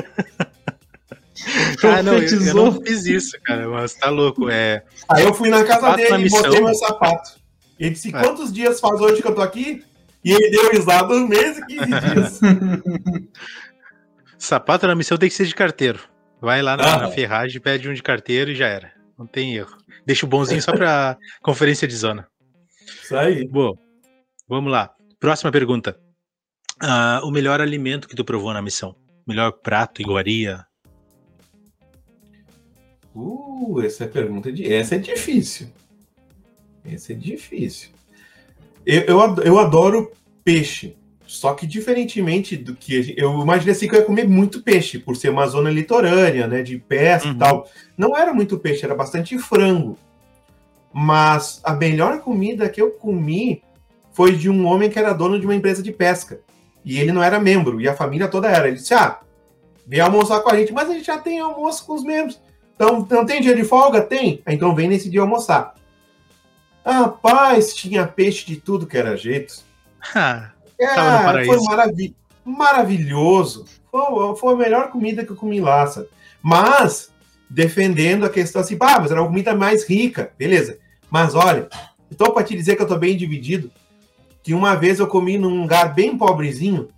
ah, 1.82 2.02
não, 2.02 2.14
eu, 2.14 2.46
eu, 2.46 2.54
não 2.54 2.80
fiz 2.80 3.04
isso, 3.06 3.36
cara, 3.42 3.68
mas 3.68 3.94
tá 3.94 4.08
louco. 4.08 4.48
É... 4.48 4.84
Aí 5.08 5.24
eu 5.24 5.34
fui 5.34 5.50
na 5.50 5.64
casa 5.64 5.96
dele 5.96 6.26
e 6.26 6.30
botei 6.30 6.60
meu 6.60 6.74
sapato. 6.74 7.40
Ele 7.78 7.90
disse: 7.90 8.08
é. 8.08 8.22
Quantos 8.22 8.52
dias 8.52 8.78
faz 8.80 9.00
hoje 9.00 9.20
que 9.20 9.28
eu 9.28 9.34
tô 9.34 9.42
aqui? 9.42 9.84
E 10.24 10.32
ele 10.32 10.50
deu 10.50 10.70
risada 10.70 11.14
um 11.14 11.26
mês 11.26 11.58
e 11.58 11.66
15 11.66 11.86
dias. 11.86 12.40
Sapato 14.38 14.86
na 14.86 14.94
missão 14.94 15.18
tem 15.18 15.28
que 15.28 15.34
ser 15.34 15.46
de 15.46 15.54
carteiro. 15.54 16.00
Vai 16.40 16.62
lá 16.62 16.76
na, 16.76 16.94
ah. 16.94 16.98
na 16.98 17.10
ferragem, 17.10 17.60
pede 17.60 17.88
um 17.88 17.94
de 17.94 18.02
carteiro 18.02 18.50
e 18.50 18.54
já 18.54 18.66
era. 18.66 18.92
Não 19.18 19.26
tem 19.26 19.56
erro. 19.56 19.76
Deixa 20.06 20.24
o 20.24 20.28
bonzinho 20.28 20.62
só 20.62 20.72
pra 20.72 21.18
conferência 21.42 21.88
de 21.88 21.96
zona. 21.96 22.28
Isso 23.02 23.16
aí. 23.16 23.46
Bom, 23.48 23.76
vamos 24.48 24.70
lá. 24.70 24.94
Próxima 25.18 25.50
pergunta. 25.50 25.98
Uh, 26.82 27.26
o 27.26 27.30
melhor 27.30 27.60
alimento 27.60 28.08
que 28.08 28.14
tu 28.14 28.24
provou 28.24 28.52
na 28.52 28.62
missão? 28.62 28.94
Melhor 29.26 29.50
prato, 29.52 30.00
iguaria? 30.00 30.64
Uh, 33.14 33.82
essa 33.82 34.04
é 34.04 34.06
pergunta 34.06 34.52
de. 34.52 34.72
Essa 34.72 34.94
é 34.94 34.98
difícil. 34.98 35.72
Essa 36.84 37.12
é 37.12 37.16
difícil. 37.16 37.90
Eu, 38.86 39.02
eu, 39.02 39.36
eu 39.44 39.58
adoro 39.58 40.12
peixe. 40.44 40.96
Só 41.28 41.52
que 41.52 41.66
diferentemente 41.66 42.56
do 42.56 42.74
que 42.74 43.14
eu 43.14 43.38
imaginei 43.42 43.72
assim 43.72 43.86
que 43.86 43.94
eu 43.94 44.00
ia 44.00 44.06
comer 44.06 44.26
muito 44.26 44.62
peixe, 44.62 44.98
por 44.98 45.14
ser 45.14 45.28
uma 45.28 45.46
zona 45.46 45.70
litorânea, 45.70 46.46
né, 46.46 46.62
de 46.62 46.78
pesca 46.78 47.28
uhum. 47.28 47.34
e 47.34 47.38
tal. 47.38 47.68
Não 47.98 48.16
era 48.16 48.32
muito 48.32 48.58
peixe, 48.58 48.86
era 48.86 48.94
bastante 48.94 49.38
frango. 49.38 49.98
Mas 50.90 51.60
a 51.62 51.74
melhor 51.74 52.20
comida 52.20 52.70
que 52.70 52.80
eu 52.80 52.92
comi 52.92 53.62
foi 54.10 54.34
de 54.34 54.48
um 54.48 54.66
homem 54.66 54.88
que 54.88 54.98
era 54.98 55.12
dono 55.12 55.38
de 55.38 55.44
uma 55.44 55.54
empresa 55.54 55.82
de 55.82 55.92
pesca. 55.92 56.40
E 56.82 56.98
ele 56.98 57.12
não 57.12 57.22
era 57.22 57.38
membro, 57.38 57.78
e 57.78 57.86
a 57.86 57.94
família 57.94 58.26
toda 58.26 58.48
era. 58.48 58.66
Ele 58.66 58.78
disse: 58.78 58.94
Ah, 58.94 59.20
vem 59.86 60.00
almoçar 60.00 60.40
com 60.40 60.48
a 60.48 60.56
gente, 60.56 60.72
mas 60.72 60.88
a 60.88 60.94
gente 60.94 61.06
já 61.06 61.18
tem 61.18 61.40
almoço 61.40 61.84
com 61.84 61.92
os 61.92 62.02
membros. 62.02 62.40
Então, 62.74 63.06
não 63.10 63.26
tem 63.26 63.42
dia 63.42 63.54
de 63.54 63.64
folga? 63.64 64.00
Tem. 64.00 64.42
Então 64.48 64.74
vem 64.74 64.88
nesse 64.88 65.10
dia 65.10 65.20
almoçar. 65.20 65.74
Rapaz, 66.82 67.74
tinha 67.74 68.06
peixe 68.06 68.46
de 68.46 68.56
tudo 68.56 68.86
que 68.86 68.96
era 68.96 69.14
jeito. 69.14 69.62
é, 70.80 71.44
foi 71.44 71.60
marav 71.62 72.14
maravilhoso. 72.44 73.66
Foi, 73.90 74.36
foi, 74.36 74.54
a 74.54 74.56
melhor 74.56 74.90
comida 74.90 75.24
que 75.24 75.32
eu 75.32 75.36
comi 75.36 75.60
lá, 75.60 75.86
sabe? 75.86 76.08
Mas, 76.42 77.10
defendendo 77.48 78.24
a 78.24 78.30
questão 78.30 78.62
assim, 78.62 78.76
ah, 78.80 78.98
mas 79.00 79.10
era 79.10 79.20
uma 79.20 79.28
comida 79.28 79.54
mais 79.54 79.84
rica, 79.84 80.32
beleza. 80.38 80.78
Mas 81.10 81.34
olha, 81.34 81.68
então 82.10 82.32
para 82.32 82.44
te 82.44 82.54
dizer 82.56 82.76
que 82.76 82.82
eu 82.82 82.86
tô 82.86 82.96
bem 82.96 83.16
dividido, 83.16 83.70
que 84.42 84.54
uma 84.54 84.74
vez 84.74 84.98
eu 84.98 85.06
comi 85.06 85.36
num 85.36 85.62
lugar 85.62 85.94
bem 85.94 86.16
pobrezinho, 86.16 86.88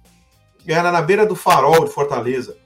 era 0.66 0.92
na 0.92 1.02
beira 1.02 1.26
do 1.26 1.34
farol 1.34 1.84
de 1.84 1.90
Fortaleza. 1.90 2.56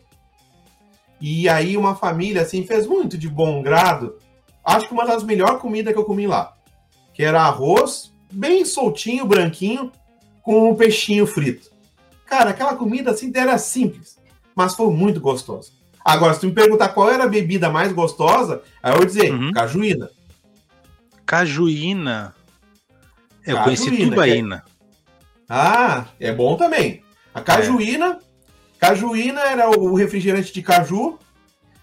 E 1.20 1.48
aí 1.48 1.76
uma 1.76 1.94
família 1.94 2.42
assim 2.42 2.66
fez 2.66 2.86
muito 2.86 3.16
de 3.16 3.28
bom 3.28 3.62
grado. 3.62 4.18
Acho 4.62 4.88
que 4.88 4.94
uma 4.94 5.06
das 5.06 5.22
melhores 5.22 5.60
comidas 5.60 5.92
que 5.92 5.98
eu 5.98 6.04
comi 6.04 6.26
lá 6.26 6.54
que 7.14 7.22
era 7.22 7.42
arroz, 7.42 8.12
bem 8.30 8.64
soltinho, 8.64 9.24
branquinho, 9.24 9.92
com 10.44 10.70
um 10.70 10.76
peixinho 10.76 11.26
frito. 11.26 11.70
Cara, 12.26 12.50
aquela 12.50 12.76
comida 12.76 13.10
assim 13.10 13.32
era 13.34 13.56
simples, 13.58 14.18
mas 14.54 14.74
foi 14.76 14.92
muito 14.92 15.20
gostosa. 15.20 15.70
Agora, 16.04 16.34
se 16.34 16.40
tu 16.40 16.46
me 16.46 16.52
perguntar 16.52 16.90
qual 16.90 17.10
era 17.10 17.24
a 17.24 17.28
bebida 17.28 17.70
mais 17.70 17.92
gostosa, 17.92 18.62
aí 18.82 18.92
eu 18.92 18.98
vou 18.98 19.06
dizer 19.06 19.32
uhum. 19.32 19.50
cajuína. 19.52 20.10
Cajuína? 21.24 22.34
Eu 23.46 23.56
cajuína, 23.56 23.64
conheci 23.64 24.10
tubaína. 24.10 24.64
É... 24.68 24.74
Ah, 25.48 26.04
é 26.20 26.30
bom 26.30 26.56
também. 26.56 27.02
A 27.34 27.40
cajuína, 27.40 28.18
é. 28.20 28.78
cajuína 28.78 29.40
era 29.40 29.70
o 29.70 29.94
refrigerante 29.94 30.52
de 30.52 30.62
caju 30.62 31.18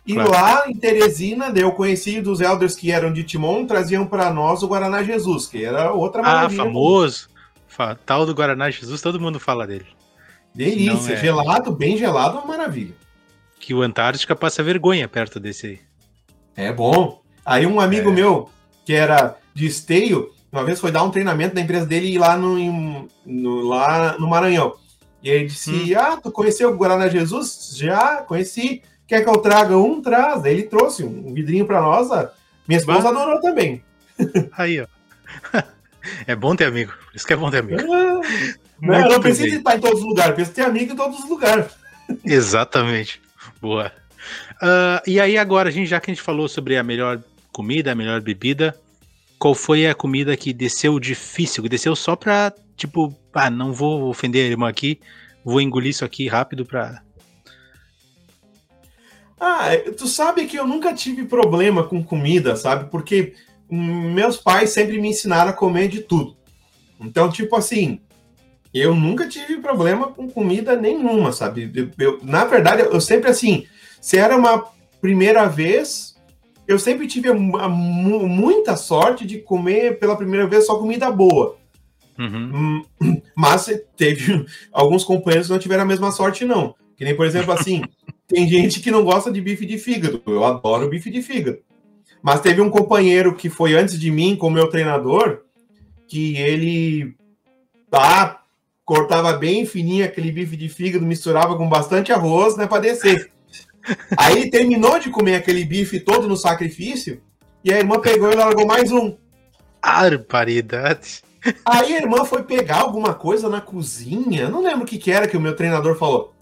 e 0.05 0.13
claro. 0.13 0.31
lá 0.31 0.63
em 0.67 0.75
Teresina, 0.75 1.51
eu 1.55 1.71
conheci 1.71 2.21
dos 2.21 2.41
elders 2.41 2.75
que 2.75 2.91
eram 2.91 3.13
de 3.13 3.23
Timon, 3.23 3.65
traziam 3.65 4.05
para 4.05 4.31
nós 4.31 4.63
o 4.63 4.67
Guaraná 4.67 5.03
Jesus, 5.03 5.47
que 5.47 5.63
era 5.63 5.93
outra 5.93 6.21
ah, 6.21 6.25
maravilha. 6.25 6.61
Ah, 6.61 6.65
famoso. 6.65 7.30
Tal 8.05 8.25
do 8.25 8.33
Guaraná 8.33 8.69
Jesus, 8.69 9.01
todo 9.01 9.19
mundo 9.19 9.39
fala 9.39 9.65
dele. 9.65 9.87
Delícia, 10.53 11.13
é... 11.13 11.17
gelado, 11.17 11.71
bem 11.71 11.97
gelado, 11.97 12.37
uma 12.37 12.45
maravilha. 12.45 12.93
Que 13.59 13.73
o 13.73 13.81
Antártica 13.81 14.35
passa 14.35 14.63
vergonha 14.63 15.07
perto 15.07 15.39
desse 15.39 15.67
aí. 15.67 15.79
É 16.55 16.71
bom. 16.71 17.21
Aí 17.45 17.65
um 17.65 17.79
amigo 17.79 18.09
é. 18.09 18.13
meu, 18.13 18.49
que 18.85 18.93
era 18.93 19.37
de 19.53 19.65
esteio, 19.65 20.31
uma 20.51 20.63
vez 20.63 20.79
foi 20.79 20.91
dar 20.91 21.03
um 21.03 21.11
treinamento 21.11 21.55
na 21.55 21.61
empresa 21.61 21.85
dele 21.85 22.17
lá 22.17 22.35
no, 22.35 23.07
no 23.25 23.61
lá 23.67 24.17
no 24.19 24.27
Maranhão. 24.27 24.75
E 25.23 25.29
ele 25.29 25.45
disse: 25.45 25.71
hum. 25.71 25.97
Ah, 25.97 26.17
tu 26.17 26.31
conheceu 26.31 26.69
o 26.71 26.75
Guaraná 26.75 27.07
Jesus? 27.07 27.71
Já, 27.75 28.17
conheci. 28.17 28.81
Quer 29.07 29.23
que 29.23 29.29
eu 29.29 29.37
traga 29.37 29.77
um? 29.77 30.01
Traz. 30.01 30.43
Ele 30.45 30.63
trouxe 30.63 31.03
um 31.03 31.33
vidrinho 31.33 31.65
para 31.65 31.81
nós. 31.81 32.09
Minha 32.67 32.79
esposa 32.79 33.09
adorou 33.09 33.39
também. 33.39 33.83
Aí, 34.53 34.81
ó. 34.81 34.87
É 36.27 36.35
bom 36.35 36.55
ter 36.55 36.65
amigo. 36.65 36.91
Por 36.91 37.15
isso 37.15 37.25
que 37.25 37.33
é 37.33 37.35
bom 37.35 37.51
ter 37.51 37.59
amigo. 37.59 37.81
Ah, 37.93 38.21
não, 38.81 39.09
não 39.09 39.19
precisa 39.19 39.55
estar 39.55 39.77
em 39.77 39.79
todos 39.79 39.99
os 39.99 40.05
lugares, 40.05 40.35
precisa 40.35 40.55
ter 40.55 40.61
amigo 40.63 40.93
em 40.93 40.95
todos 40.95 41.19
os 41.19 41.29
lugares. 41.29 41.71
Exatamente. 42.25 43.21
Boa. 43.61 43.91
Uh, 44.61 45.01
e 45.07 45.19
aí, 45.19 45.37
agora, 45.37 45.69
a 45.69 45.71
gente, 45.71 45.87
já 45.87 45.99
que 45.99 46.11
a 46.11 46.13
gente 46.13 46.23
falou 46.23 46.47
sobre 46.47 46.77
a 46.77 46.83
melhor 46.83 47.21
comida, 47.51 47.91
a 47.91 47.95
melhor 47.95 48.21
bebida, 48.21 48.75
qual 49.37 49.53
foi 49.53 49.87
a 49.87 49.95
comida 49.95 50.35
que 50.37 50.53
desceu 50.53 50.99
difícil? 50.99 51.63
Que 51.63 51.69
desceu 51.69 51.95
só 51.95 52.15
pra, 52.15 52.53
tipo, 52.75 53.15
ah, 53.33 53.49
não 53.49 53.73
vou 53.73 54.09
ofender 54.09 54.45
a 54.45 54.49
irmã 54.49 54.69
aqui, 54.69 54.99
vou 55.43 55.61
engolir 55.61 55.89
isso 55.89 56.05
aqui 56.05 56.27
rápido 56.27 56.65
pra, 56.65 57.01
Ah, 59.43 59.69
tu 59.97 60.05
sabe 60.05 60.45
que 60.45 60.57
eu 60.57 60.67
nunca 60.67 60.93
tive 60.93 61.25
problema 61.25 61.83
com 61.83 62.03
comida, 62.03 62.55
sabe? 62.55 62.91
Porque 62.91 63.33
meus 63.71 64.37
pais 64.37 64.71
sempre 64.71 64.99
me 64.99 65.09
ensinaram 65.09 65.51
a 65.51 65.53
comer 65.53 65.87
de 65.87 66.01
tudo. 66.01 66.35
Então, 66.99 67.29
tipo 67.31 67.55
assim, 67.55 67.99
eu 68.73 68.93
nunca 68.93 69.27
tive 69.27 69.57
problema 69.57 70.07
com 70.07 70.29
comida 70.29 70.75
nenhuma, 70.75 71.31
sabe? 71.31 71.71
Eu, 71.73 71.89
eu, 71.97 72.19
na 72.21 72.45
verdade, 72.45 72.81
eu 72.81 73.01
sempre 73.01 73.29
assim, 73.29 73.65
se 73.99 74.17
era 74.17 74.35
uma 74.35 74.65
primeira 74.99 75.47
vez, 75.47 76.15
eu 76.67 76.77
sempre 76.77 77.07
tive 77.07 77.31
muita 77.33 78.75
sorte 78.77 79.25
de 79.25 79.39
comer 79.39 79.99
pela 79.99 80.15
primeira 80.15 80.47
vez 80.47 80.65
só 80.65 80.75
comida 80.75 81.09
boa. 81.11 81.57
Uhum. 82.17 82.83
Hum, 83.01 83.21
mas 83.35 83.69
teve 83.97 84.45
alguns 84.71 85.03
companheiros 85.03 85.47
que 85.47 85.53
não 85.53 85.59
tiveram 85.59 85.83
a 85.83 85.87
mesma 85.87 86.11
sorte, 86.11 86.45
não. 86.45 86.75
Que 86.95 87.03
nem, 87.03 87.15
por 87.15 87.25
exemplo, 87.25 87.51
assim, 87.51 87.81
tem 88.27 88.47
gente 88.47 88.79
que 88.79 88.91
não 88.91 89.03
gosta 89.03 89.31
de 89.31 89.41
bife 89.41 89.65
de 89.65 89.77
fígado. 89.77 90.21
Eu 90.25 90.45
adoro 90.45 90.89
bife 90.89 91.09
de 91.09 91.21
fígado. 91.21 91.59
Mas 92.21 92.41
teve 92.41 92.61
um 92.61 92.69
companheiro 92.69 93.35
que 93.35 93.49
foi 93.49 93.75
antes 93.75 93.99
de 93.99 94.11
mim, 94.11 94.35
como 94.35 94.55
meu 94.55 94.69
treinador, 94.69 95.41
que 96.07 96.37
ele 96.37 97.15
ah, 97.91 98.41
cortava 98.85 99.33
bem 99.33 99.65
fininho 99.65 100.05
aquele 100.05 100.31
bife 100.31 100.55
de 100.55 100.69
fígado, 100.69 101.05
misturava 101.05 101.57
com 101.57 101.67
bastante 101.67 102.11
arroz, 102.11 102.55
né, 102.55 102.67
para 102.67 102.81
descer. 102.81 103.31
Aí 104.17 104.41
ele 104.41 104.51
terminou 104.51 104.99
de 104.99 105.09
comer 105.09 105.35
aquele 105.35 105.65
bife 105.65 105.99
todo 105.99 106.27
no 106.27 106.37
sacrifício, 106.37 107.21
e 107.63 107.73
a 107.73 107.79
irmã 107.79 107.99
pegou 107.99 108.31
e 108.31 108.35
largou 108.35 108.65
mais 108.65 108.91
um. 108.91 109.17
Barbaridade. 109.81 111.23
Aí 111.65 111.95
a 111.95 111.97
irmã 112.01 112.23
foi 112.23 112.43
pegar 112.43 112.81
alguma 112.81 113.15
coisa 113.15 113.49
na 113.49 113.59
cozinha, 113.59 114.47
não 114.47 114.61
lembro 114.61 114.83
o 114.83 114.85
que, 114.85 114.99
que 114.99 115.11
era 115.11 115.27
que 115.27 115.37
o 115.37 115.41
meu 115.41 115.55
treinador 115.55 115.97
falou. 115.97 116.33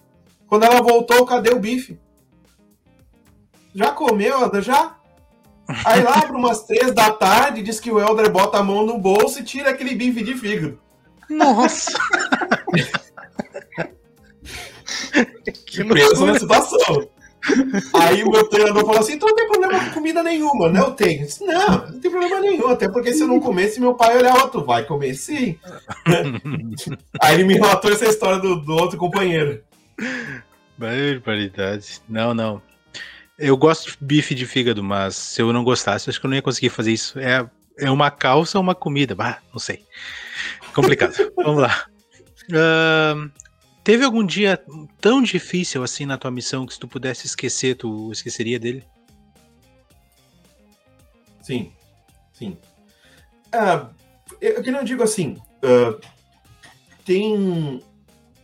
Quando 0.45 0.63
ela 0.63 0.81
voltou, 0.81 1.25
cadê 1.25 1.51
o 1.51 1.59
bife? 1.59 1.97
Já 3.73 3.91
comeu? 3.91 4.51
Já? 4.61 4.98
Aí 5.85 6.01
lá 6.01 6.21
para 6.21 6.35
umas 6.35 6.63
três 6.63 6.93
da 6.93 7.11
tarde, 7.11 7.61
diz 7.61 7.79
que 7.79 7.91
o 7.91 7.99
Helder 7.99 8.31
bota 8.31 8.57
a 8.57 8.63
mão 8.63 8.85
no 8.85 8.97
bolso 8.97 9.39
e 9.39 9.43
tira 9.43 9.69
aquele 9.69 9.93
bife 9.93 10.23
de 10.23 10.35
fígado. 10.35 10.79
Nossa! 11.29 11.91
que 15.65 15.83
peso 15.83 16.25
na 16.25 16.39
situação. 16.39 17.07
Aí 17.93 18.23
o 18.23 18.31
meu 18.31 18.49
treinador 18.49 18.85
falou 18.85 18.99
assim: 18.99 19.13
então 19.13 19.29
não 19.29 19.35
tem 19.35 19.47
problema 19.47 19.85
com 19.85 19.91
comida 19.91 20.23
nenhuma, 20.23 20.69
né? 20.69 20.79
Eu 20.79 20.91
tenho. 20.91 21.25
Disse, 21.25 21.45
não, 21.45 21.87
não 21.87 21.99
tem 21.99 22.11
problema 22.11 22.39
nenhum, 22.39 22.67
até 22.67 22.89
porque 22.89 23.13
se 23.13 23.21
eu 23.21 23.27
não 23.27 23.39
comesse, 23.39 23.79
meu 23.79 23.93
pai 23.93 24.17
olhava, 24.17 24.49
tu 24.49 24.65
vai 24.65 24.83
comer 24.83 25.13
sim. 25.13 25.57
Aí 27.21 27.35
ele 27.35 27.45
me 27.45 27.53
relatou 27.53 27.91
essa 27.91 28.05
história 28.05 28.39
do, 28.39 28.57
do 28.57 28.73
outro 28.73 28.97
companheiro. 28.97 29.61
Barbaridade. 30.77 32.01
Não, 32.09 32.33
não. 32.33 32.61
Eu 33.39 33.55
gosto 33.55 33.91
de 33.91 33.97
bife 34.01 34.35
de 34.35 34.45
fígado, 34.45 34.83
mas 34.83 35.15
se 35.15 35.41
eu 35.41 35.53
não 35.53 35.63
gostasse, 35.63 36.09
acho 36.09 36.19
que 36.19 36.25
eu 36.25 36.29
não 36.29 36.35
ia 36.35 36.41
conseguir 36.41 36.69
fazer 36.69 36.91
isso. 36.91 37.17
É, 37.17 37.49
é 37.77 37.89
uma 37.89 38.11
calça 38.11 38.57
ou 38.57 38.61
uma 38.61 38.75
comida? 38.75 39.15
Bah, 39.15 39.39
não 39.53 39.59
sei. 39.59 39.85
Complicado. 40.73 41.15
Vamos 41.37 41.61
lá. 41.61 41.85
Uh, 42.49 43.31
teve 43.81 44.03
algum 44.03 44.25
dia 44.25 44.61
tão 44.99 45.21
difícil 45.21 45.81
assim 45.83 46.05
na 46.05 46.17
tua 46.17 46.29
missão 46.29 46.65
que 46.65 46.73
se 46.73 46.79
tu 46.79 46.87
pudesse 46.87 47.27
esquecer, 47.27 47.75
tu 47.75 48.11
esqueceria 48.11 48.59
dele? 48.59 48.83
Sim, 51.41 51.71
sim. 52.33 52.57
Uh, 53.47 53.87
eu 54.41 54.61
que 54.61 54.69
não 54.69 54.83
digo 54.83 55.01
assim. 55.01 55.37
Uh, 55.63 55.99
tem 57.05 57.81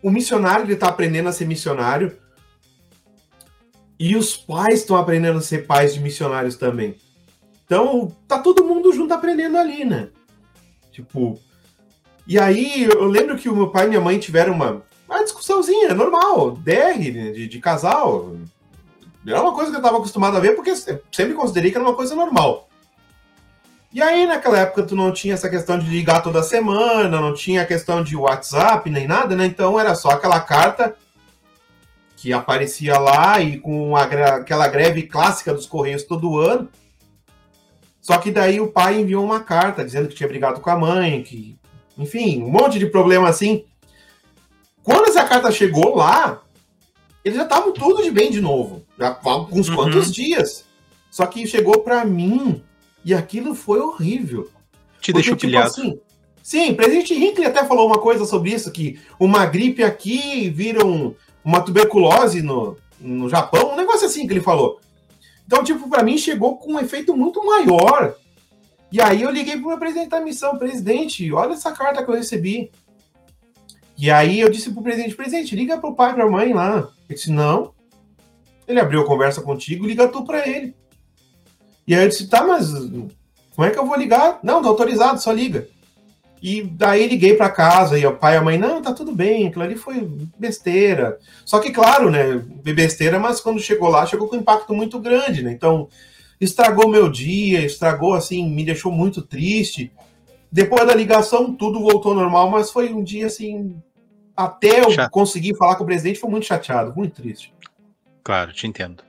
o 0.02 0.10
missionário 0.10 0.66
ele 0.66 0.74
está 0.74 0.88
aprendendo 0.88 1.28
a 1.28 1.34
ser 1.34 1.46
missionário 1.46 2.18
e 4.00 4.16
os 4.16 4.36
pais 4.36 4.80
estão 4.80 4.98
aprendendo 4.98 5.40
a 5.40 5.42
ser 5.42 5.66
pais 5.66 5.94
de 5.94 6.00
missionários 6.00 6.56
também. 6.56 6.96
Então, 7.66 8.16
tá 8.28 8.40
todo 8.40 8.66
mundo 8.66 8.94
junto 8.94 9.14
aprendendo 9.14 9.58
ali, 9.58 9.86
né? 9.86 10.10
Tipo. 10.92 11.40
E 12.28 12.40
aí, 12.40 12.84
eu 12.84 13.06
lembro 13.06 13.38
que 13.38 13.50
o 13.50 13.56
meu 13.56 13.70
pai 13.70 13.86
e 13.86 13.90
minha 13.90 14.02
mãe 14.02 14.18
tiveram 14.18 14.54
uma, 14.54 14.84
uma 15.08 15.24
discussãozinha, 15.24 15.94
normal, 15.94 16.52
DR, 16.52 16.98
né, 17.14 17.32
de, 17.32 17.48
de 17.48 17.60
casal. 17.60 18.36
Era 19.26 19.42
uma 19.42 19.54
coisa 19.54 19.70
que 19.70 19.78
eu 19.78 19.80
estava 19.80 19.98
acostumado 19.98 20.38
a 20.38 20.40
ver, 20.40 20.56
porque 20.56 20.76
sempre 20.76 21.34
considerei 21.34 21.72
que 21.72 21.78
era 21.78 21.86
uma 21.86 21.96
coisa 21.96 22.16
normal. 22.16 22.68
E 23.94 24.02
aí, 24.02 24.26
naquela 24.26 24.60
época, 24.60 24.84
tu 24.84 24.96
não 24.96 25.12
tinha 25.12 25.36
essa 25.36 25.50
questão 25.50 25.80
de 25.80 25.90
ligar 25.90 26.22
toda 26.22 26.44
semana, 26.44 27.22
não 27.22 27.34
tinha 27.34 27.62
a 27.62 27.66
questão 27.66 28.04
de 28.04 28.16
WhatsApp, 28.16 28.90
nem 28.90 29.08
nada, 29.08 29.36
né? 29.36 29.46
Então 29.46 29.80
era 29.80 29.96
só 29.96 30.10
aquela 30.10 30.40
carta 30.40 30.96
que 32.16 32.32
aparecia 32.32 32.98
lá 32.98 33.42
e 33.42 33.60
com 33.60 33.96
aquela 33.96 34.68
greve 34.68 35.04
clássica 35.04 35.54
dos 35.54 35.66
Correios 35.66 36.04
todo 36.04 36.40
ano. 36.40 36.70
Só 38.02 38.18
que 38.18 38.32
daí 38.32 38.60
o 38.60 38.72
pai 38.72 39.00
enviou 39.00 39.26
uma 39.26 39.40
carta 39.40 39.84
dizendo 39.84 40.08
que 40.08 40.16
tinha 40.16 40.30
brigado 40.30 40.62
com 40.62 40.70
a 40.70 40.78
mãe, 40.78 41.24
que. 41.24 41.58
Enfim, 41.98 42.44
um 42.44 42.50
monte 42.50 42.78
de 42.78 42.86
problema 42.86 43.30
assim. 43.30 43.66
Quando 44.84 45.08
essa 45.08 45.24
carta 45.24 45.52
chegou 45.52 45.96
lá, 45.96 46.44
eles 47.24 47.38
já 47.38 47.44
estavam 47.44 47.72
tudo 47.72 48.04
de 48.04 48.12
bem 48.12 48.30
de 48.30 48.40
novo. 48.40 48.86
Já 49.00 49.20
há 49.24 49.38
uns 49.52 49.70
uhum. 49.70 49.76
quantos 49.76 50.14
dias. 50.14 50.66
Só 51.10 51.26
que 51.26 51.48
chegou 51.48 51.80
para 51.80 52.06
mim 52.06 52.62
e 53.04 53.14
aquilo 53.14 53.56
foi 53.56 53.80
horrível. 53.80 54.50
Te 55.02 55.12
deixou 55.12 55.36
tipo, 55.36 55.48
pilhado. 55.48 55.68
Assim, 55.68 56.00
sim, 56.44 56.74
presidente 56.76 57.14
Hinckley 57.14 57.48
até 57.48 57.66
falou 57.66 57.88
uma 57.88 58.00
coisa 58.00 58.26
sobre 58.26 58.52
isso, 58.52 58.72
que 58.72 59.00
uma 59.20 59.46
gripe 59.46 59.84
aqui 59.84 60.50
vira 60.50 60.86
um, 60.86 61.16
uma 61.46 61.62
tuberculose 61.62 62.42
no, 62.42 62.76
no 63.00 63.30
Japão, 63.30 63.74
um 63.74 63.76
negócio 63.76 64.08
assim 64.08 64.26
que 64.26 64.34
ele 64.34 64.42
falou. 64.42 64.82
Então, 65.46 65.64
tipo, 65.64 65.88
para 65.88 66.02
mim 66.02 66.18
chegou 66.18 66.58
com 66.58 66.74
um 66.74 66.80
efeito 66.80 67.16
muito 67.16 67.46
maior. 67.46 68.16
E 68.92 69.00
aí 69.00 69.22
eu 69.22 69.30
liguei 69.30 69.58
pro 69.58 69.68
meu 69.68 69.78
presidente 69.78 70.10
da 70.10 70.20
missão, 70.20 70.58
presidente, 70.58 71.32
olha 71.32 71.54
essa 71.54 71.72
carta 71.72 72.04
que 72.04 72.10
eu 72.10 72.16
recebi. 72.16 72.72
E 73.98 74.10
aí 74.10 74.40
eu 74.40 74.50
disse 74.50 74.72
pro 74.72 74.82
presidente, 74.82 75.16
presidente, 75.16 75.56
liga 75.56 75.78
pro 75.78 75.96
pai, 75.96 76.14
pra 76.14 76.30
mãe 76.30 76.52
lá. 76.52 76.90
Ele 77.08 77.16
disse, 77.16 77.32
não. 77.32 77.74
Ele 78.68 78.80
abriu 78.80 79.02
a 79.02 79.06
conversa 79.06 79.42
contigo, 79.42 79.86
liga 79.86 80.08
tu 80.08 80.26
pra 80.26 80.48
ele. 80.48 80.76
E 81.88 81.94
aí 81.94 82.04
eu 82.04 82.10
disse, 82.10 82.28
tá, 82.28 82.44
mas 82.44 82.72
como 83.56 83.68
é 83.68 83.70
que 83.70 83.78
eu 83.78 83.86
vou 83.86 83.96
ligar? 83.96 84.40
Não, 84.42 84.62
tá 84.62 84.68
autorizado, 84.68 85.22
só 85.22 85.32
liga. 85.32 85.68
E 86.42 86.62
daí 86.62 87.08
liguei 87.08 87.34
para 87.34 87.50
casa 87.50 87.98
e 87.98 88.06
o 88.06 88.16
pai 88.16 88.36
e 88.36 88.38
a 88.38 88.42
mãe, 88.42 88.58
não, 88.58 88.82
tá 88.82 88.94
tudo 88.94 89.12
bem, 89.12 89.48
aquilo 89.48 89.64
ali 89.64 89.76
foi 89.76 90.08
besteira. 90.38 91.18
Só 91.44 91.60
que, 91.60 91.72
claro, 91.72 92.12
né, 92.12 92.36
besteira, 92.64 93.18
mas 93.20 93.42
quando 93.42 93.60
chegou 93.60 93.90
lá, 93.90 94.06
chegou 94.06 94.28
com 94.28 94.36
um 94.36 94.40
impacto 94.40 94.74
muito 94.74 95.00
grande, 95.00 95.42
né? 95.42 95.52
Então, 95.52 95.88
estragou 96.40 96.88
meu 96.88 97.10
dia, 97.10 97.66
estragou, 97.66 98.14
assim, 98.14 98.48
me 98.50 98.64
deixou 98.64 98.92
muito 98.92 99.22
triste. 99.22 99.92
Depois 100.52 100.86
da 100.86 100.94
ligação, 100.94 101.54
tudo 101.54 101.80
voltou 101.80 102.12
ao 102.12 102.18
normal, 102.20 102.50
mas 102.50 102.70
foi 102.70 102.94
um 102.94 103.04
dia, 103.04 103.26
assim, 103.26 103.76
até 104.36 104.82
eu 104.82 104.92
Chato. 104.92 105.12
conseguir 105.12 105.56
falar 105.56 105.76
com 105.76 105.84
o 105.84 105.88
presidente, 105.88 106.20
foi 106.20 106.30
muito 106.30 106.46
chateado, 106.46 106.94
muito 106.96 107.22
triste. 107.22 107.54
Claro, 108.24 108.54
te 108.54 108.68
entendo. 108.68 109.04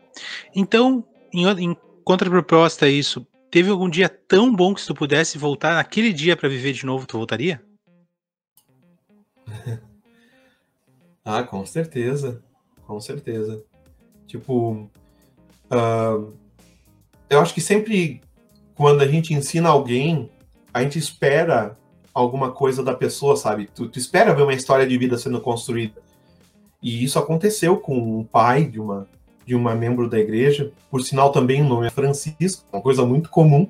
Então, 0.54 1.04
em, 1.32 1.46
em 1.46 1.76
contraproposta 2.04 2.86
a 2.86 2.88
isso, 2.88 3.26
teve 3.56 3.70
algum 3.70 3.88
dia 3.88 4.06
tão 4.06 4.54
bom 4.54 4.74
que 4.74 4.82
se 4.82 4.86
tu 4.86 4.94
pudesse 4.94 5.38
voltar 5.38 5.76
naquele 5.76 6.12
dia 6.12 6.36
para 6.36 6.46
viver 6.46 6.74
de 6.74 6.84
novo, 6.84 7.06
tu 7.06 7.16
voltaria? 7.16 7.62
ah, 11.24 11.42
com 11.42 11.64
certeza. 11.64 12.44
Com 12.86 13.00
certeza. 13.00 13.64
Tipo, 14.26 14.90
uh, 15.70 16.34
eu 17.30 17.40
acho 17.40 17.54
que 17.54 17.62
sempre 17.62 18.20
quando 18.74 19.00
a 19.00 19.08
gente 19.08 19.32
ensina 19.32 19.70
alguém, 19.70 20.30
a 20.74 20.82
gente 20.82 20.98
espera 20.98 21.78
alguma 22.12 22.52
coisa 22.52 22.82
da 22.82 22.92
pessoa, 22.92 23.38
sabe? 23.38 23.70
Tu, 23.74 23.88
tu 23.88 23.98
espera 23.98 24.34
ver 24.34 24.42
uma 24.42 24.52
história 24.52 24.86
de 24.86 24.98
vida 24.98 25.16
sendo 25.16 25.40
construída. 25.40 26.02
E 26.82 27.02
isso 27.02 27.18
aconteceu 27.18 27.78
com 27.78 28.20
um 28.20 28.22
pai 28.22 28.66
de 28.66 28.78
uma 28.78 29.08
de 29.46 29.54
uma 29.54 29.74
membro 29.74 30.10
da 30.10 30.18
igreja, 30.18 30.72
por 30.90 31.02
sinal 31.02 31.30
também 31.30 31.62
o 31.62 31.68
nome 31.68 31.86
é 31.86 31.90
Francisco, 31.90 32.64
uma 32.72 32.82
coisa 32.82 33.06
muito 33.06 33.30
comum, 33.30 33.68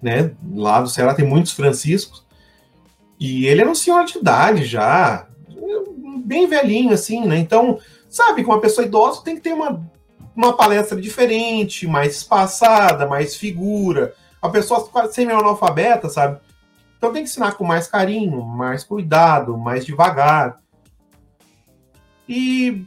né? 0.00 0.32
Lá 0.54 0.80
do 0.80 0.90
Ceará 0.90 1.14
tem 1.14 1.26
muitos 1.26 1.52
Franciscos, 1.52 2.22
e 3.18 3.46
ele 3.46 3.62
era 3.62 3.70
um 3.70 3.74
senhor 3.74 4.04
de 4.04 4.18
idade 4.18 4.64
já, 4.64 5.26
bem 6.24 6.46
velhinho 6.46 6.92
assim, 6.92 7.24
né? 7.26 7.38
Então, 7.38 7.78
sabe, 8.08 8.44
com 8.44 8.52
uma 8.52 8.60
pessoa 8.60 8.86
idosa 8.86 9.22
tem 9.22 9.34
que 9.34 9.40
ter 9.40 9.52
uma, 9.52 9.82
uma 10.36 10.56
palestra 10.56 11.00
diferente, 11.00 11.86
mais 11.86 12.16
espaçada, 12.16 13.06
mais 13.06 13.36
figura. 13.36 14.14
A 14.40 14.48
pessoa 14.48 14.88
semi-analfabeta, 15.10 16.08
sabe? 16.08 16.40
Então 16.96 17.12
tem 17.12 17.22
que 17.22 17.30
ensinar 17.30 17.52
com 17.52 17.64
mais 17.64 17.86
carinho, 17.86 18.42
mais 18.42 18.84
cuidado, 18.84 19.56
mais 19.56 19.84
devagar. 19.84 20.60
E 22.28 22.84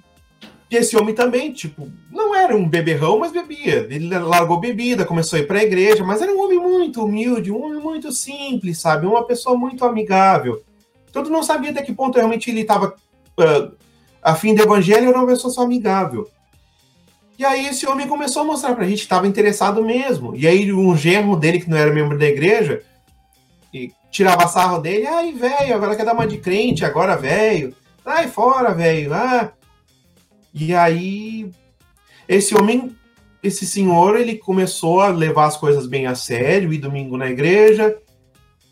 e 0.74 0.76
esse 0.76 0.98
homem 0.98 1.14
também, 1.14 1.52
tipo, 1.52 1.88
não 2.12 2.34
era 2.34 2.56
um 2.56 2.68
beberrão, 2.68 3.20
mas 3.20 3.32
bebia. 3.32 3.88
Ele 3.92 4.18
largou 4.18 4.60
bebida, 4.60 5.06
começou 5.06 5.38
a 5.38 5.40
ir 5.40 5.46
para 5.46 5.60
a 5.60 5.64
igreja, 5.64 6.04
mas 6.04 6.20
era 6.20 6.34
um 6.34 6.44
homem 6.44 6.58
muito 6.58 7.06
humilde, 7.06 7.52
um 7.52 7.64
homem 7.64 7.80
muito 7.80 8.12
simples, 8.12 8.80
sabe? 8.80 9.06
Uma 9.06 9.24
pessoa 9.24 9.56
muito 9.56 9.86
amigável. 9.86 10.64
Todo 11.12 11.30
não 11.30 11.44
sabia 11.44 11.70
até 11.70 11.84
que 11.84 11.94
ponto 11.94 12.16
realmente 12.16 12.50
ele 12.50 12.62
estava 12.62 12.96
uh, 13.40 13.72
a 14.20 14.34
fim 14.34 14.56
do 14.56 14.64
evangelho, 14.64 15.10
era 15.10 15.18
uma 15.18 15.28
pessoa 15.28 15.54
só 15.54 15.62
amigável. 15.62 16.28
E 17.38 17.46
aí 17.46 17.68
esse 17.68 17.86
homem 17.86 18.08
começou 18.08 18.42
a 18.42 18.46
mostrar 18.46 18.74
pra 18.74 18.86
gente 18.86 19.00
que 19.00 19.04
estava 19.04 19.28
interessado 19.28 19.84
mesmo. 19.86 20.36
E 20.36 20.48
aí 20.48 20.74
um 20.74 20.98
genro 20.98 21.36
dele, 21.36 21.60
que 21.62 21.70
não 21.70 21.78
era 21.78 21.94
membro 21.94 22.18
da 22.18 22.26
igreja, 22.26 22.82
e 23.72 23.92
tirava 24.10 24.48
sarro 24.48 24.80
dele, 24.80 25.06
ai, 25.06 25.34
velho, 25.34 25.76
agora 25.76 25.96
quer 25.96 26.06
dar 26.06 26.14
uma 26.14 26.26
de 26.26 26.40
crente, 26.40 26.84
agora, 26.84 27.16
velho. 27.16 27.76
Sai 28.04 28.28
fora, 28.28 28.74
velho. 28.74 29.14
Ah. 29.14 29.52
E 30.54 30.74
aí 30.76 31.52
esse 32.28 32.56
homem, 32.56 32.96
esse 33.42 33.66
senhor, 33.66 34.18
ele 34.18 34.38
começou 34.38 35.02
a 35.02 35.10
levar 35.10 35.46
as 35.46 35.58
coisas 35.58 35.88
bem 35.88 36.08
a 36.08 36.16
sério, 36.16 36.72
ir 36.72 36.78
domingo 36.78 37.18
na 37.18 37.30
igreja. 37.30 37.98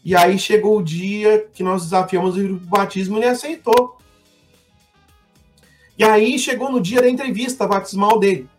E 0.03 0.15
aí 0.15 0.39
chegou 0.39 0.77
o 0.77 0.83
dia 0.83 1.47
que 1.53 1.63
nós 1.63 1.83
desafiamos 1.83 2.37
o 2.37 2.55
batismo 2.57 3.17
e 3.17 3.19
ele 3.19 3.27
aceitou. 3.27 3.97
E 5.97 6.03
aí 6.03 6.39
chegou 6.39 6.71
no 6.71 6.81
dia 6.81 7.01
da 7.01 7.09
entrevista 7.09 7.67
batismal 7.67 8.19
dele. 8.19 8.49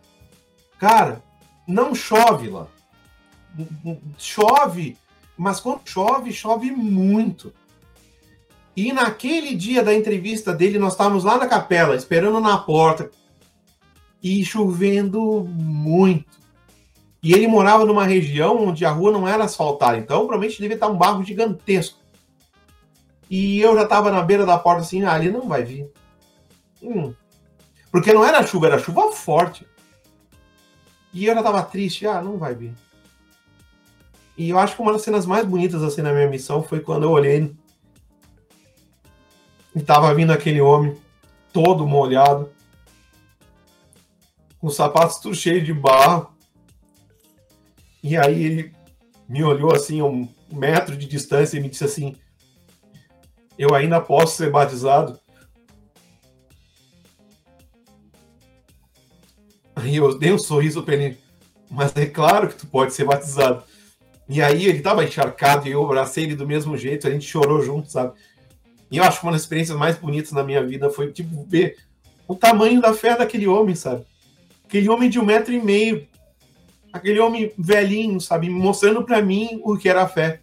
Cara, 0.77 1.21
não 1.67 1.93
chove 1.93 2.49
lá. 2.49 2.67
Chove, 4.17 4.97
mas 5.37 5.59
quando 5.59 5.81
chove, 5.85 6.31
chove 6.31 6.71
muito. 6.71 7.53
E 8.75 8.91
naquele 8.91 9.55
dia 9.55 9.83
da 9.83 9.93
entrevista 9.93 10.53
dele, 10.53 10.79
nós 10.79 10.93
estávamos 10.93 11.23
lá 11.23 11.37
na 11.37 11.47
capela, 11.47 11.95
esperando 11.95 12.39
na 12.39 12.57
porta, 12.57 13.11
e 14.21 14.43
chovendo 14.43 15.43
muito. 15.43 16.41
E 17.21 17.33
ele 17.33 17.47
morava 17.47 17.85
numa 17.85 18.05
região 18.05 18.67
onde 18.67 18.85
a 18.85 18.91
rua 18.91 19.11
não 19.11 19.27
era 19.27 19.43
asfaltada, 19.43 19.97
então 19.97 20.21
provavelmente 20.21 20.61
devia 20.61 20.75
estar 20.75 20.87
um 20.87 20.97
barro 20.97 21.23
gigantesco. 21.23 21.99
E 23.29 23.61
eu 23.61 23.75
já 23.75 23.83
estava 23.83 24.11
na 24.11 24.21
beira 24.21 24.45
da 24.45 24.57
porta 24.57 24.81
assim, 24.81 25.03
ah, 25.03 25.13
ali 25.13 25.29
não 25.29 25.47
vai 25.47 25.63
vir. 25.63 25.89
Hum, 26.81 27.13
porque 27.91 28.11
não 28.11 28.25
era 28.25 28.45
chuva, 28.45 28.67
era 28.67 28.79
chuva 28.79 29.11
forte. 29.11 29.65
E 31.13 31.25
eu 31.25 31.35
já 31.35 31.43
tava 31.43 31.61
triste, 31.63 32.07
ah, 32.07 32.21
não 32.21 32.37
vai 32.37 32.55
vir. 32.55 32.73
E 34.37 34.49
eu 34.49 34.57
acho 34.57 34.75
que 34.75 34.81
uma 34.81 34.91
das 34.91 35.03
cenas 35.03 35.25
mais 35.25 35.45
bonitas 35.45 35.83
assim 35.83 36.01
na 36.01 36.11
minha 36.11 36.27
missão 36.27 36.63
foi 36.63 36.79
quando 36.79 37.03
eu 37.03 37.11
olhei 37.11 37.55
e 39.75 39.81
tava 39.81 40.13
vindo 40.13 40.31
aquele 40.31 40.61
homem 40.61 40.95
todo 41.51 41.87
molhado, 41.87 42.51
com 44.59 44.67
os 44.67 44.75
sapatos 44.75 45.17
tudo 45.17 45.35
cheio 45.35 45.63
de 45.63 45.73
barro. 45.73 46.31
E 48.01 48.17
aí 48.17 48.43
ele 48.43 48.73
me 49.27 49.43
olhou 49.43 49.73
assim 49.73 50.01
um 50.01 50.27
metro 50.51 50.95
de 50.95 51.07
distância 51.07 51.57
e 51.57 51.61
me 51.61 51.69
disse 51.69 51.83
assim: 51.83 52.15
Eu 53.57 53.73
ainda 53.73 53.99
posso 53.99 54.37
ser 54.37 54.51
batizado? 54.51 55.19
Aí 59.75 59.95
eu 59.95 60.17
dei 60.17 60.31
um 60.31 60.39
sorriso 60.39 60.83
para 60.83 60.93
ele, 60.95 61.17
mas 61.69 61.95
é 61.95 62.05
claro 62.05 62.47
que 62.47 62.55
tu 62.55 62.67
pode 62.67 62.93
ser 62.93 63.05
batizado. 63.05 63.63
E 64.29 64.41
aí 64.41 64.65
ele 64.65 64.81
tava 64.81 65.03
encharcado 65.03 65.67
e 65.67 65.71
eu 65.71 65.83
abracei 65.83 66.23
ele 66.23 66.35
do 66.35 66.47
mesmo 66.47 66.77
jeito, 66.77 67.07
a 67.07 67.11
gente 67.11 67.27
chorou 67.27 67.61
junto, 67.61 67.91
sabe? 67.91 68.13
E 68.93 68.97
eu 68.97 69.03
acho 69.03 69.19
que 69.19 69.25
uma 69.25 69.31
das 69.31 69.41
experiências 69.41 69.75
mais 69.75 69.97
bonitas 69.97 70.31
na 70.33 70.43
minha 70.43 70.63
vida 70.63 70.87
foi, 70.87 71.11
tipo, 71.11 71.43
ver 71.49 71.77
o 72.27 72.35
tamanho 72.35 72.79
da 72.79 72.93
fé 72.93 73.17
daquele 73.17 73.47
homem, 73.47 73.73
sabe? 73.73 74.05
Aquele 74.65 74.87
homem 74.87 75.09
de 75.09 75.19
um 75.19 75.25
metro 75.25 75.51
e 75.51 75.59
meio, 75.59 76.07
aquele 76.93 77.19
homem 77.19 77.51
velhinho, 77.57 78.21
sabe? 78.21 78.51
Mostrando 78.51 79.03
para 79.03 79.19
mim 79.19 79.59
o 79.63 79.75
que 79.75 79.89
era 79.89 80.03
a 80.03 80.07
fé. 80.07 80.41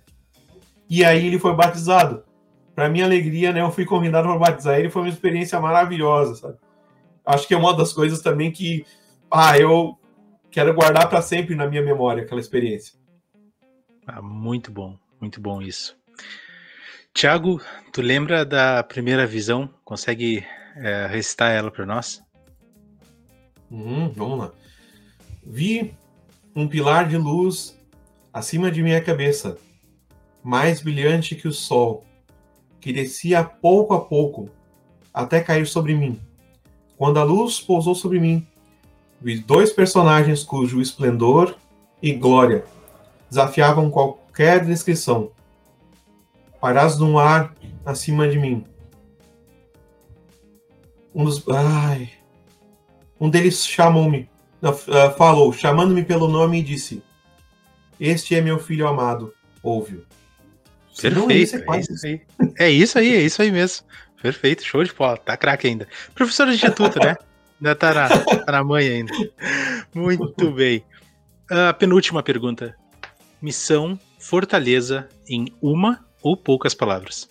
E 0.89 1.05
aí 1.05 1.29
ele 1.29 1.39
foi 1.39 1.55
batizado. 1.55 2.25
Para 2.75 2.89
minha 2.89 3.05
alegria, 3.05 3.53
né? 3.53 3.61
Eu 3.61 3.71
fui 3.71 3.85
convidado 3.85 4.27
para 4.27 4.37
batizar 4.37 4.81
ele, 4.81 4.91
foi 4.91 5.03
uma 5.03 5.09
experiência 5.09 5.61
maravilhosa, 5.61 6.35
sabe? 6.35 6.59
Acho 7.25 7.47
que 7.47 7.55
é 7.55 7.57
uma 7.57 7.73
das 7.77 7.93
coisas 7.93 8.21
também 8.21 8.51
que 8.51 8.85
ah, 9.31 9.57
eu 9.57 9.97
quero 10.51 10.75
guardar 10.75 11.09
para 11.09 11.23
sempre 11.23 11.55
na 11.55 11.69
minha 11.69 11.83
memória 11.83 12.25
aquela 12.25 12.41
experiência. 12.41 12.99
Ah, 14.05 14.21
muito 14.21 14.73
bom, 14.73 14.99
muito 15.21 15.41
bom 15.41 15.63
isso. 15.63 16.00
Tiago, 17.15 17.61
tu 17.93 18.01
lembra 18.01 18.45
da 18.45 18.83
primeira 18.83 19.27
visão? 19.27 19.69
Consegue 19.85 20.45
é, 20.77 21.07
recitar 21.07 21.53
ela 21.53 21.71
para 21.71 21.85
nós? 21.85 22.23
Hum, 23.71 24.11
vamos 24.11 24.39
lá. 24.39 24.53
Vi 25.45 25.95
um 26.55 26.67
pilar 26.69 27.09
de 27.09 27.17
luz 27.17 27.79
acima 28.33 28.71
de 28.71 28.83
minha 28.83 29.01
cabeça, 29.01 29.59
mais 30.43 30.81
brilhante 30.81 31.35
que 31.35 31.49
o 31.49 31.53
sol, 31.53 32.05
que 32.81 32.93
descia 32.93 33.45
pouco 33.45 33.95
a 33.95 34.01
pouco 34.01 34.51
até 35.13 35.41
cair 35.41 35.67
sobre 35.67 35.95
mim. 35.95 36.21
Quando 36.97 37.19
a 37.19 37.25
luz 37.25 37.61
pousou 37.61 37.95
sobre 37.95 38.21
mim, 38.21 38.47
Vi 39.23 39.39
dois 39.39 39.71
personagens 39.71 40.43
cujo 40.43 40.81
esplendor 40.81 41.55
e 42.03 42.13
glória 42.13 42.65
desafiavam 43.29 43.91
qualquer 43.91 44.65
descrição. 44.65 45.31
Parás 46.61 46.99
num 46.99 47.19
ar 47.19 47.55
acima 47.85 48.29
de 48.29 48.39
mim. 48.39 48.65
Um 51.15 51.25
dos. 51.25 51.43
Ai. 51.49 52.11
Um 53.19 53.29
deles 53.29 53.67
chamou-me. 53.67 54.29
Uh, 54.63 55.17
falou, 55.17 55.53
chamando-me 55.53 56.05
pelo 56.05 56.29
nome, 56.29 56.61
e 56.61 56.63
disse: 56.63 57.03
Este 57.99 58.35
é 58.35 58.41
meu 58.41 58.59
filho 58.59 58.87
amado. 58.87 59.33
Ouve-o. 59.63 60.05
Perfeito. 61.01 61.31
É, 61.31 61.77
é, 61.77 61.81
isso 61.81 62.07
aí. 62.07 62.23
é 62.59 62.71
isso 62.71 62.99
aí, 62.99 63.15
é 63.15 63.23
isso 63.23 63.43
aí 63.43 63.51
mesmo. 63.51 63.87
Perfeito, 64.21 64.63
show 64.63 64.85
de 64.85 64.93
bola. 64.93 65.17
Tá 65.17 65.37
craque 65.37 65.67
ainda. 65.67 65.89
Professor 66.15 66.47
de 66.47 66.55
instituto, 66.55 66.99
né? 66.99 67.17
Ainda 67.61 67.75
tá 67.75 67.95
na, 67.95 68.09
tá 68.09 68.53
na 68.53 68.65
mãe 68.65 68.87
ainda. 68.87 69.13
Muito 69.95 70.51
bem. 70.53 70.85
A 71.51 71.73
penúltima 71.73 72.23
pergunta. 72.23 72.77
Missão 73.41 73.99
Fortaleza 74.19 75.09
em 75.27 75.47
uma 75.63 76.05
ou 76.23 76.37
poucas 76.37 76.75
palavras. 76.75 77.29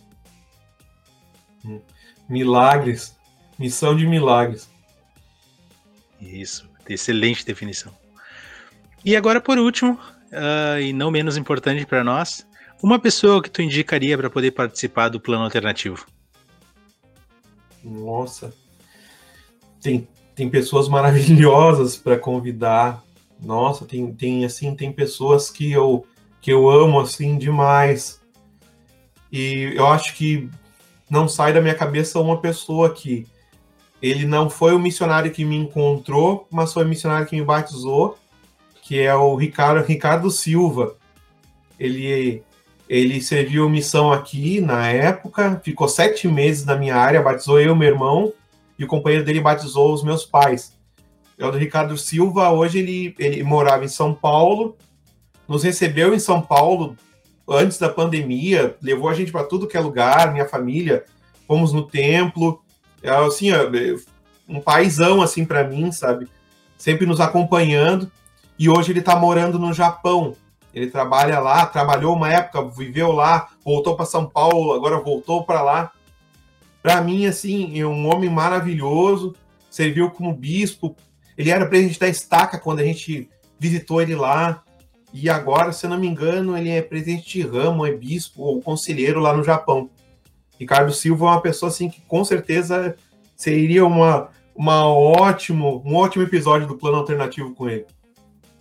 Milagres. 2.27 3.15
Missão 3.57 3.95
de 3.95 4.07
milagres. 4.07 4.69
Isso. 6.21 6.69
Excelente 6.87 7.45
definição. 7.45 7.93
E 9.05 9.15
agora, 9.15 9.39
por 9.39 9.57
último, 9.57 9.93
uh, 9.93 10.79
e 10.79 10.91
não 10.91 11.11
menos 11.11 11.37
importante 11.37 11.85
para 11.85 12.03
nós, 12.03 12.45
uma 12.81 12.99
pessoa 12.99 13.41
que 13.41 13.49
tu 13.49 13.61
indicaria 13.61 14.17
para 14.17 14.29
poder 14.29 14.51
participar 14.51 15.09
do 15.09 15.19
plano 15.19 15.43
alternativo. 15.43 16.05
Nossa, 17.83 18.53
tem 19.81 20.07
tem 20.39 20.49
pessoas 20.49 20.87
maravilhosas 20.87 21.97
para 21.97 22.17
convidar. 22.17 23.03
Nossa, 23.41 23.85
tem, 23.85 24.13
tem 24.13 24.45
assim, 24.45 24.73
tem 24.73 24.89
pessoas 24.89 25.51
que 25.51 25.69
eu 25.69 26.05
que 26.41 26.49
eu 26.49 26.69
amo 26.69 26.97
assim 27.01 27.37
demais. 27.37 28.18
E 29.31 29.73
eu 29.75 29.87
acho 29.87 30.15
que 30.15 30.49
não 31.09 31.27
sai 31.27 31.53
da 31.53 31.61
minha 31.61 31.75
cabeça 31.75 32.19
uma 32.19 32.39
pessoa 32.39 32.93
que 32.93 33.27
ele 34.01 34.25
não 34.25 34.49
foi 34.49 34.73
o 34.73 34.79
missionário 34.79 35.31
que 35.31 35.43
me 35.43 35.57
encontrou, 35.57 36.47
mas 36.49 36.73
foi 36.73 36.85
o 36.85 36.87
missionário 36.87 37.27
que 37.27 37.35
me 37.35 37.43
batizou, 37.43 38.17
que 38.81 38.99
é 38.99 39.13
o 39.13 39.35
Ricardo, 39.35 39.85
Ricardo 39.85 40.31
Silva. 40.31 40.95
Ele 41.77 42.43
ele 42.89 43.21
serviu 43.21 43.69
missão 43.69 44.11
aqui 44.11 44.59
na 44.59 44.87
época, 44.87 45.61
ficou 45.63 45.87
sete 45.87 46.27
meses 46.27 46.65
na 46.65 46.75
minha 46.75 46.95
área, 46.95 47.21
batizou 47.21 47.61
eu, 47.61 47.75
meu 47.75 47.87
irmão, 47.87 48.33
e 48.79 48.83
o 48.83 48.87
companheiro 48.87 49.23
dele 49.23 49.39
batizou 49.39 49.93
os 49.93 50.03
meus 50.03 50.25
pais. 50.25 50.75
É 51.37 51.45
o 51.45 51.51
do 51.51 51.57
Ricardo 51.59 51.95
Silva, 51.95 52.49
hoje 52.49 52.79
ele, 52.79 53.15
ele 53.19 53.43
morava 53.43 53.85
em 53.85 53.87
São 53.87 54.11
Paulo, 54.11 54.75
nos 55.47 55.61
recebeu 55.61 56.15
em 56.15 56.19
São 56.19 56.41
Paulo 56.41 56.97
antes 57.49 57.77
da 57.77 57.89
pandemia, 57.89 58.75
levou 58.81 59.09
a 59.09 59.13
gente 59.13 59.31
para 59.31 59.43
tudo 59.43 59.67
que 59.67 59.75
é 59.75 59.79
lugar, 59.79 60.31
minha 60.31 60.47
família, 60.47 61.05
fomos 61.47 61.73
no 61.73 61.83
templo, 61.83 62.61
é, 63.01 63.09
assim, 63.09 63.49
um 64.47 64.59
paizão 64.59 65.21
assim 65.21 65.45
para 65.45 65.63
mim, 65.63 65.91
sabe? 65.91 66.27
Sempre 66.77 67.05
nos 67.05 67.19
acompanhando. 67.19 68.11
E 68.57 68.69
hoje 68.69 68.91
ele 68.91 68.99
está 68.99 69.15
morando 69.15 69.57
no 69.57 69.73
Japão. 69.73 70.35
Ele 70.73 70.87
trabalha 70.87 71.39
lá, 71.39 71.65
trabalhou 71.65 72.15
uma 72.15 72.31
época, 72.31 72.63
viveu 72.69 73.11
lá, 73.11 73.47
voltou 73.63 73.95
para 73.95 74.05
São 74.05 74.25
Paulo, 74.25 74.73
agora 74.73 74.99
voltou 74.99 75.43
para 75.43 75.61
lá. 75.61 75.91
Para 76.81 77.01
mim, 77.01 77.25
assim, 77.25 77.79
é 77.79 77.85
um 77.85 78.07
homem 78.07 78.29
maravilhoso, 78.29 79.35
serviu 79.69 80.09
como 80.11 80.33
bispo. 80.33 80.95
Ele 81.37 81.49
era 81.49 81.65
presidente 81.65 81.99
da 81.99 82.07
Estaca 82.07 82.59
quando 82.59 82.79
a 82.79 82.83
gente 82.83 83.29
visitou 83.57 84.01
ele 84.01 84.15
lá. 84.15 84.63
E 85.13 85.29
agora, 85.29 85.71
se 85.71 85.85
eu 85.85 85.89
não 85.89 85.97
me 85.97 86.07
engano, 86.07 86.57
ele 86.57 86.69
é 86.69 86.81
presidente 86.81 87.29
de 87.29 87.41
ramo, 87.41 87.85
é 87.85 87.91
bispo 87.91 88.43
ou 88.43 88.61
conselheiro 88.61 89.19
lá 89.19 89.35
no 89.35 89.43
Japão. 89.43 89.89
Ricardo 90.59 90.93
Silva 90.93 91.25
é 91.25 91.29
uma 91.29 91.41
pessoa 91.41 91.69
assim 91.69 91.89
que 91.89 92.01
com 92.01 92.23
certeza 92.23 92.95
seria 93.35 93.85
uma, 93.85 94.29
uma 94.55 94.87
ótimo, 94.87 95.81
um 95.85 95.95
ótimo 95.95 96.23
episódio 96.23 96.67
do 96.67 96.77
plano 96.77 96.97
alternativo 96.97 97.55
com 97.55 97.69
ele. 97.69 97.85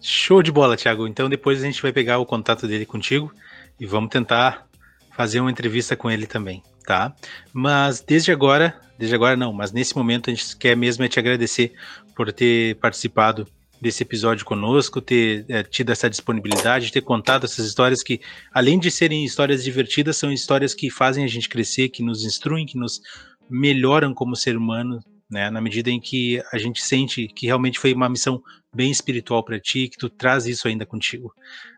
Show 0.00 0.42
de 0.42 0.52
bola, 0.52 0.76
Thiago. 0.76 1.06
Então 1.06 1.28
depois 1.28 1.60
a 1.60 1.66
gente 1.66 1.82
vai 1.82 1.92
pegar 1.92 2.18
o 2.18 2.26
contato 2.26 2.66
dele 2.66 2.86
contigo 2.86 3.32
e 3.78 3.84
vamos 3.84 4.10
tentar 4.10 4.66
fazer 5.10 5.40
uma 5.40 5.50
entrevista 5.50 5.96
com 5.96 6.10
ele 6.10 6.26
também 6.26 6.62
tá? 6.88 7.14
Mas 7.52 8.00
desde 8.00 8.32
agora, 8.32 8.80
desde 8.98 9.14
agora 9.14 9.36
não, 9.36 9.52
mas 9.52 9.72
nesse 9.72 9.94
momento 9.94 10.30
a 10.30 10.34
gente 10.34 10.56
quer 10.56 10.74
mesmo 10.74 11.04
é 11.04 11.08
te 11.08 11.18
agradecer 11.18 11.74
por 12.16 12.32
ter 12.32 12.76
participado 12.76 13.46
desse 13.80 14.02
episódio 14.02 14.44
conosco, 14.44 15.00
ter 15.00 15.44
é, 15.48 15.62
tido 15.62 15.90
essa 15.90 16.08
disponibilidade, 16.08 16.92
ter 16.92 17.02
contado 17.02 17.44
essas 17.44 17.66
histórias 17.66 18.02
que, 18.02 18.20
além 18.52 18.78
de 18.78 18.90
serem 18.90 19.24
histórias 19.24 19.62
divertidas, 19.62 20.16
são 20.16 20.32
histórias 20.32 20.74
que 20.74 20.90
fazem 20.90 21.24
a 21.24 21.28
gente 21.28 21.48
crescer, 21.48 21.88
que 21.88 22.02
nos 22.02 22.24
instruem, 22.24 22.66
que 22.66 22.76
nos 22.76 23.00
melhoram 23.48 24.12
como 24.12 24.36
ser 24.36 24.56
humano, 24.56 25.00
né? 25.30 25.50
Na 25.50 25.60
medida 25.60 25.90
em 25.90 26.00
que 26.00 26.42
a 26.52 26.58
gente 26.58 26.82
sente 26.82 27.28
que 27.28 27.46
realmente 27.46 27.78
foi 27.78 27.92
uma 27.92 28.08
missão 28.08 28.42
bem 28.74 28.90
espiritual 28.90 29.42
para 29.44 29.60
ti, 29.60 29.88
que 29.88 29.96
tu 29.96 30.08
traz 30.08 30.46
isso 30.46 30.68
ainda 30.68 30.86
contigo. 30.86 31.32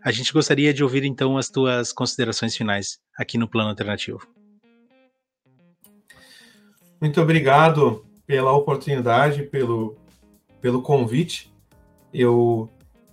A 0.04 0.10
gente 0.10 0.32
gostaria 0.32 0.72
de 0.72 0.82
ouvir 0.82 1.04
então 1.04 1.36
as 1.36 1.48
tuas 1.48 1.92
considerações 1.92 2.56
finais 2.56 2.98
aqui 3.16 3.38
no 3.38 3.48
plano 3.48 3.70
alternativo. 3.70 4.20
Muito 7.00 7.20
obrigado 7.20 8.04
pela 8.26 8.52
oportunidade, 8.52 9.44
pelo, 9.44 9.96
pelo 10.60 10.82
convite. 10.82 11.50
Eu 12.12 12.68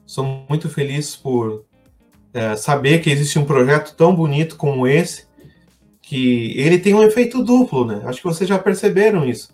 sou 0.06 0.46
muito 0.50 0.70
feliz 0.70 1.16
por 1.16 1.66
é, 2.34 2.56
saber 2.56 3.00
que 3.00 3.10
existe 3.10 3.38
um 3.38 3.46
projeto 3.46 3.96
tão 3.96 4.16
bonito 4.16 4.56
como 4.56 4.88
esse, 4.88 5.28
que 6.02 6.54
ele 6.58 6.80
tem 6.80 6.94
um 6.94 7.04
efeito 7.04 7.44
duplo, 7.44 7.86
né? 7.86 8.02
Acho 8.06 8.22
que 8.22 8.28
vocês 8.28 8.48
já 8.48 8.58
perceberam 8.58 9.26
isso. 9.26 9.50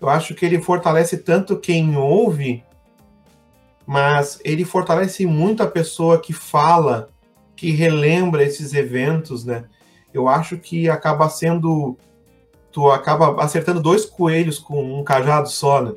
Eu 0.00 0.08
acho 0.08 0.34
que 0.34 0.44
ele 0.44 0.60
fortalece 0.60 1.18
tanto 1.18 1.56
quem 1.56 1.96
ouve, 1.96 2.64
mas 3.86 4.40
ele 4.44 4.64
fortalece 4.64 5.24
muito 5.26 5.62
a 5.62 5.66
pessoa 5.66 6.20
que 6.20 6.32
fala, 6.32 7.08
que 7.54 7.70
relembra 7.70 8.42
esses 8.42 8.74
eventos, 8.74 9.44
né? 9.44 9.64
Eu 10.12 10.28
acho 10.28 10.58
que 10.58 10.88
acaba 10.88 11.28
sendo 11.28 11.96
tu 12.72 12.90
acaba 12.90 13.40
acertando 13.42 13.80
dois 13.80 14.06
coelhos 14.06 14.58
com 14.58 14.98
um 14.98 15.04
cajado 15.04 15.48
só, 15.48 15.82
né? 15.82 15.92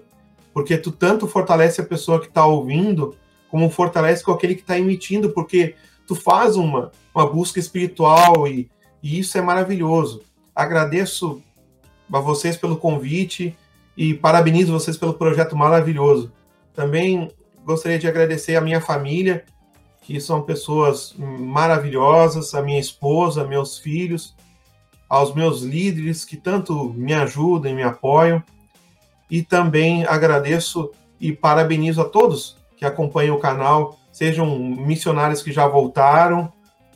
Porque 0.56 0.78
tu 0.78 0.90
tanto 0.90 1.28
fortalece 1.28 1.82
a 1.82 1.86
pessoa 1.86 2.22
que 2.22 2.28
está 2.28 2.46
ouvindo, 2.46 3.14
como 3.50 3.70
fortalece 3.70 4.24
com 4.24 4.32
aquele 4.32 4.56
que 4.56 4.62
está 4.62 4.80
emitindo, 4.80 5.32
porque 5.32 5.76
tu 6.08 6.16
faz 6.16 6.56
uma, 6.56 6.94
uma 7.14 7.30
busca 7.30 7.60
espiritual 7.60 8.48
e, 8.48 8.72
e 9.04 9.20
isso 9.20 9.38
é 9.38 9.42
maravilhoso. 9.42 10.22
Agradeço 10.56 11.42
a 12.10 12.20
vocês 12.22 12.56
pelo 12.56 12.78
convite 12.78 13.54
e 13.98 14.14
parabenizo 14.14 14.72
vocês 14.72 14.96
pelo 14.96 15.16
projeto 15.16 15.58
maravilhoso. 15.58 16.32
Também 16.74 17.30
gostaria 17.66 18.00
de 18.00 18.08
agradecer 18.08 18.56
a 18.56 18.62
minha 18.62 18.80
família, 18.80 19.44
que 20.04 20.22
são 20.22 20.42
pessoas 20.42 21.14
maravilhosas, 21.18 22.56
a 22.56 22.62
minha 22.62 22.80
esposa, 22.80 23.44
meus 23.44 23.78
filhos, 23.78 24.34
aos 25.10 25.36
meus 25.36 25.64
líderes 25.64 26.24
que 26.24 26.38
tanto 26.38 26.94
me 26.94 27.14
ajudam 27.14 27.70
e 27.70 27.76
me 27.76 27.84
apoiam. 27.84 28.42
E 29.30 29.42
também 29.42 30.06
agradeço 30.06 30.92
e 31.20 31.32
parabenizo 31.32 32.02
a 32.02 32.06
todos 32.06 32.58
que 32.78 32.86
acompanham 32.86 33.36
o 33.36 33.40
canal, 33.40 33.98
sejam 34.12 34.58
missionários 34.58 35.42
que 35.42 35.52
já 35.52 35.68
voltaram 35.68 36.52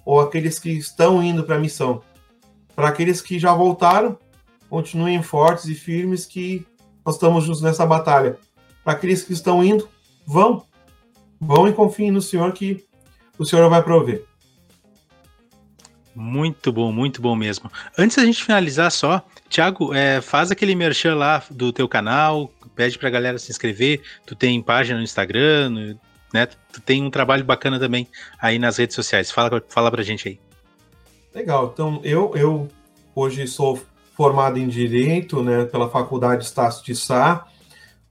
ou 0.06 0.19
aqueles 0.19 0.60
que 0.60 0.72
estão 0.72 1.22
indo 1.22 1.43
para 1.43 1.56
a 1.56 1.60
missão. 1.60 2.01
Para 2.76 2.89
aqueles 2.89 3.22
que 3.22 3.39
já 3.39 3.53
voltaram, 3.53 4.18
continuem 4.69 5.22
fortes 5.22 5.65
e 5.65 5.76
firmes 5.76 6.26
que 6.26 6.65
nós 7.06 7.15
estamos 7.15 7.43
juntos 7.43 7.61
nessa 7.61 7.85
batalha. 7.85 8.38
Para 8.84 8.93
aqueles 8.93 9.23
que 9.23 9.34
estão 9.34 9.64
indo, 9.64 9.88
vão. 10.26 10.65
Vão 11.39 11.68
e 11.68 11.73
confiem 11.73 12.11
no 12.11 12.22
Senhor 12.22 12.51
que 12.51 12.85
o 13.38 13.45
Senhor 13.45 13.69
vai 13.69 13.81
prover. 13.81 14.26
Muito 16.15 16.72
bom, 16.72 16.91
muito 16.91 17.22
bom 17.22 17.35
mesmo. 17.35 17.72
Antes 17.97 18.18
da 18.18 18.26
gente 18.26 18.43
finalizar 18.43 18.91
só, 18.91 19.26
Thiago, 19.49 19.93
é, 19.93 20.21
faz 20.21 20.51
aquele 20.51 20.76
merchan 20.76 21.15
lá 21.15 21.43
do 21.49 21.73
teu 21.73 21.88
canal, 21.88 22.51
pede 22.76 22.97
pra 22.97 23.09
galera 23.09 23.38
se 23.39 23.51
inscrever. 23.51 24.01
Tu 24.26 24.35
tem 24.35 24.61
página 24.61 24.97
no 24.97 25.03
Instagram, 25.03 25.95
né? 26.34 26.47
Tu 26.71 26.80
tem 26.81 27.03
um 27.03 27.09
trabalho 27.09 27.43
bacana 27.43 27.80
também 27.80 28.07
aí 28.39 28.59
nas 28.59 28.77
redes 28.77 28.95
sociais. 28.95 29.31
Fala, 29.31 29.61
fala 29.67 29.89
pra 29.89 30.03
gente 30.03 30.27
aí. 30.27 30.39
Legal. 31.34 31.71
Então, 31.73 31.99
eu, 32.03 32.31
eu 32.35 32.69
hoje 33.15 33.47
sou 33.47 33.81
formado 34.15 34.59
em 34.59 34.67
Direito 34.67 35.41
né, 35.41 35.65
pela 35.65 35.89
Faculdade 35.89 36.43
Estácio 36.43 36.85
de 36.85 36.95
Sá. 36.95 37.45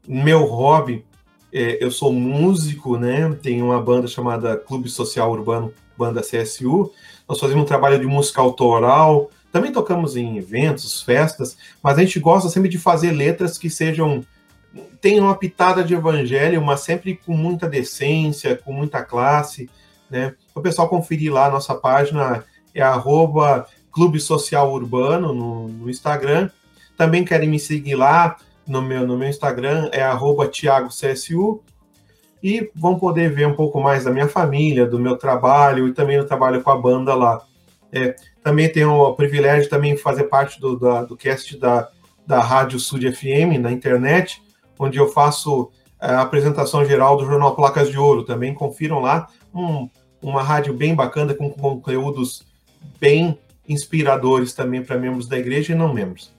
Meu 0.07 0.45
hobby, 0.45 1.05
é, 1.53 1.83
eu 1.83 1.91
sou 1.91 2.13
músico, 2.13 2.97
né? 2.97 3.33
Tenho 3.43 3.67
uma 3.67 3.81
banda 3.81 4.07
chamada 4.07 4.57
Clube 4.57 4.89
Social 4.89 5.31
Urbano, 5.31 5.73
Banda 5.97 6.21
CSU. 6.21 6.93
Nós 7.29 7.39
fazemos 7.39 7.63
um 7.63 7.67
trabalho 7.67 7.99
de 7.99 8.07
música 8.07 8.41
autoral. 8.41 9.31
Também 9.51 9.73
tocamos 9.73 10.17
em 10.17 10.37
eventos, 10.37 11.03
festas, 11.03 11.57
mas 11.83 11.99
a 11.99 12.03
gente 12.03 12.21
gosta 12.21 12.49
sempre 12.49 12.69
de 12.69 12.79
fazer 12.79 13.13
letras 13.13 13.57
que 13.57 13.71
sejam 13.71 14.25
tenham 15.01 15.25
uma 15.25 15.35
pitada 15.35 15.83
de 15.83 15.95
evangelho, 15.95 16.63
mas 16.63 16.81
sempre 16.81 17.17
com 17.17 17.35
muita 17.35 17.69
decência, 17.69 18.57
com 18.57 18.73
muita 18.73 19.03
classe, 19.03 19.69
né? 20.11 20.35
O 20.55 20.61
pessoal 20.61 20.89
conferir 20.89 21.33
lá 21.33 21.47
a 21.47 21.51
nossa 21.51 21.75
página 21.75 22.45
é 22.75 22.83
arroba 22.83 23.67
Clube 23.93 24.21
Social 24.21 24.73
Urbano 24.73 25.33
no, 25.33 25.69
no, 25.69 25.91
Instagram. 25.91 26.51
Também 26.97 27.25
querem 27.25 27.49
me 27.49 27.59
seguir 27.59 27.95
lá 27.95 28.37
no 28.67 28.83
meu, 28.83 29.07
no 29.07 29.17
meu 29.17 29.29
Instagram, 29.29 29.89
é 29.93 30.03
TiagoCSU. 30.51 31.63
E 32.43 32.71
vão 32.75 32.97
poder 32.97 33.33
ver 33.33 33.49
um 33.49 33.55
pouco 33.55 33.81
mais 33.81 34.05
da 34.05 34.13
minha 34.13 34.29
família, 34.29 34.87
do 34.87 34.99
meu 34.99 35.17
trabalho 35.17 35.89
e 35.89 35.93
também 35.93 36.19
do 36.19 36.27
trabalho 36.27 36.63
com 36.63 36.71
a 36.71 36.77
banda 36.77 37.15
lá. 37.15 37.43
É, 37.93 38.15
também 38.43 38.71
tenho 38.71 38.91
o 38.91 39.15
privilégio 39.15 39.65
de 39.65 39.69
também 39.69 39.97
fazer 39.97 40.25
parte 40.25 40.61
do, 40.61 40.79
da, 40.79 41.05
do 41.05 41.17
cast 41.17 41.57
da, 41.59 41.89
da 42.27 42.41
Rádio 42.41 42.79
Sud 42.79 43.11
FM 43.13 43.59
na 43.61 43.73
internet, 43.73 44.43
onde 44.79 44.99
eu 44.99 45.09
faço 45.09 45.71
é, 46.01 46.07
a 46.07 46.23
apresentação 46.23 46.85
geral 46.85 47.17
do 47.17 47.27
jornal 47.27 47.55
Placas 47.55 47.91
de 47.91 47.99
Ouro. 47.99 48.25
Também 48.25 48.55
confiram 48.55 49.01
lá. 49.01 49.29
Um, 49.55 49.89
uma 50.21 50.43
rádio 50.43 50.75
bem 50.75 50.95
bacana, 50.95 51.35
com 51.35 51.51
conteúdos 51.51 52.45
bem 52.99 53.39
inspiradores 53.69 54.53
também 54.53 54.83
para 54.83 54.99
membros 54.99 55.29
da 55.29 55.39
igreja 55.39 55.73
e 55.73 55.77
não 55.77 55.93
membros. 55.93 56.33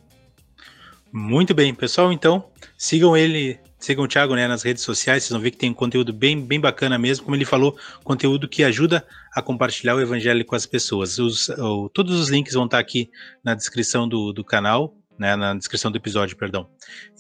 Muito 1.12 1.54
bem, 1.54 1.74
pessoal, 1.74 2.12
então 2.12 2.44
sigam 2.78 3.16
ele, 3.16 3.60
sigam 3.80 4.04
o 4.04 4.08
Thiago 4.08 4.36
né, 4.36 4.48
nas 4.48 4.64
redes 4.64 4.84
sociais, 4.84 5.24
vocês 5.24 5.32
vão 5.32 5.42
ver 5.42 5.52
que 5.52 5.58
tem 5.58 5.72
um 5.72 5.74
conteúdo 5.74 6.12
bem, 6.12 6.46
bem 6.46 6.60
bacana 6.60 6.98
mesmo, 6.98 7.24
como 7.24 7.36
ele 7.36 7.46
falou, 7.46 7.78
conteúdo 8.04 8.48
que 8.48 8.64
ajuda 8.64 9.06
a 9.34 9.42
compartilhar 9.42 9.96
o 9.96 10.02
evangelho 10.02 10.46
com 10.46 10.56
as 10.56 10.66
pessoas. 10.66 11.18
Os, 11.18 11.50
o, 11.50 11.90
todos 11.90 12.20
os 12.20 12.30
links 12.30 12.54
vão 12.54 12.66
estar 12.66 12.80
aqui 12.80 13.10
na 13.44 13.56
descrição 13.56 14.08
do, 14.08 14.34
do 14.34 14.44
canal, 14.44 14.96
né, 15.18 15.36
na 15.36 15.54
descrição 15.54 15.92
do 15.92 15.98
episódio, 15.98 16.36
perdão. 16.38 16.70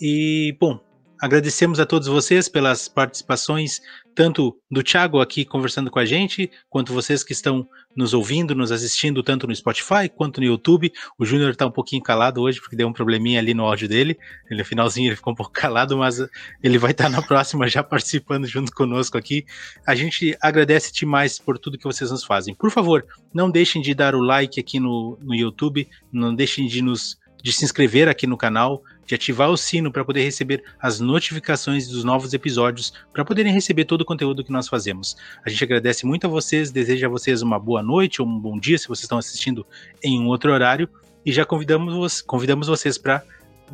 E, 0.01 0.55
bom, 0.59 0.79
Agradecemos 1.21 1.81
a 1.81 1.85
todos 1.85 2.07
vocês 2.07 2.47
pelas 2.47 2.87
participações, 2.87 3.81
tanto 4.15 4.57
do 4.69 4.83
Thiago 4.83 5.19
aqui 5.21 5.45
conversando 5.45 5.89
com 5.89 5.99
a 5.99 6.05
gente, 6.05 6.51
quanto 6.69 6.93
vocês 6.93 7.23
que 7.23 7.31
estão 7.31 7.67
nos 7.95 8.13
ouvindo, 8.13 8.53
nos 8.55 8.71
assistindo, 8.71 9.23
tanto 9.23 9.47
no 9.47 9.55
Spotify 9.55 10.09
quanto 10.13 10.39
no 10.39 10.45
YouTube. 10.45 10.91
O 11.17 11.25
Júnior 11.25 11.51
está 11.51 11.65
um 11.65 11.71
pouquinho 11.71 12.01
calado 12.01 12.41
hoje, 12.41 12.59
porque 12.59 12.75
deu 12.75 12.87
um 12.87 12.93
probleminha 12.93 13.39
ali 13.39 13.53
no 13.53 13.65
áudio 13.65 13.87
dele. 13.87 14.17
Ele, 14.49 14.59
no 14.59 14.65
finalzinho 14.65 15.09
ele 15.09 15.15
ficou 15.15 15.33
um 15.33 15.35
pouco 15.35 15.51
calado, 15.53 15.97
mas 15.97 16.17
ele 16.61 16.77
vai 16.77 16.91
estar 16.91 17.09
na 17.09 17.21
próxima 17.21 17.67
já 17.67 17.83
participando 17.83 18.47
junto 18.47 18.71
conosco 18.71 19.17
aqui. 19.17 19.45
A 19.85 19.95
gente 19.95 20.37
agradece 20.41 20.93
demais 20.93 21.39
por 21.39 21.57
tudo 21.57 21.77
que 21.77 21.83
vocês 21.83 22.11
nos 22.11 22.23
fazem. 22.23 22.53
Por 22.53 22.71
favor, 22.71 23.05
não 23.33 23.49
deixem 23.49 23.81
de 23.81 23.93
dar 23.93 24.15
o 24.15 24.21
like 24.21 24.59
aqui 24.59 24.79
no, 24.79 25.17
no 25.21 25.35
YouTube, 25.35 25.87
não 26.11 26.33
deixem 26.33 26.67
de 26.67 26.81
nos 26.81 27.17
de 27.41 27.53
se 27.53 27.63
inscrever 27.63 28.07
aqui 28.07 28.27
no 28.27 28.37
canal, 28.37 28.83
de 29.09 29.15
ativar 29.15 29.49
o 29.49 29.57
sino 29.57 29.91
para 29.91 30.05
poder 30.05 30.23
receber 30.23 30.63
as 30.79 30.99
notificações 30.99 31.87
dos 31.87 32.03
novos 32.03 32.31
episódios, 32.31 32.93
para 33.11 33.25
poderem 33.25 33.51
receber 33.51 33.85
todo 33.85 34.01
o 34.01 34.05
conteúdo 34.05 34.43
que 34.43 34.51
nós 34.51 34.67
fazemos. 34.67 35.17
A 35.43 35.49
gente 35.49 35.63
agradece 35.63 36.05
muito 36.05 36.27
a 36.27 36.29
vocês, 36.29 36.69
deseja 36.69 37.07
a 37.07 37.09
vocês 37.09 37.41
uma 37.41 37.57
boa 37.57 37.81
noite 37.81 38.21
ou 38.21 38.27
um 38.27 38.39
bom 38.39 38.59
dia 38.59 38.77
se 38.77 38.87
vocês 38.87 39.05
estão 39.05 39.17
assistindo 39.17 39.65
em 40.03 40.21
um 40.21 40.27
outro 40.27 40.51
horário 40.51 40.87
e 41.25 41.31
já 41.31 41.43
convidamos, 41.43 42.21
convidamos 42.21 42.67
vocês 42.67 42.99
para 42.99 43.23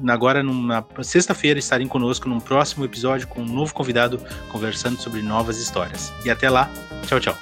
agora 0.08 0.42
na 0.42 0.86
sexta-feira 1.02 1.60
estarem 1.60 1.88
conosco 1.88 2.30
num 2.30 2.40
próximo 2.40 2.86
episódio 2.86 3.28
com 3.28 3.42
um 3.42 3.46
novo 3.46 3.74
convidado 3.74 4.22
conversando 4.50 4.98
sobre 5.02 5.22
novas 5.22 5.58
histórias. 5.58 6.14
E 6.24 6.30
até 6.30 6.50
lá, 6.50 6.72
tchau, 7.08 7.20
tchau. 7.20 7.36